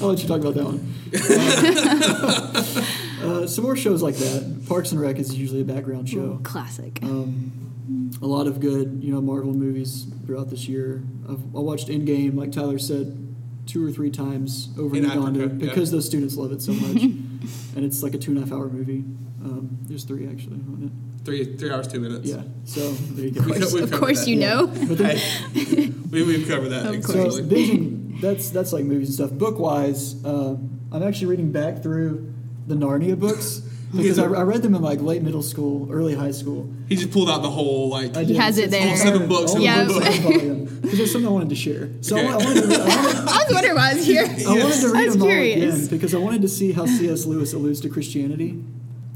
I'll 0.00 0.08
let 0.08 0.22
you 0.22 0.28
talk 0.28 0.40
about 0.40 0.54
that 0.54 0.64
one. 0.64 0.94
uh, 3.22 3.46
some 3.46 3.64
more 3.64 3.76
shows 3.76 4.02
like 4.02 4.16
that. 4.16 4.64
Parks 4.68 4.92
and 4.92 5.00
Rec 5.00 5.18
is 5.18 5.34
usually 5.34 5.60
a 5.60 5.64
background 5.64 6.08
show. 6.08 6.40
Classic. 6.42 6.98
Um, 7.02 8.10
a 8.22 8.26
lot 8.26 8.46
of 8.46 8.60
good, 8.60 9.00
you 9.02 9.12
know, 9.12 9.20
Marvel 9.20 9.52
movies 9.52 10.06
throughout 10.26 10.50
this 10.50 10.68
year. 10.68 11.02
I've, 11.28 11.40
I 11.54 11.58
watched 11.60 11.88
Endgame, 11.88 12.36
like 12.36 12.52
Tyler 12.52 12.78
said, 12.78 13.20
two 13.66 13.86
or 13.86 13.90
three 13.90 14.10
times 14.10 14.68
over 14.78 14.96
in, 14.96 15.04
In 15.04 15.10
Uganda 15.10 15.44
Africa, 15.44 15.64
yeah. 15.64 15.68
because 15.70 15.90
those 15.90 16.06
students 16.06 16.36
love 16.36 16.52
it 16.52 16.62
so 16.62 16.72
much. 16.72 17.02
and 17.02 17.84
it's 17.84 18.02
like 18.02 18.14
a 18.14 18.18
two 18.18 18.30
and 18.32 18.38
a 18.38 18.42
half 18.42 18.52
hour 18.52 18.68
movie. 18.68 19.04
Um, 19.42 19.78
there's 19.82 20.04
three 20.04 20.26
actually 20.28 20.56
on 20.56 20.90
Three, 21.24 21.56
three 21.56 21.70
hours, 21.70 21.88
two 21.88 22.00
minutes. 22.00 22.28
Yeah. 22.28 22.42
So 22.64 22.92
there 22.92 23.24
you 23.26 23.30
go. 23.32 23.40
We 23.42 23.52
co- 23.52 23.58
we've 23.72 23.84
of 23.84 23.90
covered 23.90 24.00
course 24.00 24.24
that. 24.24 24.30
you 24.30 24.36
know. 24.36 24.66
But 24.66 24.98
then, 24.98 25.16
Hey, 25.16 25.86
we, 26.10 26.22
we've 26.22 26.46
covered 26.46 26.68
that 26.70 26.86
Of 26.86 27.02
course. 27.02 27.38
extensively. 27.38 27.66
binging, 27.66 27.93
that's 28.20 28.50
that's 28.50 28.72
like 28.72 28.84
movies 28.84 29.08
and 29.08 29.14
stuff. 29.14 29.30
Book 29.38 29.58
wise, 29.58 30.24
uh, 30.24 30.56
I'm 30.92 31.02
actually 31.02 31.26
reading 31.28 31.52
back 31.52 31.82
through 31.82 32.32
the 32.66 32.74
Narnia 32.74 33.18
books 33.18 33.58
because 33.94 34.18
I, 34.18 34.24
I 34.24 34.42
read 34.42 34.62
them 34.62 34.74
in 34.74 34.82
like 34.82 35.00
late 35.00 35.22
middle 35.22 35.42
school, 35.42 35.88
early 35.92 36.14
high 36.14 36.30
school. 36.32 36.72
He 36.88 36.96
just 36.96 37.10
pulled 37.12 37.30
out 37.30 37.42
the 37.42 37.50
whole 37.50 37.88
like. 37.88 38.16
I 38.16 38.20
He 38.20 38.26
did. 38.28 38.36
has 38.36 38.58
it 38.58 38.70
there. 38.70 38.90
all 38.90 38.96
Seven 38.96 39.28
books 39.28 39.50
all 39.52 39.56
in 39.58 39.62
Yeah. 39.62 39.84
books 39.84 40.16
volume. 40.18 40.64
Because 40.82 40.98
there's 40.98 41.12
something 41.12 41.28
I 41.28 41.32
wanted 41.32 41.48
to 41.48 41.54
share. 41.56 41.88
So 42.02 42.16
I, 42.16 42.24
wa- 42.24 42.30
I 42.32 42.36
wanted 42.36 42.62
to, 42.62 42.74
I 42.74 42.78
wanted, 42.78 43.16
I 43.28 43.44
was 43.44 43.54
wondering 43.54 43.74
why 43.74 43.90
I 43.90 43.94
was 43.94 44.06
here. 44.06 44.24
I 44.24 44.28
wanted 44.52 44.80
to 44.80 44.92
read 44.92 45.04
was 45.06 45.14
them 45.14 45.22
all 45.22 45.28
again 45.30 45.86
because 45.86 46.14
I 46.14 46.18
wanted 46.18 46.42
to 46.42 46.48
see 46.48 46.72
how 46.72 46.84
C.S. 46.86 47.24
Lewis 47.24 47.52
alludes 47.54 47.80
to 47.80 47.88
Christianity. 47.88 48.62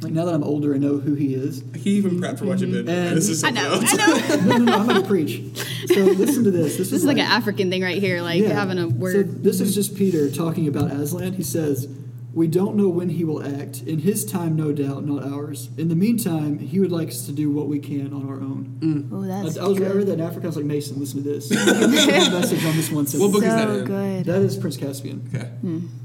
Like 0.01 0.13
now 0.13 0.25
that 0.27 0.35
I'm 0.35 0.45
older 0.45 0.73
and 0.75 0.83
know 0.83 0.99
who 0.99 1.15
he 1.15 1.35
is. 1.35 1.63
He 1.75 1.91
even 1.97 2.21
prepped 2.21 2.39
for 2.39 2.47
watching 2.47 2.71
Ben. 2.71 2.89
And- 2.89 3.17
This 3.17 3.29
is 3.29 3.43
I 3.43 3.49
something 3.53 3.65
know. 3.65 3.73
else. 3.75 3.93
I 3.93 3.97
know. 3.97 4.47
No, 4.49 4.57
no, 4.59 4.65
no, 4.65 4.73
I'm 4.79 4.87
going 4.87 5.03
to 5.03 5.09
preach. 5.09 5.43
So 5.89 6.01
listen 6.05 6.45
to 6.45 6.51
this. 6.53 6.77
This, 6.77 6.91
This 6.91 6.93
is 7.01 7.05
like 7.05 7.17
an 7.19 7.25
African 7.27 7.69
thing 7.71 7.83
right 7.83 7.99
here, 8.01 8.23
like 8.23 8.45
having 8.45 8.79
a 8.79 8.87
word. 8.89 9.13
So 9.13 9.19
word. 9.19 9.43
this 9.43 9.61
is 9.61 9.75
just 9.75 9.97
Peter 9.97 10.31
talking 10.31 10.69
about 10.69 10.93
Aslan. 10.93 11.33
He 11.33 11.43
says, 11.43 11.89
"We 12.33 12.47
don't 12.47 12.77
know 12.77 12.89
when 12.89 13.09
he 13.11 13.25
will 13.25 13.43
act. 13.43 13.83
In 13.83 13.99
his 14.01 14.25
time, 14.25 14.55
no 14.55 14.71
doubt, 14.73 15.05
not 15.05 15.25
ours. 15.25 15.69
In 15.77 15.89
the 15.89 15.97
meantime, 15.97 16.59
he 16.61 16.79
would 16.79 16.93
like 16.93 17.09
us 17.09 17.27
to 17.27 17.33
do 17.33 17.51
what 17.51 17.67
we 17.67 17.79
can 17.81 18.13
on 18.13 18.29
our 18.29 18.37
own." 18.41 19.09
oh, 19.13 19.23
that's 19.23 19.59
I 19.59 19.67
was 19.67 19.81
I 19.81 19.89
read 19.91 20.07
that 20.07 20.15
in 20.15 20.21
Africa. 20.21 20.47
I 20.47 20.49
was 20.49 20.57
like, 20.57 20.65
Mason, 20.67 21.01
listen 21.01 21.23
to 21.25 21.29
this. 21.29 21.49
This 21.49 22.31
message 22.31 22.65
on 22.65 22.77
this 22.77 22.91
one 22.91 23.05
What 23.05 23.09
sentence. 23.09 23.33
book 23.33 23.43
is 23.43 23.49
that 23.49 23.69
so 23.69 23.79
in? 23.79 23.85
good. 23.85 24.25
That 24.27 24.43
is 24.43 24.57
Prince 24.57 24.77
Caspian. 24.77 25.29
Okay. 25.35 25.51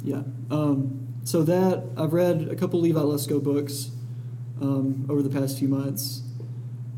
Yeah. 0.04 0.24
Um, 0.50 1.03
so 1.24 1.44
that 1.44 1.84
I've 1.98 2.14
read 2.14 2.48
a 2.50 2.56
couple 2.56 2.80
Levi 2.82 3.00
Lusko 3.00 3.42
books 3.42 3.92
um, 4.62 5.06
over 5.10 5.22
the 5.22 5.30
past 5.30 5.58
few 5.60 5.68
months. 5.68 6.22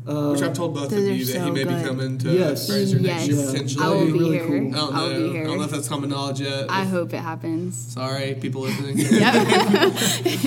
Uh, 0.06 0.30
Which 0.30 0.42
I've 0.42 0.52
told 0.52 0.72
both 0.74 0.92
of 0.92 0.98
are 0.98 1.00
you 1.00 1.08
that 1.08 1.14
he 1.14 1.24
so 1.24 1.50
may 1.50 1.64
be 1.64 1.70
good. 1.70 1.84
coming 1.84 2.16
to 2.18 2.30
Yes. 2.32 2.68
Frazer 2.68 2.98
yes, 2.98 3.26
next 3.26 3.28
year 3.28 3.36
Yeah. 3.40 3.46
potentially. 3.50 3.84
I 3.84 3.88
will 3.90 4.06
be 4.06 4.12
Really 4.12 4.38
here. 4.38 4.46
cool. 4.46 4.54
I 4.56 4.60
don't 4.60 4.72
know. 4.72 5.00
I'll 5.00 5.08
be 5.32 5.40
I 5.40 5.42
don't 5.42 5.58
know 5.58 5.64
if 5.64 5.70
that's 5.72 5.88
common 5.88 6.10
knowledge 6.10 6.40
yet. 6.40 6.66
I 6.70 6.84
hope 6.84 7.12
it 7.12 7.18
happens. 7.18 7.76
Sorry, 7.76 8.34
people 8.34 8.60
listening. 8.62 8.98
Yep. 9.00 9.34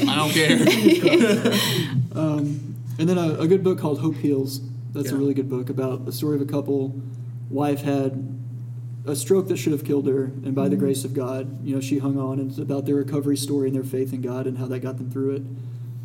I 0.07 0.15
don't 0.15 0.31
care. 0.31 1.59
Um, 2.19 2.75
and 2.97 3.07
then 3.07 3.17
a, 3.17 3.39
a 3.41 3.47
good 3.47 3.63
book 3.63 3.79
called 3.79 3.99
Hope 3.99 4.15
Heals. 4.15 4.61
That's 4.93 5.11
a 5.11 5.15
really 5.17 5.33
good 5.33 5.49
book 5.49 5.69
about 5.69 6.05
the 6.05 6.11
story 6.11 6.35
of 6.35 6.41
a 6.41 6.45
couple. 6.51 6.99
Wife 7.49 7.81
had 7.81 8.38
a 9.05 9.15
stroke 9.15 9.47
that 9.47 9.57
should 9.57 9.71
have 9.71 9.83
killed 9.85 10.07
her, 10.07 10.25
and 10.25 10.53
by 10.53 10.67
the 10.67 10.75
Mm-hmm. 10.75 10.85
grace 10.85 11.03
of 11.05 11.13
God, 11.13 11.65
you 11.65 11.73
know, 11.73 11.81
she 11.81 11.99
hung 11.99 12.17
on. 12.17 12.39
And 12.39 12.49
it's 12.51 12.59
about 12.59 12.85
their 12.85 12.95
recovery 12.95 13.37
story 13.37 13.67
and 13.67 13.75
their 13.75 13.83
faith 13.83 14.13
in 14.13 14.21
God 14.21 14.45
and 14.47 14.57
how 14.57 14.65
that 14.67 14.79
got 14.79 14.97
them 14.97 15.09
through 15.09 15.31
it. 15.37 15.41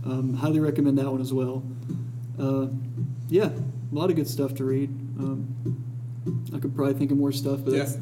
Um, 0.05 0.34
highly 0.34 0.61
recommend 0.61 0.99
that 0.99 1.11
one 1.11 1.20
as 1.20 1.32
well. 1.32 1.62
Uh, 2.38 2.66
yeah, 3.28 3.47
a 3.51 3.95
lot 3.95 4.11
of 4.11 4.16
good 4.16 4.28
stuff 4.28 4.55
to 4.57 4.64
read. 4.64 4.90
Um, 5.18 5.49
I 6.55 6.59
could 6.59 6.74
probably 6.74 6.95
think 6.95 7.11
of 7.11 7.16
more 7.18 7.32
stuff, 7.32 7.61
but 7.64 7.72
Yeah. 7.74 7.78
that's, 7.84 7.99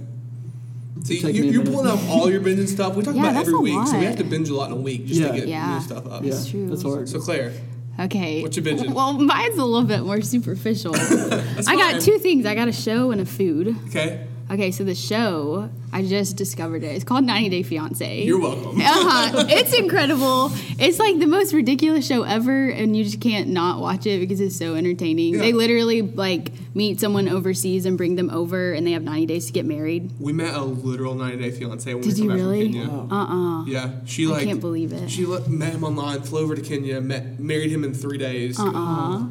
See, 1.04 1.18
you, 1.18 1.44
you're 1.44 1.62
minute. 1.64 1.72
pulling 1.74 1.86
up 1.90 1.98
all 2.08 2.30
your 2.30 2.40
binging 2.40 2.68
stuff. 2.68 2.94
We 2.94 3.02
talk 3.02 3.14
Yeah, 3.16 3.30
about 3.30 3.36
every 3.40 3.54
a 3.54 3.58
week, 3.58 3.86
so 3.88 3.98
we 3.98 4.04
have 4.04 4.16
to 4.18 4.24
binge 4.24 4.48
a 4.50 4.54
lot 4.54 4.70
in 4.70 4.76
a 4.76 4.80
week 4.80 5.06
just 5.06 5.20
Yeah. 5.20 5.28
to 5.32 5.38
get 5.38 5.48
Yeah. 5.48 5.74
new 5.74 5.80
stuff 5.80 6.06
up. 6.06 6.22
yeah, 6.22 6.30
That's 6.30 6.46
true. 6.46 6.68
that's 6.68 6.82
hard. 6.82 7.08
So 7.08 7.18
Claire, 7.18 7.52
Okay. 8.00 8.40
What 8.42 8.56
you 8.56 8.62
binging? 8.62 8.94
Well, 8.94 9.12
mine's 9.18 9.58
a 9.58 9.64
little 9.64 9.86
bit 9.86 10.02
more 10.04 10.22
superficial. 10.22 10.94
I 10.96 11.76
got 11.76 12.00
two 12.00 12.18
things. 12.18 12.46
I 12.46 12.54
got 12.54 12.66
a 12.68 12.72
show 12.72 13.10
and 13.10 13.20
a 13.20 13.26
food. 13.26 13.76
okay, 13.88 14.26
Okay, 14.52 14.70
so 14.70 14.84
the 14.84 14.94
show, 14.94 15.70
I 15.94 16.02
just 16.04 16.36
discovered 16.36 16.84
it. 16.84 16.88
It's 16.94 17.04
called 17.04 17.24
90 17.24 17.48
Day 17.48 17.62
Fiance. 17.62 18.22
you're 18.22 18.38
welcome. 18.38 18.78
uh-huh. 18.82 19.46
It's 19.48 19.72
incredible. 19.72 20.50
It's 20.78 20.98
like 20.98 21.18
the 21.18 21.26
most 21.26 21.54
ridiculous 21.54 22.06
show 22.06 22.22
ever, 22.24 22.68
and 22.68 22.94
you 22.94 23.02
just 23.02 23.18
can't 23.18 23.48
not 23.48 23.80
watch 23.80 24.04
it 24.04 24.20
because 24.20 24.42
it's 24.42 24.54
so 24.54 24.74
entertaining. 24.74 25.34
Yeah. 25.34 25.40
They 25.40 25.52
literally 25.54 26.02
like 26.02 26.52
meet 26.74 27.00
someone 27.00 27.30
overseas 27.30 27.86
and 27.86 27.96
bring 27.96 28.16
them 28.16 28.28
over, 28.28 28.74
and 28.74 28.86
they 28.86 28.92
have 28.92 29.02
90 29.02 29.24
days 29.24 29.46
to 29.46 29.52
get 29.54 29.64
married. 29.64 30.10
We 30.20 30.34
met 30.34 30.52
a 30.54 30.60
literal 30.62 31.14
90 31.14 31.38
day 31.38 31.50
fiance 31.50 31.94
when 31.94 32.02
Did 32.02 32.12
we 32.12 32.22
you 32.22 32.28
come 32.28 32.36
back 32.36 32.44
really? 32.46 32.64
from 32.64 32.72
Kenya. 32.74 32.90
Uh 33.10 33.14
uh 33.14 33.64
Yeah, 33.64 33.90
she 34.04 34.26
like 34.26 34.42
I 34.42 34.44
can't 34.44 34.60
believe 34.60 34.92
it. 34.92 35.10
She 35.10 35.24
met 35.48 35.72
him 35.72 35.82
online, 35.82 36.20
flew 36.24 36.42
over 36.42 36.54
to 36.54 36.62
Kenya, 36.62 37.00
met 37.00 37.40
married 37.40 37.70
him 37.70 37.84
in 37.84 37.94
three 37.94 38.18
days, 38.18 38.60
Uh 38.60 38.70
uh 38.74 39.22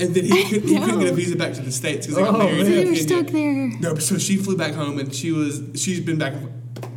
and 0.00 0.14
then 0.14 0.24
he, 0.24 0.44
could, 0.44 0.62
he 0.64 0.78
couldn't 0.78 1.00
get 1.00 1.08
a 1.12 1.14
visa 1.14 1.36
back 1.36 1.52
to 1.54 1.62
the 1.62 1.72
states 1.72 2.06
because 2.06 2.16
they 2.16 2.22
got 2.24 2.34
Oh, 2.34 2.38
married 2.38 2.56
man. 2.58 2.66
in 2.66 2.84
They 2.84 2.90
were 2.90 2.96
stuck 2.96 3.26
there. 3.28 3.68
No, 3.80 3.94
so 3.96 4.18
she 4.18 4.36
flew 4.36 4.56
back 4.56 4.74
home 4.74 4.98
and 4.98 5.14
she 5.14 5.30
was 5.32 5.62
she's 5.74 6.00
been 6.00 6.18
back. 6.18 6.34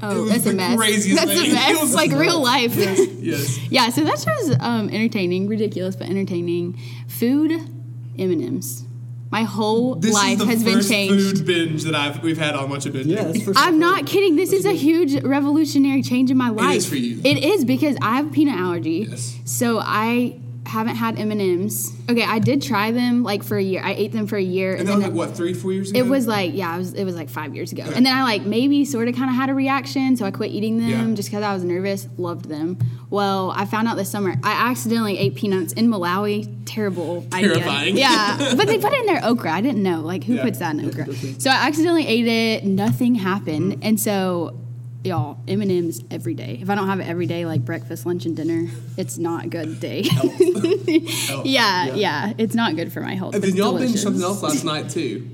Oh, 0.01 0.17
it 0.17 0.21
was 0.21 0.29
that's 0.31 0.43
the 0.45 0.49
a 0.51 0.53
mess. 0.53 0.77
craziest 0.77 1.17
That's 1.25 1.39
thing. 1.39 1.51
a 1.51 1.53
It 1.53 1.73
mess. 1.73 1.81
was 1.81 1.95
like 1.95 2.11
real 2.11 2.41
life. 2.41 2.75
Yes. 2.75 3.57
Yeah, 3.71 3.89
so 3.89 4.03
that 4.03 4.19
show's 4.19 4.57
um, 4.59 4.89
entertaining, 4.89 5.47
ridiculous 5.47 5.95
but 5.95 6.07
entertaining. 6.09 6.77
Food, 7.07 7.51
M 7.51 8.31
and 8.31 8.43
M's. 8.43 8.83
My 9.31 9.43
whole 9.43 9.95
This 9.95 10.13
life 10.13 10.33
is 10.33 10.37
the 10.39 10.45
has 10.45 10.63
been 10.63 10.73
first 10.75 10.89
changed. 10.91 11.37
food 11.39 11.47
binge 11.47 11.83
that 11.85 11.95
I've 11.95 12.21
we've 12.21 12.37
had 12.37 12.53
on 12.55 12.69
much 12.69 12.85
of 12.85 12.95
it. 12.95 13.07
Yeah, 13.07 13.33
I'm 13.55 13.79
not 13.79 14.05
kidding. 14.05 14.35
This 14.35 14.53
is 14.53 14.63
a 14.65 14.73
huge 14.73 15.23
revolutionary 15.23 16.03
change 16.03 16.29
in 16.29 16.37
my 16.37 16.49
life. 16.49 16.75
is 16.75 16.85
for 16.87 16.97
you. 16.97 17.19
It 17.23 17.43
is 17.43 17.65
because 17.65 17.97
I 18.01 18.17
have 18.17 18.31
peanut 18.31 18.59
allergy. 18.59 19.07
Yes. 19.09 19.39
So 19.45 19.79
I 19.81 20.39
haven't 20.65 20.95
had 20.95 21.19
M 21.19 21.29
and 21.31 21.41
M's. 21.41 21.91
Okay, 22.09 22.23
I 22.23 22.39
did 22.39 22.61
try 22.61 22.91
them 22.91 23.21
like 23.23 23.43
for 23.43 23.57
a 23.57 23.61
year. 23.63 23.81
I 23.83 23.93
ate 23.93 24.11
them 24.13 24.27
for 24.27 24.37
a 24.37 24.41
year, 24.41 24.75
And 24.75 24.87
that 24.87 24.95
was 24.95 25.03
like 25.05 25.13
what 25.13 25.35
three, 25.35 25.53
four 25.53 25.71
years 25.73 25.91
ago. 25.91 25.99
It 25.99 26.07
was 26.07 26.25
like 26.27 26.51
yeah, 26.53 26.73
it 26.75 26.77
was 26.77 26.93
it 26.93 27.03
was 27.03 27.15
like 27.15 27.29
five 27.29 27.53
years 27.55 27.71
ago, 27.71 27.83
Okay. 27.83 27.93
and 27.95 28.05
then 28.05 28.15
I 28.15 28.23
like 28.23 28.43
maybe 28.43 28.85
sort 28.85 29.07
of 29.07 29.15
kind 29.15 29.29
of 29.29 29.35
had 29.35 29.49
a 29.49 29.53
reaction, 29.53 30.15
so 30.17 30.25
I 30.25 30.31
quit 30.31 30.51
eating 30.51 30.79
them 30.79 30.89
Yeah. 31.09 31.15
just 31.15 31.29
because 31.29 31.43
I 31.43 31.53
was 31.53 31.63
nervous. 31.63 32.07
Loved 32.17 32.45
them. 32.45 32.77
Well, 33.09 33.51
I 33.55 33.65
found 33.65 33.87
out 33.87 33.97
this 33.97 34.09
summer 34.09 34.35
I 34.43 34.69
accidentally 34.71 35.17
ate 35.17 35.35
peanuts 35.35 35.73
in 35.73 35.87
Malawi. 35.89 36.49
Terrible 36.65 37.25
Terrifying. 37.29 37.93
idea. 37.93 37.93
Yeah, 37.95 38.53
but 38.55 38.65
they 38.67 38.77
put 38.79 38.93
it 38.93 38.99
in 39.01 39.05
their 39.05 39.23
okra. 39.23 39.51
I 39.51 39.61
didn't 39.61 39.83
know 39.83 40.01
like 40.01 40.23
who 40.23 40.35
Yeah. 40.35 40.43
puts 40.43 40.59
that 40.59 40.75
in 40.75 40.85
okra. 40.87 41.07
So 41.39 41.49
I 41.49 41.67
accidentally 41.67 42.07
ate 42.07 42.25
it. 42.27 42.63
Nothing 42.65 43.15
happened, 43.15 43.73
Mm-hmm. 43.73 43.83
and 43.83 43.99
so. 43.99 44.57
Y'all, 45.03 45.37
M 45.49 45.61
and 45.61 45.69
M's 45.69 46.01
every 46.11 46.33
day. 46.33 46.59
If 46.61 46.69
I 46.69 46.75
don't 46.75 46.87
have 46.87 47.01
it 47.01 47.07
every 47.07 47.25
day, 47.25 47.45
like 47.45 47.65
breakfast, 47.65 48.05
lunch, 48.05 48.25
and 48.25 48.37
dinner, 48.37 48.69
it's 48.97 49.17
not 49.17 49.45
a 49.45 49.47
good 49.49 49.79
day. 49.81 50.03
Health. 50.07 50.39
yeah, 51.45 51.93
yeah, 51.93 52.33
it's 52.37 52.55
not 52.55 52.75
good 52.77 52.93
for 52.93 53.01
my 53.01 53.13
health. 53.15 53.33
And 53.33 53.41
but 53.41 53.47
then 53.49 53.57
y'all 53.57 53.73
delicious. 53.73 53.97
binged 53.99 54.03
something 54.03 54.21
else 54.23 54.41
last 54.41 54.63
night 54.63 54.89
too. 54.89 55.29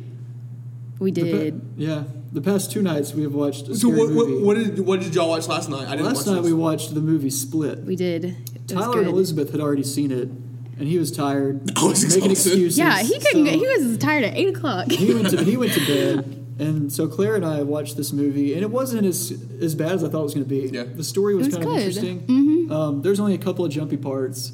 We 0.99 1.11
The 1.11 1.21
pa- 1.21 1.37
did. 1.37 1.61
yeah, 1.77 2.03
the 2.31 2.41
past 2.41 2.71
two 2.71 2.81
nights 2.81 3.13
we 3.13 3.21
have 3.23 3.33
watched 3.35 3.67
a 3.67 3.75
So 3.75 3.89
scary 3.91 3.97
what, 3.99 4.09
movie. 4.09 4.33
what, 4.33 4.43
what 4.43 4.57
did 4.57 4.79
what 4.79 4.99
did 5.01 5.13
y'all 5.13 5.29
watch 5.29 5.47
last 5.47 5.69
night? 5.69 5.87
I 5.87 5.91
didn't 5.91 6.07
Last 6.07 6.25
watch 6.25 6.35
night 6.35 6.43
we 6.43 6.53
watched 6.53 6.93
the 6.95 7.01
movie 7.01 7.29
Split. 7.29 7.79
We 7.85 7.95
did. 7.95 8.25
It 8.25 8.35
was 8.55 8.65
Tyler 8.67 8.93
good. 8.95 9.05
and 9.05 9.07
Elizabeth 9.13 9.51
had 9.51 9.61
already 9.61 9.83
seen 9.83 10.11
it, 10.11 10.27
and 10.29 10.81
he 10.87 10.97
was 10.97 11.11
tired, 11.11 11.71
I 11.77 11.83
was 11.85 12.03
making 12.03 12.31
exhausted. 12.31 12.31
excuses. 12.53 12.77
Yeah, 12.79 12.97
he 13.03 13.19
couldn't. 13.19 13.31
so 13.31 13.43
get, 13.45 13.53
he 13.53 13.67
was 13.85 13.97
tired 13.99 14.23
at 14.23 14.35
eight 14.35 14.49
o'clock. 14.55 14.91
he 14.91 15.13
went 15.13 15.29
to 15.29 15.43
he 15.43 15.57
went 15.57 15.73
to 15.73 15.85
bed, 15.85 16.35
and 16.59 16.91
so 16.91 17.07
Claire 17.07 17.35
and 17.35 17.45
I 17.45 17.63
watched 17.63 17.97
this 17.97 18.11
movie, 18.13 18.53
and 18.53 18.61
it 18.61 18.69
wasn't 18.69 19.05
as 19.05 19.31
as 19.61 19.73
bad 19.75 19.93
as 19.93 20.03
I 20.03 20.09
thought 20.09 20.21
it 20.21 20.23
was 20.23 20.33
going 20.35 20.45
to 20.45 20.49
be. 20.49 20.69
Yeah. 20.75 20.83
The 20.83 21.03
story 21.03 21.35
was, 21.35 21.47
was 21.47 21.55
kind 21.55 21.67
of 21.67 21.73
good. 21.73 21.79
interesting. 21.79 22.19
Mhm. 22.27 22.71
Um, 22.71 23.01
there's 23.01 23.19
only 23.19 23.33
a 23.33 23.37
couple 23.39 23.65
of 23.65 23.71
jumpy 23.71 23.97
parts, 23.97 24.51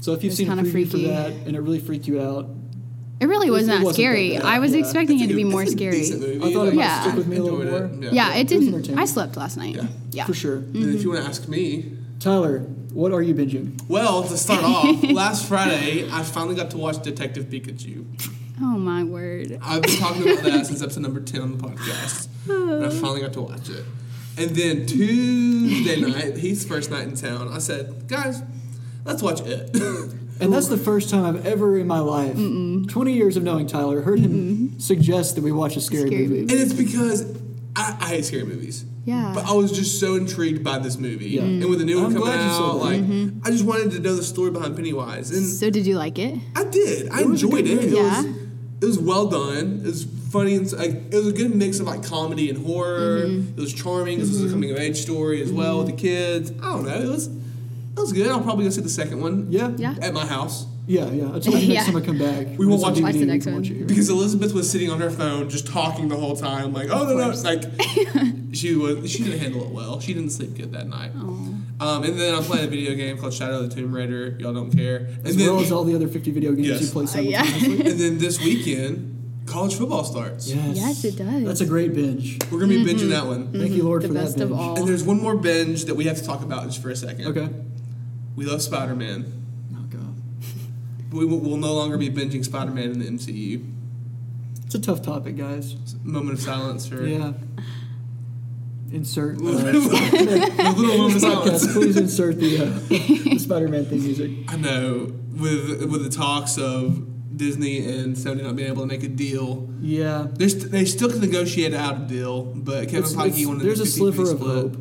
so 0.00 0.12
if 0.12 0.24
you've 0.24 0.32
seen 0.34 0.50
a 0.50 0.54
kinda 0.56 0.70
preview 0.70 0.84
for 0.86 0.90
freaky. 0.92 1.06
that 1.08 1.32
and 1.46 1.54
it 1.54 1.60
really 1.60 1.78
freaked 1.78 2.08
you 2.08 2.20
out, 2.20 2.48
It 3.20 3.26
really 3.28 3.46
It 3.46 3.50
wasn't 3.52 3.68
that 3.78 3.84
wasn't 3.84 3.94
scary. 4.02 4.36
I 4.36 4.58
was 4.58 4.72
yeah. 4.72 4.80
expecting 4.80 5.16
It's 5.20 5.26
it 5.26 5.28
to 5.28 5.34
be 5.36 5.44
more 5.44 5.64
scary. 5.64 6.00
movie. 6.10 6.38
I 6.38 6.52
thought 6.52 6.66
it 6.66 6.70
Like, 6.70 6.74
might 6.74 6.82
Yeah. 6.82 7.02
stick 7.02 7.14
with 7.14 7.28
me 7.28 7.36
a 7.36 7.42
little 7.44 7.60
enjoyed 7.62 7.90
more. 8.00 8.08
it. 8.08 8.12
Yeah, 8.14 8.34
it 8.34 8.40
It 8.40 8.48
didn't. 8.48 8.68
entertaining. 8.74 8.98
I 8.98 9.04
slept 9.04 9.36
last 9.36 9.56
night. 9.56 9.76
Yeah. 9.76 9.86
Yeah. 10.10 10.24
for 10.26 10.34
sure. 10.34 10.56
And 10.56 10.92
if 10.92 11.02
you 11.04 11.10
want 11.10 11.22
to 11.22 11.28
ask 11.28 11.48
me, 11.48 11.92
Tyler, 12.18 12.60
what 12.92 13.12
are 13.12 13.22
you 13.22 13.32
binging? 13.32 13.80
well, 13.88 14.24
to 14.24 14.36
start 14.36 14.64
off, 14.64 15.04
last 15.22 15.46
Friday 15.46 16.04
I 16.10 16.24
finally 16.24 16.56
got 16.56 16.70
to 16.72 16.78
watch 16.78 17.00
Detective 17.04 17.44
Pikachu. 17.48 18.04
Oh 18.60 18.78
my 18.78 19.02
word. 19.04 19.58
I've 19.62 19.82
been 19.82 19.96
talking 19.96 20.22
about 20.30 20.44
that 20.44 20.66
since 20.66 20.82
episode 20.82 21.00
number 21.02 21.20
10 21.20 21.40
on 21.40 21.56
the 21.56 21.62
podcast. 21.68 22.28
And 22.48 22.84
I 22.84 22.90
finally 22.90 23.20
got 23.20 23.32
to 23.34 23.40
watch 23.42 23.68
it. 23.68 23.84
And 24.36 24.50
then 24.50 24.86
Tuesday 24.86 26.00
night, 26.00 26.36
Heath's 26.36 26.64
first 26.64 26.90
night 26.90 27.04
in 27.04 27.14
town, 27.14 27.48
I 27.52 27.58
said, 27.58 28.08
guys, 28.08 28.42
let's 29.04 29.22
watch 29.22 29.40
it. 29.42 29.70
And 30.40 30.52
that's 30.52 30.68
the 30.68 30.76
first 30.78 31.08
time 31.10 31.24
I've 31.24 31.46
ever 31.46 31.78
in 31.78 31.86
my 31.86 32.00
life, 32.00 32.34
20 32.34 33.12
years 33.12 33.36
of 33.36 33.42
knowing 33.42 33.66
Tyler, 33.66 34.00
heard 34.02 34.18
him 34.20 34.78
suggest 34.80 35.36
that 35.36 35.44
we 35.44 35.52
watch 35.52 35.76
a 35.76 35.80
scary, 35.80 36.08
Scary 36.08 36.22
movie. 36.26 36.40
movie. 36.42 36.54
and 36.54 36.62
it's 36.62 36.72
because 36.72 37.22
I, 37.76 37.96
I 38.00 38.08
hate 38.08 38.24
scary 38.24 38.44
movies. 38.44 38.84
Yeah. 39.04 39.32
But 39.34 39.46
I 39.46 39.52
was 39.52 39.70
just 39.72 40.00
so 40.00 40.14
intrigued 40.16 40.62
by 40.64 40.78
this 40.78 40.96
movie. 40.98 41.30
Yeah. 41.30 41.42
And 41.42 41.68
with 41.70 41.78
the 41.80 41.84
new 41.84 41.96
one 41.96 42.06
I'm 42.06 42.12
coming 42.12 42.26
glad 42.28 42.44
you 42.44 42.50
said 42.52 42.60
out, 42.62 42.76
like, 42.76 43.00
Mm-hmm. 43.00 43.40
I 43.46 43.50
just 43.50 43.64
wanted 43.64 43.90
to 43.92 44.00
know 44.00 44.14
the 44.16 44.22
story 44.22 44.50
behind 44.50 44.74
Pennywise. 44.76 45.30
And 45.30 45.46
So 45.46 45.70
did 45.70 45.86
you 45.86 45.96
like 45.96 46.18
it? 46.18 46.38
I 46.56 46.64
did. 46.64 47.08
I 47.10 47.20
It 47.20 47.24
enjoyed 47.26 47.50
good 47.64 47.66
it. 47.66 47.84
It 47.84 47.92
was 47.92 47.92
Yeah. 47.92 48.32
It 48.82 48.86
was 48.86 48.98
well 48.98 49.26
done. 49.28 49.80
It 49.84 49.86
was 49.86 50.04
funny 50.30 50.54
and 50.56 50.70
like 50.72 50.90
it 50.90 51.14
was 51.14 51.28
a 51.28 51.32
good 51.32 51.54
mix 51.54 51.78
of 51.80 51.86
like 51.86 52.02
comedy 52.04 52.50
and 52.50 52.66
horror. 52.66 53.26
Mm-hmm. 53.26 53.58
It 53.58 53.60
was 53.60 53.72
charming. 53.72 54.18
This 54.18 54.28
was 54.30 54.44
a 54.44 54.50
coming 54.50 54.70
of 54.70 54.78
age 54.78 54.96
story 54.98 55.40
as 55.42 55.52
well 55.52 55.78
with 55.78 55.86
the 55.86 55.92
kids. 55.96 56.50
I 56.50 56.72
don't 56.72 56.84
know. 56.86 56.94
It 56.94 57.08
was 57.08 57.28
it 57.28 58.00
was 58.00 58.12
good. 58.12 58.28
I'll 58.28 58.40
probably 58.42 58.64
go 58.64 58.70
see 58.70 58.80
the 58.80 58.88
second 58.88 59.20
one. 59.20 59.46
Yeah. 59.50 59.70
Yeah. 59.76 59.94
At 60.02 60.12
my 60.14 60.26
house. 60.26 60.66
Yeah, 60.86 61.08
yeah. 61.10 61.28
I 61.28 61.38
told 61.38 61.44
you 61.46 61.58
Yeah. 61.58 61.74
next 61.74 61.86
time 61.86 61.96
I 61.96 62.00
come 62.00 62.18
back. 62.18 62.46
We 62.58 62.66
won't 62.66 62.82
when 62.82 62.92
it's 62.92 62.98
on 62.98 63.02
watch 63.04 63.12
the 63.14 63.20
DVD, 63.20 63.26
next 63.26 63.46
we 63.46 63.52
can 63.52 63.52
one. 63.52 63.62
watch 63.62 63.70
it 63.70 63.76
here. 63.76 63.86
Because 63.86 64.08
Elizabeth 64.08 64.52
was 64.52 64.68
sitting 64.68 64.90
on 64.90 65.00
her 65.00 65.10
phone 65.10 65.48
just 65.48 65.66
talking 65.68 66.08
the 66.08 66.16
whole 66.16 66.34
time, 66.36 66.72
like, 66.72 66.88
oh 66.90 67.04
no 67.04 67.16
no, 67.16 67.24
course. 67.24 67.44
like 67.44 67.62
she 68.52 68.74
was 68.76 69.10
she 69.10 69.22
didn't 69.24 69.40
handle 69.40 69.64
it 69.64 69.70
well. 69.70 70.00
She 70.00 70.12
didn't 70.14 70.30
sleep 70.30 70.54
good 70.56 70.72
that 70.72 70.88
night. 70.88 71.12
Um, 71.14 72.04
and 72.04 72.18
then 72.20 72.34
I'm 72.34 72.44
playing 72.44 72.66
a 72.66 72.70
video 72.70 72.94
game 72.94 73.18
called 73.18 73.32
Shadow 73.34 73.60
of 73.60 73.70
the 73.70 73.74
Tomb 73.74 73.92
Raider. 73.94 74.36
Y'all 74.38 74.52
don't 74.54 74.70
care. 74.70 74.96
And 74.98 75.26
As 75.26 75.36
then 75.36 75.46
well 75.48 75.60
as 75.60 75.72
all 75.72 75.84
the 75.84 75.94
other 75.96 76.06
50 76.06 76.30
video 76.30 76.52
games 76.52 76.68
Yes. 76.68 76.80
you 76.82 76.88
play 76.88 77.04
Uh, 77.04 77.20
yeah. 77.22 77.44
and 77.44 77.98
then 77.98 78.18
this 78.18 78.38
weekend, 78.40 79.42
college 79.46 79.74
football 79.74 80.04
starts. 80.04 80.48
Yes. 80.52 80.76
Yes, 80.76 81.04
it 81.04 81.16
does. 81.16 81.44
That's 81.44 81.60
a 81.60 81.66
great 81.66 81.92
binge. 81.94 82.38
We're 82.52 82.60
gonna 82.60 82.74
be 82.74 82.84
binging 82.84 83.08
that 83.10 83.26
one. 83.26 83.52
Thank 83.52 83.72
you, 83.72 83.82
Lord, 83.82 84.02
the 84.02 84.08
for 84.08 84.14
best 84.14 84.36
that 84.36 84.44
of 84.44 84.50
binge. 84.50 84.60
all. 84.60 84.78
And 84.78 84.86
there's 84.88 85.02
one 85.02 85.20
more 85.20 85.34
binge 85.36 85.86
that 85.86 85.94
we 85.96 86.04
have 86.04 86.16
to 86.18 86.24
talk 86.24 86.42
about 86.42 86.64
just 86.66 86.80
for 86.82 86.90
a 86.90 86.96
second. 86.96 87.26
Okay. 87.28 87.48
We 88.36 88.44
love 88.46 88.62
Spider 88.62 88.94
Man. 88.94 89.32
Oh 89.74 89.82
god, 89.90 90.14
We 91.12 91.24
will 91.24 91.38
we'll 91.40 91.56
no 91.56 91.74
longer 91.74 91.98
be 91.98 92.10
binging 92.10 92.44
Spider 92.44 92.70
Man 92.70 92.92
in 92.92 92.98
the 93.00 93.06
MCU. 93.06 93.66
it's 94.64 94.74
a 94.74 94.78
tough 94.80 95.02
topic, 95.02 95.36
guys. 95.36 95.74
Moment 96.04 96.38
of 96.38 96.44
silence 96.44 96.86
for 96.86 97.04
Yeah. 97.04 97.32
Insert. 98.92 99.36
a 99.40 99.44
Uh, 99.44 100.72
little 100.74 100.98
moment 100.98 101.14
of 101.16 101.20
silence. 101.22 101.66
podcast, 101.66 101.72
please 101.72 101.96
insert 101.96 102.38
the, 102.38 102.58
uh, 102.58 102.64
the 102.88 103.38
Spider-Man 103.46 103.86
theme 103.86 104.02
music. 104.04 104.30
I 104.48 104.56
know 104.56 105.12
with 105.32 105.84
with 105.90 106.02
the 106.04 106.10
talks 106.10 106.58
of 106.58 107.06
Disney 107.36 107.78
and 107.88 108.14
Sony 108.14 108.42
not 108.42 108.54
being 108.56 108.68
able 108.68 108.82
to 108.82 108.86
make 108.86 109.02
a 109.02 109.08
deal. 109.08 109.68
Yeah. 109.80 110.26
They're 110.34 110.50
st- 110.50 110.70
they 110.70 110.84
still 110.84 111.08
can 111.08 111.20
negotiate 111.20 111.72
out 111.72 111.96
a 112.02 112.04
deal, 112.04 112.42
but 112.44 112.88
Kevin 112.88 112.98
It's- 113.04 113.14
Feige 113.14 113.26
it's- 113.28 113.46
wanted 113.46 113.62
there's 113.66 113.80
a 113.80 113.84
50-50 113.84 113.86
sliver 113.86 114.30
of 114.30 114.40
hope. 114.40 114.76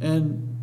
And 0.00 0.56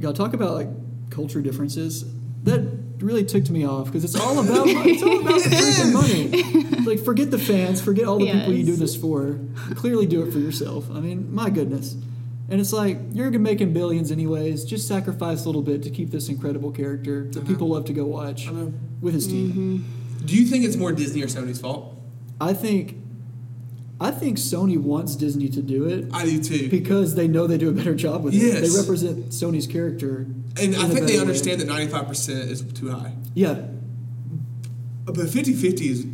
y'all 0.00 0.12
talk 0.12 0.34
about 0.34 0.54
like 0.54 0.68
culture 1.10 1.40
differences. 1.40 2.04
That 2.42 2.60
really 3.00 3.24
ticked 3.24 3.50
me 3.50 3.66
off 3.66 3.86
because 3.86 4.04
it's 4.04 4.14
all 4.18 4.38
about 4.38 4.66
it's 4.68 5.02
all 5.02 5.20
about 5.20 5.40
the 5.42 5.50
freaking 5.50 5.92
money. 5.92 6.84
Like 6.84 7.00
forget 7.04 7.30
the 7.30 7.38
fans, 7.38 7.80
forget 7.80 8.04
all 8.06 8.18
the 8.18 8.30
people 8.30 8.52
you 8.52 8.64
do 8.64 8.76
this 8.76 8.94
for. 8.96 9.38
Clearly 9.74 10.06
do 10.06 10.22
it 10.22 10.32
for 10.32 10.38
yourself. 10.38 10.90
I 10.90 11.00
mean, 11.00 11.34
my 11.34 11.50
goodness. 11.50 11.96
And 12.50 12.60
it's 12.60 12.72
like 12.74 12.98
you're 13.12 13.30
making 13.38 13.72
billions 13.72 14.10
anyways. 14.12 14.64
Just 14.64 14.86
sacrifice 14.86 15.44
a 15.44 15.46
little 15.48 15.62
bit 15.62 15.82
to 15.84 15.90
keep 15.90 16.10
this 16.10 16.28
incredible 16.28 16.70
character 16.72 17.24
that 17.24 17.38
Uh-huh. 17.38 17.46
people 17.48 17.68
love 17.68 17.86
to 17.86 17.92
go 17.94 18.04
watch 18.04 18.46
I 18.48 18.52
know. 18.52 18.72
with 19.00 19.14
his 19.14 19.26
team. 19.26 19.84
Do 20.24 20.36
you 20.36 20.44
think 20.46 20.64
it's 20.64 20.76
more 20.76 20.92
Disney 20.92 21.22
or 21.22 21.26
Sony's 21.26 21.60
fault? 21.60 21.96
I 22.40 22.52
think, 22.52 22.96
I 24.00 24.10
think 24.10 24.36
Sony 24.38 24.76
wants 24.78 25.16
Disney 25.16 25.48
to 25.50 25.62
do 25.62 25.84
it 25.86 26.06
I 26.12 26.24
do 26.26 26.42
too. 26.42 26.68
because 26.68 27.14
they 27.14 27.28
know 27.28 27.46
they 27.46 27.58
do 27.58 27.68
a 27.70 27.72
better 27.72 27.94
job 27.94 28.24
with 28.24 28.34
it. 28.34 28.60
They 28.60 28.76
represent 28.76 29.28
Sony's 29.30 29.66
character. 29.66 30.26
And 30.60 30.76
I 30.76 30.88
think 30.88 31.06
they 31.06 31.18
understand 31.18 31.58
way. 31.60 31.66
that 31.66 31.72
ninety 31.72 31.90
five 31.92 32.06
percent 32.06 32.50
is 32.50 32.62
too 32.62 32.90
high. 32.90 33.12
Yeah, 33.34 33.58
But 35.04 35.16
50-50 35.16 35.80
is 35.90 36.06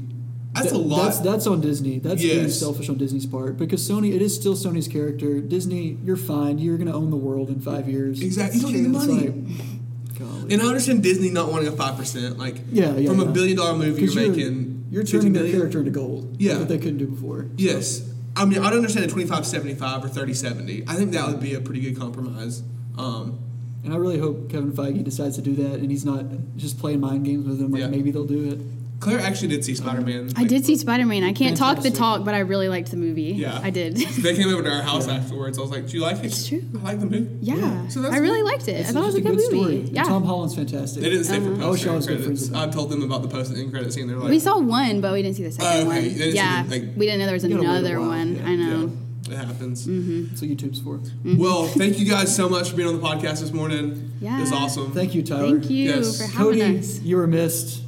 that's 0.52 0.70
That- 0.72 0.76
a 0.76 0.78
lot. 0.78 1.04
That's 1.04 1.18
that's 1.20 1.46
on 1.46 1.60
Disney. 1.60 1.98
That's 2.00 2.20
being 2.20 2.42
Yes. 2.44 2.58
selfish 2.58 2.88
on 2.88 2.96
Disney's 2.96 3.26
part 3.26 3.56
because 3.56 3.88
Sony. 3.88 4.12
It 4.14 4.20
is 4.22 4.34
still 4.34 4.54
Sony's 4.56 4.88
character. 4.88 5.40
Disney, 5.40 5.96
you're 6.04 6.16
fine. 6.16 6.58
You're 6.58 6.76
gonna 6.76 6.96
own 6.96 7.10
the 7.10 7.16
world 7.16 7.50
in 7.50 7.60
five 7.60 7.88
years. 7.88 8.20
Exactly. 8.20 8.56
You 8.58 8.62
don't 8.62 8.72
need 8.72 8.84
the 8.84 8.88
money. 8.88 9.28
like, 9.28 10.18
golly. 10.18 10.52
and 10.54 10.60
I 10.62 10.66
understand 10.66 11.02
Disney 11.04 11.30
not 11.30 11.52
wanting 11.52 11.68
a 11.68 11.72
five 11.72 11.96
percent. 11.96 12.36
Like 12.38 12.56
Yeah, 12.72 12.96
yeah, 12.96 13.08
from 13.10 13.20
yeah. 13.20 13.26
a 13.28 13.30
billion 13.30 13.56
dollar 13.58 13.78
movie, 13.78 14.02
you're 14.02 14.10
you're, 14.10 14.28
making 14.28 14.84
you're 14.90 15.04
turning 15.04 15.34
their 15.34 15.42
million. 15.44 15.60
character 15.60 15.78
into 15.80 15.92
gold. 15.92 16.34
Yeah. 16.40 16.58
that 16.58 16.68
they 16.68 16.78
couldn't 16.78 16.98
do 16.98 17.06
before. 17.06 17.46
Yes. 17.56 18.02
I 18.34 18.44
mean, 18.44 18.58
I'd 18.58 18.72
understand 18.72 19.04
a 19.04 19.08
25 19.08 19.46
75 19.46 20.04
or 20.04 20.08
30 20.08 20.34
70. 20.34 20.84
I 20.88 20.94
think 20.96 21.12
that 21.12 21.28
would 21.28 21.40
be 21.40 21.54
a 21.54 21.60
pretty 21.60 21.80
good 21.80 21.96
compromise. 21.98 22.62
Um, 22.98 23.38
And 23.84 23.94
I 23.94 23.96
really 23.96 24.18
hope 24.18 24.50
Kevin 24.50 24.72
Feige 24.72 25.02
decides 25.02 25.36
to 25.36 25.42
do 25.42 25.54
that, 25.56 25.80
and 25.80 25.90
he's 25.90 26.04
not 26.04 26.24
just 26.56 26.78
playing 26.78 27.00
mind 27.00 27.24
games 27.24 27.46
with 27.46 27.58
them. 27.58 27.72
Like 27.72 27.80
Yeah. 27.80 27.88
maybe 27.88 28.10
they'll 28.10 28.24
do 28.26 28.44
it. 28.50 28.60
Claire 29.00 29.20
actually 29.20 29.48
did 29.48 29.64
see 29.64 29.74
Spider 29.74 30.02
Man. 30.02 30.28
I 30.36 30.44
did 30.44 30.66
see 30.66 30.76
Spider 30.76 31.06
Man. 31.06 31.24
I 31.24 31.32
can't 31.32 31.56
talk 31.56 31.80
the 31.80 31.90
talk, 31.90 32.22
but 32.22 32.34
I 32.34 32.40
really 32.40 32.68
liked 32.68 32.90
the 32.90 32.98
movie. 32.98 33.32
Yeah. 33.32 33.58
I 33.62 33.70
did. 33.70 33.96
They 34.20 34.36
came 34.36 34.50
over 34.52 34.62
to 34.62 34.70
our 34.70 34.82
house 34.82 35.08
afterwards. 35.08 35.56
I 35.56 35.62
was 35.62 35.70
like, 35.70 35.86
"Do 35.88 35.96
you 35.96 36.02
like 36.02 36.18
it?" 36.18 36.26
It's 36.26 36.46
true. 36.46 36.62
I 36.80 36.82
like 36.82 37.00
the 37.00 37.06
movie. 37.06 37.38
yeah. 37.40 37.88
So 37.88 38.02
that's 38.02 38.14
I 38.14 38.18
really 38.18 38.42
liked 38.42 38.68
it. 38.68 38.72
It's 38.72 38.90
I 38.90 38.92
thought 38.92 39.04
it 39.04 39.06
was 39.06 39.14
a 39.14 39.22
good, 39.22 39.40
story. 39.40 39.58
movie. 39.58 39.78
And 39.86 39.88
Yeah. 39.94 40.04
Tom 40.04 40.24
Holland's 40.24 40.54
fantastic. 40.54 41.02
They 41.02 41.08
didn't 41.08 41.24
stay 41.24 41.40
for 41.40 41.46
Uh-huh. 41.54 41.54
I 41.54 41.64
post 41.64 41.86
wish 41.86 41.86
I 41.86 41.98
good 42.12 42.18
credits. 42.24 42.52
I 42.52 42.60
them. 42.66 42.70
told 42.72 42.90
them 42.90 43.00
about 43.02 43.22
the 43.22 43.28
post 43.28 43.54
end 43.56 43.70
credit 43.72 43.90
scene. 43.94 44.06
They're 44.06 44.18
like, 44.18 44.28
we 44.28 44.38
saw 44.38 44.58
one, 44.60 45.00
but 45.00 45.14
we 45.14 45.22
didn't 45.22 45.36
see 45.38 45.44
the 45.44 45.52
second 45.52 45.66
Oh, 45.72 45.78
okay. 45.78 45.86
one. 45.86 46.04
You 46.04 46.10
didn't 46.10 46.30
see 46.32 46.36
yeah. 46.36 46.62
the, 46.64 46.70
like- 46.70 46.88
we 46.98 47.06
didn't 47.06 47.20
know 47.20 47.24
there 47.24 47.32
was 47.34 47.44
You 47.44 47.48
gotta 47.56 47.62
wait 47.62 47.68
a 47.68 47.78
another 47.78 48.00
one. 48.00 48.36
yeah. 48.36 48.46
I 48.46 48.54
know. 48.56 48.92
Yeah, 49.30 49.42
it 49.42 49.46
happens. 49.46 49.86
Mm-hmm. 49.86 50.26
That's 50.28 50.40
what 50.42 50.50
YouTube's 50.50 50.80
for. 50.80 50.98
Mm-hmm. 50.98 51.36
Well, 51.38 51.66
thank 51.66 51.98
you 51.98 52.06
guys 52.08 52.34
so 52.34 52.48
much 52.48 52.70
for 52.70 52.76
being 52.76 52.88
on 52.88 53.00
the 53.00 53.06
podcast 53.06 53.40
this 53.40 53.52
morning. 53.52 54.12
Yeah. 54.20 54.36
It 54.38 54.40
was 54.40 54.52
awesome. 54.52 54.92
Thank 54.92 55.14
you, 55.14 55.22
Tyler. 55.22 55.58
Thank 55.58 55.70
you 55.70 55.84
Yes. 55.90 56.18
for 56.18 56.24
having 56.24 56.58
Cody, 56.60 56.78
us. 56.80 57.00
you 57.00 57.16
were 57.16 57.26
missed, 57.26 57.82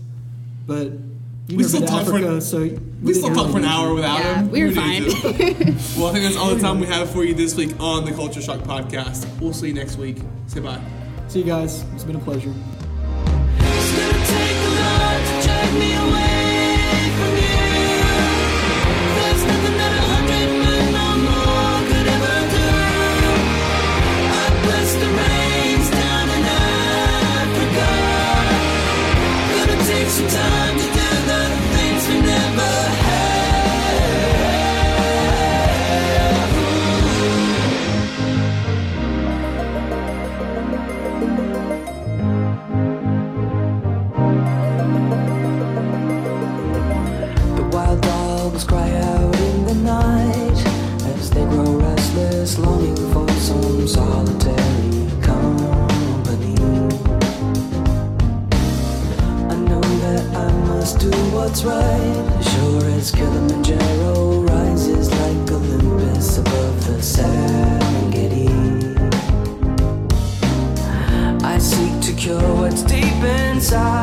but 0.66 0.86
you 1.48 1.56
We 1.56 1.56
never 1.56 1.68
still 1.68 1.86
talked 1.86 2.06
for- 2.06 2.14
Africa, 2.16 2.40
so 2.40 2.60
We 2.60 2.68
didn't 2.68 3.14
still 3.14 3.26
hear 3.28 3.34
talked 3.34 3.50
for 3.50 3.58
an 3.58 3.64
hour 3.64 3.92
without 3.94 4.20
Yeah, 4.20 4.38
him. 4.40 4.50
we 4.50 4.62
were 4.62 4.68
need 4.70 4.74
fine. 4.76 5.04
well, 5.98 6.06
I 6.08 6.12
think 6.12 6.24
that's 6.24 6.36
all 6.36 6.54
the 6.54 6.60
time 6.60 6.78
we 6.78 6.86
have 6.86 7.10
for 7.10 7.24
you 7.24 7.34
this 7.34 7.54
week 7.56 7.72
on 7.80 8.04
the 8.04 8.12
Culture 8.12 8.40
Shock 8.40 8.60
podcast. 8.60 9.26
We'll 9.40 9.52
see 9.52 9.68
you 9.68 9.74
next 9.74 9.96
week. 9.96 10.18
Say 10.46 10.60
bye. 10.60 10.80
See 11.28 11.40
you 11.40 11.44
guys. 11.44 11.84
It's 11.94 12.04
been 12.04 12.16
a 12.16 12.20
pleasure. 12.20 12.52
What's 61.42 61.64
right, 61.64 62.40
sure 62.40 62.84
as 62.90 63.10
Kilimanjaro 63.10 64.42
rises 64.42 65.10
like 65.10 65.50
Olympus 65.50 66.38
above 66.38 66.86
the 66.86 66.98
Serengeti. 67.12 68.48
I 71.42 71.58
seek 71.58 72.00
to 72.06 72.12
cure 72.14 72.54
what's 72.54 72.84
deep 72.84 73.22
inside. 73.24 74.01